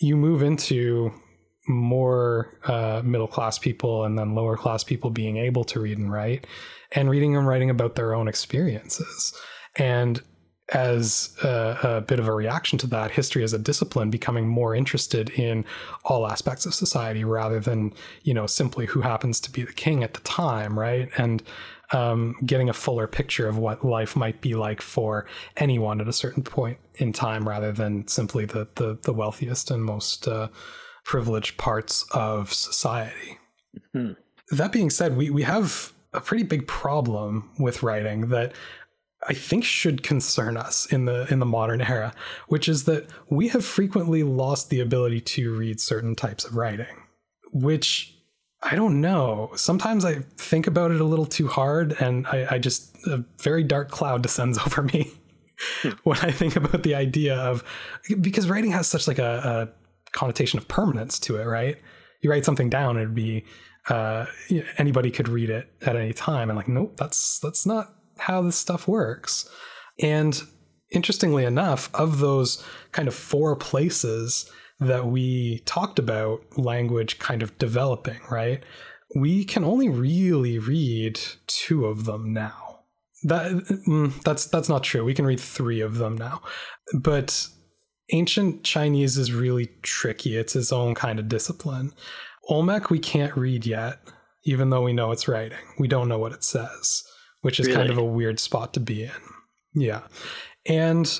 You 0.01 0.17
move 0.17 0.43
into 0.43 1.13
more 1.67 2.59
uh, 2.65 3.03
middle 3.05 3.27
class 3.27 3.59
people 3.59 4.05
and 4.05 4.19
then 4.19 4.35
lower 4.35 4.57
class 4.57 4.85
people 4.85 5.11
being 5.11 5.37
able 5.37 5.65
to 5.65 5.81
read 5.81 5.99
and 5.99 6.13
write, 6.13 6.47
and 6.93 7.11
reading 7.11 7.37
and 7.37 7.47
writing 7.47 7.71
about 7.71 7.95
their 7.95 8.15
own 8.15 8.29
experiences. 8.29 9.33
And 9.77 10.23
as 10.71 11.35
a, 11.43 11.79
a, 11.83 12.01
bit 12.03 12.21
of 12.21 12.29
a 12.29 12.33
reaction 12.33 12.79
to 12.79 12.87
that, 12.89 13.11
history 13.11 13.43
as 13.43 13.55
a 13.55 13.59
discipline 13.59 14.11
becoming 14.11 14.47
more 14.47 14.75
interested 14.75 15.31
in 15.31 15.65
all 16.05 16.27
aspects 16.27 16.67
of 16.67 16.75
society 16.75 17.25
rather 17.25 17.59
than, 17.59 17.93
you 18.23 18.35
know, 18.35 18.47
simply 18.47 18.85
who 18.85 19.01
happens 19.01 19.41
to 19.41 19.51
be 19.51 19.63
the 19.63 19.73
king 19.73 20.05
at 20.05 20.13
the 20.13 20.21
time, 20.21 20.79
right? 20.79 21.09
And 21.17 21.43
um, 21.93 22.37
getting 22.45 22.69
a 22.69 22.75
fuller 22.75 23.07
picture 23.07 23.49
of 23.49 23.57
what 23.57 23.85
life 23.85 24.15
might 24.15 24.43
be 24.43 24.55
like 24.55 24.83
for 24.83 25.25
anyone 25.57 26.03
at 26.03 26.09
a 26.09 26.13
certain 26.13 26.43
point 26.43 26.79
in 26.97 27.15
time 27.15 27.49
rather 27.49 27.73
than 27.73 28.07
simply 28.07 28.45
the, 28.45 28.69
the, 28.75 28.99
the 29.03 29.13
wealthiest 29.15 29.71
and 29.71 29.83
most 29.83 30.29
uh, 30.29 30.49
privileged 31.05 31.57
parts 31.57 32.05
of 32.13 32.53
society. 32.53 33.39
Hmm. 33.95 34.13
That 34.51 34.73
being 34.73 34.91
said, 34.91 35.17
we, 35.17 35.31
we 35.31 35.45
have 35.45 35.95
a 36.13 36.21
pretty 36.21 36.45
big 36.45 36.67
problem 36.67 37.51
with 37.59 37.83
writing 37.83 38.29
that 38.29 38.53
I 39.27 39.35
think 39.35 39.65
should 39.65 40.03
concern 40.03 40.57
us 40.57 40.87
in 40.87 41.05
the 41.05 41.27
in 41.31 41.41
the 41.41 41.47
modern 41.47 41.81
era, 41.81 42.15
which 42.47 42.69
is 42.69 42.85
that 42.85 43.09
we 43.29 43.49
have 43.49 43.65
frequently 43.65 44.23
lost 44.23 44.71
the 44.71 44.81
ability 44.81 45.21
to 45.23 45.55
read 45.57 45.81
certain 45.81 46.15
types 46.15 46.45
of 46.45 46.55
writing, 46.55 47.05
which 47.53 48.15
I 48.63 48.77
don't 48.77 49.01
know. 49.01 49.51
Sometimes 49.57 50.05
I 50.05 50.21
think 50.37 50.67
about 50.67 50.91
it 50.93 51.01
a 51.01 51.05
little 51.05 51.27
too 51.27 51.49
hard, 51.49 51.97
and 52.01 52.27
I, 52.29 52.47
I 52.53 52.59
just 52.59 52.97
a 53.07 53.25
very 53.43 53.65
dark 53.65 53.91
cloud 53.91 54.23
descends 54.23 54.59
over 54.59 54.83
me 54.83 55.11
hmm. 55.83 55.91
when 56.05 56.19
I 56.19 56.31
think 56.31 56.55
about 56.55 56.85
the 56.85 56.95
idea 56.95 57.37
of 57.37 57.65
because 58.21 58.49
writing 58.49 58.71
has 58.71 58.87
such 58.87 59.09
like 59.09 59.19
a, 59.19 59.69
a 59.69 60.13
connotation 60.13 60.59
of 60.59 60.69
permanence 60.69 61.19
to 61.21 61.37
it, 61.37 61.45
right? 61.45 61.77
You 62.21 62.31
write 62.31 62.45
something 62.45 62.71
down, 62.71 62.97
it'd 62.97 63.15
be 63.15 63.45
uh, 63.89 64.27
anybody 64.77 65.11
could 65.11 65.29
read 65.29 65.51
it 65.51 65.69
at 65.83 65.97
any 65.97 66.13
time, 66.13 66.51
and 66.51 66.57
like, 66.57 66.69
nope, 66.69 66.97
that's 66.97 67.39
that's 67.41 67.67
not 67.67 67.95
how 68.19 68.43
this 68.43 68.57
stuff 68.57 68.87
works. 68.87 69.49
And 70.01 70.41
interestingly 70.91 71.45
enough, 71.45 71.91
of 71.95 72.19
those 72.19 72.65
kind 72.93 73.09
of 73.09 73.15
four 73.15 73.57
places 73.57 74.51
that 74.81 75.07
we 75.07 75.61
talked 75.61 75.99
about 75.99 76.41
language 76.57 77.19
kind 77.19 77.43
of 77.43 77.57
developing, 77.59 78.21
right? 78.31 78.63
We 79.17 79.45
can 79.45 79.65
only 79.65 79.89
really 79.89 80.59
read 80.59 81.19
two 81.47 81.87
of 81.87 82.05
them 82.05 82.33
now. 82.33 82.81
That 83.25 83.51
mm, 83.87 84.23
that's 84.23 84.47
that's 84.47 84.69
not 84.69 84.85
true. 84.85 85.05
We 85.05 85.15
can 85.15 85.27
read 85.27 85.41
three 85.41 85.81
of 85.81 85.97
them 85.97 86.17
now. 86.17 86.43
But 86.95 87.49
ancient 88.13 88.65
Chinese 88.65 89.19
is 89.19 89.33
really 89.33 89.71
tricky. 89.83 90.37
It's 90.37 90.55
its 90.55 90.73
own 90.73 90.95
kind 90.95 91.19
of 91.19 91.29
discipline. 91.29 91.93
Olmec 92.49 92.91
we 92.91 92.99
can't 92.99 93.37
read 93.37 93.67
yet, 93.67 94.01
even 94.45 94.71
though 94.71 94.83
we 94.83 94.93
know 94.93 95.13
it's 95.13 95.29
writing. 95.29 95.59
We 95.79 95.89
don't 95.89 96.09
know 96.09 96.19
what 96.19 96.33
it 96.33 96.45
says 96.45 97.05
which 97.43 97.61
is 97.61 97.67
really? 97.67 97.79
kind 97.79 97.91
of 97.91 97.99
a 97.99 98.05
weird 98.05 98.41
spot 98.41 98.75
to 98.75 98.81
be 98.81 99.05
in. 99.05 99.11
Yeah. 99.75 100.03
And 100.67 101.19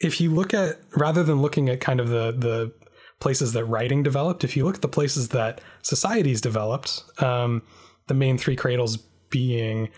if 0.00 0.20
you 0.20 0.30
look 0.30 0.54
at 0.54 0.80
rather 0.96 1.22
than 1.22 1.42
looking 1.42 1.68
at 1.68 1.80
kind 1.80 2.00
of 2.00 2.08
the 2.08 2.32
the 2.32 2.72
places 3.20 3.52
that 3.52 3.64
writing 3.66 4.02
developed, 4.02 4.44
if 4.44 4.56
you 4.56 4.64
look 4.64 4.76
at 4.76 4.82
the 4.82 4.88
places 4.88 5.28
that 5.28 5.60
societies 5.82 6.40
developed, 6.40 7.04
um, 7.22 7.62
the 8.08 8.14
main 8.14 8.36
three 8.36 8.56
cradles 8.56 8.96
being, 9.30 9.88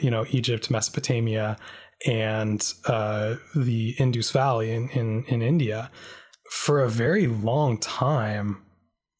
you 0.00 0.10
know, 0.10 0.26
Egypt, 0.30 0.70
Mesopotamia, 0.70 1.56
and 2.06 2.74
uh, 2.86 3.36
the 3.54 3.94
Indus 3.98 4.30
Valley 4.30 4.72
in, 4.72 4.88
in 4.90 5.24
in 5.24 5.42
India, 5.42 5.90
for 6.50 6.80
a 6.80 6.88
very 6.88 7.26
long 7.26 7.78
time, 7.78 8.63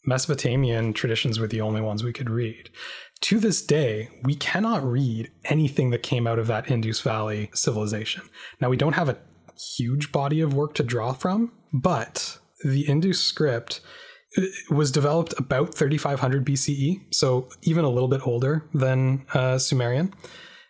Mesopotamian 0.06 0.92
traditions 0.92 1.38
were 1.38 1.46
the 1.46 1.60
only 1.60 1.80
ones 1.80 2.04
we 2.04 2.12
could 2.12 2.30
read 2.30 2.70
to 3.24 3.38
this 3.38 3.62
day, 3.62 4.10
we 4.22 4.34
cannot 4.34 4.84
read 4.84 5.30
anything 5.46 5.88
that 5.88 6.02
came 6.02 6.26
out 6.26 6.38
of 6.38 6.46
that 6.48 6.70
Indus 6.70 7.00
Valley 7.00 7.48
civilization. 7.54 8.22
Now, 8.60 8.68
we 8.68 8.76
don't 8.76 8.92
have 8.92 9.08
a 9.08 9.16
huge 9.78 10.12
body 10.12 10.42
of 10.42 10.52
work 10.52 10.74
to 10.74 10.82
draw 10.82 11.14
from, 11.14 11.50
but 11.72 12.38
the 12.62 12.82
Indus 12.82 13.22
script 13.22 13.80
was 14.68 14.90
developed 14.90 15.32
about 15.38 15.74
3500 15.74 16.44
BCE, 16.44 17.14
so 17.14 17.48
even 17.62 17.86
a 17.86 17.88
little 17.88 18.08
bit 18.08 18.26
older 18.26 18.68
than 18.74 19.24
uh, 19.32 19.56
Sumerian. 19.56 20.12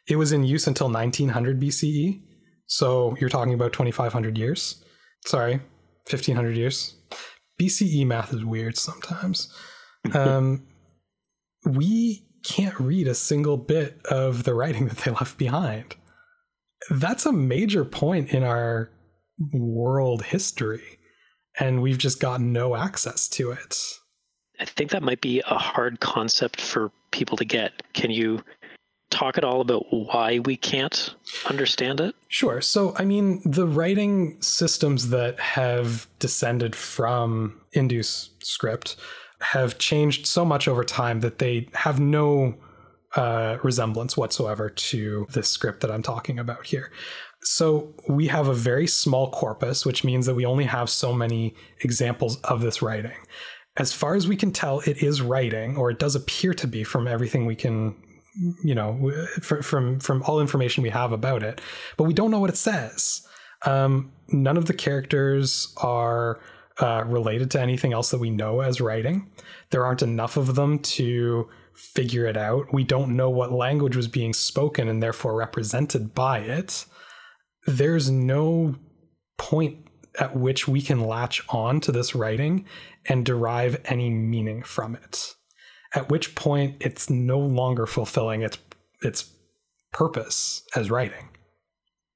It 0.07 0.15
was 0.15 0.31
in 0.31 0.45
use 0.45 0.69
until 0.69 0.89
1900 0.89 1.61
BCE, 1.61 2.23
so 2.67 3.17
you're 3.19 3.31
talking 3.31 3.55
about 3.55 3.73
2500 3.73 4.39
years. 4.39 4.85
Sorry, 5.27 5.55
1500 6.09 6.57
years. 6.57 6.95
BCE 7.61 8.07
math 8.07 8.33
is 8.33 8.45
weird 8.45 8.77
sometimes. 8.77 9.53
Um, 10.13 10.67
we 11.65 12.27
can't 12.45 12.79
read 12.79 13.09
a 13.09 13.15
single 13.15 13.57
bit 13.57 14.05
of 14.05 14.45
the 14.45 14.53
writing 14.53 14.87
that 14.89 14.99
they 14.99 15.11
left 15.11 15.39
behind. 15.39 15.97
That's 16.91 17.25
a 17.25 17.33
major 17.33 17.87
point 17.87 18.29
in 18.29 18.43
our 18.45 18.91
world 19.53 20.25
history, 20.25 20.99
and 21.59 21.81
we've 21.81 21.97
just 21.97 22.21
got 22.21 22.43
no 22.43 22.77
access 22.77 23.29
to 23.29 23.51
it. 23.53 23.79
I 24.61 24.67
think 24.67 24.91
that 24.91 25.03
might 25.03 25.21
be 25.21 25.41
a 25.41 25.59
hard 25.59 26.01
concept 26.01 26.61
for 26.61 26.93
people 27.11 27.37
to 27.39 27.45
get. 27.45 27.83
Can 27.95 28.11
you 28.11 28.43
talk 29.15 29.39
at 29.39 29.45
all 29.45 29.61
about 29.61 29.87
why 29.91 30.41
we 30.41 30.57
can't 30.57 31.15
understand 31.47 32.01
it? 32.01 32.15
Sure. 32.29 32.61
So, 32.61 32.95
I 32.97 33.05
mean, 33.05 33.41
the 33.45 33.67
writing 33.67 34.41
systems 34.43 35.11
that 35.11 35.39
have 35.41 36.09
descended 36.19 36.75
from 36.75 37.61
Indus 37.73 38.31
script 38.41 38.97
have 39.41 39.79
changed 39.79 40.27
so 40.27 40.45
much 40.45 40.69
over 40.69 40.85
time 40.85 41.21
that 41.21 41.39
they 41.39 41.69
have 41.75 42.01
no 42.01 42.55
uh, 43.17 43.59
resemblance 43.63 44.17
whatsoever 44.17 44.69
to 44.69 45.27
this 45.31 45.49
script 45.49 45.81
that 45.81 45.91
I'm 45.91 46.03
talking 46.03 46.39
about 46.39 46.67
here. 46.67 46.91
So 47.43 47.95
we 48.09 48.27
have 48.29 48.49
a 48.49 48.55
very 48.55 48.87
small 48.87 49.31
corpus, 49.31 49.85
which 49.85 50.03
means 50.03 50.27
that 50.27 50.35
we 50.35 50.47
only 50.47 50.65
have 50.65 50.89
so 50.89 51.13
many 51.13 51.55
examples 51.83 52.41
of 52.43 52.63
this 52.63 52.81
writing. 52.81 53.17
As 53.77 53.93
far 53.93 54.15
as 54.15 54.27
we 54.27 54.37
can 54.37 54.51
tell, 54.51 54.81
it 54.81 55.03
is 55.03 55.21
writing, 55.21 55.77
or 55.77 55.91
it 55.91 55.99
does 55.99 56.15
appear 56.15 56.55
to 56.55 56.67
be 56.67 56.85
from 56.85 57.07
everything 57.07 57.45
we 57.45 57.57
can, 57.57 57.95
you 58.63 58.75
know, 58.75 59.13
from 59.41 60.01
from 60.01 60.23
all 60.25 60.41
information 60.41 60.83
we 60.83 60.91
have 60.91 61.13
about 61.13 61.43
it. 61.43 61.61
But 61.97 62.05
we 62.05 62.15
don't 62.15 62.31
know 62.31 62.41
what 62.41 62.51
it 62.51 62.57
says. 62.57 63.27
Um, 63.65 64.13
none 64.29 64.57
of 64.57 64.67
the 64.67 64.75
characters 64.75 65.73
are 65.79 66.41
uh, 66.81 67.05
related 67.07 67.51
to 67.53 67.61
anything 67.61 67.93
else 67.93 68.11
that 68.11 68.19
we 68.19 68.31
know 68.31 68.61
as 68.61 68.81
writing. 68.81 69.31
There 69.71 69.87
aren't 69.87 70.03
enough 70.03 70.37
of 70.37 70.55
them 70.55 70.81
to 70.81 71.49
figure 71.75 72.27
it 72.27 72.37
out. 72.37 72.73
We 72.73 72.85
don't 72.85 73.17
know 73.17 73.31
what 73.31 73.53
language 73.53 73.97
was 73.97 74.09
being 74.09 74.33
spoken 74.33 74.89
and 74.89 75.03
therefore 75.03 75.35
represented 75.35 76.15
by 76.15 76.41
it. 76.41 76.85
There's 77.67 78.11
no 78.11 78.77
point 79.39 79.79
at 80.21 80.37
which 80.37 80.69
we 80.69 80.81
can 80.81 81.01
latch 81.01 81.43
on 81.49 81.81
to 81.81 81.93
this 81.93 82.15
writing 82.15 82.67
and 83.07 83.25
derive 83.25 83.81
any 83.87 84.11
meaning 84.11 84.63
from 84.63 84.95
it. 84.95 85.35
At 85.95 86.11
which 86.11 86.35
point 86.35 86.77
it's 86.81 87.09
no 87.09 87.39
longer 87.39 87.87
fulfilling 87.87 88.43
its 88.43 88.59
its 89.03 89.31
purpose 89.93 90.63
as 90.75 90.91
writing. 90.91 91.29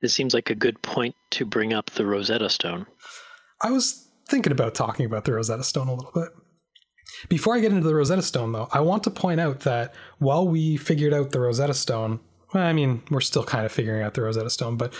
This 0.00 0.14
seems 0.14 0.34
like 0.34 0.50
a 0.50 0.54
good 0.54 0.80
point 0.82 1.14
to 1.30 1.44
bring 1.44 1.72
up 1.72 1.90
the 1.90 2.06
Rosetta 2.06 2.48
Stone. 2.48 2.86
I 3.62 3.70
was 3.70 4.08
thinking 4.28 4.52
about 4.52 4.74
talking 4.74 5.06
about 5.06 5.24
the 5.24 5.32
Rosetta 5.32 5.64
Stone 5.64 5.88
a 5.88 5.94
little 5.94 6.12
bit. 6.12 6.28
Before 7.28 7.54
I 7.54 7.60
get 7.60 7.72
into 7.72 7.86
the 7.86 7.94
Rosetta 7.94 8.22
Stone, 8.22 8.52
though, 8.52 8.68
I 8.72 8.80
want 8.80 9.02
to 9.04 9.10
point 9.10 9.40
out 9.40 9.60
that 9.60 9.94
while 10.18 10.46
we 10.46 10.76
figured 10.76 11.14
out 11.14 11.30
the 11.30 11.40
Rosetta 11.40 11.74
Stone, 11.74 12.20
well, 12.52 12.64
I 12.64 12.72
mean, 12.72 13.02
we're 13.10 13.20
still 13.20 13.44
kind 13.44 13.66
of 13.66 13.72
figuring 13.72 14.02
out 14.02 14.14
the 14.14 14.22
Rosetta 14.22 14.50
Stone, 14.50 14.76
but 14.76 14.94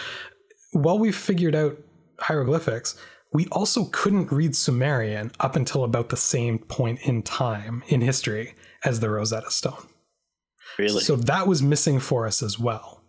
while 0.73 0.99
we 0.99 1.13
figured 1.13 1.55
out 1.55 1.79
hieroglyphics, 2.19 2.97
we 3.33 3.47
also 3.53 3.85
couldn't 3.87 4.33
read 4.33 4.57
Sumerian 4.57 5.31
up 5.39 5.55
until 5.55 5.85
about 5.85 6.09
the 6.09 6.17
same 6.17 6.59
point 6.59 7.01
in 7.03 7.23
time 7.23 7.83
in 7.89 8.01
history 8.01 8.55
as 8.85 9.01
the 9.01 9.11
Rosetta 9.11 9.51
Stone. 9.51 9.89
Really? 10.79 11.01
So 11.01 11.17
that 11.17 11.47
was 11.47 11.63
missing 11.63 11.99
for 11.99 12.27
us 12.27 12.43
as 12.43 12.59
well. 12.59 13.03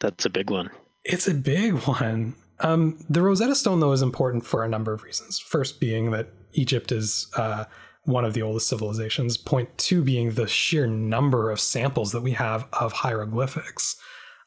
That's 0.00 0.24
a 0.24 0.30
big 0.30 0.50
one. 0.50 0.70
It's 1.04 1.28
a 1.28 1.34
big 1.34 1.74
one. 1.86 2.34
Um, 2.60 2.98
the 3.08 3.22
Rosetta 3.22 3.54
Stone, 3.54 3.80
though, 3.80 3.92
is 3.92 4.02
important 4.02 4.46
for 4.46 4.64
a 4.64 4.68
number 4.68 4.92
of 4.92 5.02
reasons. 5.02 5.38
First, 5.38 5.78
being 5.78 6.10
that 6.12 6.28
Egypt 6.52 6.90
is 6.90 7.28
uh, 7.36 7.64
one 8.04 8.24
of 8.24 8.34
the 8.34 8.42
oldest 8.42 8.68
civilizations. 8.68 9.36
Point 9.36 9.76
two 9.76 10.02
being 10.02 10.32
the 10.32 10.46
sheer 10.46 10.86
number 10.86 11.50
of 11.50 11.60
samples 11.60 12.12
that 12.12 12.22
we 12.22 12.32
have 12.32 12.66
of 12.72 12.92
hieroglyphics. 12.92 13.96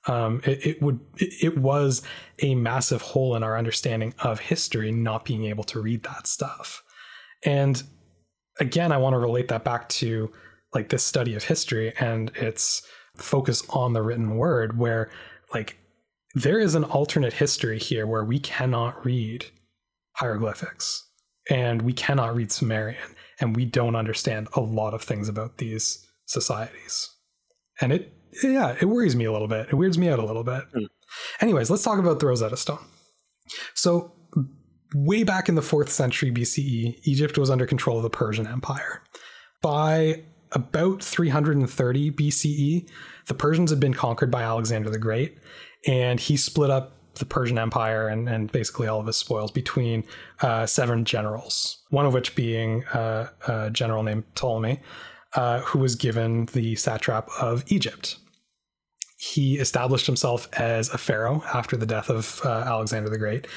Um, 0.07 0.41
it, 0.45 0.65
it, 0.65 0.81
would 0.81 0.99
it, 1.17 1.33
it 1.43 1.57
was 1.57 2.01
a 2.41 2.55
massive 2.55 3.01
hole 3.01 3.35
in 3.35 3.43
our 3.43 3.57
understanding 3.57 4.13
of 4.19 4.39
history, 4.39 4.91
not 4.91 5.25
being 5.25 5.45
able 5.45 5.65
to 5.65 5.81
read 5.81 6.03
that 6.03 6.25
stuff. 6.25 6.83
And 7.43 7.83
again, 8.59 8.91
I 8.91 8.97
want 8.97 9.13
to 9.13 9.19
relate 9.19 9.47
that 9.49 9.63
back 9.63 9.89
to 9.89 10.31
like 10.73 10.89
this 10.89 11.03
study 11.03 11.35
of 11.35 11.43
history 11.43 11.93
and 11.99 12.29
its 12.35 12.83
focus 13.17 13.63
on 13.69 13.93
the 13.93 14.01
written 14.01 14.37
word, 14.37 14.77
where 14.77 15.09
like 15.53 15.77
there 16.35 16.59
is 16.59 16.75
an 16.75 16.83
alternate 16.83 17.33
history 17.33 17.79
here 17.79 18.05
where 18.05 18.23
we 18.23 18.39
cannot 18.39 19.03
read 19.03 19.45
hieroglyphics 20.13 21.05
and 21.49 21.81
we 21.81 21.93
cannot 21.93 22.35
read 22.35 22.51
Sumerian 22.51 23.15
and 23.39 23.55
we 23.55 23.65
don't 23.65 23.95
understand 23.95 24.47
a 24.53 24.61
lot 24.61 24.93
of 24.93 25.01
things 25.01 25.27
about 25.27 25.57
these 25.57 26.05
societies. 26.25 27.09
And 27.81 27.93
it, 27.93 28.13
yeah, 28.43 28.75
it 28.79 28.85
worries 28.85 29.15
me 29.15 29.25
a 29.25 29.31
little 29.31 29.47
bit. 29.47 29.69
It 29.69 29.75
weirds 29.75 29.97
me 29.97 30.09
out 30.09 30.19
a 30.19 30.25
little 30.25 30.43
bit. 30.43 30.63
Mm. 30.75 30.87
Anyways, 31.41 31.69
let's 31.69 31.83
talk 31.83 31.97
about 31.97 32.19
the 32.19 32.27
Rosetta 32.27 32.57
Stone. 32.57 32.85
So, 33.73 34.13
way 34.93 35.23
back 35.23 35.49
in 35.49 35.55
the 35.55 35.61
fourth 35.61 35.89
century 35.89 36.31
BCE, 36.31 36.99
Egypt 37.03 37.37
was 37.37 37.49
under 37.49 37.65
control 37.65 37.97
of 37.97 38.03
the 38.03 38.09
Persian 38.09 38.47
Empire. 38.47 39.03
By 39.61 40.23
about 40.51 41.03
330 41.03 42.11
BCE, 42.11 42.89
the 43.27 43.33
Persians 43.33 43.69
had 43.69 43.79
been 43.79 43.93
conquered 43.93 44.31
by 44.31 44.43
Alexander 44.43 44.89
the 44.89 44.97
Great, 44.97 45.37
and 45.85 46.19
he 46.19 46.37
split 46.37 46.69
up 46.69 46.95
the 47.15 47.25
Persian 47.25 47.57
Empire 47.57 48.07
and, 48.07 48.27
and 48.29 48.51
basically 48.51 48.87
all 48.87 48.99
of 48.99 49.07
his 49.07 49.17
spoils 49.17 49.51
between 49.51 50.03
uh, 50.41 50.65
seven 50.65 51.05
generals, 51.05 51.83
one 51.89 52.05
of 52.05 52.13
which 52.13 52.35
being 52.35 52.83
uh, 52.85 53.27
a 53.47 53.69
general 53.69 54.03
named 54.03 54.23
Ptolemy, 54.35 54.79
uh, 55.35 55.59
who 55.59 55.79
was 55.79 55.95
given 55.95 56.45
the 56.47 56.75
satrap 56.75 57.29
of 57.39 57.63
Egypt. 57.67 58.17
He 59.19 59.59
established 59.59 60.05
himself 60.05 60.47
as 60.53 60.89
a 60.89 60.97
pharaoh 60.97 61.43
after 61.53 61.75
the 61.75 61.85
death 61.85 62.09
of 62.09 62.41
uh, 62.45 62.49
Alexander 62.49 63.09
the 63.09 63.17
Great, 63.17 63.47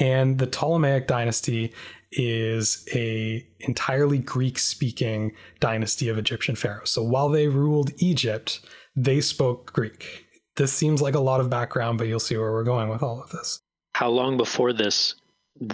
and 0.00 0.38
the 0.38 0.46
Ptolemaic 0.46 1.06
dynasty 1.06 1.72
is 2.10 2.86
a 2.94 3.46
entirely 3.60 4.18
Greek-speaking 4.18 5.32
dynasty 5.60 6.08
of 6.08 6.18
Egyptian 6.18 6.56
pharaohs. 6.56 6.90
So 6.90 7.02
while 7.02 7.28
they 7.28 7.48
ruled 7.48 7.90
Egypt, 7.98 8.60
they 8.96 9.20
spoke 9.20 9.72
Greek 9.72 10.26
this 10.56 10.72
seems 10.72 11.00
like 11.00 11.14
a 11.14 11.20
lot 11.20 11.40
of 11.40 11.50
background, 11.50 11.98
but 11.98 12.08
you'll 12.08 12.20
see 12.20 12.36
where 12.36 12.52
we're 12.52 12.64
going 12.64 12.88
with 12.88 13.02
all 13.02 13.22
of 13.22 13.30
this. 13.30 13.60
How 13.94 14.08
long 14.08 14.36
before 14.36 14.72
this 14.72 15.14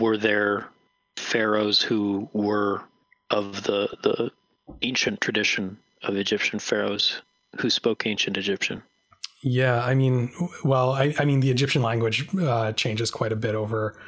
were 0.01 0.17
there 0.17 0.69
pharaohs 1.17 1.83
who 1.83 2.29
were 2.33 2.83
of 3.31 3.65
the 3.65 3.89
the 4.03 4.31
ancient 4.83 5.21
tradition 5.21 5.79
of 6.03 6.17
Egyptian 6.17 6.59
pharaohs 6.59 7.23
who 7.61 7.71
spoke 7.71 8.07
ancient 8.07 8.37
Egyptian? 8.37 8.83
Yeah, 9.43 9.85
I 9.85 9.95
mean, 9.95 10.33
well, 10.65 10.93
I, 10.93 11.15
I 11.19 11.25
mean, 11.25 11.41
the 11.41 11.51
Egyptian 11.51 11.83
language 11.83 12.29
uh, 12.37 12.73
changes 12.73 13.11
quite 13.11 13.33
a 13.33 13.37
bit 13.37 13.55
over 13.55 13.99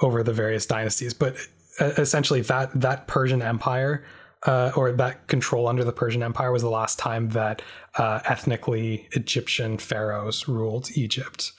over 0.00 0.22
the 0.22 0.32
various 0.32 0.66
dynasties, 0.66 1.14
but 1.14 1.36
uh, 1.80 1.92
essentially 1.96 2.40
that 2.42 2.70
that 2.80 3.06
Persian 3.06 3.42
Empire 3.42 4.04
uh, 4.46 4.72
or 4.76 4.92
that 4.92 5.26
control 5.28 5.68
under 5.68 5.84
the 5.84 5.92
Persian 5.92 6.22
Empire 6.22 6.52
was 6.52 6.62
the 6.62 6.70
last 6.70 6.98
time 6.98 7.30
that 7.30 7.62
uh, 7.96 8.20
ethnically 8.24 9.08
Egyptian 9.12 9.78
pharaohs 9.78 10.48
ruled 10.48 10.90
Egypt. 10.96 11.52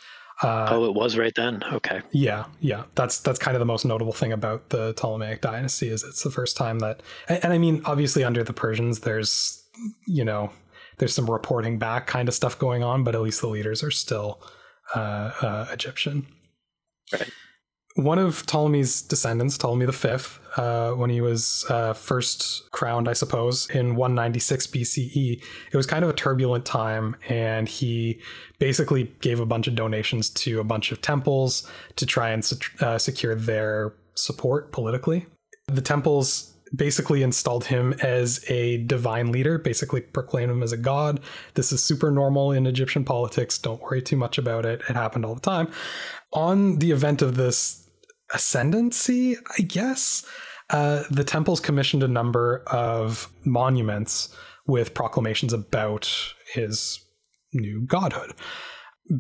Uh, 0.44 0.68
oh, 0.70 0.86
it 0.86 0.94
was 0.94 1.18
right 1.18 1.34
then. 1.36 1.64
Okay. 1.72 2.02
Yeah, 2.12 2.46
yeah. 2.60 2.84
That's 2.96 3.20
that's 3.20 3.40
kind 3.40 3.56
of 3.56 3.60
the 3.60 3.66
most 3.66 3.86
notable 3.86 4.12
thing 4.12 4.34
about 4.34 4.70
the 4.70 4.94
Ptolemaic 4.94 5.40
dynasty 5.40 5.88
is 5.88 6.04
it's 6.04 6.24
the 6.24 6.32
first 6.32 6.58
time 6.58 6.80
that, 6.80 7.02
and, 7.30 7.46
and 7.46 7.54
I 7.54 7.58
mean, 7.58 7.82
obviously 7.86 8.26
under 8.26 8.44
the 8.44 8.52
Persians, 8.52 9.00
there's 9.00 9.64
you 10.08 10.24
know, 10.26 10.52
there's 10.98 11.14
some 11.14 11.30
reporting 11.30 11.78
back 11.78 12.08
kind 12.08 12.28
of 12.28 12.34
stuff 12.34 12.58
going 12.58 12.84
on, 12.84 13.04
but 13.04 13.16
at 13.16 13.22
least 13.22 13.42
the 13.42 13.48
leaders 13.48 13.84
are 13.84 13.92
still 13.92 14.42
uh, 14.96 15.32
uh, 15.42 15.68
Egyptian. 15.72 16.28
Right 17.12 17.30
one 17.96 18.20
of 18.20 18.46
Ptolemy's 18.46 19.02
descendants, 19.02 19.58
Ptolemy 19.58 19.86
V, 19.86 20.10
uh, 20.58 20.92
when 20.92 21.10
he 21.10 21.22
was 21.22 21.66
uh, 21.70 21.94
first 21.94 22.70
crowned, 22.72 23.08
I 23.08 23.14
suppose, 23.14 23.70
in 23.70 23.96
196 23.96 24.68
BCE, 24.68 25.42
it 25.72 25.78
was 25.78 25.86
kind 25.86 26.04
of 26.04 26.10
a 26.10 26.14
turbulent 26.14 26.66
time, 26.66 27.16
and 27.30 27.70
he 27.70 28.20
basically 28.60 29.16
gave 29.22 29.40
a 29.40 29.46
bunch 29.46 29.68
of 29.68 29.76
donations 29.76 30.30
to 30.32 30.60
a 30.60 30.64
bunch 30.64 30.92
of 30.92 31.02
temples 31.02 31.70
to 31.96 32.06
try 32.06 32.32
and 32.32 32.46
uh, 32.82 32.98
secure 32.98 33.34
their 33.34 33.94
support 34.16 34.74
politically. 34.74 35.26
The 35.68 35.82
temples 35.82 36.54
basically 36.76 37.24
installed 37.24 37.66
him 37.66 37.94
as 38.02 38.44
a 38.50 38.78
divine 38.84 39.32
leader, 39.32 39.58
basically 39.58 40.02
proclaimed 40.02 40.52
him 40.52 40.64
as 40.64 40.72
a 40.72 40.78
god. 40.78 41.20
This 41.54 41.72
is 41.72 41.84
super 41.84 42.12
normal 42.12 42.52
in 42.52 42.66
Egyptian 42.66 43.04
politics. 43.04 43.58
Don't 43.58 43.82
worry 43.82 44.02
too 44.02 44.18
much 44.18 44.38
about 44.38 44.66
it. 44.66 44.82
It 44.90 44.96
happened 44.96 45.26
all 45.26 45.36
the 45.36 45.42
time. 45.42 45.72
On 46.34 46.80
the 46.80 46.92
event 46.92 47.22
of 47.22 47.36
this 47.36 47.88
ascendancy, 48.34 49.38
I 49.58 49.62
guess. 49.62 50.26
Uh, 50.72 51.04
the 51.12 51.24
temples 51.24 51.60
commissioned 51.60 52.02
a 52.02 52.08
number 52.08 52.64
of 52.68 53.32
monuments 53.44 54.36
with 54.66 54.96
proclamations 54.96 55.54
about 55.54 56.12
his 56.54 57.00
new 57.54 57.82
godhood. 57.86 58.34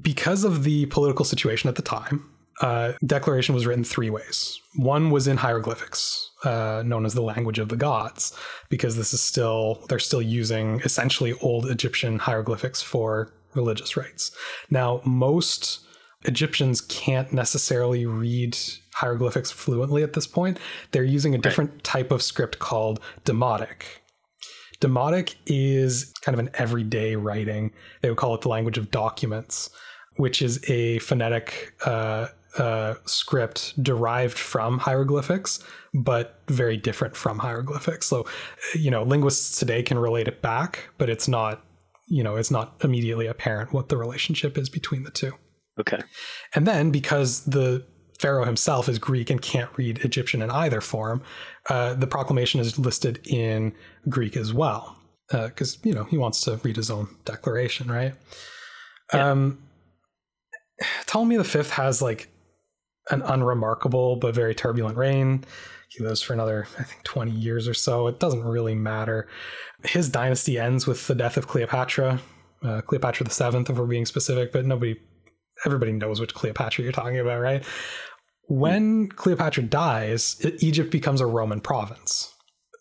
Because 0.01 0.43
of 0.43 0.63
the 0.63 0.87
political 0.87 1.23
situation 1.23 1.69
at 1.69 1.75
the 1.75 1.83
time, 1.83 2.27
uh, 2.61 2.93
declaration 3.05 3.53
was 3.53 3.67
written 3.67 3.83
three 3.83 4.09
ways. 4.09 4.59
One 4.77 5.11
was 5.11 5.27
in 5.27 5.37
hieroglyphics, 5.37 6.31
uh, 6.45 6.83
known 6.85 7.05
as 7.05 7.13
the 7.13 7.21
language 7.21 7.59
of 7.59 7.69
the 7.69 7.75
gods, 7.75 8.37
because 8.69 8.95
this 8.95 9.13
is 9.13 9.21
still 9.21 9.85
they're 9.89 9.99
still 9.99 10.21
using 10.21 10.79
essentially 10.81 11.33
old 11.41 11.69
Egyptian 11.69 12.19
hieroglyphics 12.19 12.81
for 12.81 13.33
religious 13.53 13.97
rites. 13.97 14.31
Now, 14.69 15.01
most 15.05 15.79
Egyptians 16.23 16.81
can't 16.81 17.31
necessarily 17.31 18.05
read 18.05 18.57
hieroglyphics 18.93 19.51
fluently 19.51 20.03
at 20.03 20.13
this 20.13 20.27
point. 20.27 20.59
They're 20.91 21.03
using 21.03 21.35
a 21.35 21.37
different 21.37 21.71
right. 21.71 21.83
type 21.83 22.11
of 22.11 22.21
script 22.21 22.59
called 22.59 22.99
Demotic. 23.25 23.83
Demotic 24.81 25.35
is 25.45 26.13
kind 26.21 26.33
of 26.33 26.39
an 26.39 26.51
everyday 26.55 27.15
writing. 27.15 27.71
They 28.01 28.09
would 28.09 28.17
call 28.17 28.35
it 28.35 28.41
the 28.41 28.49
language 28.49 28.77
of 28.77 28.91
documents, 28.91 29.69
which 30.17 30.41
is 30.41 30.63
a 30.69 30.99
phonetic 30.99 31.73
uh, 31.85 32.27
uh, 32.57 32.95
script 33.05 33.81
derived 33.83 34.37
from 34.37 34.79
hieroglyphics, 34.79 35.59
but 35.93 36.41
very 36.47 36.77
different 36.77 37.15
from 37.15 37.39
hieroglyphics. 37.39 38.07
So, 38.07 38.25
you 38.73 38.91
know, 38.91 39.03
linguists 39.03 39.59
today 39.59 39.83
can 39.83 39.97
relate 39.97 40.27
it 40.27 40.41
back, 40.41 40.89
but 40.97 41.09
it's 41.09 41.27
not, 41.27 41.63
you 42.07 42.23
know, 42.23 42.35
it's 42.35 42.51
not 42.51 42.75
immediately 42.83 43.27
apparent 43.27 43.73
what 43.73 43.89
the 43.89 43.97
relationship 43.97 44.57
is 44.57 44.69
between 44.69 45.03
the 45.03 45.11
two. 45.11 45.33
Okay. 45.79 45.99
And 46.53 46.65
then 46.65 46.91
because 46.91 47.43
the 47.45 47.85
Pharaoh 48.19 48.45
himself 48.45 48.87
is 48.87 48.97
Greek 48.97 49.29
and 49.29 49.41
can't 49.41 49.69
read 49.77 49.99
Egyptian 50.05 50.41
in 50.41 50.49
either 50.49 50.79
form, 50.79 51.21
uh, 51.69 51.93
the 51.95 52.07
proclamation 52.07 52.61
is 52.61 52.79
listed 52.79 53.19
in 53.27 53.73
Greek 54.07 54.37
as 54.37 54.53
well, 54.53 54.97
because 55.29 55.75
uh, 55.75 55.79
you 55.83 55.93
know 55.93 56.05
he 56.05 56.17
wants 56.17 56.41
to 56.41 56.57
read 56.63 56.77
his 56.77 56.89
own 56.89 57.07
declaration, 57.25 57.91
right? 57.91 58.13
Yeah. 59.13 59.31
Um, 59.31 59.61
Ptolemy 61.05 61.37
V 61.37 61.63
has 61.71 62.01
like 62.01 62.29
an 63.11 63.21
unremarkable 63.23 64.15
but 64.15 64.33
very 64.33 64.55
turbulent 64.55 64.97
reign. 64.97 65.43
He 65.89 66.03
lives 66.03 66.21
for 66.21 66.33
another, 66.33 66.67
I 66.79 66.83
think, 66.83 67.03
20 67.03 67.31
years 67.31 67.67
or 67.67 67.73
so. 67.73 68.07
It 68.07 68.19
doesn't 68.19 68.43
really 68.43 68.75
matter. 68.75 69.27
His 69.83 70.09
dynasty 70.09 70.59
ends 70.59 70.87
with 70.87 71.07
the 71.07 71.15
death 71.15 71.37
of 71.37 71.47
Cleopatra, 71.47 72.19
uh, 72.63 72.81
Cleopatra 72.81 73.27
VII, 73.27 73.59
if 73.59 73.69
we're 73.69 73.85
being 73.85 74.05
specific, 74.05 74.51
but 74.51 74.65
nobody 74.65 74.97
everybody 75.65 75.93
knows 75.93 76.19
which 76.19 76.33
Cleopatra 76.33 76.83
you're 76.83 76.91
talking 76.91 77.19
about, 77.19 77.39
right? 77.39 77.63
When 78.47 79.07
Cleopatra 79.07 79.63
dies, 79.63 80.39
Egypt 80.59 80.91
becomes 80.91 81.21
a 81.21 81.25
Roman 81.25 81.61
province. 81.61 82.31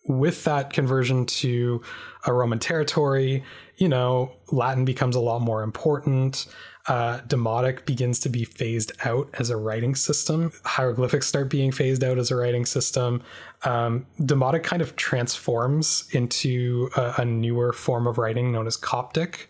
With 0.06 0.44
that 0.44 0.72
conversion 0.72 1.24
to 1.26 1.82
a 2.26 2.32
Roman 2.32 2.58
territory, 2.58 3.42
you 3.76 3.88
know, 3.88 4.32
Latin 4.52 4.84
becomes 4.84 5.16
a 5.16 5.20
lot 5.20 5.40
more 5.40 5.62
important. 5.62 6.46
Uh, 6.86 7.20
Demotic 7.26 7.86
begins 7.86 8.18
to 8.20 8.28
be 8.28 8.44
phased 8.44 8.92
out 9.04 9.30
as 9.38 9.48
a 9.48 9.56
writing 9.56 9.94
system. 9.94 10.52
Hieroglyphics 10.64 11.26
start 11.26 11.48
being 11.48 11.72
phased 11.72 12.04
out 12.04 12.18
as 12.18 12.30
a 12.30 12.36
writing 12.36 12.66
system. 12.66 13.22
Um, 13.62 14.06
Demotic 14.20 14.64
kind 14.64 14.82
of 14.82 14.94
transforms 14.96 16.06
into 16.12 16.90
a, 16.96 17.14
a, 17.18 17.24
newer 17.24 17.72
form 17.72 18.06
of 18.06 18.18
writing 18.18 18.52
known 18.52 18.66
as 18.66 18.76
Coptic. 18.76 19.48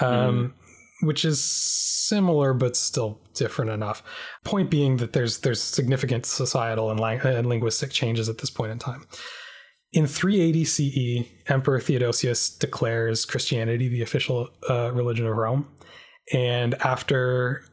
Um, 0.00 0.08
mm 0.08 0.52
which 1.02 1.24
is 1.24 1.42
similar 1.42 2.52
but 2.52 2.76
still 2.76 3.20
different 3.34 3.70
enough. 3.70 4.02
Point 4.44 4.70
being 4.70 4.98
that 4.98 5.12
there's 5.12 5.38
there's 5.38 5.62
significant 5.62 6.26
societal 6.26 6.90
and, 6.90 7.00
lang- 7.00 7.20
and 7.20 7.46
linguistic 7.48 7.90
changes 7.90 8.28
at 8.28 8.38
this 8.38 8.50
point 8.50 8.72
in 8.72 8.78
time. 8.78 9.06
In 9.92 10.06
380 10.06 10.64
CE, 10.64 11.28
Emperor 11.48 11.80
Theodosius 11.80 12.48
declares 12.50 13.24
Christianity 13.24 13.88
the 13.88 14.02
official 14.02 14.48
uh, 14.68 14.92
religion 14.92 15.26
of 15.26 15.36
Rome, 15.36 15.66
And 16.32 16.74
after 16.74 17.64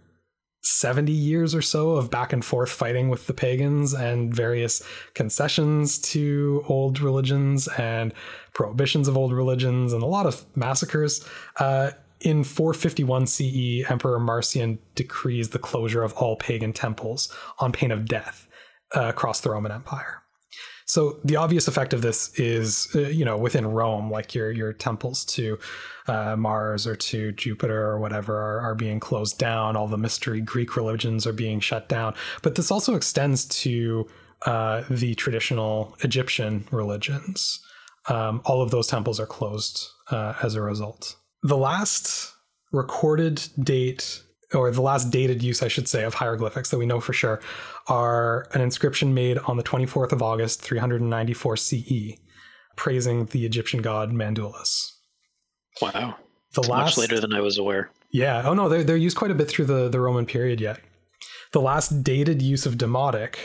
70 0.64 1.12
years 1.12 1.56
or 1.56 1.62
so 1.62 1.92
of 1.92 2.10
back 2.10 2.34
and 2.34 2.44
forth 2.44 2.70
fighting 2.70 3.10
with 3.10 3.28
the 3.28 3.34
pagans 3.34 3.94
and 3.94 4.34
various 4.34 4.82
concessions 5.14 5.98
to 6.00 6.64
old 6.68 7.00
religions 7.00 7.68
and 7.78 8.14
prohibitions 8.54 9.08
of 9.08 9.18
old 9.18 9.32
religions 9.32 9.94
and 9.94 10.04
a 10.04 10.08
lot 10.08 10.26
of 10.26 10.46
massacres. 10.56 11.26
Uh, 11.58 11.92
in 12.22 12.44
451 12.44 13.28
CE, 13.28 13.90
Emperor 13.90 14.20
Marcian 14.20 14.80
decrees 14.96 15.50
the 15.50 15.60
closure 15.60 16.04
of 16.04 16.14
all 16.14 16.36
pagan 16.36 16.74
temples 16.74 17.32
on 17.60 17.72
pain 17.72 17.92
of 17.92 18.06
death 18.06 18.48
uh, 18.96 19.04
across 19.04 19.42
the 19.42 19.52
Roman 19.52 19.72
Empire. 19.72 20.24
So 20.88 21.20
the 21.26 21.36
obvious 21.36 21.68
effect 21.68 21.94
of 21.94 22.02
this 22.02 22.34
is, 22.40 22.88
uh, 22.96 23.02
you 23.02 23.26
know, 23.26 23.38
within 23.38 23.68
Rome, 23.68 24.10
like 24.10 24.34
your 24.34 24.52
your 24.52 24.72
temples 24.72 25.26
to 25.26 25.60
uh, 26.08 26.38
Mars 26.38 26.88
or 26.88 26.96
to 26.96 27.34
Jupiter 27.34 27.86
or 27.86 28.00
whatever 28.00 28.36
are, 28.38 28.62
are 28.62 28.76
being 28.76 29.00
closed 29.00 29.38
down. 29.38 29.76
All 29.76 29.88
the 29.88 29.98
mystery 29.98 30.40
Greek 30.40 30.78
religions 30.78 31.28
are 31.28 31.34
being 31.34 31.60
shut 31.60 31.90
down. 31.90 32.16
But 32.42 32.56
this 32.56 32.72
also 32.72 32.96
extends 32.96 33.46
to 33.64 34.08
uh, 34.46 34.84
the 34.90 35.14
traditional 35.16 35.96
Egyptian 36.04 36.66
religions. 36.72 37.60
Um, 38.08 38.42
all 38.46 38.62
of 38.62 38.72
those 38.72 38.88
temples 38.88 39.20
are 39.20 39.26
closed 39.26 39.86
uh, 40.10 40.36
as 40.42 40.56
a 40.56 40.62
result. 40.62 41.18
The 41.44 41.58
last 41.58 42.32
recorded 42.72 43.42
date 43.62 44.24
or 44.54 44.72
the 44.72 44.82
last 44.82 45.10
dated 45.12 45.44
use, 45.44 45.62
I 45.62 45.68
should 45.68 45.88
say, 45.88 46.04
of 46.04 46.14
hieroglyphics 46.14 46.70
that 46.70 46.78
we 46.78 46.86
know 46.86 47.00
for 47.00 47.14
sure 47.14 47.42
are 47.88 48.48
an 48.54 48.62
inscription 48.62 49.14
made 49.14 49.38
on 49.40 49.58
the 49.58 49.64
24th 49.64 50.12
of 50.12 50.22
August, 50.22 50.62
394 50.62 51.58
CE, 51.58 52.14
praising 52.76 53.26
the 53.26 53.46
Egyptian 53.46 53.82
god 53.82 54.12
Mandulus. 54.12 54.94
Wow. 55.82 56.16
The 56.54 56.62
last, 56.62 56.98
much 56.98 57.10
later 57.10 57.20
than 57.20 57.34
I 57.34 57.42
was 57.42 57.58
aware. 57.58 57.92
Yeah. 58.12 58.44
Oh, 58.46 58.54
no, 58.54 58.70
they're, 58.70 58.84
they're 58.84 58.98
used 58.98 59.18
quite 59.18 59.32
a 59.32 59.36
bit 59.36 59.50
through 59.50 59.66
the, 59.66 59.90
the 59.90 60.00
Roman 60.00 60.26
period 60.26 60.62
yet. 60.62 60.80
The 61.52 61.62
last 61.62 62.04
dated 62.04 62.42
use 62.42 62.66
of 62.66 62.76
Demotic 62.76 63.36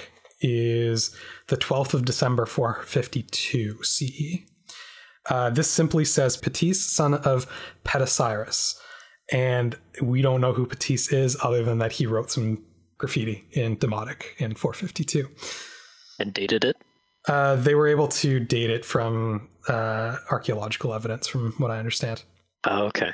is 0.40 1.14
the 1.48 1.56
12th 1.56 1.94
of 1.94 2.04
December, 2.04 2.46
452 2.46 3.82
CE. 3.82 4.38
Uh, 5.28 5.50
this 5.50 5.70
simply 5.70 6.04
says 6.04 6.36
Petis, 6.36 6.84
son 6.84 7.14
of 7.14 7.46
Petasiris 7.84 8.76
and 9.30 9.76
we 10.00 10.22
don't 10.22 10.40
know 10.40 10.52
who 10.52 10.66
Petis 10.66 11.12
is 11.12 11.36
other 11.42 11.62
than 11.62 11.78
that 11.78 11.92
he 11.92 12.06
wrote 12.06 12.30
some 12.30 12.64
graffiti 12.98 13.44
in 13.52 13.76
Demotic 13.76 14.24
in 14.38 14.54
452. 14.54 15.28
And 16.18 16.32
dated 16.32 16.64
it? 16.64 16.76
Uh, 17.28 17.56
they 17.56 17.74
were 17.74 17.88
able 17.88 18.08
to 18.08 18.40
date 18.40 18.70
it 18.70 18.84
from 18.84 19.48
uh, 19.68 20.16
archaeological 20.30 20.92
evidence, 20.92 21.26
from 21.26 21.52
what 21.58 21.70
I 21.70 21.78
understand. 21.78 22.22
Oh, 22.64 22.84
okay. 22.84 23.12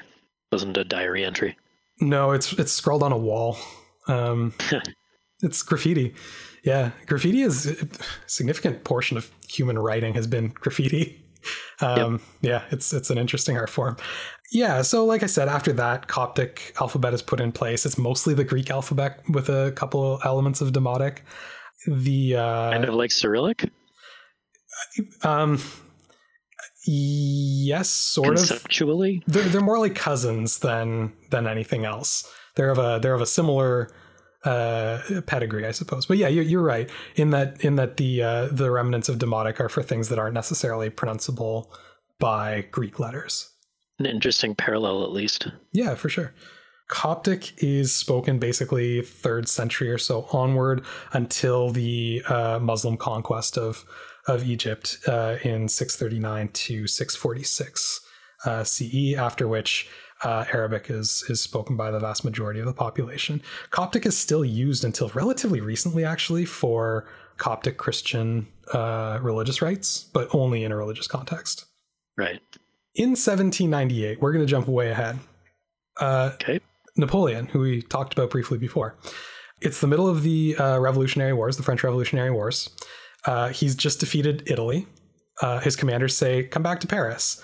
Wasn't 0.50 0.76
a 0.76 0.84
diary 0.84 1.24
entry? 1.24 1.56
No, 2.00 2.30
it's 2.30 2.52
it's 2.54 2.72
scrawled 2.72 3.02
on 3.02 3.12
a 3.12 3.18
wall. 3.18 3.58
Um, 4.06 4.54
it's 5.42 5.62
graffiti. 5.62 6.14
Yeah, 6.64 6.90
graffiti 7.06 7.42
is 7.42 7.66
a 7.66 7.88
significant 8.26 8.84
portion 8.84 9.16
of 9.16 9.30
human 9.48 9.78
writing 9.78 10.14
has 10.14 10.26
been 10.26 10.48
graffiti. 10.48 11.24
Um, 11.80 12.12
yep. 12.12 12.20
Yeah, 12.42 12.62
it's 12.70 12.92
it's 12.92 13.10
an 13.10 13.18
interesting 13.18 13.56
art 13.56 13.70
form. 13.70 13.96
Yeah, 14.50 14.82
so 14.82 15.04
like 15.04 15.22
I 15.22 15.26
said, 15.26 15.48
after 15.48 15.72
that, 15.74 16.08
Coptic 16.08 16.72
alphabet 16.80 17.12
is 17.12 17.20
put 17.20 17.40
in 17.40 17.52
place. 17.52 17.84
It's 17.84 17.98
mostly 17.98 18.32
the 18.32 18.44
Greek 18.44 18.70
alphabet 18.70 19.22
with 19.28 19.48
a 19.48 19.72
couple 19.72 20.20
elements 20.24 20.60
of 20.60 20.72
Demotic. 20.72 21.18
The 21.86 22.36
uh, 22.36 22.70
kind 22.70 22.84
of 22.84 22.94
like 22.94 23.10
Cyrillic. 23.10 23.70
Um, 25.22 25.60
yes, 26.86 27.88
sort 27.90 28.36
Conceptually? 28.36 29.18
of. 29.18 29.24
Conceptually, 29.24 29.24
they're 29.26 29.48
they're 29.50 29.60
more 29.60 29.78
like 29.78 29.94
cousins 29.94 30.60
than 30.60 31.12
than 31.30 31.46
anything 31.46 31.84
else. 31.84 32.30
They're 32.56 32.70
of 32.70 32.78
a 32.78 32.98
they're 33.02 33.14
of 33.14 33.20
a 33.20 33.26
similar 33.26 33.90
uh, 34.44 35.00
pedigree, 35.26 35.66
I 35.66 35.72
suppose. 35.72 36.06
But 36.06 36.16
yeah, 36.16 36.28
you're, 36.28 36.44
you're 36.44 36.62
right 36.62 36.90
in 37.16 37.30
that 37.30 37.62
in 37.62 37.76
that 37.76 37.98
the 37.98 38.22
uh, 38.22 38.46
the 38.50 38.70
remnants 38.70 39.08
of 39.08 39.18
Demotic 39.18 39.60
are 39.60 39.68
for 39.68 39.82
things 39.82 40.08
that 40.08 40.18
aren't 40.18 40.34
necessarily 40.34 40.90
pronounceable 40.90 41.66
by 42.18 42.66
Greek 42.70 42.98
letters. 42.98 43.50
An 43.98 44.06
interesting 44.06 44.54
parallel, 44.54 45.04
at 45.04 45.10
least. 45.10 45.48
Yeah, 45.72 45.94
for 45.94 46.08
sure. 46.08 46.32
Coptic 46.88 47.52
is 47.62 47.94
spoken 47.94 48.38
basically 48.38 49.02
third 49.02 49.48
century 49.48 49.90
or 49.90 49.98
so 49.98 50.26
onward 50.32 50.84
until 51.12 51.70
the 51.70 52.22
uh, 52.28 52.58
Muslim 52.60 52.96
conquest 52.96 53.58
of 53.58 53.84
of 54.26 54.44
Egypt 54.46 54.98
uh, 55.06 55.36
in 55.42 55.68
639 55.68 56.48
to 56.48 56.86
646 56.86 58.00
uh, 58.44 58.62
CE. 58.62 59.14
After 59.16 59.48
which 59.48 59.88
uh, 60.22 60.44
Arabic 60.52 60.90
is 60.90 61.24
is 61.28 61.40
spoken 61.40 61.76
by 61.76 61.90
the 61.90 62.00
vast 62.00 62.24
majority 62.24 62.60
of 62.60 62.66
the 62.66 62.72
population. 62.72 63.42
Coptic 63.70 64.06
is 64.06 64.16
still 64.16 64.44
used 64.44 64.84
until 64.84 65.08
relatively 65.10 65.60
recently, 65.60 66.04
actually, 66.04 66.44
for 66.44 67.06
Coptic 67.36 67.76
Christian 67.76 68.48
uh, 68.72 69.18
religious 69.22 69.62
rites, 69.62 70.08
but 70.12 70.28
only 70.34 70.64
in 70.64 70.72
a 70.72 70.76
religious 70.76 71.06
context. 71.06 71.66
Right. 72.16 72.40
In 72.98 73.10
1798, 73.10 74.20
we're 74.20 74.32
going 74.32 74.44
to 74.44 74.50
jump 74.50 74.66
way 74.66 74.90
ahead. 74.90 75.18
Uh, 76.00 76.32
okay. 76.34 76.58
Napoleon, 76.96 77.46
who 77.46 77.60
we 77.60 77.80
talked 77.80 78.12
about 78.12 78.28
briefly 78.28 78.58
before. 78.58 78.96
It's 79.60 79.80
the 79.80 79.86
middle 79.86 80.08
of 80.08 80.24
the 80.24 80.56
uh, 80.56 80.78
Revolutionary 80.80 81.32
Wars, 81.32 81.56
the 81.56 81.62
French 81.62 81.84
Revolutionary 81.84 82.32
Wars. 82.32 82.68
Uh, 83.24 83.50
he's 83.50 83.76
just 83.76 84.00
defeated 84.00 84.42
Italy. 84.46 84.86
Uh, 85.40 85.60
his 85.60 85.76
commanders 85.76 86.16
say, 86.16 86.42
"Come 86.42 86.64
back 86.64 86.80
to 86.80 86.88
Paris." 86.88 87.40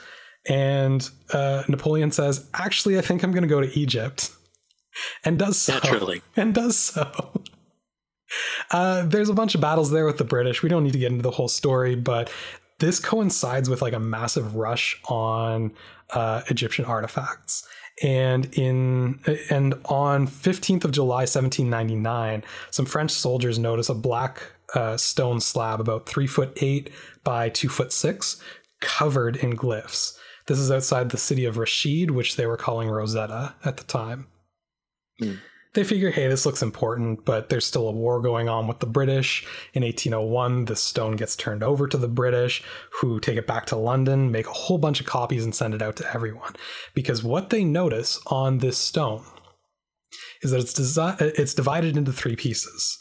And 0.46 1.08
uh, 1.32 1.62
Napoleon 1.68 2.10
says, 2.10 2.48
Actually, 2.54 2.98
I 2.98 3.00
think 3.00 3.22
I'm 3.22 3.30
going 3.30 3.42
to 3.42 3.48
go 3.48 3.60
to 3.60 3.78
Egypt. 3.78 4.30
And 5.24 5.38
does 5.38 5.58
so. 5.58 5.74
Naturally. 5.74 6.22
And 6.36 6.54
does 6.54 6.76
so. 6.76 7.42
Uh, 8.70 9.04
there's 9.06 9.28
a 9.28 9.34
bunch 9.34 9.54
of 9.54 9.60
battles 9.60 9.90
there 9.90 10.04
with 10.04 10.18
the 10.18 10.24
British. 10.24 10.62
We 10.62 10.68
don't 10.68 10.84
need 10.84 10.92
to 10.92 10.98
get 10.98 11.12
into 11.12 11.22
the 11.22 11.30
whole 11.30 11.48
story, 11.48 11.94
but 11.94 12.30
this 12.78 13.00
coincides 13.00 13.70
with 13.70 13.82
like 13.82 13.92
a 13.92 14.00
massive 14.00 14.56
rush 14.56 15.00
on 15.08 15.72
uh, 16.10 16.42
Egyptian 16.48 16.84
artifacts. 16.84 17.66
And 18.02 18.46
in 18.58 19.20
and 19.50 19.74
on 19.84 20.26
15th 20.26 20.84
of 20.84 20.90
July 20.90 21.22
1799, 21.22 22.42
some 22.70 22.86
French 22.86 23.12
soldiers 23.12 23.58
notice 23.58 23.88
a 23.88 23.94
black 23.94 24.42
uh, 24.74 24.96
stone 24.96 25.40
slab 25.40 25.80
about 25.80 26.08
three 26.08 26.26
foot 26.26 26.58
eight 26.60 26.90
by 27.22 27.48
two 27.48 27.68
foot 27.68 27.92
six, 27.92 28.42
covered 28.80 29.36
in 29.36 29.56
glyphs. 29.56 30.16
This 30.46 30.58
is 30.58 30.70
outside 30.70 31.10
the 31.10 31.16
city 31.16 31.44
of 31.44 31.56
Rashid, 31.56 32.10
which 32.10 32.36
they 32.36 32.46
were 32.46 32.56
calling 32.56 32.88
Rosetta 32.88 33.54
at 33.64 33.76
the 33.76 33.84
time. 33.84 34.26
Mm. 35.22 35.38
They 35.74 35.82
figure, 35.82 36.12
hey, 36.12 36.28
this 36.28 36.46
looks 36.46 36.62
important, 36.62 37.24
but 37.24 37.48
there's 37.48 37.66
still 37.66 37.88
a 37.88 37.92
war 37.92 38.22
going 38.22 38.48
on 38.48 38.68
with 38.68 38.78
the 38.78 38.86
British. 38.86 39.44
In 39.72 39.82
1801, 39.82 40.66
the 40.66 40.76
stone 40.76 41.16
gets 41.16 41.34
turned 41.34 41.64
over 41.64 41.88
to 41.88 41.96
the 41.96 42.08
British, 42.08 42.62
who 43.00 43.18
take 43.18 43.36
it 43.36 43.46
back 43.48 43.66
to 43.66 43.76
London, 43.76 44.30
make 44.30 44.46
a 44.46 44.52
whole 44.52 44.78
bunch 44.78 45.00
of 45.00 45.06
copies, 45.06 45.44
and 45.44 45.52
send 45.52 45.74
it 45.74 45.82
out 45.82 45.96
to 45.96 46.14
everyone. 46.14 46.54
Because 46.94 47.24
what 47.24 47.50
they 47.50 47.64
notice 47.64 48.20
on 48.28 48.58
this 48.58 48.78
stone 48.78 49.24
is 50.42 50.52
that 50.52 50.60
it's, 50.60 50.74
desi- 50.74 51.20
it's 51.20 51.54
divided 51.54 51.96
into 51.96 52.12
three 52.12 52.36
pieces. 52.36 52.96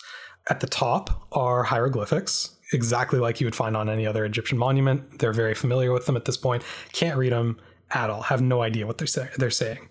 At 0.49 0.59
the 0.59 0.67
top 0.67 1.27
are 1.31 1.63
hieroglyphics, 1.63 2.57
exactly 2.73 3.19
like 3.19 3.39
you 3.39 3.45
would 3.45 3.55
find 3.55 3.77
on 3.77 3.87
any 3.87 4.07
other 4.07 4.25
Egyptian 4.25 4.57
monument. 4.57 5.19
They're 5.19 5.31
very 5.31 5.53
familiar 5.53 5.91
with 5.91 6.07
them 6.07 6.17
at 6.17 6.25
this 6.25 6.37
point. 6.37 6.63
Can't 6.91 7.17
read 7.17 7.33
them 7.33 7.59
at 7.91 8.09
all. 8.09 8.23
Have 8.23 8.41
no 8.41 8.63
idea 8.63 8.87
what 8.87 8.97
they're 8.97 9.05
say- 9.05 9.29
they're 9.37 9.51
saying. 9.51 9.89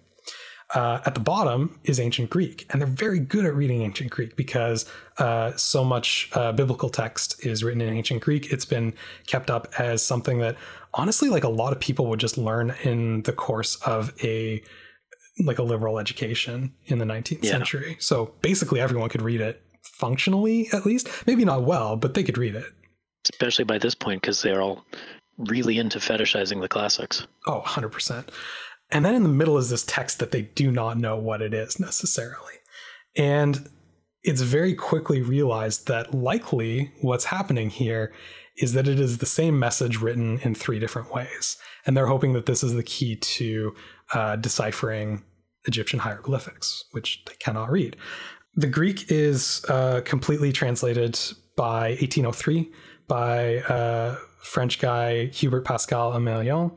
Uh, 0.75 1.01
at 1.05 1.15
the 1.15 1.21
bottom 1.21 1.79
is 1.85 2.01
ancient 2.01 2.31
Greek, 2.31 2.67
and 2.71 2.81
they're 2.81 2.89
very 2.89 3.19
good 3.19 3.45
at 3.45 3.55
reading 3.55 3.83
ancient 3.83 4.11
Greek 4.11 4.37
because 4.37 4.87
uh, 5.19 5.53
so 5.55 5.85
much 5.85 6.31
uh, 6.33 6.51
biblical 6.53 6.89
text 6.89 7.45
is 7.45 7.63
written 7.63 7.83
in 7.83 7.93
ancient 7.93 8.23
Greek. 8.23 8.51
It's 8.51 8.65
been 8.65 8.95
kept 9.27 9.51
up 9.51 9.69
as 9.79 10.03
something 10.03 10.39
that, 10.39 10.57
honestly, 10.95 11.29
like 11.29 11.45
a 11.45 11.49
lot 11.49 11.75
of 11.75 11.81
people 11.81 12.07
would 12.07 12.21
just 12.21 12.39
learn 12.39 12.75
in 12.85 13.23
the 13.23 13.33
course 13.35 13.77
of 13.83 14.15
a 14.25 14.63
like 15.45 15.59
a 15.59 15.63
liberal 15.63 15.99
education 15.99 16.73
in 16.87 16.99
the 16.99 17.05
19th 17.05 17.43
yeah. 17.43 17.51
century. 17.51 17.97
So 18.01 18.35
basically, 18.41 18.81
everyone 18.81 19.09
could 19.11 19.23
read 19.23 19.41
it 19.41 19.63
functionally 19.83 20.69
at 20.73 20.87
least. 20.87 21.09
Maybe 21.27 21.45
not 21.45 21.65
well, 21.65 21.97
but 21.97 22.15
they 22.15 22.23
could 22.23 22.39
read 22.39 22.55
it. 22.55 22.67
Especially 23.31 23.65
by 23.65 23.79
this 23.79 23.95
point, 23.95 24.23
because 24.23 24.43
they're 24.43 24.63
all 24.63 24.85
really 25.39 25.79
into 25.79 25.99
fetishizing 25.99 26.61
the 26.61 26.69
classics. 26.69 27.27
Oh, 27.47 27.63
100%. 27.65 28.29
And 28.93 29.05
then 29.05 29.15
in 29.15 29.23
the 29.23 29.29
middle 29.29 29.59
is 29.59 29.71
this 29.71 29.85
text 29.85 30.19
that 30.19 30.31
they 30.31 30.43
do 30.43 30.71
not 30.71 30.99
know 30.99 31.17
what 31.17 31.43
it 31.43 31.55
is 31.55 31.81
necessarily. 31.81 32.55
And 33.17 33.69
it's 34.23 34.43
very 34.43 34.75
quickly 34.75 35.23
realized 35.23 35.89
that 35.89 36.15
likely 36.15 36.93
what's 37.01 37.25
happening 37.25 37.71
here 37.71 38.13
is 38.59 38.75
that 38.75 38.87
it 38.87 39.01
is 39.01 39.19
the 39.19 39.27
same 39.27 39.59
message 39.59 40.01
written 40.01 40.39
in 40.41 40.55
three 40.55 40.79
different 40.79 41.13
ways. 41.13 41.57
And 41.87 41.97
they're 41.97 42.07
hoping 42.07 42.35
that 42.35 42.47
this 42.47 42.63
is 42.63 42.75
the 42.75 42.83
key 42.83 43.17
to 43.17 43.75
uh, 44.13 44.37
deciphering 44.37 45.25
Egyptian 45.65 45.99
hieroglyphics, 45.99 46.85
which 46.93 47.25
they 47.27 47.35
cannot 47.39 47.71
read. 47.71 47.97
The 48.55 48.67
Greek 48.67 49.11
is 49.11 49.65
uh, 49.69 50.03
completely 50.05 50.53
translated 50.53 51.19
by 51.57 51.91
1803 52.01 52.71
by 53.09 53.59
uh, 53.59 54.17
French 54.43 54.79
guy 54.79 55.27
Hubert 55.27 55.65
Pascal 55.65 56.13
Ameilhon. 56.13 56.77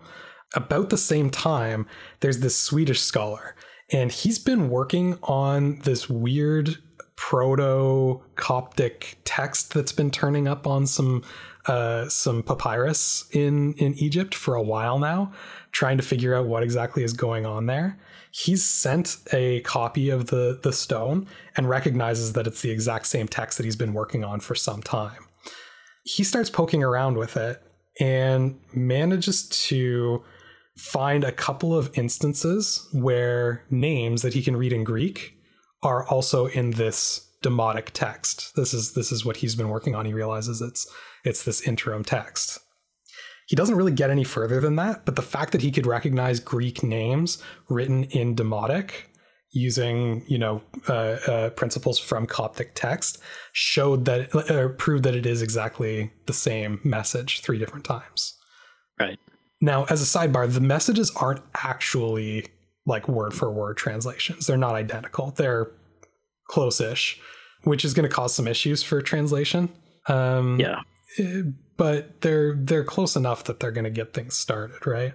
About 0.55 0.89
the 0.89 0.97
same 0.97 1.29
time, 1.29 1.85
there's 2.21 2.39
this 2.39 2.57
Swedish 2.57 3.01
scholar, 3.01 3.55
And 3.91 4.11
he's 4.11 4.39
been 4.39 4.69
working 4.69 5.19
on 5.23 5.79
this 5.83 6.09
weird 6.09 6.77
proto 7.15 8.21
Coptic 8.35 9.17
text 9.25 9.73
that's 9.73 9.91
been 9.91 10.11
turning 10.11 10.47
up 10.47 10.65
on 10.65 10.87
some 10.87 11.23
uh, 11.67 12.07
some 12.09 12.43
papyrus 12.43 13.25
in 13.31 13.73
in 13.73 13.93
Egypt 13.95 14.33
for 14.33 14.55
a 14.55 14.61
while 14.61 14.99
now, 14.99 15.31
trying 15.71 15.97
to 15.97 16.03
figure 16.03 16.33
out 16.35 16.47
what 16.47 16.63
exactly 16.63 17.03
is 17.03 17.13
going 17.13 17.45
on 17.45 17.65
there. 17.65 17.99
He's 18.31 18.63
sent 18.63 19.17
a 19.33 19.61
copy 19.61 20.09
of 20.09 20.27
the 20.27 20.59
the 20.61 20.73
stone 20.73 21.27
and 21.55 21.69
recognizes 21.69 22.33
that 22.33 22.47
it's 22.47 22.61
the 22.61 22.71
exact 22.71 23.07
same 23.07 23.27
text 23.27 23.57
that 23.57 23.65
he's 23.65 23.75
been 23.75 23.93
working 23.93 24.23
on 24.23 24.39
for 24.39 24.55
some 24.55 24.81
time. 24.81 25.25
He 26.03 26.23
starts 26.23 26.49
poking 26.49 26.83
around 26.83 27.17
with 27.17 27.35
it 27.37 27.61
and 27.99 28.59
manages 28.73 29.47
to 29.49 30.23
find 30.77 31.23
a 31.23 31.31
couple 31.31 31.77
of 31.77 31.89
instances 31.97 32.87
where 32.91 33.63
names 33.69 34.21
that 34.21 34.33
he 34.33 34.41
can 34.41 34.57
read 34.57 34.73
in 34.73 34.83
Greek 34.83 35.37
are 35.83 36.05
also 36.07 36.47
in 36.47 36.71
this 36.71 37.29
demotic 37.43 37.91
text. 37.93 38.55
This 38.55 38.73
is 38.73 38.93
this 38.93 39.11
is 39.11 39.23
what 39.23 39.37
he's 39.37 39.55
been 39.55 39.69
working 39.69 39.95
on. 39.95 40.05
He 40.05 40.13
realizes 40.13 40.61
it's 40.61 40.91
it's 41.23 41.43
this 41.43 41.61
interim 41.61 42.03
text. 42.03 42.59
He 43.47 43.55
doesn't 43.55 43.75
really 43.75 43.91
get 43.91 44.09
any 44.09 44.23
further 44.23 44.59
than 44.59 44.75
that, 44.77 45.05
but 45.05 45.15
the 45.15 45.21
fact 45.21 45.51
that 45.51 45.61
he 45.61 45.71
could 45.71 45.85
recognize 45.85 46.39
Greek 46.39 46.81
names 46.81 47.41
written 47.69 48.05
in 48.05 48.35
demotic 48.35 48.91
using 49.51 50.25
you 50.27 50.37
know 50.37 50.61
uh, 50.89 51.17
uh, 51.27 51.49
principles 51.51 51.99
from 51.99 52.25
Coptic 52.25 52.71
text 52.73 53.19
showed 53.53 54.05
that 54.05 54.35
uh, 54.35 54.69
proved 54.77 55.03
that 55.03 55.15
it 55.15 55.25
is 55.25 55.41
exactly 55.41 56.11
the 56.25 56.33
same 56.33 56.81
message 56.83 57.41
three 57.41 57.59
different 57.59 57.85
times. 57.85 58.33
Right. 58.99 59.19
Now, 59.61 59.85
as 59.85 60.01
a 60.01 60.05
sidebar, 60.05 60.51
the 60.51 60.59
messages 60.59 61.11
aren't 61.15 61.41
actually 61.55 62.45
like 62.85 63.07
word 63.07 63.33
for 63.33 63.51
word 63.51 63.77
translations. 63.77 64.47
They're 64.47 64.57
not 64.57 64.75
identical. 64.75 65.31
They're 65.31 65.71
close-ish, 66.47 67.19
which 67.63 67.83
is 67.83 67.93
going 67.93 68.07
to 68.07 68.13
cause 68.13 68.33
some 68.33 68.47
issues 68.47 68.83
for 68.83 69.01
translation. 69.01 69.69
Um, 70.07 70.59
yeah. 70.59 70.81
Eh, 71.17 71.41
but 71.77 72.21
they're 72.21 72.55
they're 72.55 72.83
close 72.83 73.15
enough 73.15 73.45
that 73.45 73.59
they're 73.59 73.71
going 73.71 73.85
to 73.85 73.89
get 73.89 74.13
things 74.13 74.35
started, 74.35 74.85
right? 74.85 75.13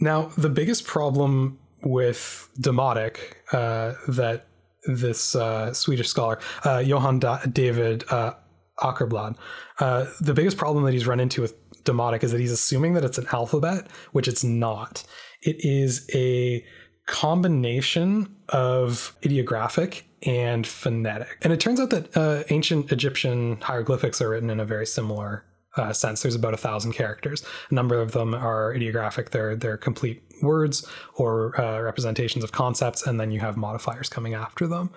Now, 0.00 0.30
the 0.38 0.48
biggest 0.48 0.86
problem 0.86 1.58
with 1.82 2.48
Demotic 2.60 3.18
uh, 3.52 3.94
that 4.08 4.46
this 4.86 5.34
uh, 5.34 5.74
Swedish 5.74 6.08
scholar, 6.08 6.38
uh, 6.64 6.78
Johan 6.78 7.18
da- 7.18 7.44
David 7.44 8.04
uh, 8.10 8.34
Åkerblad, 8.80 9.36
uh, 9.80 10.06
the 10.20 10.34
biggest 10.34 10.56
problem 10.56 10.84
that 10.84 10.92
he's 10.92 11.06
run 11.06 11.20
into 11.20 11.42
with 11.42 11.54
Demotic 11.88 12.22
is 12.22 12.32
that 12.32 12.40
he's 12.40 12.52
assuming 12.52 12.94
that 12.94 13.04
it's 13.04 13.18
an 13.18 13.26
alphabet, 13.32 13.88
which 14.12 14.28
it's 14.28 14.44
not. 14.44 15.04
It 15.42 15.56
is 15.64 16.08
a 16.14 16.64
combination 17.06 18.36
of 18.50 19.16
ideographic 19.24 20.04
and 20.22 20.66
phonetic. 20.66 21.38
And 21.42 21.52
it 21.52 21.60
turns 21.60 21.80
out 21.80 21.90
that 21.90 22.16
uh, 22.16 22.44
ancient 22.50 22.92
Egyptian 22.92 23.60
hieroglyphics 23.60 24.20
are 24.20 24.28
written 24.28 24.50
in 24.50 24.60
a 24.60 24.64
very 24.64 24.86
similar 24.86 25.44
uh, 25.76 25.92
sense. 25.92 26.22
There's 26.22 26.34
about 26.34 26.54
a 26.54 26.58
thousand 26.58 26.92
characters. 26.92 27.44
A 27.70 27.74
number 27.74 28.00
of 28.00 28.12
them 28.12 28.34
are 28.34 28.74
ideographic. 28.74 29.30
They're 29.30 29.56
they're 29.56 29.76
complete 29.76 30.22
words 30.42 30.86
or 31.14 31.58
uh, 31.60 31.80
representations 31.80 32.44
of 32.44 32.52
concepts, 32.52 33.06
and 33.06 33.20
then 33.20 33.30
you 33.30 33.40
have 33.40 33.56
modifiers 33.56 34.08
coming 34.08 34.34
after 34.34 34.66
them. 34.66 34.90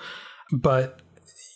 But 0.51 1.01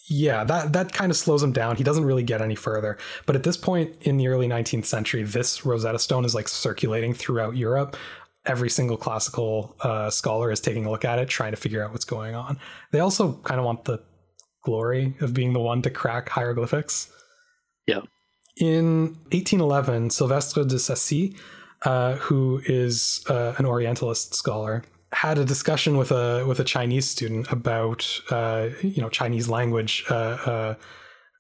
yeah, 0.08 0.44
that 0.44 0.74
that 0.74 0.94
kind 0.94 1.12
of 1.12 1.18
slows 1.18 1.42
him 1.42 1.52
down. 1.52 1.76
He 1.76 1.84
doesn't 1.84 2.06
really 2.06 2.24
get 2.24 2.42
any 2.42 2.56
further. 2.56 2.98
But 3.26 3.36
at 3.36 3.44
this 3.44 3.58
point 3.58 3.96
in 4.02 4.18
the 4.18 4.28
early 4.28 4.48
19th 4.48 4.86
century, 4.86 5.24
this 5.24 5.66
Rosetta 5.66 5.98
Stone 5.98 6.26
is 6.26 6.36
like 6.36 6.48
circulating 6.48 7.14
throughout 7.14 7.56
Europe. 7.56 7.98
Every 8.46 8.70
single 8.70 8.98
classical 8.98 9.76
uh, 9.82 10.12
scholar 10.12 10.52
is 10.52 10.60
taking 10.60 10.86
a 10.86 10.92
look 10.92 11.06
at 11.06 11.18
it, 11.18 11.28
trying 11.28 11.52
to 11.52 11.58
figure 11.58 11.84
out 11.84 11.92
what's 11.92 12.06
going 12.06 12.36
on. 12.36 12.60
They 12.92 13.00
also 13.00 13.34
kind 13.44 13.60
of 13.60 13.66
want 13.66 13.86
the 13.86 14.04
glory 14.62 15.16
of 15.22 15.34
being 15.34 15.54
the 15.54 15.60
one 15.60 15.82
to 15.82 15.90
crack 15.90 16.30
hieroglyphics. 16.30 17.12
Yeah. 17.88 18.02
In 18.58 19.18
1811, 19.32 20.12
Silvestre 20.12 20.64
de 20.64 20.76
Sacy, 20.76 21.36
uh, 21.82 22.16
who 22.16 22.62
is 22.66 23.24
uh, 23.28 23.54
an 23.58 23.66
Orientalist 23.66 24.36
scholar, 24.36 24.84
had 25.16 25.38
a 25.38 25.46
discussion 25.46 25.96
with 25.96 26.12
a 26.12 26.46
with 26.46 26.60
a 26.60 26.64
Chinese 26.64 27.10
student 27.10 27.50
about 27.50 28.22
uh, 28.30 28.68
you 28.82 29.02
know 29.02 29.10
Chinese 29.10 29.48
language 29.48 30.04
uh, 30.10 30.38
uh, 30.54 30.76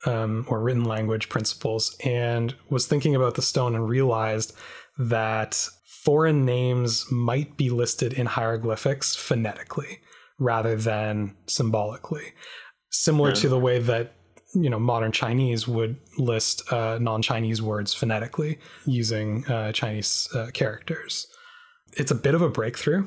um, 0.06 0.45
or 0.47 0.61
written 0.61 0.85
language 0.85 1.27
principles, 1.27 1.95
and 2.06 2.56
was 2.69 2.88
thinking 2.88 3.15
about 3.15 3.35
the 3.35 3.41
stone 3.41 3.76
and 3.76 3.89
realized 3.89 4.56
that 4.97 5.68
foreign 6.06 6.45
names 6.45 7.06
might 7.11 7.57
be 7.57 7.69
listed 7.69 8.14
in 8.14 8.26
hieroglyphics 8.26 9.14
phonetically 9.14 9.99
rather 10.39 10.76
than 10.77 11.35
symbolically, 11.47 12.34
similar 12.91 13.30
yeah. 13.30 13.35
to 13.35 13.49
the 13.49 13.60
way 13.60 13.77
that 13.77 14.14
you 14.53 14.69
know 14.69 14.80
modern 14.80 15.11
Chinese 15.11 15.68
would 15.68 15.97
list 16.18 16.72
uh, 16.72 16.97
non-Chinese 17.02 17.61
words 17.61 17.93
phonetically 17.93 18.57
using 18.85 19.45
uh, 19.47 19.73
Chinese 19.73 20.30
uh, 20.34 20.47
characters. 20.53 21.27
It's 21.97 22.11
a 22.11 22.15
bit 22.15 22.35
of 22.35 22.41
a 22.41 22.49
breakthrough 22.49 23.06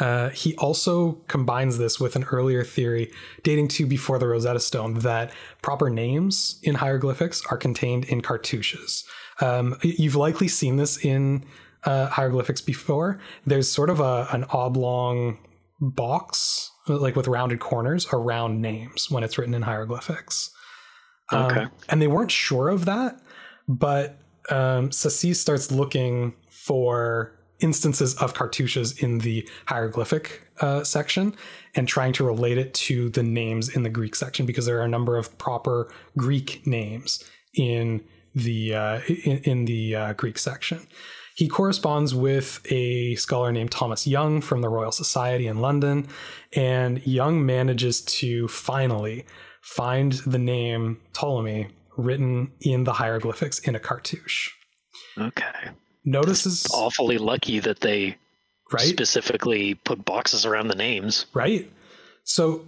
uh, 0.00 0.30
he 0.30 0.56
also 0.56 1.12
combines 1.28 1.78
this 1.78 2.00
with 2.00 2.16
an 2.16 2.24
earlier 2.24 2.64
theory 2.64 3.12
dating 3.42 3.68
to 3.68 3.86
before 3.86 4.18
the 4.18 4.26
Rosetta 4.26 4.58
Stone 4.58 4.94
that 5.00 5.32
proper 5.62 5.88
names 5.88 6.58
in 6.62 6.74
hieroglyphics 6.74 7.42
are 7.50 7.56
contained 7.56 8.04
in 8.06 8.20
cartouches. 8.20 9.04
Um, 9.40 9.76
you've 9.82 10.16
likely 10.16 10.48
seen 10.48 10.76
this 10.76 11.04
in 11.04 11.44
uh, 11.84 12.06
hieroglyphics 12.08 12.60
before. 12.60 13.20
There's 13.46 13.70
sort 13.70 13.90
of 13.90 14.00
a, 14.00 14.26
an 14.32 14.44
oblong 14.50 15.38
box, 15.80 16.72
like 16.88 17.14
with 17.14 17.28
rounded 17.28 17.60
corners, 17.60 18.06
around 18.12 18.60
names 18.60 19.10
when 19.10 19.22
it's 19.22 19.38
written 19.38 19.54
in 19.54 19.62
hieroglyphics. 19.62 20.50
Um, 21.30 21.44
okay. 21.44 21.66
And 21.88 22.02
they 22.02 22.08
weren't 22.08 22.30
sure 22.30 22.68
of 22.68 22.84
that, 22.86 23.20
but 23.68 24.18
um, 24.50 24.90
Sacy 24.90 25.34
starts 25.36 25.70
looking 25.70 26.34
for 26.50 27.38
instances 27.60 28.14
of 28.16 28.34
cartouches 28.34 29.02
in 29.02 29.18
the 29.18 29.48
hieroglyphic 29.66 30.42
uh, 30.60 30.84
section 30.84 31.34
and 31.74 31.88
trying 31.88 32.12
to 32.12 32.24
relate 32.24 32.58
it 32.58 32.74
to 32.74 33.08
the 33.10 33.22
names 33.22 33.68
in 33.74 33.82
the 33.82 33.88
Greek 33.88 34.14
section 34.14 34.46
because 34.46 34.66
there 34.66 34.78
are 34.78 34.84
a 34.84 34.88
number 34.88 35.16
of 35.16 35.36
proper 35.38 35.92
Greek 36.16 36.66
names 36.66 37.24
in 37.54 38.04
the 38.34 38.74
uh, 38.74 39.00
in, 39.24 39.38
in, 39.44 39.64
the 39.64 39.94
uh, 39.94 40.12
Greek 40.14 40.38
section. 40.38 40.86
He 41.36 41.48
corresponds 41.48 42.14
with 42.14 42.60
a 42.70 43.14
scholar 43.16 43.52
named 43.52 43.70
Thomas 43.70 44.06
Young 44.06 44.40
from 44.40 44.60
the 44.60 44.68
Royal 44.68 44.92
Society 44.92 45.46
in 45.46 45.60
London, 45.60 46.08
and 46.54 47.04
Young 47.06 47.44
manages 47.44 48.00
to 48.02 48.48
finally 48.48 49.24
find 49.62 50.12
the 50.12 50.38
name 50.38 51.00
Ptolemy 51.12 51.68
written 51.96 52.52
in 52.60 52.84
the 52.84 52.92
hieroglyphics 52.92 53.60
in 53.60 53.74
a 53.74 53.80
cartouche. 53.80 54.50
Okay 55.16 55.70
notices 56.04 56.66
awfully 56.72 57.18
lucky 57.18 57.60
that 57.60 57.80
they 57.80 58.16
right? 58.72 58.82
specifically 58.82 59.74
put 59.74 60.04
boxes 60.04 60.44
around 60.44 60.68
the 60.68 60.74
names. 60.74 61.26
Right. 61.34 61.70
So 62.24 62.64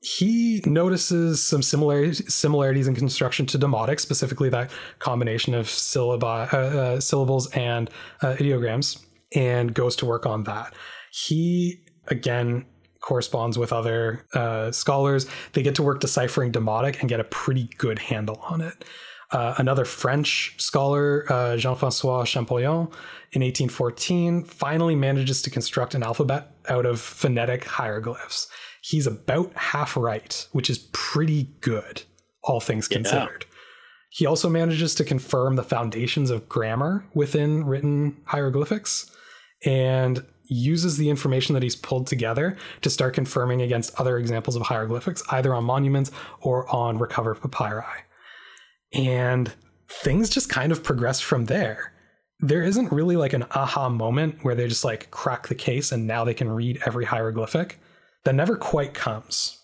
he 0.00 0.62
notices 0.64 1.42
some 1.42 1.62
similarities, 1.62 2.32
similarities 2.32 2.86
in 2.86 2.94
construction 2.94 3.46
to 3.46 3.58
demotic, 3.58 4.00
specifically 4.00 4.48
that 4.50 4.70
combination 4.98 5.54
of 5.54 5.66
syllabi, 5.66 6.52
uh, 6.52 6.56
uh, 6.56 7.00
syllables 7.00 7.50
and 7.52 7.90
uh, 8.22 8.34
ideograms, 8.34 9.04
and 9.34 9.74
goes 9.74 9.96
to 9.96 10.06
work 10.06 10.24
on 10.24 10.44
that. 10.44 10.74
He 11.10 11.80
again 12.08 12.64
corresponds 13.00 13.58
with 13.58 13.72
other 13.72 14.24
uh, 14.34 14.70
scholars. 14.70 15.26
They 15.52 15.62
get 15.62 15.74
to 15.76 15.82
work 15.82 16.00
deciphering 16.00 16.52
demotic 16.52 17.00
and 17.00 17.08
get 17.08 17.20
a 17.20 17.24
pretty 17.24 17.68
good 17.78 17.98
handle 17.98 18.38
on 18.42 18.60
it. 18.60 18.84
Uh, 19.30 19.54
another 19.58 19.84
French 19.84 20.54
scholar, 20.58 21.30
uh, 21.30 21.56
Jean 21.56 21.76
Francois 21.76 22.24
Champollion, 22.24 22.88
in 23.32 23.42
1814, 23.42 24.44
finally 24.44 24.94
manages 24.94 25.42
to 25.42 25.50
construct 25.50 25.94
an 25.94 26.02
alphabet 26.02 26.52
out 26.68 26.86
of 26.86 26.98
phonetic 27.00 27.64
hieroglyphs. 27.64 28.48
He's 28.80 29.06
about 29.06 29.52
half 29.54 29.96
right, 29.96 30.46
which 30.52 30.70
is 30.70 30.78
pretty 30.92 31.50
good, 31.60 32.02
all 32.42 32.60
things 32.60 32.88
considered. 32.88 33.44
Yeah. 33.46 33.54
He 34.10 34.24
also 34.24 34.48
manages 34.48 34.94
to 34.94 35.04
confirm 35.04 35.56
the 35.56 35.62
foundations 35.62 36.30
of 36.30 36.48
grammar 36.48 37.04
within 37.12 37.66
written 37.66 38.16
hieroglyphics 38.24 39.10
and 39.66 40.24
uses 40.44 40.96
the 40.96 41.10
information 41.10 41.52
that 41.52 41.62
he's 41.62 41.76
pulled 41.76 42.06
together 42.06 42.56
to 42.80 42.88
start 42.88 43.12
confirming 43.12 43.60
against 43.60 43.94
other 44.00 44.16
examples 44.16 44.56
of 44.56 44.62
hieroglyphics, 44.62 45.22
either 45.30 45.54
on 45.54 45.64
monuments 45.64 46.10
or 46.40 46.66
on 46.74 46.96
recovered 46.96 47.34
papyri. 47.42 47.84
And 48.92 49.52
things 49.88 50.30
just 50.30 50.48
kind 50.48 50.72
of 50.72 50.82
progress 50.82 51.20
from 51.20 51.46
there. 51.46 51.92
There 52.40 52.62
isn't 52.62 52.92
really 52.92 53.16
like 53.16 53.32
an 53.32 53.46
aha 53.50 53.88
moment 53.88 54.44
where 54.44 54.54
they 54.54 54.68
just 54.68 54.84
like 54.84 55.10
crack 55.10 55.48
the 55.48 55.54
case 55.54 55.92
and 55.92 56.06
now 56.06 56.24
they 56.24 56.34
can 56.34 56.50
read 56.50 56.80
every 56.86 57.04
hieroglyphic. 57.04 57.80
That 58.24 58.34
never 58.34 58.56
quite 58.56 58.94
comes. 58.94 59.58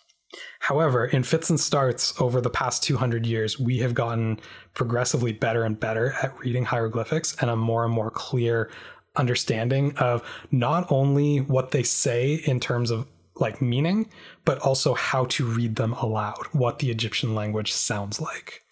However, 0.60 1.04
in 1.04 1.22
fits 1.22 1.50
and 1.50 1.60
starts 1.60 2.18
over 2.20 2.40
the 2.40 2.50
past 2.50 2.82
200 2.82 3.26
years, 3.26 3.58
we 3.58 3.78
have 3.78 3.94
gotten 3.94 4.40
progressively 4.72 5.32
better 5.32 5.64
and 5.64 5.78
better 5.78 6.12
at 6.22 6.38
reading 6.40 6.64
hieroglyphics 6.64 7.36
and 7.40 7.50
a 7.50 7.56
more 7.56 7.84
and 7.84 7.92
more 7.92 8.10
clear 8.10 8.70
understanding 9.16 9.96
of 9.98 10.22
not 10.50 10.90
only 10.90 11.38
what 11.38 11.70
they 11.70 11.82
say 11.82 12.34
in 12.46 12.58
terms 12.58 12.90
of 12.90 13.06
like 13.36 13.60
meaning, 13.60 14.08
but 14.44 14.58
also 14.60 14.94
how 14.94 15.24
to 15.26 15.44
read 15.44 15.76
them 15.76 15.92
aloud, 15.94 16.46
what 16.52 16.78
the 16.78 16.90
Egyptian 16.90 17.34
language 17.34 17.72
sounds 17.72 18.20
like. 18.20 18.63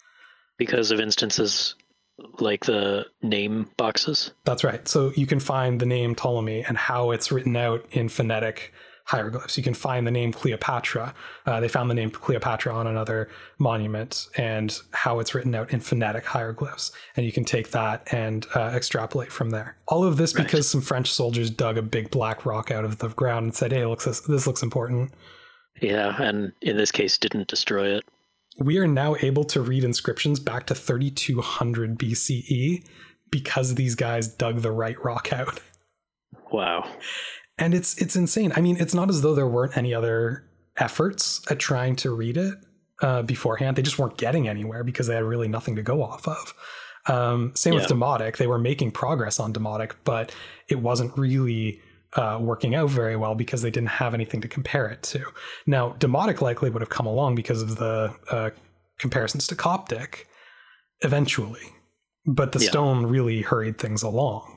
Because 0.65 0.91
of 0.91 0.99
instances 0.99 1.75
like 2.39 2.65
the 2.65 3.05
name 3.21 3.69
boxes? 3.77 4.31
That's 4.45 4.63
right. 4.63 4.87
So 4.87 5.11
you 5.15 5.25
can 5.25 5.39
find 5.39 5.79
the 5.79 5.85
name 5.85 6.15
Ptolemy 6.15 6.63
and 6.63 6.77
how 6.77 7.11
it's 7.11 7.31
written 7.31 7.55
out 7.55 7.85
in 7.91 8.07
phonetic 8.09 8.71
hieroglyphs. 9.05 9.57
You 9.57 9.63
can 9.63 9.73
find 9.73 10.07
the 10.07 10.11
name 10.11 10.31
Cleopatra. 10.31 11.13
Uh, 11.45 11.59
they 11.59 11.67
found 11.67 11.89
the 11.89 11.95
name 11.95 12.09
Cleopatra 12.09 12.73
on 12.73 12.87
another 12.87 13.29
monument 13.57 14.27
and 14.37 14.79
how 14.91 15.19
it's 15.19 15.35
written 15.35 15.53
out 15.53 15.71
in 15.73 15.81
phonetic 15.81 16.23
hieroglyphs. 16.23 16.91
And 17.17 17.25
you 17.25 17.31
can 17.31 17.43
take 17.43 17.71
that 17.71 18.07
and 18.13 18.45
uh, 18.55 18.71
extrapolate 18.73 19.31
from 19.31 19.49
there. 19.49 19.75
All 19.87 20.05
of 20.05 20.17
this 20.17 20.33
right. 20.35 20.45
because 20.45 20.69
some 20.69 20.81
French 20.81 21.11
soldiers 21.11 21.49
dug 21.49 21.77
a 21.77 21.81
big 21.81 22.11
black 22.11 22.45
rock 22.45 22.71
out 22.71 22.85
of 22.85 22.99
the 22.99 23.09
ground 23.09 23.43
and 23.43 23.55
said, 23.55 23.73
hey, 23.73 23.85
looks 23.85 24.05
this, 24.05 24.21
this 24.21 24.47
looks 24.47 24.63
important. 24.63 25.11
Yeah, 25.81 26.15
and 26.21 26.53
in 26.61 26.77
this 26.77 26.91
case, 26.91 27.17
didn't 27.17 27.47
destroy 27.47 27.97
it. 27.97 28.03
We 28.59 28.77
are 28.77 28.87
now 28.87 29.15
able 29.21 29.43
to 29.45 29.61
read 29.61 29.83
inscriptions 29.83 30.39
back 30.39 30.67
to 30.67 30.75
3200 30.75 31.97
BCE 31.97 32.85
because 33.31 33.75
these 33.75 33.95
guys 33.95 34.27
dug 34.27 34.61
the 34.61 34.71
right 34.71 35.01
rock 35.03 35.33
out. 35.33 35.59
Wow 36.51 36.87
and 37.57 37.73
it's 37.73 37.97
it's 37.97 38.15
insane. 38.15 38.51
I 38.55 38.61
mean, 38.61 38.77
it's 38.79 38.93
not 38.93 39.09
as 39.09 39.21
though 39.21 39.35
there 39.35 39.47
weren't 39.47 39.77
any 39.77 39.93
other 39.93 40.45
efforts 40.77 41.41
at 41.49 41.59
trying 41.59 41.95
to 41.97 42.13
read 42.13 42.37
it 42.37 42.55
uh, 43.01 43.21
beforehand. 43.21 43.75
They 43.75 43.81
just 43.81 43.99
weren't 43.99 44.17
getting 44.17 44.47
anywhere 44.47 44.83
because 44.83 45.07
they 45.07 45.15
had 45.15 45.23
really 45.23 45.47
nothing 45.47 45.75
to 45.75 45.83
go 45.83 46.01
off 46.01 46.27
of. 46.27 46.53
Um, 47.05 47.51
same 47.55 47.73
yeah. 47.73 47.81
with 47.81 47.89
Demotic; 47.89 48.37
they 48.37 48.47
were 48.47 48.59
making 48.59 48.91
progress 48.91 49.39
on 49.39 49.53
Demotic, 49.53 49.93
but 50.03 50.33
it 50.67 50.79
wasn't 50.79 51.15
really 51.17 51.81
uh, 52.15 52.37
working 52.41 52.75
out 52.75 52.89
very 52.89 53.15
well 53.15 53.35
because 53.35 53.61
they 53.61 53.71
didn't 53.71 53.89
have 53.89 54.13
anything 54.13 54.41
to 54.41 54.47
compare 54.47 54.87
it 54.87 55.01
to. 55.03 55.23
Now, 55.65 55.93
Demotic 55.99 56.41
likely 56.41 56.69
would 56.69 56.81
have 56.81 56.89
come 56.89 57.05
along 57.05 57.35
because 57.35 57.61
of 57.61 57.77
the 57.77 58.13
uh, 58.29 58.49
comparisons 58.99 59.47
to 59.47 59.55
Coptic 59.55 60.27
eventually, 61.01 61.61
but 62.25 62.51
the 62.51 62.59
yeah. 62.59 62.69
stone 62.69 63.05
really 63.05 63.41
hurried 63.41 63.77
things 63.77 64.03
along. 64.03 64.53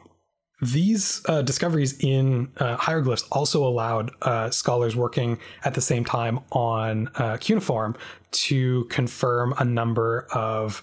These 0.62 1.20
uh, 1.26 1.42
discoveries 1.42 1.98
in 2.00 2.50
uh, 2.56 2.76
hieroglyphs 2.76 3.24
also 3.30 3.66
allowed 3.66 4.10
uh, 4.22 4.50
scholars 4.50 4.96
working 4.96 5.38
at 5.64 5.74
the 5.74 5.82
same 5.82 6.02
time 6.04 6.40
on 6.50 7.10
uh, 7.16 7.36
cuneiform 7.38 7.94
to 8.32 8.84
confirm 8.84 9.52
a 9.58 9.64
number 9.64 10.26
of 10.32 10.82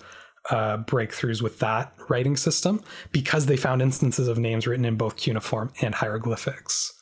uh, 0.49 0.77
breakthroughs 0.77 1.41
with 1.41 1.59
that 1.59 1.93
writing 2.09 2.35
system 2.35 2.81
because 3.11 3.45
they 3.45 3.57
found 3.57 3.81
instances 3.81 4.27
of 4.27 4.37
names 4.37 4.67
written 4.67 4.85
in 4.85 4.95
both 4.95 5.15
cuneiform 5.15 5.71
and 5.81 5.95
hieroglyphics. 5.95 6.93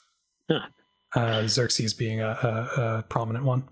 Huh. 0.49 0.59
Uh, 1.13 1.47
Xerxes 1.47 1.93
being 1.93 2.21
a, 2.21 2.27
a, 2.29 2.81
a 2.81 3.05
prominent 3.09 3.45
one. 3.45 3.63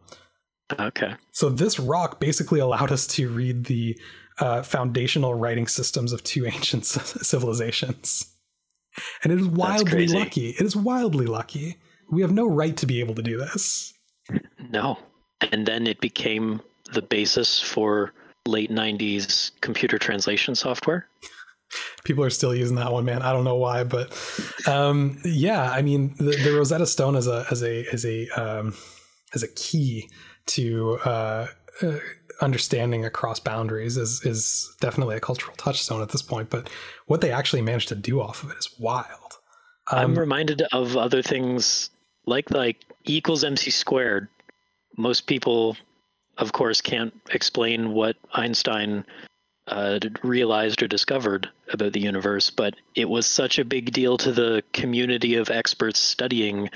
Okay. 0.79 1.13
So 1.31 1.49
this 1.49 1.79
rock 1.79 2.19
basically 2.19 2.59
allowed 2.59 2.91
us 2.91 3.07
to 3.07 3.29
read 3.29 3.65
the 3.65 3.97
uh, 4.39 4.61
foundational 4.61 5.33
writing 5.33 5.67
systems 5.67 6.13
of 6.13 6.23
two 6.23 6.45
ancient 6.53 6.85
civilizations 6.85 8.35
and 9.23 9.33
it 9.33 9.39
is 9.39 9.47
wildly 9.47 10.07
lucky. 10.07 10.49
It 10.49 10.61
is 10.61 10.75
wildly 10.75 11.25
lucky. 11.25 11.77
We 12.11 12.21
have 12.21 12.31
no 12.31 12.47
right 12.47 12.75
to 12.77 12.85
be 12.85 12.99
able 12.99 13.15
to 13.15 13.21
do 13.21 13.37
this. 13.37 13.93
No. 14.69 14.97
And 15.51 15.65
then 15.65 15.87
it 15.87 16.01
became 16.01 16.61
the 16.93 17.01
basis 17.01 17.61
for 17.61 18.13
late 18.49 18.71
90s 18.71 19.51
computer 19.61 19.97
translation 19.97 20.55
software. 20.55 21.07
People 22.03 22.23
are 22.23 22.29
still 22.29 22.55
using 22.55 22.75
that 22.77 22.91
one, 22.91 23.05
man. 23.05 23.21
I 23.21 23.31
don't 23.31 23.43
know 23.43 23.55
why, 23.55 23.83
but 23.83 24.11
um, 24.67 25.19
yeah, 25.23 25.69
I 25.69 25.83
mean, 25.83 26.15
the, 26.17 26.35
the, 26.43 26.51
Rosetta 26.51 26.87
Stone 26.87 27.15
as 27.15 27.27
a 27.27 27.45
as 27.51 27.63
a 27.63 27.85
as 27.93 28.05
a 28.05 28.27
um, 28.29 28.75
as 29.35 29.43
a 29.43 29.47
key 29.49 30.09
to 30.47 30.97
uh, 31.05 31.47
uh, 31.83 31.97
understanding 32.41 33.05
across 33.05 33.39
boundaries 33.39 33.97
is 33.97 34.25
is 34.25 34.75
definitely 34.81 35.15
a 35.15 35.19
cultural 35.19 35.55
touchstone 35.57 36.01
at 36.01 36.09
this 36.09 36.23
point. 36.23 36.49
But 36.49 36.69
what 37.05 37.21
they 37.21 37.31
actually 37.31 37.61
managed 37.61 37.89
to 37.89 37.95
do 37.95 38.19
off 38.19 38.43
of 38.43 38.49
it 38.51 38.57
is 38.57 38.69
wild. 38.79 39.37
Um, 39.91 39.99
I'm 39.99 40.19
reminded 40.19 40.63
of 40.71 40.97
other 40.97 41.21
things 41.21 41.91
like 42.25 42.49
like 42.51 42.77
E 43.07 43.17
equals 43.17 43.43
MC 43.43 43.71
squared. 43.71 44.27
Most 44.97 45.27
people, 45.27 45.77
of 46.39 46.51
course, 46.53 46.81
can't 46.81 47.13
explain 47.31 47.91
what 47.91 48.15
Einstein 48.33 49.05
uh, 49.67 49.99
realized 50.23 50.81
or 50.81 50.87
discovered 50.87 51.49
about 51.71 51.93
the 51.93 51.99
universe, 51.99 52.49
but 52.49 52.75
it 52.95 53.07
was 53.07 53.27
such 53.27 53.59
a 53.59 53.65
big 53.65 53.91
deal 53.91 54.17
to 54.17 54.31
the 54.31 54.63
community 54.73 55.35
of 55.35 55.49
experts 55.49 55.99
studying 55.99 56.69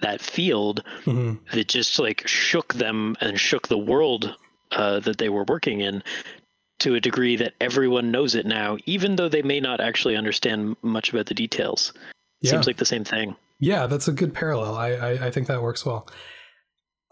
that 0.00 0.20
field 0.20 0.82
mm-hmm. 1.04 1.34
that 1.52 1.68
just 1.68 1.98
like 1.98 2.26
shook 2.26 2.74
them 2.74 3.16
and 3.20 3.38
shook 3.38 3.68
the 3.68 3.78
world 3.78 4.34
uh, 4.72 4.98
that 5.00 5.18
they 5.18 5.28
were 5.28 5.44
working 5.44 5.80
in 5.80 6.02
to 6.80 6.94
a 6.94 7.00
degree 7.00 7.36
that 7.36 7.52
everyone 7.60 8.10
knows 8.10 8.34
it 8.34 8.46
now, 8.46 8.78
even 8.86 9.16
though 9.16 9.28
they 9.28 9.42
may 9.42 9.60
not 9.60 9.80
actually 9.80 10.16
understand 10.16 10.76
much 10.82 11.10
about 11.10 11.26
the 11.26 11.34
details. 11.34 11.92
Yeah. 12.40 12.52
Seems 12.52 12.66
like 12.66 12.78
the 12.78 12.86
same 12.86 13.04
thing. 13.04 13.36
Yeah, 13.58 13.86
that's 13.86 14.08
a 14.08 14.12
good 14.12 14.32
parallel. 14.32 14.74
I, 14.74 14.92
I, 14.92 15.10
I 15.26 15.30
think 15.30 15.46
that 15.48 15.62
works 15.62 15.84
well. 15.84 16.08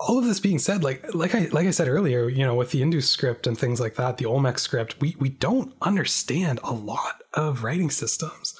All 0.00 0.18
of 0.18 0.24
this 0.24 0.40
being 0.40 0.58
said, 0.58 0.84
like 0.84 1.14
like 1.14 1.34
I 1.34 1.48
like 1.52 1.66
I 1.66 1.72
said 1.72 1.88
earlier, 1.88 2.28
you 2.28 2.44
know, 2.44 2.54
with 2.54 2.70
the 2.70 2.82
Indus 2.82 3.10
script 3.10 3.46
and 3.46 3.58
things 3.58 3.80
like 3.80 3.96
that, 3.96 4.18
the 4.18 4.26
Olmec 4.26 4.58
script, 4.58 5.00
we 5.00 5.16
we 5.18 5.28
don't 5.28 5.74
understand 5.82 6.60
a 6.62 6.72
lot 6.72 7.22
of 7.34 7.64
writing 7.64 7.90
systems. 7.90 8.54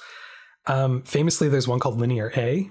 Um, 0.67 1.01
famously, 1.03 1.49
there's 1.49 1.67
one 1.67 1.79
called 1.79 1.99
Linear 1.99 2.31
A, 2.35 2.69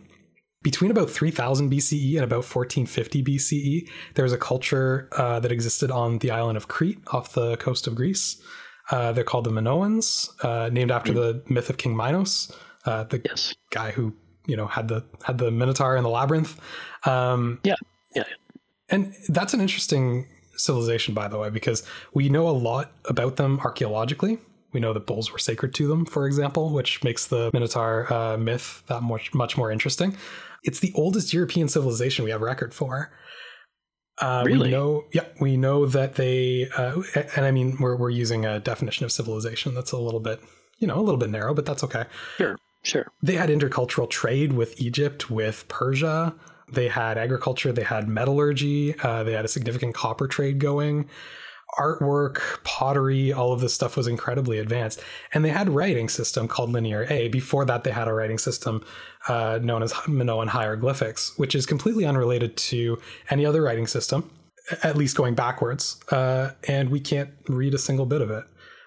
between 0.62 0.90
about 0.90 1.10
3000 1.10 1.70
BCE 1.70 2.14
and 2.14 2.24
about 2.24 2.44
1450 2.44 3.22
BCE, 3.22 3.88
there 4.14 4.24
was 4.24 4.32
a 4.32 4.38
culture 4.38 5.08
uh, 5.12 5.38
that 5.40 5.52
existed 5.52 5.90
on 5.90 6.18
the 6.18 6.30
island 6.30 6.56
of 6.56 6.68
Crete 6.68 6.98
off 7.08 7.32
the 7.32 7.56
coast 7.58 7.86
of 7.86 7.94
Greece. 7.94 8.42
Uh, 8.90 9.12
they're 9.12 9.24
called 9.24 9.44
the 9.44 9.50
Minoans, 9.50 10.30
uh, 10.44 10.68
named 10.70 10.90
after 10.90 11.12
mm. 11.12 11.16
the 11.16 11.42
myth 11.48 11.70
of 11.70 11.76
King 11.76 11.96
Minos, 11.96 12.50
uh, 12.86 13.04
the 13.04 13.20
yes. 13.24 13.54
guy 13.70 13.90
who 13.92 14.14
you 14.46 14.56
know 14.56 14.66
had 14.66 14.88
the 14.88 15.04
had 15.22 15.38
the 15.38 15.50
Minotaur 15.50 15.96
in 15.96 16.02
the 16.02 16.08
labyrinth. 16.08 16.58
Um, 17.06 17.60
yeah, 17.62 17.74
yeah. 18.16 18.24
And 18.90 19.14
that's 19.28 19.54
an 19.54 19.60
interesting 19.60 20.26
civilization, 20.56 21.14
by 21.14 21.28
the 21.28 21.38
way, 21.38 21.50
because 21.50 21.82
we 22.14 22.28
know 22.28 22.48
a 22.48 22.50
lot 22.50 22.92
about 23.04 23.36
them 23.36 23.60
archaeologically. 23.60 24.38
We 24.72 24.80
know 24.80 24.92
that 24.92 25.06
bulls 25.06 25.32
were 25.32 25.38
sacred 25.38 25.74
to 25.74 25.88
them, 25.88 26.04
for 26.04 26.26
example, 26.26 26.70
which 26.70 27.02
makes 27.02 27.26
the 27.26 27.50
Minotaur 27.52 28.12
uh, 28.12 28.36
myth 28.36 28.82
that 28.88 29.02
much 29.02 29.32
much 29.32 29.56
more 29.56 29.70
interesting. 29.72 30.16
It's 30.62 30.80
the 30.80 30.92
oldest 30.94 31.32
European 31.32 31.68
civilization 31.68 32.24
we 32.24 32.30
have 32.30 32.42
record 32.42 32.74
for. 32.74 33.10
Uh, 34.20 34.42
really? 34.44 34.68
We 34.68 34.70
know, 34.70 35.04
yeah, 35.12 35.24
we 35.40 35.56
know 35.56 35.86
that 35.86 36.16
they, 36.16 36.68
uh, 36.76 37.00
and 37.36 37.46
I 37.46 37.50
mean, 37.50 37.76
we're 37.80 37.96
we're 37.96 38.10
using 38.10 38.44
a 38.44 38.58
definition 38.58 39.04
of 39.04 39.12
civilization 39.12 39.74
that's 39.74 39.92
a 39.92 39.98
little 39.98 40.20
bit, 40.20 40.40
you 40.78 40.86
know, 40.86 40.98
a 40.98 41.02
little 41.02 41.18
bit 41.18 41.30
narrow, 41.30 41.54
but 41.54 41.64
that's 41.64 41.84
okay. 41.84 42.04
Sure, 42.36 42.58
sure. 42.82 43.06
They 43.22 43.34
had 43.34 43.48
intercultural 43.48 44.10
trade 44.10 44.52
with 44.52 44.80
Egypt, 44.80 45.30
with 45.30 45.66
Persia. 45.68 46.34
They 46.72 46.88
had 46.88 47.18
agriculture. 47.18 47.72
They 47.72 47.84
had 47.84 48.08
metallurgy. 48.08 48.98
Uh, 49.00 49.22
they 49.22 49.32
had 49.32 49.44
a 49.44 49.48
significant 49.48 49.94
copper 49.94 50.28
trade 50.28 50.58
going 50.58 51.08
artwork, 51.76 52.62
pottery, 52.64 53.32
all 53.32 53.52
of 53.52 53.60
this 53.60 53.74
stuff 53.74 53.96
was 53.96 54.06
incredibly 54.06 54.58
advanced. 54.58 55.00
And 55.32 55.44
they 55.44 55.50
had 55.50 55.68
a 55.68 55.70
writing 55.70 56.08
system 56.08 56.48
called 56.48 56.70
Linear 56.70 57.06
A. 57.10 57.28
Before 57.28 57.64
that, 57.66 57.84
they 57.84 57.90
had 57.90 58.08
a 58.08 58.12
writing 58.12 58.38
system 58.38 58.84
uh, 59.28 59.58
known 59.62 59.82
as 59.82 59.92
Minoan 60.08 60.48
hieroglyphics, 60.48 61.36
which 61.36 61.54
is 61.54 61.66
completely 61.66 62.04
unrelated 62.06 62.56
to 62.56 63.00
any 63.30 63.44
other 63.44 63.62
writing 63.62 63.86
system, 63.86 64.30
at 64.82 64.96
least 64.96 65.16
going 65.16 65.34
backwards. 65.34 66.00
Uh, 66.10 66.52
and 66.66 66.90
we 66.90 67.00
can't 67.00 67.30
read 67.48 67.74
a 67.74 67.78
single 67.78 68.06
bit 68.06 68.22
of 68.22 68.30
it. 68.30 68.44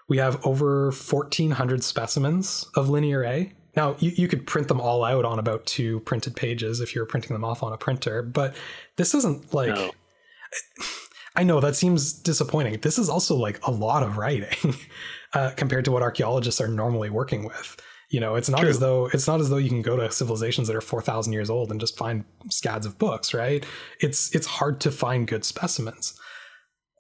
We 0.08 0.18
have 0.18 0.46
over 0.46 0.88
1,400 0.88 1.84
specimens 1.84 2.68
of 2.76 2.90
Linear 2.90 3.24
A. 3.24 3.54
Now, 3.76 3.96
you, 4.00 4.12
you 4.16 4.28
could 4.28 4.46
print 4.46 4.68
them 4.68 4.82
all 4.82 5.04
out 5.04 5.24
on 5.24 5.40
about 5.40 5.66
two 5.66 6.02
printed 6.02 6.36
pages 6.36 6.82
if 6.82 6.94
you're 6.94 7.06
printing 7.06 7.34
them 7.34 7.46
off 7.46 7.64
on 7.64 7.72
a 7.72 7.78
printer, 7.78 8.22
but 8.22 8.56
this 8.98 9.14
isn't 9.16 9.54
like. 9.54 9.76
No 9.76 9.92
I 11.36 11.44
know 11.44 11.62
that 11.62 11.78
seems 11.78 12.12
disappointing. 12.12 12.80
This 12.82 13.00
is 13.00 13.08
also 13.10 13.36
like 13.36 13.66
a 13.66 13.72
lot 13.72 14.04
of 14.04 14.18
writing 14.18 14.76
uh, 15.34 15.52
compared 15.56 15.86
to 15.86 15.92
what 15.92 16.02
archaeologists 16.02 16.60
are 16.60 16.68
normally 16.68 17.10
working 17.10 17.46
with. 17.46 17.78
You 18.10 18.20
know, 18.20 18.36
it's 18.36 18.50
not 18.50 18.62
True. 18.62 18.70
as 18.70 18.80
though 18.80 19.06
it's 19.14 19.28
not 19.28 19.40
as 19.40 19.50
though 19.50 19.58
you 19.58 19.70
can 19.70 19.82
go 19.82 19.96
to 19.96 20.12
civilizations 20.12 20.68
that 20.68 20.76
are 20.76 20.82
four 20.82 21.02
thousand 21.02 21.32
years 21.32 21.50
old 21.50 21.72
and 21.72 21.80
just 21.80 21.98
find 21.98 22.26
scads 22.50 22.86
of 22.86 22.98
books, 22.98 23.34
right? 23.34 23.66
It's 24.02 24.36
it's 24.36 24.46
hard 24.46 24.82
to 24.82 24.92
find 24.92 25.26
good 25.26 25.46
specimens. 25.46 26.20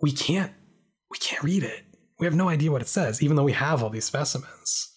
We 0.01 0.13
can't 0.13 0.53
we 1.09 1.17
can't 1.17 1.43
read 1.43 1.63
it. 1.63 1.83
We 2.17 2.25
have 2.25 2.35
no 2.35 2.47
idea 2.47 2.71
what 2.71 2.81
it 2.81 2.87
says, 2.87 3.21
even 3.21 3.35
though 3.35 3.43
we 3.43 3.51
have 3.51 3.83
all 3.83 3.89
these 3.89 4.05
specimens. 4.05 4.90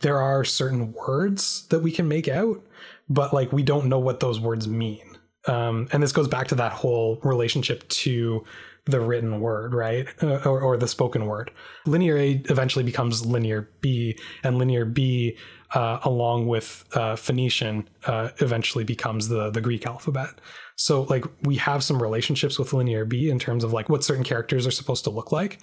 There 0.00 0.18
are 0.20 0.44
certain 0.44 0.92
words 0.92 1.66
that 1.68 1.80
we 1.80 1.92
can 1.92 2.08
make 2.08 2.28
out, 2.28 2.62
but 3.08 3.32
like 3.34 3.52
we 3.52 3.62
don't 3.62 3.88
know 3.88 3.98
what 3.98 4.20
those 4.20 4.40
words 4.40 4.66
mean 4.68 5.16
Um, 5.46 5.88
and 5.92 6.02
this 6.02 6.12
goes 6.12 6.28
back 6.28 6.48
to 6.48 6.54
that 6.56 6.72
whole 6.72 7.18
relationship 7.22 7.88
to 7.88 8.44
the 8.86 9.00
written 9.00 9.40
word, 9.40 9.74
right? 9.74 10.06
Uh, 10.22 10.36
or, 10.44 10.60
or, 10.60 10.76
the 10.76 10.88
spoken 10.88 11.26
word. 11.26 11.50
Linear 11.86 12.16
A 12.18 12.42
eventually 12.50 12.84
becomes 12.84 13.24
Linear 13.26 13.70
B, 13.80 14.18
and 14.42 14.58
Linear 14.58 14.84
B, 14.84 15.36
uh, 15.74 15.98
along 16.04 16.46
with 16.48 16.84
uh, 16.94 17.16
Phoenician, 17.16 17.88
uh, 18.06 18.30
eventually 18.38 18.84
becomes 18.84 19.28
the 19.28 19.50
the 19.50 19.60
Greek 19.60 19.86
alphabet. 19.86 20.40
So 20.76 21.02
like 21.04 21.24
we 21.42 21.56
have 21.56 21.84
some 21.84 22.02
relationships 22.02 22.58
with 22.58 22.72
Linear 22.72 23.04
B 23.04 23.30
in 23.30 23.38
terms 23.38 23.64
of 23.64 23.72
like 23.72 23.88
what 23.88 24.04
certain 24.04 24.24
characters 24.24 24.66
are 24.66 24.70
supposed 24.70 25.04
to 25.04 25.10
look 25.10 25.30
like, 25.32 25.58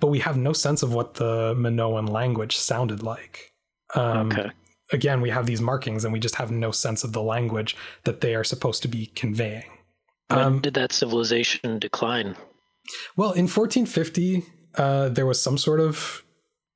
but 0.00 0.08
we 0.08 0.18
have 0.20 0.36
no 0.36 0.52
sense 0.52 0.82
of 0.82 0.94
what 0.94 1.14
the 1.14 1.54
Minoan 1.56 2.06
language 2.06 2.56
sounded 2.56 3.02
like. 3.02 3.51
Um, 3.94 4.32
okay. 4.32 4.50
Again, 4.92 5.20
we 5.20 5.30
have 5.30 5.46
these 5.46 5.60
markings, 5.60 6.04
and 6.04 6.12
we 6.12 6.20
just 6.20 6.34
have 6.34 6.50
no 6.50 6.70
sense 6.70 7.02
of 7.02 7.12
the 7.12 7.22
language 7.22 7.76
that 8.04 8.20
they 8.20 8.34
are 8.34 8.44
supposed 8.44 8.82
to 8.82 8.88
be 8.88 9.06
conveying. 9.06 9.64
When 10.28 10.38
um, 10.38 10.60
did 10.60 10.74
that 10.74 10.92
civilization 10.92 11.78
decline? 11.78 12.36
Well, 13.16 13.32
in 13.32 13.44
1450, 13.44 14.44
uh, 14.76 15.08
there 15.08 15.26
was 15.26 15.40
some 15.40 15.58
sort 15.58 15.80
of 15.80 16.24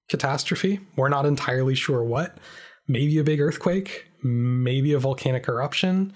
catastrophe. 0.09 0.81
We're 0.97 1.09
not 1.09 1.27
entirely 1.27 1.75
sure 1.75 2.03
what. 2.03 2.39
Maybe 2.89 3.19
a 3.19 3.25
big 3.25 3.41
earthquake, 3.41 4.07
maybe 4.23 4.93
a 4.93 4.99
volcanic 4.99 5.49
eruption. 5.49 6.13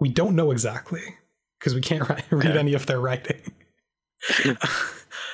We 0.00 0.08
don't 0.08 0.34
know 0.34 0.50
exactly 0.50 1.02
because 1.58 1.74
we 1.74 1.80
can't 1.80 2.08
read 2.30 2.46
okay. 2.46 2.58
any 2.58 2.74
of 2.74 2.86
their 2.86 3.00
writing. 3.00 3.40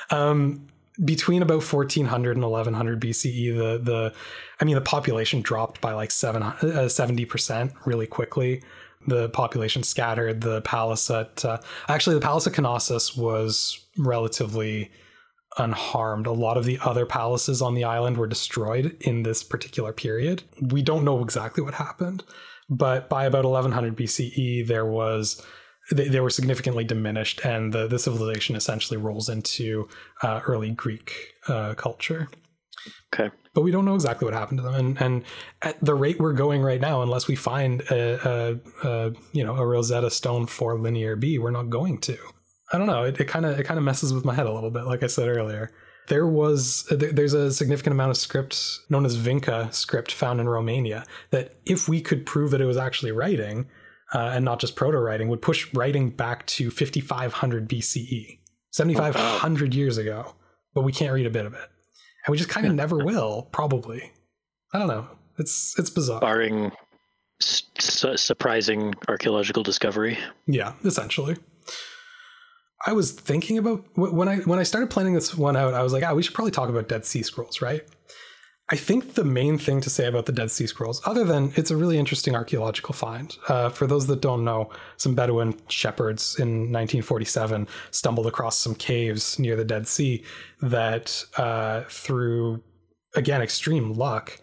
um, 0.09 0.67
between 1.03 1.41
about 1.41 1.63
1400 1.63 2.37
and 2.37 2.43
1100 2.43 3.01
BCE, 3.01 3.55
the 3.55 3.79
the 3.83 4.13
I 4.59 4.65
mean 4.65 4.75
the 4.75 4.81
population 4.81 5.41
dropped 5.41 5.81
by 5.81 5.93
like 5.93 6.11
seven, 6.11 6.43
uh, 6.43 6.87
70 6.87 7.25
percent 7.25 7.73
really 7.85 8.07
quickly 8.07 8.61
the 9.07 9.29
population 9.29 9.83
scattered. 9.83 10.41
The 10.41 10.61
palace 10.61 11.09
at 11.09 11.43
uh, 11.43 11.59
actually 11.87 12.15
the 12.15 12.21
palace 12.21 12.47
at 12.47 12.57
Knossos 12.57 13.15
was 13.15 13.85
relatively 13.97 14.91
unharmed. 15.57 16.27
A 16.27 16.31
lot 16.31 16.57
of 16.57 16.65
the 16.65 16.79
other 16.83 17.05
palaces 17.05 17.61
on 17.61 17.73
the 17.73 17.83
island 17.83 18.17
were 18.17 18.27
destroyed 18.27 18.95
in 19.01 19.23
this 19.23 19.43
particular 19.43 19.91
period. 19.91 20.43
We 20.61 20.81
don't 20.81 21.03
know 21.03 21.21
exactly 21.21 21.63
what 21.63 21.73
happened, 21.73 22.23
but 22.69 23.09
by 23.09 23.25
about 23.25 23.45
1100 23.45 23.97
BCE, 23.97 24.67
there 24.67 24.85
was 24.85 25.45
they, 25.91 26.07
they 26.07 26.19
were 26.19 26.29
significantly 26.29 26.83
diminished, 26.83 27.45
and 27.45 27.73
the, 27.73 27.87
the 27.87 27.99
civilization 27.99 28.55
essentially 28.55 28.97
rolls 28.97 29.29
into 29.29 29.87
uh, 30.21 30.41
early 30.45 30.71
Greek 30.71 31.33
uh, 31.47 31.73
culture. 31.75 32.29
Okay 33.13 33.29
but 33.53 33.61
we 33.61 33.71
don't 33.71 33.85
know 33.85 33.95
exactly 33.95 34.25
what 34.25 34.33
happened 34.33 34.59
to 34.59 34.63
them. 34.63 34.73
And 34.73 35.01
and 35.01 35.23
at 35.61 35.83
the 35.83 35.93
rate 35.93 36.19
we're 36.19 36.33
going 36.33 36.61
right 36.61 36.79
now, 36.79 37.01
unless 37.01 37.27
we 37.27 37.35
find 37.35 37.81
a, 37.91 38.29
a, 38.29 38.87
a 38.87 39.13
you 39.33 39.43
know 39.43 39.55
a 39.55 39.65
Rosetta 39.65 40.09
Stone 40.09 40.47
for 40.47 40.79
Linear 40.79 41.15
B, 41.15 41.37
we're 41.37 41.51
not 41.51 41.69
going 41.69 41.99
to. 42.01 42.17
I 42.73 42.77
don't 42.77 42.87
know. 42.87 43.03
It 43.03 43.27
kind 43.27 43.45
of 43.45 43.59
it 43.59 43.63
kind 43.63 43.77
of 43.77 43.83
messes 43.83 44.13
with 44.13 44.25
my 44.25 44.33
head 44.33 44.45
a 44.45 44.53
little 44.53 44.71
bit. 44.71 44.85
Like 44.85 45.03
I 45.03 45.07
said 45.07 45.27
earlier, 45.27 45.71
there 46.07 46.27
was 46.27 46.85
there's 46.89 47.33
a 47.33 47.51
significant 47.51 47.93
amount 47.93 48.11
of 48.11 48.17
script 48.17 48.79
known 48.89 49.05
as 49.05 49.17
Vinca 49.17 49.73
script 49.73 50.11
found 50.11 50.39
in 50.39 50.47
Romania 50.47 51.05
that 51.31 51.55
if 51.65 51.89
we 51.89 52.01
could 52.01 52.25
prove 52.25 52.51
that 52.51 52.61
it 52.61 52.65
was 52.65 52.77
actually 52.77 53.11
writing 53.11 53.67
uh, 54.13 54.31
and 54.33 54.45
not 54.45 54.59
just 54.59 54.75
proto 54.75 54.97
writing, 54.99 55.27
would 55.29 55.41
push 55.41 55.73
writing 55.73 56.09
back 56.09 56.45
to 56.47 56.69
5500 56.71 57.69
BCE, 57.69 58.39
7500 58.71 59.73
years 59.73 59.97
ago. 59.97 60.35
But 60.73 60.83
we 60.83 60.93
can't 60.93 61.13
read 61.13 61.25
a 61.25 61.29
bit 61.29 61.45
of 61.45 61.53
it 61.53 61.69
and 62.25 62.31
we 62.31 62.37
just 62.37 62.49
kind 62.49 62.67
of 62.67 62.73
never 62.73 62.97
will. 62.97 63.47
Probably, 63.51 64.11
I 64.73 64.79
don't 64.79 64.87
know. 64.87 65.07
It's 65.37 65.77
it's 65.79 65.89
bizarre. 65.89 66.19
Barring 66.19 66.71
su- 67.39 68.17
surprising 68.17 68.93
archaeological 69.07 69.63
discovery. 69.63 70.17
Yeah, 70.45 70.73
essentially. 70.85 71.37
I 72.85 72.93
was 72.93 73.11
thinking 73.11 73.57
about 73.57 73.85
when 73.95 74.27
I 74.27 74.37
when 74.37 74.59
I 74.59 74.63
started 74.63 74.89
planning 74.89 75.13
this 75.13 75.35
one 75.35 75.55
out. 75.55 75.73
I 75.73 75.83
was 75.83 75.93
like, 75.93 76.03
ah, 76.03 76.13
we 76.13 76.23
should 76.23 76.33
probably 76.33 76.51
talk 76.51 76.69
about 76.69 76.87
Dead 76.87 77.05
Sea 77.05 77.23
Scrolls, 77.23 77.61
right? 77.61 77.83
I 78.71 78.77
think 78.77 79.15
the 79.15 79.25
main 79.25 79.57
thing 79.57 79.81
to 79.81 79.89
say 79.89 80.07
about 80.07 80.27
the 80.27 80.31
Dead 80.31 80.49
Sea 80.49 80.65
Scrolls, 80.65 81.01
other 81.05 81.25
than 81.25 81.51
it's 81.57 81.71
a 81.71 81.75
really 81.75 81.97
interesting 81.97 82.35
archaeological 82.35 82.93
find. 82.93 83.37
Uh, 83.49 83.67
for 83.67 83.85
those 83.85 84.07
that 84.07 84.21
don't 84.21 84.45
know, 84.45 84.69
some 84.95 85.13
Bedouin 85.13 85.59
shepherds 85.67 86.39
in 86.39 86.71
1947 86.71 87.67
stumbled 87.91 88.27
across 88.27 88.57
some 88.57 88.73
caves 88.73 89.37
near 89.37 89.57
the 89.57 89.65
Dead 89.65 89.89
Sea 89.89 90.23
that, 90.61 91.21
uh, 91.35 91.81
through 91.89 92.63
again 93.13 93.41
extreme 93.41 93.91
luck, 93.91 94.39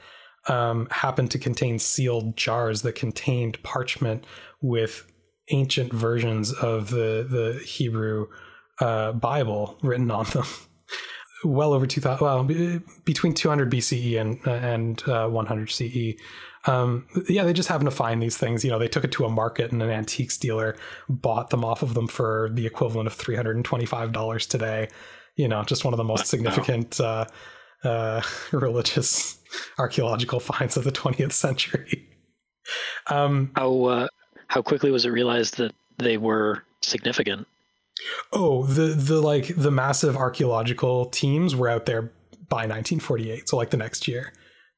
um, 0.47 0.89
happened 0.91 1.31
to 1.31 1.39
contain 1.39 1.79
sealed 1.79 2.37
jars 2.37 2.83
that 2.83 2.95
contained 2.95 3.63
parchment 3.63 4.27
with 4.61 5.11
ancient 5.49 5.91
versions 5.91 6.53
of 6.53 6.91
the 6.91 7.27
the 7.31 7.63
Hebrew 7.65 8.27
uh, 8.81 9.13
Bible 9.13 9.79
written 9.83 10.11
on 10.11 10.27
them. 10.27 10.45
well 11.45 11.73
over 11.73 11.87
2000 11.87 12.25
well 12.25 12.45
between 13.05 13.35
200 13.35 13.71
bce 13.71 14.21
and 14.21 14.45
and 14.47 15.09
uh, 15.09 15.29
100 15.29 15.71
ce 15.71 16.17
um, 16.67 17.07
yeah 17.29 17.45
they 17.45 17.53
just 17.53 17.69
happened 17.69 17.91
to 17.91 17.97
find 17.97 18.23
these 18.23 18.37
things. 18.37 18.65
You 18.65 18.71
know 18.71 18.79
they 18.79 18.89
took 18.89 19.05
it 19.05 19.13
to 19.13 19.25
a 19.25 19.31
market 19.31 19.73
and 19.73 19.83
an 19.83 19.91
antiques 19.91 20.37
dealer 20.37 20.77
bought 21.09 21.51
them 21.51 21.65
off 21.65 21.83
of 21.83 21.95
them 21.95 22.09
for 22.09 22.51
the 22.53 22.67
equivalent 22.67 23.07
of 23.07 23.17
$325 23.17 24.49
today. 24.49 24.89
You 25.37 25.49
know 25.49 25.63
just 25.63 25.85
one 25.85 25.95
of 25.95 25.99
the 25.99 26.05
most 26.05 26.27
significant 26.27 27.01
uh, 27.01 27.27
uh, 27.85 28.23
religious 28.53 29.39
archaeological 29.79 30.41
finds 30.41 30.77
of 30.77 30.85
the 30.85 30.93
20th 30.93 31.33
century. 31.33 32.09
Um, 33.07 33.53
how 33.57 33.85
uh, 33.85 34.09
how 34.49 34.63
quickly 34.63 34.91
was 34.91 35.07
it 35.07 35.11
realized 35.11 35.57
that 35.59 35.73
they 35.99 36.17
were 36.17 36.65
significant 36.81 37.47
Oh, 38.33 38.65
the 38.65 38.89
the 38.95 39.21
like 39.21 39.55
the 39.57 39.71
massive 39.71 40.17
archaeological 40.17 41.07
teams 41.07 41.57
were 41.57 41.69
out 41.69 41.87
there 41.87 42.13
by 42.49 42.67
1948, 42.67 43.49
so 43.49 43.57
like 43.57 43.71
the 43.71 43.77
next 43.77 44.09
year. 44.09 44.33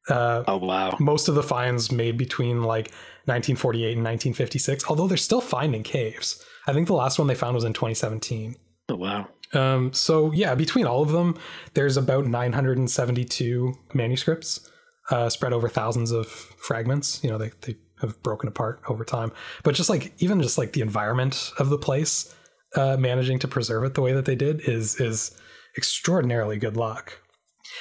Uh, 0.08 0.44
oh 0.46 0.56
wow! 0.56 0.96
Most 0.98 1.28
of 1.28 1.34
the 1.34 1.42
finds 1.42 1.92
made 1.92 2.16
between 2.16 2.62
like 2.62 2.86
1948 3.26 3.96
and 3.96 4.04
1956, 4.04 4.88
although 4.88 5.06
they're 5.06 5.16
still 5.16 5.40
finding 5.40 5.82
caves. 5.82 6.44
I 6.66 6.72
think 6.72 6.86
the 6.86 6.94
last 6.94 7.18
one 7.18 7.28
they 7.28 7.34
found 7.34 7.54
was 7.54 7.64
in 7.64 7.72
2017. 7.72 8.56
Oh 8.88 8.96
wow! 8.96 9.28
Um, 9.52 9.92
so 9.92 10.32
yeah, 10.32 10.54
between 10.54 10.86
all 10.86 11.02
of 11.02 11.10
them, 11.10 11.38
there's 11.74 11.96
about 11.96 12.26
972 12.26 13.74
manuscripts 13.94 14.68
uh, 15.10 15.28
spread 15.28 15.52
over 15.52 15.68
thousands 15.68 16.12
of 16.12 16.26
fragments. 16.26 17.22
You 17.22 17.30
know, 17.30 17.38
they 17.38 17.52
they 17.62 17.76
have 18.00 18.20
broken 18.22 18.48
apart 18.48 18.80
over 18.88 19.04
time, 19.04 19.32
but 19.62 19.74
just 19.74 19.90
like 19.90 20.12
even 20.18 20.40
just 20.40 20.58
like 20.58 20.72
the 20.72 20.80
environment 20.80 21.52
of 21.58 21.68
the 21.68 21.78
place 21.78 22.34
uh, 22.76 22.96
managing 22.96 23.38
to 23.40 23.48
preserve 23.48 23.84
it 23.84 23.94
the 23.94 24.02
way 24.02 24.12
that 24.12 24.24
they 24.24 24.36
did 24.36 24.60
is 24.68 25.00
is 25.00 25.36
extraordinarily 25.76 26.56
good 26.56 26.76
luck. 26.76 27.18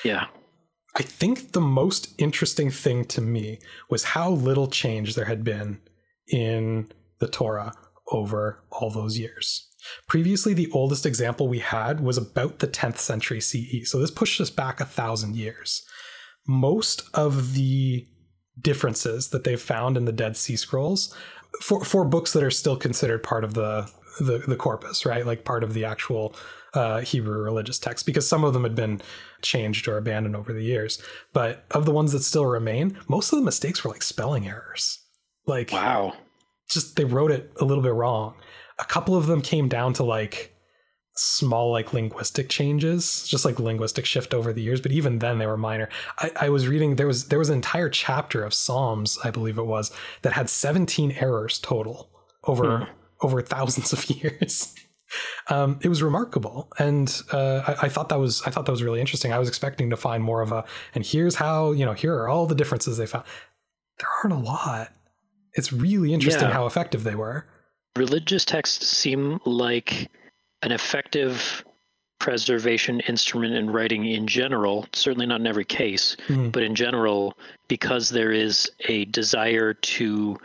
Yeah. 0.03 0.27
I 0.95 1.03
think 1.03 1.51
the 1.51 1.61
most 1.61 2.13
interesting 2.17 2.71
thing 2.71 3.05
to 3.05 3.21
me 3.21 3.59
was 3.89 4.03
how 4.03 4.31
little 4.31 4.67
change 4.67 5.15
there 5.15 5.25
had 5.25 5.43
been 5.43 5.79
in 6.27 6.91
the 7.19 7.27
Torah 7.27 7.73
over 8.11 8.63
all 8.71 8.89
those 8.89 9.17
years. 9.17 9.67
Previously, 10.07 10.53
the 10.53 10.69
oldest 10.71 11.05
example 11.05 11.47
we 11.47 11.59
had 11.59 12.01
was 12.01 12.17
about 12.17 12.59
the 12.59 12.67
10th 12.67 12.97
century 12.97 13.39
CE, 13.39 13.89
so 13.89 13.99
this 13.99 14.11
pushed 14.11 14.41
us 14.41 14.49
back 14.49 14.79
a 14.79 14.85
thousand 14.85 15.35
years. 15.35 15.83
Most 16.47 17.09
of 17.13 17.53
the 17.53 18.07
differences 18.59 19.29
that 19.29 19.43
they've 19.43 19.61
found 19.61 19.95
in 19.95 20.05
the 20.05 20.11
Dead 20.11 20.35
Sea 20.35 20.57
Scrolls 20.57 21.15
for, 21.61 21.83
for 21.85 22.03
books 22.03 22.33
that 22.33 22.43
are 22.43 22.51
still 22.51 22.75
considered 22.75 23.23
part 23.23 23.43
of 23.43 23.53
the 23.53 23.89
the 24.19 24.39
the 24.39 24.55
corpus, 24.55 25.05
right? 25.05 25.25
Like 25.25 25.43
part 25.43 25.63
of 25.63 25.73
the 25.73 25.85
actual 25.85 26.35
uh, 26.73 27.01
Hebrew 27.01 27.41
religious 27.41 27.79
text, 27.79 28.05
because 28.05 28.27
some 28.27 28.43
of 28.43 28.53
them 28.53 28.63
had 28.63 28.75
been 28.75 29.01
changed 29.41 29.87
or 29.87 29.97
abandoned 29.97 30.35
over 30.35 30.53
the 30.53 30.63
years. 30.63 31.01
But 31.33 31.65
of 31.71 31.85
the 31.85 31.91
ones 31.91 32.11
that 32.11 32.23
still 32.23 32.45
remain, 32.45 32.97
most 33.07 33.31
of 33.31 33.39
the 33.39 33.45
mistakes 33.45 33.83
were 33.83 33.91
like 33.91 34.03
spelling 34.03 34.47
errors. 34.47 34.99
Like 35.47 35.71
wow, 35.71 36.13
just 36.69 36.95
they 36.95 37.05
wrote 37.05 37.31
it 37.31 37.51
a 37.59 37.65
little 37.65 37.83
bit 37.83 37.93
wrong. 37.93 38.35
A 38.77 38.85
couple 38.85 39.15
of 39.15 39.27
them 39.27 39.41
came 39.41 39.67
down 39.67 39.93
to 39.93 40.03
like 40.03 40.55
small 41.15 41.69
like 41.73 41.91
linguistic 41.91 42.47
changes 42.47 43.27
just 43.27 43.43
like 43.43 43.59
linguistic 43.59 44.05
shift 44.05 44.33
over 44.33 44.53
the 44.53 44.61
years 44.61 44.79
but 44.79 44.93
even 44.93 45.19
then 45.19 45.37
they 45.37 45.45
were 45.45 45.57
minor 45.57 45.89
I, 46.17 46.31
I, 46.43 46.49
was 46.49 46.65
reading 46.65 46.95
there 46.95 47.07
was 47.07 47.27
there 47.27 47.39
was 47.39 47.49
an 47.49 47.55
entire 47.55 47.89
chapter 47.89 48.41
of 48.41 48.53
psalms 48.53 49.19
i 49.25 49.29
believe 49.29 49.57
it 49.57 49.65
was 49.65 49.91
that 50.21 50.31
had 50.31 50.49
17 50.49 51.11
errors 51.19 51.59
total 51.59 52.09
over 52.45 52.77
hmm 52.77 52.98
over 53.21 53.41
thousands 53.41 53.93
of 53.93 54.09
years. 54.09 54.75
Um, 55.47 55.79
it 55.81 55.89
was 55.89 56.03
remarkable, 56.03 56.71
and 56.77 57.21
uh, 57.33 57.63
I, 57.65 57.85
I, 57.85 57.89
thought 57.89 58.09
that 58.09 58.19
was 58.19 58.43
I 58.43 58.51
thought 58.51 58.67
that 58.67 58.71
was 58.71 58.83
really 58.83 58.99
interesting. 58.99 59.33
I 59.33 59.39
was 59.39 59.47
expecting 59.47 59.89
to 59.89 59.97
find 59.97 60.23
more 60.23 60.41
of 60.41 60.51
a, 60.51 60.63
and 60.93 61.03
here's 61.03 61.33
how 61.33 61.71
you 61.71 61.83
know 61.83 61.93
here 61.93 62.13
are 62.13 62.29
all 62.29 62.45
the 62.45 62.53
differences 62.53 62.97
they 62.97 63.07
found. 63.07 63.25
There 63.97 64.07
aren't 64.23 64.39
a 64.39 64.45
lot. 64.45 64.93
It's 65.53 65.73
really 65.73 66.13
interesting 66.13 66.49
yeah. 66.49 66.53
how 66.53 66.67
effective 66.67 67.03
they 67.03 67.15
were. 67.15 67.47
Religious 67.95 68.45
texts 68.45 68.87
seem 68.87 69.39
like 69.45 70.11
an 70.61 70.71
effective 70.71 71.65
preservation 72.19 72.99
instrument 73.01 73.55
in 73.55 73.71
writing 73.71 74.05
in 74.05 74.27
general. 74.27 74.85
Certainly 74.93 75.25
not 75.25 75.39
in 75.39 75.47
every 75.47 75.65
case, 75.65 76.15
mm. 76.27 76.51
but 76.51 76.61
in 76.61 76.75
general, 76.75 77.35
because 77.67 78.09
there 78.09 78.31
is 78.31 78.69
a 78.87 79.05
desire 79.05 79.73
to 79.73 80.37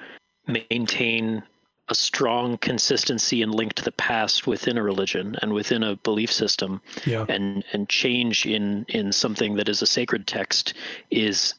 maintain 0.46 1.42
a 1.88 1.94
strong 1.94 2.56
consistency 2.58 3.42
and 3.42 3.54
link 3.54 3.74
to 3.74 3.82
the 3.84 3.92
past 3.92 4.46
within 4.46 4.78
a 4.78 4.82
religion 4.82 5.36
and 5.42 5.52
within 5.52 5.82
a 5.82 5.96
belief 5.96 6.32
system 6.32 6.80
Yeah. 7.04 7.26
and 7.28 7.64
and 7.72 7.88
change 7.88 8.46
in 8.46 8.86
in 8.88 9.12
something 9.12 9.56
that 9.56 9.68
is 9.68 9.82
a 9.82 9.86
sacred 9.86 10.26
text 10.26 10.74
is, 11.10 11.54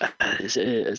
uh, 0.00 0.08
is 0.40 0.56
uh, 0.56 0.96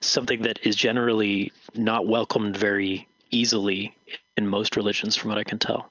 something 0.00 0.42
that 0.42 0.58
is 0.62 0.76
generally 0.76 1.52
not 1.74 2.06
welcomed 2.06 2.56
very 2.56 3.08
easily 3.30 3.96
in 4.36 4.46
most 4.46 4.76
religions 4.76 5.16
from 5.16 5.30
what 5.30 5.38
i 5.38 5.44
can 5.44 5.58
tell 5.58 5.90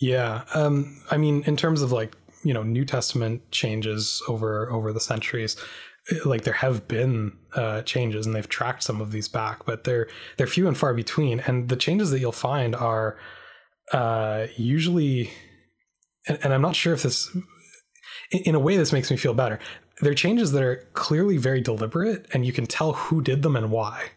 Yeah. 0.00 0.44
Um, 0.54 1.00
I 1.10 1.16
mean, 1.16 1.44
in 1.46 1.56
terms 1.56 1.80
of 1.80 1.92
like, 1.92 2.14
you 2.42 2.52
know, 2.52 2.62
New 2.64 2.84
Testament 2.84 3.40
changes 3.52 4.20
over 4.28 4.70
over 4.70 4.92
the 4.92 5.00
centuries, 5.00 5.56
like 6.24 6.42
there 6.42 6.54
have 6.54 6.86
been 6.86 7.36
uh, 7.54 7.82
changes 7.82 8.26
and 8.26 8.34
they've 8.34 8.48
tracked 8.48 8.82
some 8.82 9.00
of 9.00 9.12
these 9.12 9.28
back, 9.28 9.64
but 9.64 9.84
they're 9.84 10.08
they're 10.36 10.46
few 10.46 10.68
and 10.68 10.76
far 10.76 10.94
between. 10.94 11.40
And 11.40 11.68
the 11.68 11.76
changes 11.76 12.10
that 12.10 12.20
you'll 12.20 12.32
find 12.32 12.74
are 12.74 13.16
uh, 13.92 14.46
usually, 14.56 15.30
and, 16.26 16.38
and 16.42 16.52
I'm 16.52 16.62
not 16.62 16.76
sure 16.76 16.92
if 16.92 17.02
this, 17.02 17.34
in, 18.30 18.40
in 18.40 18.54
a 18.54 18.60
way, 18.60 18.76
this 18.76 18.92
makes 18.92 19.10
me 19.10 19.16
feel 19.16 19.34
better. 19.34 19.58
They're 20.00 20.14
changes 20.14 20.52
that 20.52 20.62
are 20.62 20.88
clearly 20.94 21.36
very 21.36 21.60
deliberate, 21.60 22.26
and 22.32 22.44
you 22.44 22.52
can 22.52 22.66
tell 22.66 22.94
who 22.94 23.22
did 23.22 23.42
them 23.42 23.56
and 23.56 23.70
why. 23.70 24.10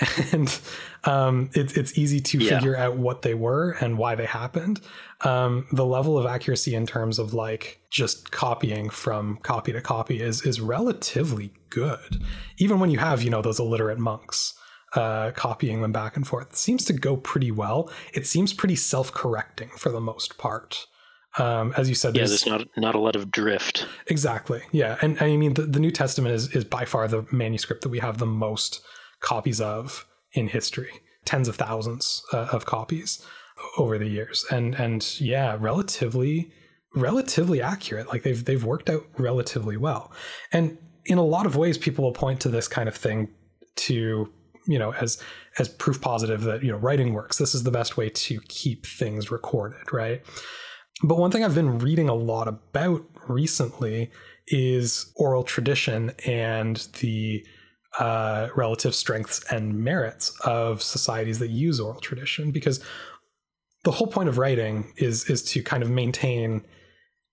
And 0.32 0.60
um, 1.04 1.50
it, 1.54 1.76
it's 1.76 1.96
easy 1.98 2.20
to 2.20 2.38
Yeah. 2.38 2.56
figure 2.58 2.76
out 2.76 2.96
what 2.96 3.22
they 3.22 3.34
were 3.34 3.72
and 3.80 3.98
why 3.98 4.14
they 4.14 4.26
happened. 4.26 4.80
Um, 5.22 5.66
the 5.72 5.84
level 5.84 6.16
of 6.18 6.26
accuracy 6.26 6.74
in 6.74 6.86
terms 6.86 7.18
of 7.18 7.34
like 7.34 7.80
just 7.90 8.30
copying 8.30 8.90
from 8.90 9.38
copy 9.42 9.72
to 9.72 9.80
copy 9.80 10.20
is 10.20 10.42
is 10.42 10.60
relatively 10.60 11.50
good, 11.70 12.22
even 12.58 12.78
when 12.80 12.90
you 12.90 12.98
have 12.98 13.22
you 13.22 13.30
know 13.30 13.42
those 13.42 13.58
illiterate 13.58 13.98
monks 13.98 14.54
uh, 14.94 15.32
copying 15.32 15.82
them 15.82 15.92
back 15.92 16.16
and 16.16 16.26
forth. 16.26 16.48
It 16.50 16.56
seems 16.56 16.84
to 16.86 16.92
go 16.92 17.16
pretty 17.16 17.50
well. 17.50 17.90
It 18.14 18.26
seems 18.26 18.52
pretty 18.54 18.76
self 18.76 19.12
correcting 19.12 19.70
for 19.76 19.90
the 19.90 20.00
most 20.00 20.38
part. 20.38 20.86
Um, 21.38 21.74
as 21.76 21.88
you 21.88 21.94
said, 21.94 22.14
yeah 22.16 22.24
there's- 22.24 22.42
there's 22.44 22.46
not 22.46 22.68
not 22.76 22.94
a 22.94 22.98
lot 22.98 23.14
of 23.16 23.30
drift 23.30 23.86
Exactly. 24.06 24.62
Yeah, 24.72 24.96
and 25.02 25.20
I 25.20 25.36
mean 25.36 25.54
the, 25.54 25.62
the 25.62 25.80
New 25.80 25.90
Testament 25.90 26.34
is 26.34 26.54
is 26.54 26.64
by 26.64 26.84
far 26.84 27.08
the 27.08 27.26
manuscript 27.32 27.82
that 27.82 27.88
we 27.90 27.98
have 27.98 28.18
the 28.18 28.26
most 28.26 28.80
copies 29.20 29.60
of 29.60 30.06
in 30.32 30.48
history, 30.48 30.90
tens 31.24 31.48
of 31.48 31.56
thousands 31.56 32.22
uh, 32.32 32.48
of 32.52 32.66
copies 32.66 33.24
over 33.76 33.98
the 33.98 34.08
years, 34.08 34.44
and 34.50 34.74
and 34.74 35.20
yeah, 35.20 35.56
relatively 35.58 36.52
relatively 36.94 37.60
accurate. 37.60 38.08
Like 38.08 38.22
they've 38.22 38.44
they've 38.44 38.64
worked 38.64 38.90
out 38.90 39.04
relatively 39.18 39.76
well, 39.76 40.12
and 40.52 40.78
in 41.06 41.18
a 41.18 41.24
lot 41.24 41.46
of 41.46 41.56
ways, 41.56 41.78
people 41.78 42.04
will 42.04 42.12
point 42.12 42.40
to 42.40 42.48
this 42.48 42.68
kind 42.68 42.88
of 42.88 42.94
thing 42.94 43.28
to 43.76 44.32
you 44.66 44.78
know 44.78 44.92
as 44.94 45.22
as 45.58 45.68
proof 45.68 46.00
positive 46.00 46.42
that 46.42 46.62
you 46.62 46.70
know 46.70 46.78
writing 46.78 47.14
works. 47.14 47.38
This 47.38 47.54
is 47.54 47.62
the 47.62 47.70
best 47.70 47.96
way 47.96 48.10
to 48.10 48.40
keep 48.48 48.86
things 48.86 49.30
recorded, 49.30 49.92
right? 49.92 50.22
But 51.02 51.18
one 51.18 51.30
thing 51.30 51.44
I've 51.44 51.54
been 51.54 51.78
reading 51.78 52.08
a 52.08 52.14
lot 52.14 52.48
about 52.48 53.04
recently 53.28 54.10
is 54.48 55.12
oral 55.16 55.44
tradition 55.44 56.10
and 56.26 56.76
the 57.00 57.46
uh, 57.98 58.48
relative 58.54 58.94
strengths 58.94 59.42
and 59.50 59.82
merits 59.82 60.38
of 60.44 60.82
societies 60.82 61.38
that 61.38 61.48
use 61.48 61.80
oral 61.80 62.00
tradition, 62.00 62.50
because 62.50 62.80
the 63.84 63.92
whole 63.92 64.06
point 64.06 64.28
of 64.28 64.38
writing 64.38 64.92
is 64.96 65.28
is 65.30 65.42
to 65.42 65.62
kind 65.62 65.82
of 65.82 65.90
maintain 65.90 66.64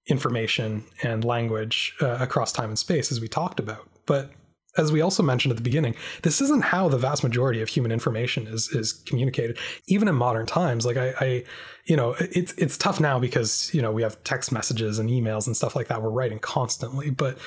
information 0.08 0.84
and 1.04 1.24
language 1.24 1.96
uh, 2.02 2.18
across 2.20 2.52
time 2.52 2.70
and 2.70 2.80
space, 2.80 3.12
as 3.12 3.20
we 3.20 3.28
talked 3.28 3.60
about. 3.60 3.90
But 4.06 4.32
as 4.78 4.92
we 4.92 5.02
also 5.02 5.24
mentioned 5.24 5.52
at 5.52 5.58
the 5.58 5.64
beginning, 5.64 5.96
this 6.24 6.42
isn't 6.42 6.64
how 6.64 6.90
the 6.90 6.98
vast 6.98 7.24
majority 7.24 7.62
of 7.62 7.70
human 7.70 7.92
information 7.92 8.48
is 8.48 8.70
is 8.70 8.94
communicated, 8.94 9.58
even 9.88 10.08
in 10.08 10.16
modern 10.16 10.46
times. 10.46 10.86
Like 10.86 10.98
I, 10.98 11.14
I 11.20 11.44
you 11.86 11.96
know, 11.96 12.16
it's 12.20 12.54
it's 12.54 12.78
tough 12.78 13.00
now 13.00 13.20
because 13.20 13.74
you 13.74 13.82
know 13.82 13.92
we 13.92 14.02
have 14.04 14.22
text 14.24 14.52
messages 14.52 15.00
and 15.00 15.10
emails 15.10 15.48
and 15.48 15.56
stuff 15.56 15.76
like 15.76 15.88
that. 15.88 16.02
We're 16.02 16.10
writing 16.10 16.40
constantly, 16.40 17.10
but 17.10 17.38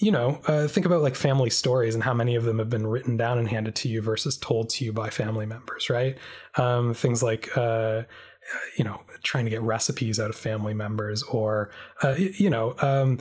you 0.00 0.10
know, 0.10 0.40
uh, 0.46 0.66
think 0.66 0.86
about 0.86 1.02
like 1.02 1.14
family 1.14 1.50
stories 1.50 1.94
and 1.94 2.02
how 2.02 2.14
many 2.14 2.34
of 2.34 2.44
them 2.44 2.58
have 2.58 2.70
been 2.70 2.86
written 2.86 3.16
down 3.16 3.38
and 3.38 3.48
handed 3.48 3.74
to 3.76 3.88
you 3.88 4.00
versus 4.00 4.36
told 4.36 4.70
to 4.70 4.84
you 4.84 4.92
by 4.92 5.10
family 5.10 5.46
members, 5.46 5.90
right? 5.90 6.16
Um, 6.56 6.94
things 6.94 7.22
like, 7.22 7.56
uh, 7.56 8.02
you 8.76 8.84
know, 8.84 9.00
trying 9.22 9.44
to 9.44 9.50
get 9.50 9.62
recipes 9.62 10.18
out 10.18 10.30
of 10.30 10.36
family 10.36 10.74
members, 10.74 11.22
or 11.22 11.70
uh, 12.02 12.14
you 12.16 12.50
know, 12.50 12.74
um, 12.80 13.18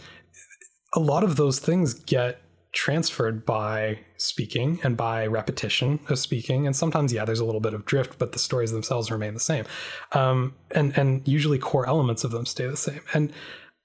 a 0.95 0.99
lot 0.99 1.23
of 1.23 1.35
those 1.35 1.59
things 1.59 1.93
get 1.93 2.41
transferred 2.73 3.45
by 3.45 3.99
speaking 4.15 4.79
and 4.83 4.95
by 4.95 5.27
repetition 5.27 5.99
of 6.07 6.17
speaking. 6.17 6.65
And 6.65 6.75
sometimes 6.75 7.11
yeah 7.11 7.25
there's 7.25 7.41
a 7.41 7.45
little 7.45 7.59
bit 7.59 7.73
of 7.73 7.85
drift 7.85 8.17
but 8.17 8.31
the 8.31 8.39
stories 8.39 8.71
themselves 8.71 9.11
remain 9.11 9.33
the 9.33 9.41
same. 9.41 9.65
Um, 10.13 10.55
and 10.71 10.97
and 10.97 11.27
usually 11.27 11.59
core 11.59 11.85
elements 11.87 12.23
of 12.23 12.31
them 12.31 12.45
stay 12.45 12.67
the 12.67 12.77
same. 12.77 13.01
And 13.13 13.33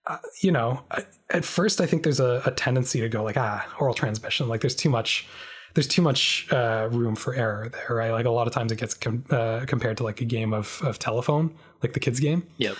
uh, 0.07 0.19
you 0.43 0.51
know 0.51 0.83
at 1.31 1.45
first 1.45 1.81
i 1.81 1.87
think 1.87 2.03
there's 2.03 2.20
a, 2.20 2.43
a 2.47 2.51
tendency 2.53 3.01
to 3.01 3.09
go 3.09 3.23
like 3.23 3.37
ah 3.37 3.66
oral 3.81 3.95
transmission 3.95 4.49
like 4.49 4.61
there's 4.61 4.77
too 4.77 4.91
much 4.91 5.27
there's 5.74 5.89
too 5.89 6.01
much 6.01 6.51
uh, 6.53 6.89
room 6.91 7.15
for 7.15 7.35
error 7.35 7.69
there 7.69 7.97
right 7.97 8.11
like 8.11 8.24
a 8.24 8.31
lot 8.31 8.47
of 8.47 8.53
times 8.53 8.73
it 8.73 8.78
gets 8.78 8.95
com- 8.95 9.24
uh, 9.31 9.65
compared 9.66 9.97
to 9.97 10.05
like 10.05 10.20
a 10.23 10.24
game 10.24 10.55
of, 10.55 10.81
of 10.83 10.99
telephone 10.99 11.55
like 11.83 11.93
the 11.93 12.01
kids 12.01 12.20
game 12.20 12.47
yep 12.57 12.77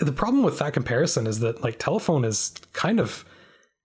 the 0.00 0.12
problem 0.12 0.42
with 0.42 0.58
that 0.58 0.72
comparison 0.72 1.26
is 1.26 1.40
that 1.40 1.62
like 1.62 1.78
telephone 1.78 2.24
is 2.24 2.52
kind 2.72 3.00
of 3.00 3.24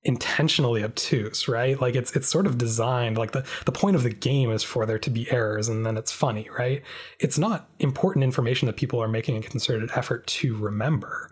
intentionally 0.03 0.83
obtuse, 0.83 1.47
right? 1.47 1.79
Like 1.79 1.95
it's 1.95 2.15
it's 2.15 2.27
sort 2.27 2.45
of 2.45 2.57
designed 2.57 3.17
like 3.17 3.31
the 3.31 3.45
the 3.65 3.71
point 3.71 3.95
of 3.95 4.03
the 4.03 4.09
game 4.09 4.51
is 4.51 4.63
for 4.63 4.85
there 4.85 4.99
to 4.99 5.09
be 5.09 5.31
errors 5.31 5.69
and 5.69 5.85
then 5.85 5.97
it's 5.97 6.11
funny, 6.11 6.49
right? 6.57 6.81
It's 7.19 7.37
not 7.37 7.69
important 7.79 8.23
information 8.23 8.65
that 8.65 8.75
people 8.75 9.01
are 9.01 9.07
making 9.07 9.37
a 9.37 9.41
concerted 9.41 9.91
effort 9.95 10.27
to 10.27 10.55
remember. 10.57 11.29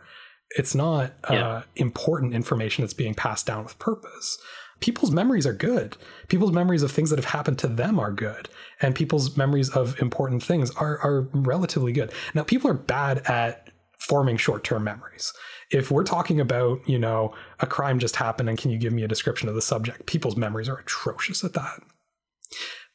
It's 0.57 0.75
not 0.75 1.13
uh, 1.25 1.61
important 1.75 2.33
information 2.33 2.83
that's 2.83 2.93
being 2.93 3.13
passed 3.13 3.45
down 3.45 3.63
with 3.63 3.79
purpose. 3.79 4.37
People's 4.79 5.11
memories 5.11 5.45
are 5.45 5.53
good. 5.53 5.95
People's 6.27 6.51
memories 6.51 6.83
of 6.83 6.91
things 6.91 7.09
that 7.09 7.19
have 7.19 7.25
happened 7.25 7.59
to 7.59 7.67
them 7.67 7.99
are 7.99 8.11
good, 8.11 8.49
and 8.81 8.95
people's 8.95 9.37
memories 9.37 9.69
of 9.69 9.99
important 10.01 10.43
things 10.43 10.71
are 10.71 10.97
are 10.99 11.29
relatively 11.33 11.93
good. 11.93 12.11
Now, 12.33 12.43
people 12.43 12.69
are 12.69 12.75
bad 12.75 13.19
at 13.27 13.69
forming 13.99 14.37
short-term 14.37 14.83
memories. 14.83 15.31
If 15.69 15.91
we're 15.91 16.03
talking 16.03 16.39
about, 16.39 16.79
you 16.89 16.97
know, 16.97 17.33
a 17.59 17.67
crime 17.67 17.99
just 17.99 18.15
happened 18.15 18.49
and 18.49 18.57
can 18.57 18.71
you 18.71 18.79
give 18.79 18.91
me 18.91 19.03
a 19.03 19.07
description 19.07 19.47
of 19.47 19.55
the 19.55 19.61
subject, 19.61 20.07
people's 20.07 20.35
memories 20.35 20.67
are 20.67 20.79
atrocious 20.79 21.43
at 21.43 21.53
that. 21.53 21.83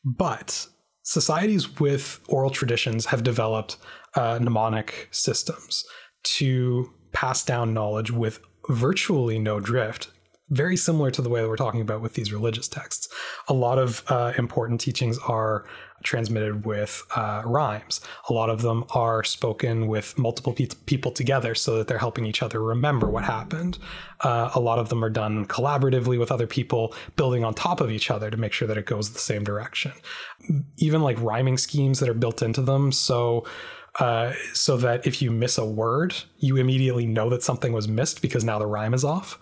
But 0.04 0.66
societies 1.04 1.78
with 1.78 2.20
oral 2.28 2.50
traditions 2.50 3.06
have 3.06 3.22
developed 3.22 3.76
uh, 4.14 4.40
mnemonic 4.42 5.08
systems 5.12 5.84
to 6.24 6.92
pass 7.12 7.44
down 7.44 7.74
knowledge 7.74 8.10
with 8.10 8.40
virtually 8.68 9.38
no 9.38 9.60
drift, 9.60 10.10
very 10.50 10.76
similar 10.76 11.10
to 11.10 11.22
the 11.22 11.28
way 11.28 11.40
that 11.40 11.48
we're 11.48 11.56
talking 11.56 11.80
about 11.80 12.00
with 12.00 12.14
these 12.14 12.32
religious 12.32 12.68
texts. 12.68 13.08
A 13.48 13.54
lot 13.54 13.78
of 13.78 14.04
uh, 14.08 14.32
important 14.38 14.80
teachings 14.80 15.18
are 15.26 15.64
transmitted 16.02 16.64
with 16.64 17.02
uh, 17.16 17.42
rhymes. 17.44 18.00
A 18.28 18.32
lot 18.32 18.48
of 18.48 18.62
them 18.62 18.84
are 18.94 19.24
spoken 19.24 19.88
with 19.88 20.16
multiple 20.16 20.52
pe- 20.52 20.68
people 20.84 21.10
together 21.10 21.54
so 21.54 21.76
that 21.78 21.88
they're 21.88 21.98
helping 21.98 22.26
each 22.26 22.42
other 22.42 22.62
remember 22.62 23.08
what 23.08 23.24
happened. 23.24 23.78
Uh, 24.20 24.50
a 24.54 24.60
lot 24.60 24.78
of 24.78 24.88
them 24.88 25.04
are 25.04 25.10
done 25.10 25.46
collaboratively 25.46 26.18
with 26.18 26.30
other 26.30 26.46
people, 26.46 26.94
building 27.16 27.44
on 27.44 27.54
top 27.54 27.80
of 27.80 27.90
each 27.90 28.10
other 28.10 28.30
to 28.30 28.36
make 28.36 28.52
sure 28.52 28.68
that 28.68 28.78
it 28.78 28.86
goes 28.86 29.12
the 29.12 29.18
same 29.18 29.42
direction. 29.42 29.92
Even 30.76 31.02
like 31.02 31.20
rhyming 31.20 31.58
schemes 31.58 31.98
that 31.98 32.08
are 32.08 32.14
built 32.14 32.40
into 32.40 32.62
them. 32.62 32.92
So 32.92 33.44
uh, 33.98 34.32
so 34.52 34.76
that 34.76 35.06
if 35.06 35.22
you 35.22 35.30
miss 35.30 35.58
a 35.58 35.64
word, 35.64 36.14
you 36.38 36.56
immediately 36.56 37.06
know 37.06 37.30
that 37.30 37.42
something 37.42 37.72
was 37.72 37.88
missed 37.88 38.22
because 38.22 38.44
now 38.44 38.58
the 38.58 38.66
rhyme 38.66 38.94
is 38.94 39.04
off 39.04 39.38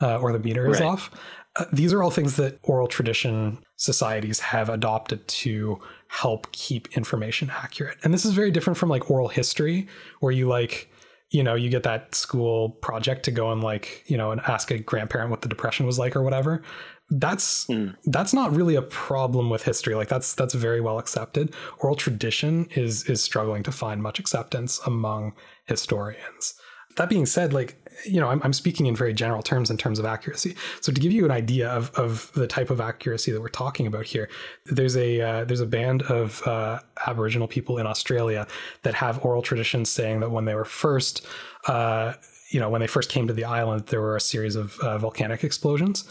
uh, 0.00 0.18
or 0.18 0.32
the 0.32 0.38
meter 0.38 0.70
is 0.70 0.80
Right. 0.80 0.88
off. 0.88 1.10
Uh, 1.56 1.64
these 1.72 1.92
are 1.92 2.02
all 2.02 2.10
things 2.10 2.36
that 2.36 2.58
oral 2.62 2.86
tradition 2.86 3.58
societies 3.76 4.38
have 4.40 4.68
adopted 4.68 5.26
to 5.28 5.78
help 6.08 6.50
keep 6.52 6.96
information 6.96 7.50
accurate. 7.50 7.98
And 8.04 8.14
this 8.14 8.24
is 8.24 8.32
very 8.32 8.50
different 8.50 8.76
from 8.76 8.88
like 8.88 9.10
oral 9.10 9.28
history, 9.28 9.88
where 10.20 10.32
you 10.32 10.48
like, 10.48 10.90
you 11.30 11.42
know, 11.42 11.54
you 11.54 11.68
get 11.68 11.82
that 11.82 12.14
school 12.14 12.70
project 12.70 13.24
to 13.24 13.30
go 13.30 13.50
and 13.52 13.62
like, 13.62 14.04
you 14.06 14.16
know, 14.16 14.30
and 14.30 14.40
ask 14.42 14.70
a 14.70 14.78
grandparent 14.78 15.30
what 15.30 15.42
the 15.42 15.48
depression 15.48 15.84
was 15.84 15.98
like 15.98 16.16
or 16.16 16.22
whatever. 16.22 16.62
That's 17.10 17.66
Mm. 17.66 17.96
that's 18.06 18.34
not 18.34 18.54
really 18.54 18.74
a 18.74 18.82
problem 18.82 19.48
with 19.48 19.62
history. 19.64 19.94
Like 19.94 20.08
that's 20.08 20.34
that's 20.34 20.54
very 20.54 20.80
well 20.80 20.98
accepted. 20.98 21.54
Oral 21.78 21.96
tradition 21.96 22.68
is 22.74 23.04
is 23.04 23.22
struggling 23.22 23.62
to 23.62 23.72
find 23.72 24.02
much 24.02 24.18
acceptance 24.18 24.80
among 24.86 25.32
historians. 25.64 26.54
That 26.96 27.08
being 27.08 27.26
said, 27.26 27.52
like 27.52 27.76
you 28.04 28.20
know, 28.20 28.28
I'm, 28.28 28.40
I'm 28.44 28.52
speaking 28.52 28.86
in 28.86 28.94
very 28.94 29.12
general 29.12 29.42
terms 29.42 29.70
in 29.70 29.76
terms 29.76 29.98
of 29.98 30.04
accuracy. 30.04 30.54
So 30.80 30.92
to 30.92 31.00
give 31.00 31.10
you 31.10 31.24
an 31.24 31.30
idea 31.32 31.68
of, 31.68 31.90
of 31.96 32.30
the 32.34 32.46
type 32.46 32.70
of 32.70 32.80
accuracy 32.80 33.32
that 33.32 33.40
we're 33.40 33.48
talking 33.48 33.86
about 33.88 34.04
here, 34.04 34.28
there's 34.66 34.96
a 34.96 35.20
uh, 35.20 35.44
there's 35.44 35.60
a 35.60 35.66
band 35.66 36.02
of 36.02 36.46
uh, 36.46 36.80
Aboriginal 37.06 37.48
people 37.48 37.78
in 37.78 37.86
Australia 37.86 38.46
that 38.82 38.94
have 38.94 39.24
oral 39.24 39.42
traditions 39.42 39.88
saying 39.90 40.20
that 40.20 40.30
when 40.30 40.44
they 40.44 40.54
were 40.54 40.64
first, 40.64 41.26
uh, 41.66 42.12
you 42.50 42.60
know, 42.60 42.70
when 42.70 42.80
they 42.80 42.86
first 42.86 43.10
came 43.10 43.26
to 43.26 43.34
the 43.34 43.44
island, 43.44 43.86
there 43.86 44.00
were 44.00 44.16
a 44.16 44.20
series 44.20 44.54
of 44.56 44.78
uh, 44.80 44.96
volcanic 44.98 45.42
explosions. 45.42 46.08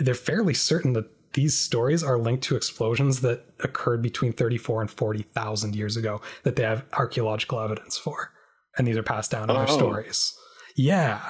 They're 0.00 0.14
fairly 0.14 0.54
certain 0.54 0.92
that 0.94 1.10
these 1.34 1.56
stories 1.56 2.02
are 2.02 2.18
linked 2.18 2.44
to 2.44 2.56
explosions 2.56 3.20
that 3.20 3.44
occurred 3.60 4.02
between 4.02 4.32
34 4.32 4.80
and 4.80 4.90
40,000 4.90 5.76
years 5.76 5.96
ago 5.96 6.20
that 6.42 6.56
they 6.56 6.62
have 6.62 6.84
archaeological 6.94 7.60
evidence 7.60 7.98
for. 7.98 8.32
And 8.76 8.86
these 8.86 8.96
are 8.96 9.02
passed 9.02 9.30
down 9.30 9.50
in 9.50 9.50
oh. 9.50 9.58
their 9.58 9.68
stories. 9.68 10.34
Yeah. 10.76 11.20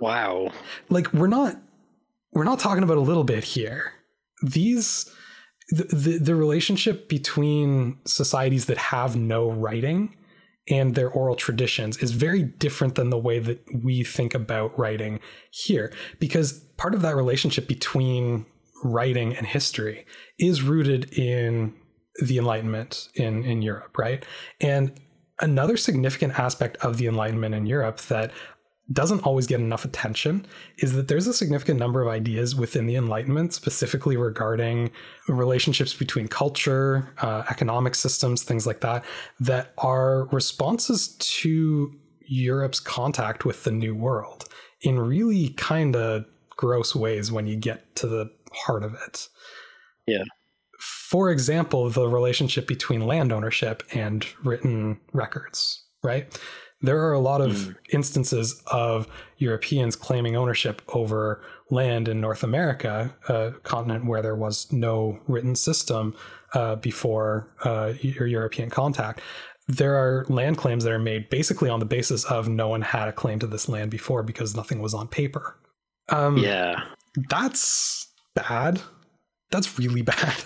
Wow. 0.00 0.50
Like 0.88 1.12
we're 1.12 1.26
not 1.26 1.56
we're 2.32 2.44
not 2.44 2.60
talking 2.60 2.82
about 2.82 2.96
a 2.96 3.02
little 3.02 3.24
bit 3.24 3.44
here. 3.44 3.92
These 4.42 5.12
the, 5.70 5.84
the, 5.84 6.18
the 6.18 6.34
relationship 6.34 7.08
between 7.08 7.98
societies 8.04 8.66
that 8.66 8.78
have 8.78 9.16
no 9.16 9.50
writing 9.50 10.16
and 10.68 10.94
their 10.94 11.10
oral 11.10 11.36
traditions 11.36 11.96
is 11.98 12.12
very 12.12 12.42
different 12.42 12.94
than 12.94 13.10
the 13.10 13.18
way 13.18 13.38
that 13.38 13.64
we 13.82 14.04
think 14.04 14.34
about 14.34 14.76
writing 14.78 15.20
here 15.50 15.92
because 16.18 16.64
part 16.80 16.94
of 16.94 17.02
that 17.02 17.14
relationship 17.14 17.68
between 17.68 18.46
writing 18.82 19.36
and 19.36 19.46
history 19.46 20.06
is 20.38 20.62
rooted 20.62 21.12
in 21.18 21.74
the 22.22 22.38
enlightenment 22.38 23.08
in 23.14 23.44
in 23.44 23.62
Europe 23.62 23.96
right? 23.98 24.24
And 24.60 24.98
another 25.40 25.76
significant 25.76 26.38
aspect 26.38 26.76
of 26.78 26.96
the 26.96 27.06
enlightenment 27.06 27.54
in 27.54 27.66
Europe 27.66 27.98
that 28.02 28.32
doesn't 28.92 29.20
always 29.20 29.46
get 29.46 29.60
enough 29.60 29.84
attention 29.84 30.44
is 30.78 30.94
that 30.94 31.06
there's 31.06 31.26
a 31.26 31.34
significant 31.34 31.78
number 31.78 32.02
of 32.02 32.08
ideas 32.08 32.56
within 32.56 32.86
the 32.86 32.96
Enlightenment, 32.96 33.54
specifically 33.54 34.16
regarding 34.16 34.90
relationships 35.28 35.94
between 35.94 36.26
culture, 36.26 37.08
uh, 37.18 37.44
economic 37.50 37.94
systems, 37.94 38.42
things 38.42 38.66
like 38.66 38.80
that, 38.80 39.04
that 39.38 39.72
are 39.78 40.26
responses 40.32 41.14
to 41.18 41.94
Europe's 42.26 42.80
contact 42.80 43.44
with 43.44 43.62
the 43.62 43.70
New 43.70 43.94
World 43.94 44.48
in 44.82 44.98
really 44.98 45.50
kind 45.50 45.94
of 45.94 46.24
gross 46.60 46.94
ways 46.94 47.32
when 47.32 47.46
you 47.46 47.56
get 47.56 47.96
to 47.96 48.06
the 48.06 48.30
heart 48.52 48.82
of 48.82 48.94
it. 49.06 49.28
Yeah. 50.06 50.24
For 50.78 51.30
example, 51.30 51.88
the 51.90 52.08
relationship 52.08 52.66
between 52.66 53.06
land 53.06 53.32
ownership 53.32 53.82
and 53.92 54.26
written 54.44 55.00
records, 55.12 55.82
right? 56.02 56.38
there 56.82 56.98
are 57.06 57.12
a 57.12 57.20
lot 57.20 57.40
of 57.40 57.52
mm. 57.52 57.76
instances 57.92 58.62
of 58.68 59.06
Europeans 59.38 59.96
claiming 59.96 60.36
ownership 60.36 60.80
over 60.88 61.42
land 61.70 62.08
in 62.08 62.20
North 62.20 62.42
America, 62.42 63.14
a 63.28 63.52
continent 63.62 64.06
where 64.06 64.22
there 64.22 64.34
was 64.34 64.72
no 64.72 65.20
written 65.28 65.54
system 65.54 66.14
uh, 66.54 66.76
before 66.76 67.48
uh, 67.64 67.92
European 68.00 68.70
contact. 68.70 69.20
There 69.68 69.94
are 69.94 70.24
land 70.28 70.56
claims 70.56 70.84
that 70.84 70.92
are 70.92 70.98
made 70.98 71.28
basically 71.30 71.68
on 71.68 71.80
the 71.80 71.86
basis 71.86 72.24
of 72.24 72.48
no 72.48 72.68
one 72.68 72.82
had 72.82 73.08
a 73.08 73.12
claim 73.12 73.38
to 73.40 73.46
this 73.46 73.68
land 73.68 73.90
before 73.90 74.22
because 74.22 74.56
nothing 74.56 74.80
was 74.80 74.94
on 74.94 75.06
paper. 75.06 75.56
Um, 76.10 76.36
yeah. 76.38 76.82
That's 77.28 78.08
bad. 78.34 78.80
That's 79.50 79.78
really 79.78 80.02
bad 80.02 80.36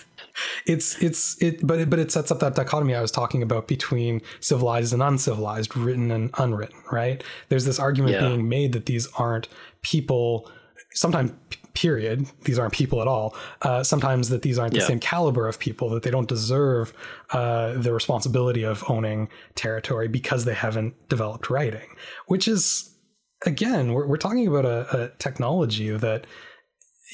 it's 0.66 1.00
it's 1.02 1.40
it 1.42 1.64
but 1.66 1.78
it, 1.80 1.90
but 1.90 1.98
it 1.98 2.10
sets 2.10 2.30
up 2.30 2.40
that 2.40 2.54
dichotomy 2.54 2.94
I 2.94 3.00
was 3.00 3.10
talking 3.10 3.42
about 3.42 3.68
between 3.68 4.20
civilized 4.40 4.92
and 4.92 5.02
uncivilized, 5.02 5.76
written 5.76 6.10
and 6.10 6.30
unwritten, 6.38 6.80
right? 6.90 7.22
There's 7.48 7.64
this 7.64 7.78
argument 7.78 8.14
yeah. 8.14 8.28
being 8.28 8.48
made 8.48 8.72
that 8.72 8.86
these 8.86 9.06
aren't 9.18 9.48
people 9.82 10.50
sometimes 10.92 11.32
period 11.74 12.24
these 12.44 12.56
aren't 12.56 12.72
people 12.72 13.02
at 13.02 13.08
all 13.08 13.34
uh, 13.62 13.82
sometimes 13.82 14.28
that 14.28 14.42
these 14.42 14.60
aren't 14.60 14.72
the 14.72 14.78
yeah. 14.78 14.86
same 14.86 15.00
caliber 15.00 15.48
of 15.48 15.58
people 15.58 15.90
that 15.90 16.04
they 16.04 16.10
don't 16.10 16.28
deserve 16.28 16.92
uh, 17.32 17.72
the 17.72 17.92
responsibility 17.92 18.62
of 18.62 18.84
owning 18.88 19.28
territory 19.56 20.06
because 20.06 20.44
they 20.44 20.54
haven't 20.54 20.94
developed 21.08 21.50
writing 21.50 21.88
which 22.26 22.46
is 22.46 22.93
again 23.44 23.92
we're, 23.92 24.06
we're 24.06 24.16
talking 24.16 24.46
about 24.46 24.64
a, 24.64 25.04
a 25.04 25.08
technology 25.18 25.90
that 25.90 26.26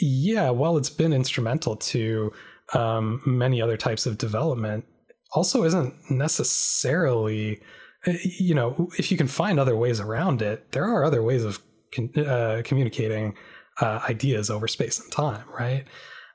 yeah 0.01 0.51
while 0.51 0.77
it's 0.77 0.91
been 0.91 1.13
instrumental 1.13 1.77
to 1.77 2.33
um, 2.75 3.21
many 3.27 3.61
other 3.61 3.77
types 3.77 4.07
of 4.07 4.19
development 4.19 4.85
also 5.33 5.65
isn't 5.65 5.95
necessarily 6.11 7.61
eh, 8.07 8.17
you 8.39 8.55
know 8.55 8.89
if 8.99 9.11
you 9.11 9.17
can 9.17 9.29
find 9.29 9.59
other 9.59 9.77
ways 9.77 10.01
around 10.01 10.43
it 10.43 10.73
there 10.73 10.85
are 10.85 11.05
other 11.05 11.23
ways 11.23 11.45
of 11.45 11.61
con- 11.95 12.11
uh, 12.19 12.63
communicating 12.65 13.35
uh, 13.81 14.01
ideas 14.09 14.51
over 14.51 14.69
space 14.69 15.01
and 15.01 15.11
time 15.13 15.45
right? 15.59 15.85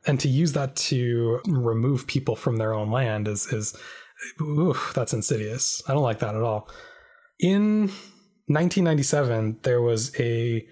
And 0.08 0.20
to 0.20 0.28
use 0.28 0.54
that 0.54 0.76
to 0.76 1.40
remove 1.48 2.06
people 2.08 2.36
from 2.36 2.58
their 2.58 2.74
own 2.74 2.92
land 2.92 3.28
is 3.28 3.52
is 3.52 3.76
ooh, 4.42 4.76
that's 4.94 5.14
insidious. 5.14 5.82
I 5.88 5.94
don't 5.94 6.04
like 6.04 6.20
that 6.20 6.36
at 6.36 6.42
all. 6.42 6.70
In 7.40 7.92
1997 8.48 9.60
there 9.64 9.82
was 9.82 10.18
a 10.20 10.66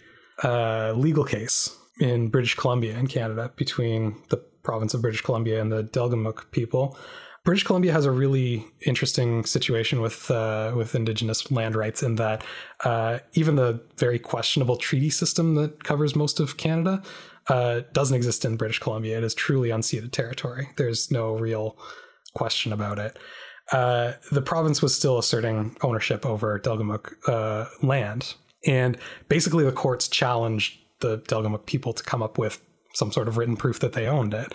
uh, 0.44 0.92
legal 0.94 1.24
case 1.24 1.76
in 2.00 2.30
british 2.30 2.56
columbia 2.56 2.98
in 2.98 3.08
canada 3.08 3.52
between 3.56 4.16
the 4.30 4.38
province 4.64 4.94
of 4.94 5.02
British 5.02 5.22
Columbia 5.22 5.62
and 5.62 5.72
the 5.72 5.84
Delgamuukw 5.84 6.50
people. 6.52 6.98
British 7.44 7.66
Columbia 7.66 7.92
has 7.92 8.06
a 8.06 8.12
really 8.12 8.66
interesting 8.86 9.46
situation 9.46 10.00
with 10.00 10.32
uh, 10.32 10.72
with 10.76 10.96
Indigenous 10.96 11.52
land 11.52 11.76
rights 11.76 12.02
in 12.02 12.16
that 12.16 12.44
uh, 12.86 13.20
even 13.34 13.56
the 13.58 13.82
very 13.98 14.18
questionable 14.18 14.78
treaty 14.78 15.10
system 15.10 15.56
that 15.56 15.84
covers 15.84 16.16
most 16.16 16.40
of 16.40 16.56
Canada 16.56 17.04
uh, 17.48 17.82
doesn't 17.92 18.16
exist 18.16 18.46
in 18.46 18.56
British 18.56 18.80
Columbia. 18.80 19.18
It 19.18 19.26
is 19.26 19.36
truly 19.36 19.70
unceded 19.70 20.12
territory. 20.12 20.70
There's 20.78 21.12
no 21.12 21.36
real 21.38 21.78
question 22.34 22.72
about 22.72 22.98
it. 22.98 23.20
Uh, 23.72 24.14
the 24.32 24.42
province 24.42 24.82
was 24.82 24.96
still 24.96 25.18
asserting 25.18 25.76
ownership 25.82 26.26
over 26.26 26.60
Delgamuukw 26.60 27.14
uh, 27.28 27.66
land, 27.82 28.36
and 28.66 28.98
basically 29.30 29.64
the 29.64 29.72
courts 29.72 30.08
challenged 30.08 30.80
the 31.00 31.20
Delgamuukw 31.20 31.66
people 31.66 31.94
to 31.94 32.04
come 32.04 32.22
up 32.22 32.38
with 32.38 32.62
some 32.94 33.12
sort 33.12 33.28
of 33.28 33.38
written 33.38 33.58
proof 33.58 33.80
that 33.80 33.94
they 33.94 34.08
owned 34.08 34.34
it. 34.34 34.54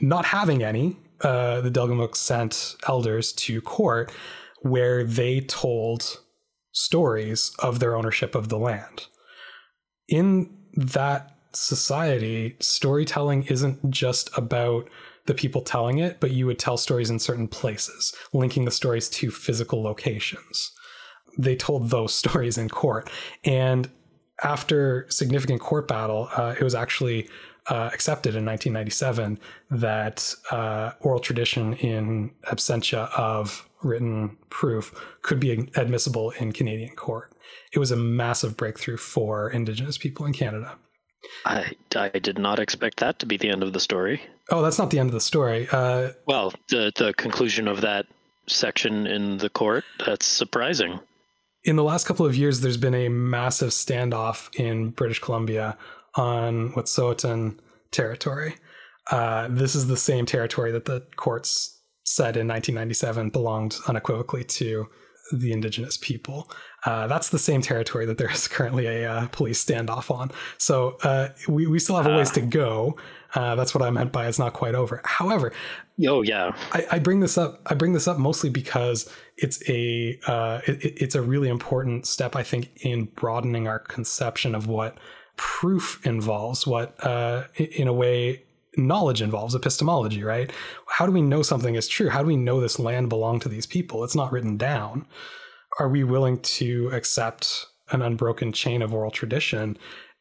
Not 0.00 0.24
having 0.24 0.62
any, 0.62 0.96
uh, 1.22 1.60
the 1.62 1.70
Delgamuukw 1.70 2.14
sent 2.14 2.76
elders 2.86 3.32
to 3.32 3.60
court 3.60 4.12
where 4.60 5.04
they 5.04 5.40
told 5.40 6.20
stories 6.72 7.52
of 7.58 7.80
their 7.80 7.96
ownership 7.96 8.34
of 8.34 8.48
the 8.48 8.58
land. 8.58 9.06
In 10.08 10.56
that 10.74 11.36
society, 11.52 12.56
storytelling 12.60 13.44
isn't 13.44 13.90
just 13.90 14.30
about 14.36 14.88
the 15.26 15.34
people 15.34 15.60
telling 15.60 15.98
it, 15.98 16.20
but 16.20 16.32
you 16.32 16.46
would 16.46 16.58
tell 16.58 16.76
stories 16.76 17.10
in 17.10 17.18
certain 17.18 17.48
places, 17.48 18.14
linking 18.32 18.64
the 18.64 18.70
stories 18.70 19.08
to 19.08 19.30
physical 19.30 19.82
locations. 19.82 20.72
They 21.38 21.56
told 21.56 21.90
those 21.90 22.14
stories 22.22 22.58
in 22.58 22.68
court. 22.68 23.10
And 23.44 23.90
after 24.42 25.06
significant 25.08 25.60
court 25.60 25.86
battle, 25.86 26.28
uh, 26.36 26.54
it 26.58 26.64
was 26.64 26.74
actually 26.74 27.28
uh, 27.68 27.90
accepted 27.92 28.34
in 28.34 28.44
1997 28.44 29.38
that 29.70 30.34
uh, 30.50 30.92
oral 31.00 31.20
tradition 31.20 31.74
in 31.74 32.32
absentia 32.46 33.08
of 33.16 33.68
written 33.82 34.36
proof 34.50 34.92
could 35.22 35.38
be 35.38 35.68
admissible 35.76 36.30
in 36.32 36.52
Canadian 36.52 36.94
court. 36.96 37.32
It 37.72 37.78
was 37.78 37.90
a 37.90 37.96
massive 37.96 38.56
breakthrough 38.56 38.96
for 38.96 39.50
Indigenous 39.50 39.96
people 39.98 40.26
in 40.26 40.32
Canada. 40.32 40.76
I, 41.44 41.72
I 41.94 42.08
did 42.08 42.38
not 42.38 42.58
expect 42.58 42.98
that 43.00 43.18
to 43.20 43.26
be 43.26 43.36
the 43.36 43.50
end 43.50 43.62
of 43.62 43.72
the 43.72 43.80
story. 43.80 44.22
Oh, 44.50 44.62
that's 44.62 44.78
not 44.78 44.90
the 44.90 44.98
end 44.98 45.08
of 45.08 45.14
the 45.14 45.20
story. 45.20 45.68
Uh, 45.70 46.10
well, 46.26 46.52
the 46.68 46.92
the 46.96 47.14
conclusion 47.14 47.68
of 47.68 47.80
that 47.82 48.06
section 48.48 49.06
in 49.06 49.38
the 49.38 49.48
court 49.48 49.84
that's 50.04 50.26
surprising 50.26 50.98
in 51.64 51.76
the 51.76 51.84
last 51.84 52.06
couple 52.06 52.26
of 52.26 52.34
years, 52.34 52.60
there's 52.60 52.76
been 52.76 52.94
a 52.94 53.08
massive 53.08 53.70
standoff 53.70 54.48
in 54.58 54.90
British 54.90 55.20
Columbia 55.20 55.76
on 56.16 56.72
Wet'suwet'en 56.72 57.58
territory. 57.90 58.56
Uh, 59.10 59.48
this 59.48 59.74
is 59.74 59.86
the 59.86 59.96
same 59.96 60.26
territory 60.26 60.72
that 60.72 60.86
the 60.86 61.06
courts 61.16 61.80
said 62.04 62.36
in 62.36 62.48
1997 62.48 63.30
belonged 63.30 63.76
unequivocally 63.86 64.44
to 64.44 64.86
the 65.32 65.52
indigenous 65.52 65.96
people. 65.96 66.50
Uh, 66.84 67.06
that's 67.06 67.28
the 67.28 67.38
same 67.38 67.62
territory 67.62 68.06
that 68.06 68.18
there 68.18 68.30
is 68.30 68.48
currently 68.48 68.86
a 68.86 69.10
uh, 69.10 69.26
police 69.28 69.64
standoff 69.64 70.10
on. 70.10 70.30
So 70.58 70.96
uh, 71.02 71.28
we, 71.48 71.66
we 71.66 71.78
still 71.78 71.96
have 71.96 72.06
a 72.06 72.16
ways 72.16 72.30
to 72.32 72.40
go. 72.40 72.96
Uh, 73.34 73.54
that's 73.54 73.74
what 73.74 73.82
I 73.82 73.90
meant 73.90 74.12
by 74.12 74.26
it's 74.26 74.38
not 74.38 74.52
quite 74.52 74.74
over. 74.74 75.00
However, 75.04 75.52
oh 76.06 76.22
yeah, 76.22 76.54
I, 76.72 76.86
I, 76.92 76.98
bring 76.98 77.20
this 77.20 77.38
up. 77.38 77.62
I 77.66 77.74
bring 77.74 77.94
this 77.94 78.06
up 78.06 78.18
mostly 78.18 78.50
because 78.50 79.10
it's 79.38 79.66
a 79.70 80.18
uh, 80.26 80.60
it, 80.66 81.00
it's 81.00 81.14
a 81.14 81.22
really 81.22 81.48
important 81.48 82.06
step 82.06 82.36
I 82.36 82.42
think 82.42 82.70
in 82.84 83.04
broadening 83.04 83.68
our 83.68 83.78
conception 83.78 84.54
of 84.54 84.66
what 84.66 84.98
proof 85.36 86.04
involves, 86.04 86.66
what 86.66 86.94
uh, 87.04 87.44
in 87.56 87.88
a 87.88 87.92
way 87.92 88.42
knowledge 88.76 89.22
involves 89.22 89.54
epistemology, 89.54 90.22
right? 90.22 90.50
How 90.86 91.06
do 91.06 91.12
we 91.12 91.22
know 91.22 91.42
something 91.42 91.74
is 91.74 91.88
true? 91.88 92.08
How 92.08 92.20
do 92.20 92.26
we 92.26 92.36
know 92.36 92.60
this 92.60 92.78
land 92.78 93.08
belonged 93.08 93.42
to 93.42 93.48
these 93.48 93.66
people? 93.66 94.04
It's 94.04 94.14
not 94.14 94.32
written 94.32 94.56
down. 94.56 95.06
Are 95.78 95.88
we 95.88 96.04
willing 96.04 96.38
to 96.40 96.90
accept 96.92 97.66
an 97.90 98.02
unbroken 98.02 98.52
chain 98.52 98.82
of 98.82 98.92
oral 98.92 99.10
tradition 99.10 99.78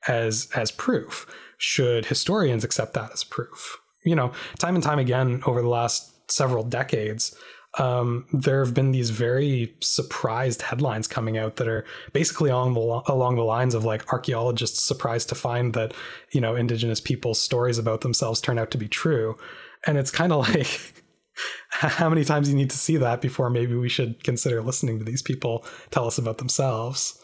as 0.08 0.50
as 0.56 0.72
proof? 0.72 1.28
Should 1.58 2.06
historians 2.06 2.64
accept 2.64 2.94
that 2.94 3.12
as 3.12 3.24
proof? 3.24 3.80
You 4.04 4.16
know, 4.16 4.32
time 4.58 4.76
and 4.76 4.84
time 4.84 5.00
again 5.00 5.44
over 5.46 5.62
the 5.62 5.68
last 5.68 6.32
several 6.32 6.64
decades, 6.64 7.36
um, 7.78 8.26
there 8.34 8.64
have 8.64 8.74
been 8.74 8.92
these 8.92 9.12
very 9.12 9.74
surprised 9.80 10.62
headlines 10.62 11.08
coming 11.08 11.38
out 11.38 11.56
that 11.56 11.68
are 11.68 11.86
basically 12.12 12.50
on 12.50 12.74
the, 12.74 13.02
along 13.08 13.36
the 13.36 13.44
lines 13.44 13.74
of 13.74 13.86
like 13.86 14.12
archaeologists 14.12 14.84
surprised 14.84 15.30
to 15.30 15.36
find 15.36 15.74
that 15.74 15.94
you 16.32 16.42
know 16.42 16.56
indigenous 16.56 17.00
people's 17.00 17.40
stories 17.40 17.78
about 17.78 18.02
themselves 18.02 18.42
turn 18.42 18.60
out 18.60 18.72
to 18.72 18.78
be 18.78 18.88
true, 18.88 19.38
and 19.86 19.98
it's 19.98 20.12
kind 20.12 20.34
of 20.34 20.50
like 20.56 21.01
how 21.70 22.10
many 22.10 22.24
times 22.24 22.50
you 22.50 22.56
need 22.56 22.70
to 22.70 22.78
see 22.78 22.98
that 22.98 23.22
before 23.22 23.50
maybe 23.50 23.76
we 23.76 23.90
should 23.90 24.24
consider 24.24 24.62
listening 24.62 25.00
to 25.00 25.06
these 25.06 25.22
people 25.22 25.66
tell 25.90 26.06
us 26.06 26.18
about 26.18 26.38
themselves. 26.38 27.20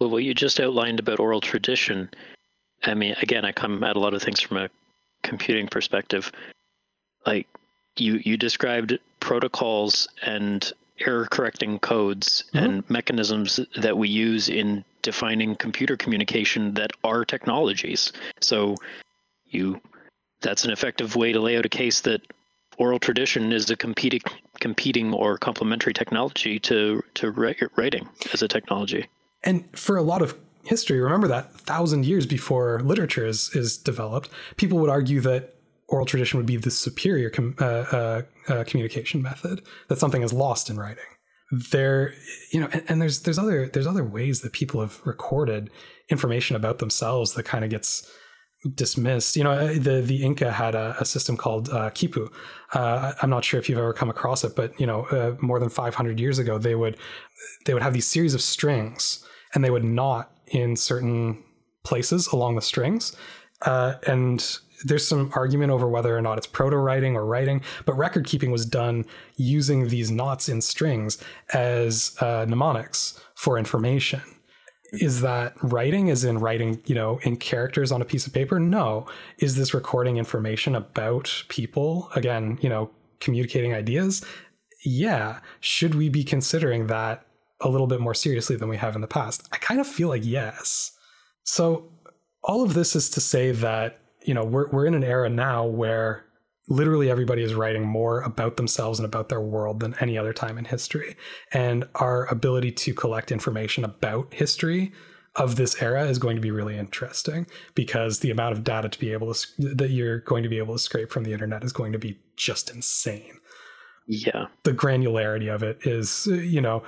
Well, 0.00 0.10
what 0.10 0.24
you 0.24 0.34
just 0.34 0.60
outlined 0.60 0.98
about 0.98 1.20
oral 1.20 1.40
tradition, 1.40 2.10
I 2.82 2.94
mean, 2.94 3.14
again, 3.22 3.44
I 3.44 3.52
come 3.52 3.82
at 3.84 3.96
a 3.96 4.00
lot 4.00 4.14
of 4.14 4.22
things 4.22 4.40
from 4.40 4.56
a 4.56 4.70
computing 5.22 5.68
perspective. 5.68 6.32
Like 7.24 7.46
you, 7.96 8.20
you 8.24 8.36
described 8.36 8.98
protocols 9.20 10.08
and 10.22 10.70
error 11.00 11.26
correcting 11.30 11.78
codes 11.78 12.44
mm-hmm. 12.52 12.64
and 12.64 12.90
mechanisms 12.90 13.60
that 13.76 13.96
we 13.96 14.08
use 14.08 14.48
in 14.48 14.84
defining 15.02 15.54
computer 15.56 15.96
communication 15.96 16.74
that 16.74 16.90
are 17.02 17.24
technologies. 17.24 18.12
So 18.40 18.76
you 19.46 19.80
that's 20.40 20.64
an 20.64 20.70
effective 20.70 21.16
way 21.16 21.32
to 21.32 21.40
lay 21.40 21.56
out 21.56 21.64
a 21.64 21.70
case 21.70 22.02
that 22.02 22.20
oral 22.78 22.98
tradition 22.98 23.52
is 23.52 23.70
a 23.70 23.76
competing 23.76 24.22
competing 24.60 25.12
or 25.12 25.38
complementary 25.38 25.92
technology 25.92 26.58
to 26.60 27.02
to 27.14 27.30
writing 27.30 28.08
as 28.32 28.42
a 28.42 28.48
technology. 28.48 29.08
And 29.42 29.64
for 29.78 29.96
a 29.96 30.02
lot 30.02 30.22
of 30.22 30.36
history, 30.64 31.00
remember 31.00 31.28
that 31.28 31.52
thousand 31.52 32.06
years 32.06 32.26
before 32.26 32.80
literature 32.80 33.26
is 33.26 33.50
is 33.54 33.76
developed, 33.76 34.30
people 34.56 34.78
would 34.78 34.90
argue 34.90 35.20
that 35.20 35.54
oral 35.88 36.06
tradition 36.06 36.38
would 36.38 36.46
be 36.46 36.56
the 36.56 36.70
superior 36.70 37.30
com- 37.30 37.54
uh, 37.60 37.64
uh, 37.64 38.22
uh, 38.48 38.64
communication 38.64 39.22
method. 39.22 39.62
That 39.88 39.98
something 39.98 40.22
is 40.22 40.32
lost 40.32 40.70
in 40.70 40.76
writing. 40.78 41.04
There, 41.70 42.14
you 42.50 42.60
know, 42.60 42.68
and, 42.72 42.82
and, 42.88 43.02
there's 43.02 43.20
there's 43.20 43.38
other 43.38 43.68
there's 43.68 43.86
other 43.86 44.02
ways 44.02 44.40
that 44.40 44.52
people 44.52 44.80
have 44.80 45.00
recorded 45.04 45.70
information 46.08 46.56
about 46.56 46.78
themselves 46.78 47.34
that 47.34 47.44
kind 47.44 47.64
of 47.64 47.70
gets 47.70 48.10
dismissed. 48.74 49.36
You 49.36 49.44
know, 49.44 49.52
uh, 49.52 49.72
the 49.74 50.02
the 50.04 50.22
Inca 50.22 50.50
had 50.50 50.74
a, 50.74 50.96
a 51.00 51.04
system 51.04 51.36
called 51.36 51.68
uh, 51.68 51.90
quipu. 51.90 52.32
Uh, 52.72 53.12
I'm 53.22 53.30
not 53.30 53.44
sure 53.44 53.60
if 53.60 53.68
you've 53.68 53.78
ever 53.78 53.92
come 53.92 54.10
across 54.10 54.44
it, 54.44 54.56
but 54.56 54.78
you 54.80 54.86
know, 54.86 55.04
uh, 55.06 55.36
more 55.40 55.60
than 55.60 55.68
500 55.68 56.18
years 56.18 56.38
ago, 56.38 56.58
they 56.58 56.74
would 56.74 56.96
they 57.66 57.74
would 57.74 57.82
have 57.82 57.92
these 57.92 58.06
series 58.06 58.34
of 58.34 58.40
strings, 58.40 59.24
and 59.54 59.64
they 59.64 59.70
would 59.70 59.84
knot 59.84 60.30
in 60.48 60.76
certain 60.76 61.42
places 61.84 62.28
along 62.28 62.56
the 62.56 62.62
strings, 62.62 63.14
uh, 63.62 63.94
and 64.06 64.58
there's 64.84 65.06
some 65.06 65.30
argument 65.34 65.70
over 65.70 65.88
whether 65.88 66.16
or 66.16 66.20
not 66.20 66.36
it's 66.38 66.46
proto 66.46 66.76
writing 66.76 67.16
or 67.16 67.24
writing, 67.24 67.62
but 67.86 67.94
record 67.94 68.26
keeping 68.26 68.50
was 68.50 68.66
done 68.66 69.04
using 69.36 69.88
these 69.88 70.10
knots 70.10 70.48
in 70.48 70.60
strings 70.60 71.18
as 71.54 72.14
uh, 72.20 72.44
mnemonics 72.46 73.20
for 73.34 73.58
information. 73.58 74.20
Is 75.00 75.20
that 75.20 75.54
writing, 75.62 76.08
is 76.08 76.24
in 76.24 76.38
writing, 76.38 76.82
you 76.86 76.94
know, 76.94 77.18
in 77.22 77.36
characters 77.36 77.92
on 77.92 78.02
a 78.02 78.04
piece 78.04 78.26
of 78.26 78.32
paper? 78.32 78.58
No. 78.58 79.06
Is 79.38 79.56
this 79.56 79.74
recording 79.74 80.16
information 80.16 80.74
about 80.74 81.44
people? 81.48 82.10
Again, 82.14 82.58
you 82.60 82.68
know, 82.68 82.90
communicating 83.20 83.74
ideas? 83.74 84.24
Yeah. 84.84 85.40
Should 85.60 85.94
we 85.94 86.08
be 86.08 86.24
considering 86.24 86.86
that 86.88 87.26
a 87.60 87.68
little 87.68 87.86
bit 87.86 88.00
more 88.00 88.14
seriously 88.14 88.56
than 88.56 88.68
we 88.68 88.76
have 88.76 88.94
in 88.94 89.00
the 89.00 89.06
past? 89.06 89.48
I 89.52 89.56
kind 89.56 89.80
of 89.80 89.86
feel 89.86 90.08
like 90.08 90.24
yes. 90.24 90.92
So, 91.44 91.90
all 92.42 92.62
of 92.62 92.74
this 92.74 92.94
is 92.94 93.08
to 93.10 93.20
say 93.20 93.52
that 93.52 94.00
you 94.22 94.34
know 94.34 94.44
we're 94.44 94.68
we're 94.70 94.86
in 94.86 94.94
an 94.94 95.04
era 95.04 95.28
now 95.30 95.64
where 95.64 96.23
literally 96.68 97.10
everybody 97.10 97.42
is 97.42 97.54
writing 97.54 97.84
more 97.84 98.20
about 98.22 98.56
themselves 98.56 98.98
and 98.98 99.06
about 99.06 99.28
their 99.28 99.40
world 99.40 99.80
than 99.80 99.94
any 100.00 100.16
other 100.16 100.32
time 100.32 100.58
in 100.58 100.64
history. 100.64 101.16
And 101.52 101.86
our 101.96 102.26
ability 102.26 102.72
to 102.72 102.94
collect 102.94 103.30
information 103.30 103.84
about 103.84 104.32
history 104.32 104.92
of 105.36 105.56
this 105.56 105.82
era 105.82 106.04
is 106.04 106.18
going 106.18 106.36
to 106.36 106.42
be 106.42 106.50
really 106.50 106.78
interesting 106.78 107.46
because 107.74 108.20
the 108.20 108.30
amount 108.30 108.52
of 108.52 108.62
data 108.62 108.88
to 108.88 108.98
be 108.98 109.12
able 109.12 109.34
to 109.34 109.46
that 109.58 109.90
you're 109.90 110.20
going 110.20 110.42
to 110.44 110.48
be 110.48 110.58
able 110.58 110.74
to 110.74 110.78
scrape 110.78 111.10
from 111.10 111.24
the 111.24 111.32
internet 111.32 111.64
is 111.64 111.72
going 111.72 111.92
to 111.92 111.98
be 111.98 112.18
just 112.36 112.70
insane 112.70 113.40
yeah. 114.06 114.46
the 114.64 114.72
granularity 114.72 115.52
of 115.52 115.62
it 115.62 115.78
is 115.86 116.26
you 116.26 116.60
know 116.60 116.82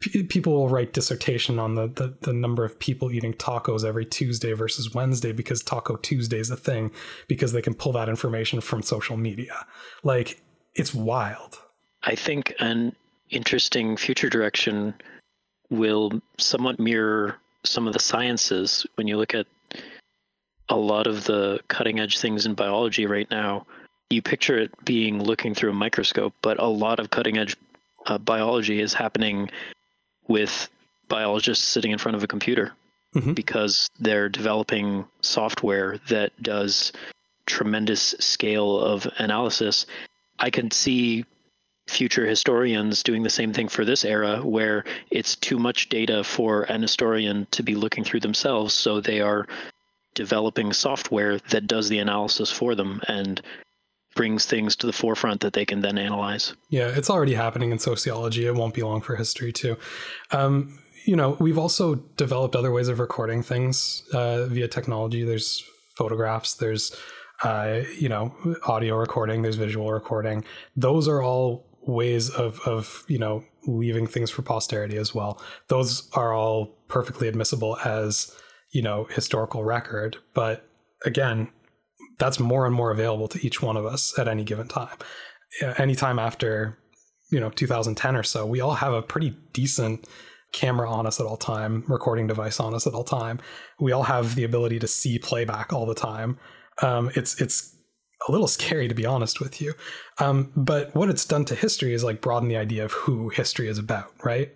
p- 0.00 0.22
people 0.22 0.52
will 0.52 0.68
write 0.68 0.92
dissertation 0.92 1.58
on 1.58 1.74
the, 1.74 1.88
the, 1.88 2.16
the 2.20 2.32
number 2.32 2.64
of 2.64 2.78
people 2.78 3.10
eating 3.10 3.32
tacos 3.34 3.84
every 3.84 4.06
tuesday 4.06 4.52
versus 4.52 4.94
wednesday 4.94 5.32
because 5.32 5.62
taco 5.62 5.96
tuesday 5.96 6.38
is 6.38 6.50
a 6.50 6.56
thing 6.56 6.90
because 7.28 7.52
they 7.52 7.62
can 7.62 7.74
pull 7.74 7.92
that 7.92 8.08
information 8.08 8.60
from 8.60 8.82
social 8.82 9.16
media. 9.16 9.66
Like 10.02 10.42
it's 10.74 10.94
wild. 10.94 11.58
I 12.02 12.14
think 12.14 12.54
an 12.58 12.94
interesting 13.30 13.96
future 13.96 14.28
direction 14.28 14.94
will 15.70 16.20
somewhat 16.38 16.78
mirror 16.78 17.36
some 17.64 17.86
of 17.86 17.92
the 17.92 17.98
sciences. 17.98 18.86
When 18.94 19.06
you 19.06 19.16
look 19.16 19.34
at 19.34 19.46
a 20.68 20.76
lot 20.76 21.06
of 21.06 21.24
the 21.24 21.60
cutting 21.68 22.00
edge 22.00 22.18
things 22.18 22.46
in 22.46 22.54
biology 22.54 23.06
right 23.06 23.30
now 23.30 23.66
you 24.10 24.20
picture 24.20 24.58
it 24.58 24.84
being 24.84 25.22
looking 25.22 25.54
through 25.54 25.70
a 25.70 25.74
microscope, 25.74 26.34
but 26.42 26.58
a 26.58 26.66
lot 26.66 26.98
of 26.98 27.10
cutting 27.10 27.38
edge 27.38 27.56
uh, 28.06 28.18
biology 28.18 28.80
is 28.80 28.92
happening 28.92 29.50
with 30.26 30.68
biologists 31.08 31.64
sitting 31.64 31.92
in 31.92 31.98
front 31.98 32.16
of 32.16 32.22
a 32.22 32.26
computer 32.26 32.72
mm-hmm. 33.14 33.32
because 33.32 33.88
they're 34.00 34.28
developing 34.28 35.04
software 35.20 35.98
that 36.08 36.32
does 36.42 36.92
tremendous 37.46 38.14
scale 38.18 38.78
of 38.78 39.06
analysis. 39.18 39.86
I 40.38 40.50
can 40.50 40.70
see 40.70 41.24
future 41.88 42.26
historians 42.26 43.02
doing 43.02 43.22
the 43.22 43.30
same 43.30 43.52
thing 43.52 43.68
for 43.68 43.84
this 43.84 44.04
era 44.04 44.40
where 44.42 44.84
it's 45.10 45.34
too 45.34 45.58
much 45.58 45.88
data 45.88 46.22
for 46.22 46.62
an 46.64 46.82
historian 46.82 47.46
to 47.50 47.64
be 47.64 47.74
looking 47.74 48.04
through 48.04 48.20
themselves 48.20 48.72
so 48.72 49.00
they 49.00 49.20
are 49.20 49.48
developing 50.14 50.72
software 50.72 51.38
that 51.50 51.66
does 51.66 51.88
the 51.88 51.98
analysis 51.98 52.52
for 52.52 52.76
them 52.76 53.00
and 53.08 53.42
brings 54.14 54.44
things 54.46 54.76
to 54.76 54.86
the 54.86 54.92
forefront 54.92 55.40
that 55.40 55.52
they 55.52 55.64
can 55.64 55.80
then 55.80 55.98
analyze. 55.98 56.54
Yeah, 56.68 56.88
it's 56.88 57.10
already 57.10 57.34
happening 57.34 57.70
in 57.70 57.78
sociology. 57.78 58.46
It 58.46 58.54
won't 58.54 58.74
be 58.74 58.82
long 58.82 59.00
for 59.00 59.16
history 59.16 59.52
too. 59.52 59.76
Um, 60.30 60.78
you 61.04 61.16
know, 61.16 61.36
we've 61.40 61.58
also 61.58 61.94
developed 62.16 62.56
other 62.56 62.70
ways 62.72 62.88
of 62.88 62.98
recording 62.98 63.42
things 63.42 64.02
uh, 64.12 64.46
via 64.46 64.68
technology. 64.68 65.24
There's 65.24 65.64
photographs. 65.96 66.54
There's 66.54 66.94
uh, 67.42 67.82
you 67.98 68.08
know 68.08 68.34
audio 68.66 68.96
recording. 68.96 69.42
There's 69.42 69.56
visual 69.56 69.92
recording. 69.92 70.44
Those 70.76 71.08
are 71.08 71.22
all 71.22 71.66
ways 71.82 72.30
of 72.30 72.60
of 72.60 73.04
you 73.08 73.18
know 73.18 73.44
leaving 73.66 74.06
things 74.06 74.30
for 74.30 74.42
posterity 74.42 74.96
as 74.96 75.14
well. 75.14 75.40
Those 75.68 76.08
are 76.14 76.32
all 76.32 76.76
perfectly 76.88 77.28
admissible 77.28 77.78
as 77.84 78.34
you 78.70 78.82
know 78.82 79.04
historical 79.04 79.64
record. 79.64 80.18
But 80.34 80.66
again, 81.04 81.48
that's 82.20 82.38
more 82.38 82.66
and 82.66 82.74
more 82.74 82.90
available 82.90 83.26
to 83.28 83.44
each 83.44 83.60
one 83.60 83.76
of 83.76 83.84
us 83.84 84.16
at 84.18 84.28
any 84.28 84.44
given 84.44 84.68
time. 84.68 84.96
Anytime 85.78 86.18
after, 86.18 86.78
you 87.32 87.40
know, 87.40 87.50
2010 87.50 88.14
or 88.14 88.22
so, 88.22 88.46
we 88.46 88.60
all 88.60 88.74
have 88.74 88.92
a 88.92 89.02
pretty 89.02 89.30
decent 89.52 90.06
camera 90.52 90.88
on 90.90 91.06
us 91.06 91.18
at 91.18 91.26
all 91.26 91.36
time, 91.36 91.84
recording 91.88 92.26
device 92.26 92.60
on 92.60 92.74
us 92.74 92.86
at 92.86 92.94
all 92.94 93.04
time. 93.04 93.40
We 93.80 93.92
all 93.92 94.02
have 94.04 94.34
the 94.34 94.44
ability 94.44 94.78
to 94.80 94.86
see 94.86 95.18
playback 95.18 95.72
all 95.72 95.86
the 95.86 95.94
time. 95.94 96.38
Um, 96.82 97.10
it's 97.14 97.40
it's 97.40 97.74
a 98.28 98.32
little 98.32 98.48
scary 98.48 98.86
to 98.88 98.94
be 98.94 99.06
honest 99.06 99.40
with 99.40 99.60
you. 99.60 99.74
Um, 100.18 100.52
but 100.54 100.94
what 100.94 101.08
it's 101.08 101.24
done 101.24 101.44
to 101.46 101.54
history 101.54 101.94
is 101.94 102.04
like 102.04 102.20
broaden 102.20 102.48
the 102.48 102.56
idea 102.56 102.84
of 102.84 102.92
who 102.92 103.30
history 103.30 103.68
is 103.68 103.78
about, 103.78 104.12
right? 104.24 104.54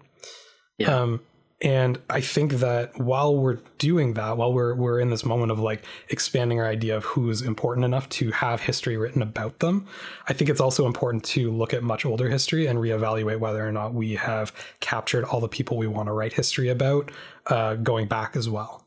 Yeah. 0.79 0.95
Um, 0.95 1.21
and 1.65 1.99
I 2.11 2.21
think 2.21 2.53
that 2.55 3.01
while 3.01 3.35
we're 3.35 3.59
doing 3.79 4.13
that, 4.15 4.37
while 4.37 4.53
we're 4.53 4.75
we're 4.75 5.01
in 5.01 5.09
this 5.09 5.25
moment 5.25 5.51
of 5.51 5.59
like 5.59 5.83
expanding 6.11 6.61
our 6.61 6.67
idea 6.67 6.95
of 6.95 7.05
who's 7.05 7.41
important 7.41 7.87
enough 7.87 8.07
to 8.11 8.31
have 8.33 8.61
history 8.61 8.99
written 8.99 9.23
about 9.23 9.61
them, 9.61 9.87
I 10.29 10.35
think 10.35 10.51
it's 10.51 10.61
also 10.61 10.87
important 10.87 11.25
to 11.25 11.51
look 11.51 11.73
at 11.73 11.83
much 11.83 12.05
older 12.05 12.29
history 12.29 12.67
and 12.67 12.79
reevaluate 12.79 13.39
whether 13.41 13.67
or 13.67 13.73
not 13.73 13.95
we 13.95 14.15
have 14.15 14.53
captured 14.81 15.25
all 15.25 15.41
the 15.41 15.49
people 15.49 15.79
we 15.79 15.87
want 15.87 16.09
to 16.09 16.13
write 16.13 16.35
history 16.35 16.69
about, 16.69 17.11
uh, 17.47 17.77
going 17.77 18.09
back 18.09 18.37
as 18.37 18.47
well. 18.47 18.87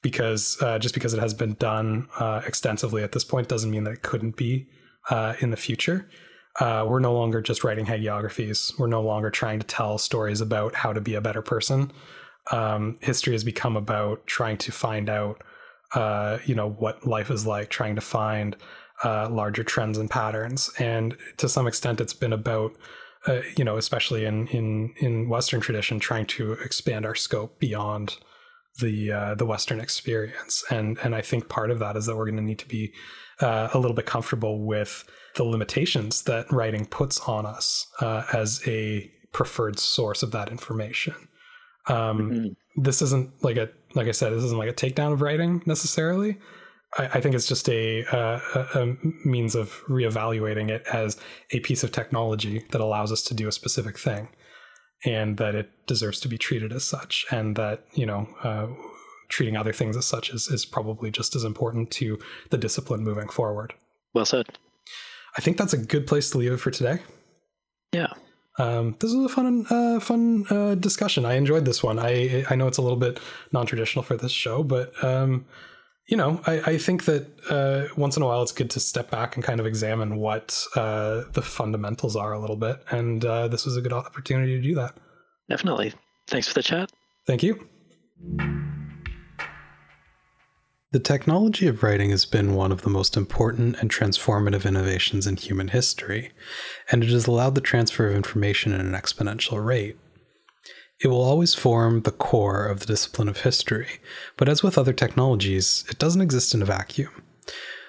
Because 0.00 0.56
uh, 0.62 0.78
just 0.78 0.94
because 0.94 1.12
it 1.12 1.20
has 1.20 1.34
been 1.34 1.54
done 1.54 2.08
uh, 2.18 2.40
extensively 2.46 3.02
at 3.02 3.12
this 3.12 3.24
point 3.24 3.48
doesn't 3.48 3.70
mean 3.70 3.84
that 3.84 3.92
it 3.92 4.02
couldn't 4.02 4.36
be 4.36 4.66
uh, 5.10 5.34
in 5.40 5.50
the 5.50 5.58
future. 5.58 6.08
Uh, 6.60 6.86
we're 6.88 7.00
no 7.00 7.12
longer 7.12 7.40
just 7.40 7.64
writing 7.64 7.86
hagiographies. 7.86 8.78
We're 8.78 8.86
no 8.86 9.02
longer 9.02 9.30
trying 9.30 9.58
to 9.58 9.66
tell 9.66 9.98
stories 9.98 10.40
about 10.40 10.74
how 10.74 10.92
to 10.92 11.00
be 11.00 11.14
a 11.14 11.20
better 11.20 11.42
person. 11.42 11.90
Um, 12.52 12.98
history 13.00 13.32
has 13.32 13.44
become 13.44 13.76
about 13.76 14.26
trying 14.26 14.58
to 14.58 14.72
find 14.72 15.08
out, 15.08 15.42
uh, 15.94 16.38
you 16.44 16.54
know, 16.54 16.70
what 16.70 17.06
life 17.06 17.30
is 17.30 17.46
like, 17.46 17.70
trying 17.70 17.96
to 17.96 18.00
find 18.00 18.56
uh, 19.02 19.28
larger 19.30 19.64
trends 19.64 19.98
and 19.98 20.08
patterns. 20.08 20.70
And 20.78 21.16
to 21.38 21.48
some 21.48 21.66
extent, 21.66 22.00
it's 22.00 22.12
been 22.14 22.32
about, 22.32 22.76
uh, 23.26 23.40
you 23.56 23.64
know, 23.64 23.76
especially 23.76 24.24
in 24.24 24.46
in 24.48 24.94
in 24.98 25.28
Western 25.28 25.60
tradition, 25.60 25.98
trying 25.98 26.26
to 26.26 26.52
expand 26.52 27.04
our 27.04 27.14
scope 27.14 27.58
beyond 27.58 28.16
the 28.78 29.10
uh, 29.10 29.34
the 29.34 29.46
Western 29.46 29.80
experience. 29.80 30.62
And 30.70 30.98
and 31.02 31.14
I 31.14 31.22
think 31.22 31.48
part 31.48 31.70
of 31.70 31.78
that 31.80 31.96
is 31.96 32.06
that 32.06 32.16
we're 32.16 32.26
going 32.26 32.36
to 32.36 32.42
need 32.42 32.60
to 32.60 32.68
be 32.68 32.92
uh, 33.40 33.68
a 33.72 33.78
little 33.78 33.94
bit 33.94 34.06
comfortable 34.06 34.64
with 34.64 35.04
the 35.36 35.44
limitations 35.44 36.22
that 36.22 36.50
writing 36.52 36.86
puts 36.86 37.20
on 37.20 37.46
us 37.46 37.86
uh, 38.00 38.24
as 38.32 38.66
a 38.66 39.10
preferred 39.32 39.78
source 39.78 40.22
of 40.22 40.30
that 40.30 40.48
information. 40.48 41.14
Um, 41.88 42.30
mm-hmm. 42.30 42.82
This 42.82 43.02
isn't 43.02 43.42
like 43.42 43.56
a 43.56 43.68
like 43.94 44.08
I 44.08 44.12
said, 44.12 44.32
this 44.32 44.44
isn't 44.44 44.58
like 44.58 44.70
a 44.70 44.72
takedown 44.72 45.12
of 45.12 45.22
writing 45.22 45.62
necessarily. 45.66 46.38
I, 46.96 47.04
I 47.14 47.20
think 47.20 47.34
it's 47.34 47.46
just 47.46 47.68
a, 47.68 48.04
uh, 48.06 48.40
a, 48.54 48.82
a 48.82 48.96
means 49.24 49.54
of 49.54 49.82
reevaluating 49.88 50.70
it 50.70 50.84
as 50.92 51.16
a 51.52 51.60
piece 51.60 51.84
of 51.84 51.92
technology 51.92 52.64
that 52.70 52.80
allows 52.80 53.12
us 53.12 53.22
to 53.24 53.34
do 53.34 53.46
a 53.46 53.52
specific 53.52 53.98
thing, 53.98 54.28
and 55.04 55.36
that 55.36 55.54
it 55.54 55.70
deserves 55.86 56.20
to 56.20 56.28
be 56.28 56.38
treated 56.38 56.72
as 56.72 56.84
such, 56.84 57.26
and 57.30 57.56
that 57.56 57.84
you 57.94 58.06
know. 58.06 58.28
Treating 59.34 59.56
other 59.56 59.72
things 59.72 59.96
as 59.96 60.04
such 60.04 60.30
is, 60.30 60.46
is 60.46 60.64
probably 60.64 61.10
just 61.10 61.34
as 61.34 61.42
important 61.42 61.90
to 61.90 62.20
the 62.50 62.56
discipline 62.56 63.02
moving 63.02 63.28
forward. 63.28 63.74
Well 64.14 64.24
said. 64.24 64.46
I 65.36 65.40
think 65.40 65.56
that's 65.56 65.72
a 65.72 65.76
good 65.76 66.06
place 66.06 66.30
to 66.30 66.38
leave 66.38 66.52
it 66.52 66.58
for 66.58 66.70
today. 66.70 67.00
Yeah. 67.90 68.12
Um, 68.60 68.94
this 69.00 69.12
was 69.12 69.24
a 69.24 69.34
fun, 69.34 69.66
uh, 69.68 69.98
fun 69.98 70.46
uh, 70.50 70.76
discussion. 70.76 71.24
I 71.24 71.34
enjoyed 71.34 71.64
this 71.64 71.82
one. 71.82 71.98
I 71.98 72.44
I 72.48 72.54
know 72.54 72.68
it's 72.68 72.78
a 72.78 72.82
little 72.82 72.96
bit 72.96 73.18
non-traditional 73.50 74.04
for 74.04 74.16
this 74.16 74.30
show, 74.30 74.62
but 74.62 74.92
um, 75.02 75.46
you 76.06 76.16
know, 76.16 76.40
I, 76.46 76.60
I 76.60 76.78
think 76.78 77.06
that 77.06 77.26
uh, 77.50 77.92
once 77.96 78.16
in 78.16 78.22
a 78.22 78.26
while 78.26 78.40
it's 78.40 78.52
good 78.52 78.70
to 78.70 78.78
step 78.78 79.10
back 79.10 79.34
and 79.34 79.44
kind 79.44 79.58
of 79.58 79.66
examine 79.66 80.18
what 80.18 80.64
uh, 80.76 81.22
the 81.32 81.42
fundamentals 81.42 82.14
are 82.14 82.32
a 82.32 82.38
little 82.38 82.54
bit, 82.54 82.76
and 82.92 83.24
uh, 83.24 83.48
this 83.48 83.66
was 83.66 83.76
a 83.76 83.80
good 83.80 83.92
opportunity 83.92 84.54
to 84.54 84.62
do 84.62 84.76
that. 84.76 84.94
Definitely. 85.48 85.92
Thanks 86.28 86.46
for 86.46 86.54
the 86.54 86.62
chat. 86.62 86.92
Thank 87.26 87.42
you. 87.42 87.66
The 90.94 91.00
technology 91.00 91.66
of 91.66 91.82
writing 91.82 92.10
has 92.10 92.24
been 92.24 92.54
one 92.54 92.70
of 92.70 92.82
the 92.82 92.88
most 92.88 93.16
important 93.16 93.78
and 93.80 93.90
transformative 93.90 94.64
innovations 94.64 95.26
in 95.26 95.34
human 95.34 95.66
history, 95.66 96.30
and 96.88 97.02
it 97.02 97.10
has 97.10 97.26
allowed 97.26 97.56
the 97.56 97.60
transfer 97.60 98.06
of 98.06 98.14
information 98.14 98.72
at 98.72 98.78
an 98.78 98.92
exponential 98.92 99.66
rate. 99.66 99.98
It 101.00 101.08
will 101.08 101.20
always 101.20 101.52
form 101.52 102.02
the 102.02 102.12
core 102.12 102.66
of 102.66 102.78
the 102.78 102.86
discipline 102.86 103.26
of 103.26 103.40
history, 103.40 103.88
but 104.36 104.48
as 104.48 104.62
with 104.62 104.78
other 104.78 104.92
technologies, 104.92 105.84
it 105.90 105.98
doesn't 105.98 106.20
exist 106.22 106.54
in 106.54 106.62
a 106.62 106.64
vacuum. 106.64 107.10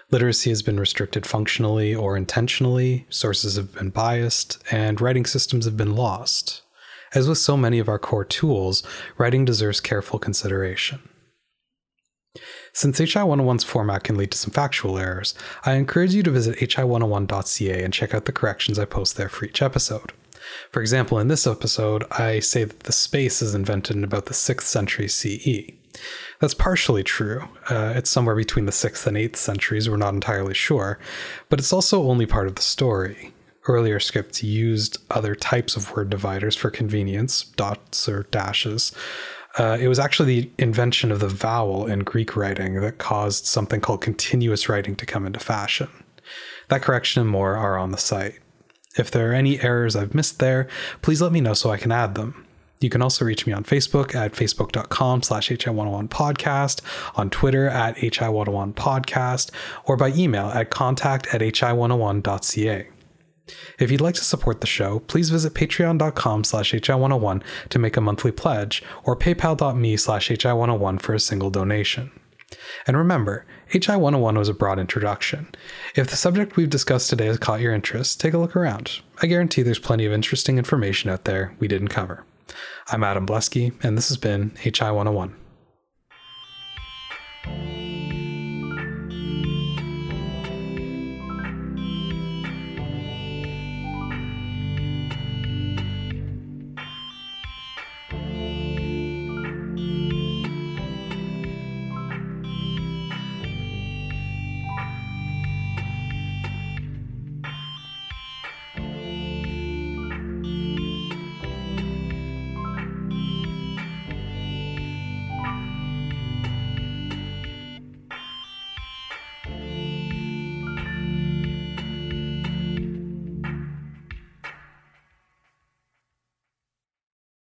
Literacy 0.09 0.49
has 0.49 0.63
been 0.63 0.79
restricted 0.79 1.27
functionally 1.27 1.93
or 1.93 2.17
intentionally, 2.17 3.05
sources 3.11 3.55
have 3.55 3.71
been 3.75 3.91
biased, 3.91 4.57
and 4.71 4.99
writing 4.99 5.27
systems 5.27 5.65
have 5.65 5.77
been 5.77 5.95
lost. 5.95 6.63
As 7.13 7.29
with 7.29 7.37
so 7.37 7.55
many 7.55 7.77
of 7.77 7.87
our 7.87 7.99
core 7.99 8.25
tools, 8.25 8.81
writing 9.19 9.45
deserves 9.45 9.79
careful 9.79 10.17
consideration. 10.17 11.07
Since 12.73 12.99
HI101's 12.99 13.63
format 13.63 14.03
can 14.03 14.15
lead 14.17 14.31
to 14.31 14.37
some 14.37 14.51
factual 14.51 14.97
errors, 14.97 15.33
I 15.65 15.73
encourage 15.73 16.13
you 16.13 16.23
to 16.23 16.31
visit 16.31 16.57
hi101.ca 16.57 17.83
and 17.83 17.93
check 17.93 18.13
out 18.13 18.25
the 18.25 18.31
corrections 18.31 18.77
I 18.77 18.85
post 18.85 19.15
there 19.15 19.29
for 19.29 19.45
each 19.45 19.61
episode. 19.61 20.11
For 20.71 20.81
example, 20.81 21.19
in 21.19 21.27
this 21.27 21.47
episode, 21.47 22.03
I 22.11 22.39
say 22.39 22.63
that 22.63 22.81
the 22.81 22.91
space 22.91 23.41
is 23.41 23.55
invented 23.55 23.95
in 23.95 24.03
about 24.03 24.25
the 24.25 24.33
6th 24.33 24.61
century 24.61 25.07
CE. 25.07 25.71
That's 26.39 26.53
partially 26.53 27.03
true. 27.03 27.47
Uh, 27.69 27.93
it's 27.95 28.09
somewhere 28.09 28.35
between 28.35 28.65
the 28.65 28.71
6th 28.71 29.07
and 29.07 29.17
8th 29.17 29.37
centuries, 29.37 29.89
we're 29.89 29.97
not 29.97 30.13
entirely 30.13 30.53
sure, 30.53 30.99
but 31.49 31.59
it's 31.59 31.73
also 31.73 32.03
only 32.03 32.25
part 32.25 32.47
of 32.47 32.55
the 32.55 32.61
story. 32.61 33.33
Earlier 33.67 33.99
scripts 33.99 34.43
used 34.43 34.99
other 35.09 35.33
types 35.33 35.75
of 35.75 35.95
word 35.95 36.09
dividers 36.09 36.55
for 36.55 36.69
convenience, 36.69 37.43
dots 37.43 38.07
or 38.07 38.23
dashes, 38.29 38.91
uh, 39.57 39.77
it 39.79 39.87
was 39.87 39.99
actually 39.99 40.41
the 40.41 40.49
invention 40.57 41.11
of 41.11 41.19
the 41.19 41.29
vowel 41.29 41.87
in 41.87 41.99
Greek 41.99 42.35
writing 42.35 42.81
that 42.81 42.97
caused 42.97 43.45
something 43.45 43.79
called 43.79 44.01
continuous 44.01 44.67
writing 44.67 44.95
to 44.95 45.05
come 45.05 45.25
into 45.25 45.39
fashion. 45.39 45.87
That 46.67 46.81
correction 46.81 47.21
and 47.21 47.29
more 47.29 47.55
are 47.55 47.77
on 47.77 47.91
the 47.91 47.97
site. 47.97 48.39
If 48.97 49.11
there 49.11 49.31
are 49.31 49.33
any 49.33 49.61
errors 49.61 49.95
I've 49.95 50.15
missed 50.15 50.39
there, 50.39 50.67
please 51.01 51.21
let 51.21 51.31
me 51.31 51.41
know 51.41 51.53
so 51.53 51.69
I 51.69 51.77
can 51.77 51.91
add 51.91 52.15
them. 52.15 52.45
You 52.81 52.89
can 52.89 53.01
also 53.01 53.25
reach 53.25 53.47
me 53.47 53.53
on 53.53 53.63
Facebook 53.63 54.13
at 54.13 54.33
facebook.com 54.33 55.23
slash 55.23 55.49
hi101podcast, 55.49 56.81
on 57.15 57.29
Twitter 57.29 57.69
at 57.69 57.95
hi101podcast, 57.97 59.51
or 59.85 59.95
by 59.95 60.09
email 60.09 60.47
at 60.47 60.69
contact 60.69 61.27
at 61.33 61.41
hi101.ca. 61.41 62.87
If 63.79 63.91
you'd 63.91 64.01
like 64.01 64.15
to 64.15 64.23
support 64.23 64.61
the 64.61 64.67
show, 64.67 64.99
please 64.99 65.29
visit 65.29 65.53
patreon.com 65.53 66.43
slash 66.43 66.73
hi101 66.73 67.43
to 67.69 67.79
make 67.79 67.97
a 67.97 68.01
monthly 68.01 68.31
pledge 68.31 68.83
or 69.03 69.15
paypal.me 69.15 69.97
slash 69.97 70.29
hi101 70.29 71.01
for 71.01 71.13
a 71.13 71.19
single 71.19 71.49
donation. 71.49 72.11
And 72.87 72.97
remember, 72.97 73.45
HI 73.67 73.95
101 73.95 74.37
was 74.37 74.49
a 74.49 74.53
broad 74.53 74.79
introduction. 74.79 75.47
If 75.95 76.09
the 76.09 76.15
subject 76.15 76.55
we've 76.55 76.69
discussed 76.69 77.09
today 77.09 77.25
has 77.25 77.39
caught 77.39 77.61
your 77.61 77.73
interest, 77.73 78.19
take 78.21 78.33
a 78.33 78.37
look 78.37 78.55
around. 78.55 78.99
I 79.21 79.27
guarantee 79.27 79.63
there's 79.63 79.79
plenty 79.79 80.05
of 80.05 80.13
interesting 80.13 80.57
information 80.57 81.09
out 81.09 81.25
there 81.25 81.55
we 81.59 81.67
didn't 81.67 81.87
cover. 81.89 82.23
I'm 82.87 83.03
Adam 83.03 83.25
Blusky, 83.25 83.73
and 83.83 83.97
this 83.97 84.09
has 84.09 84.17
been 84.17 84.51
HI 84.61 84.91
101. 84.91 85.35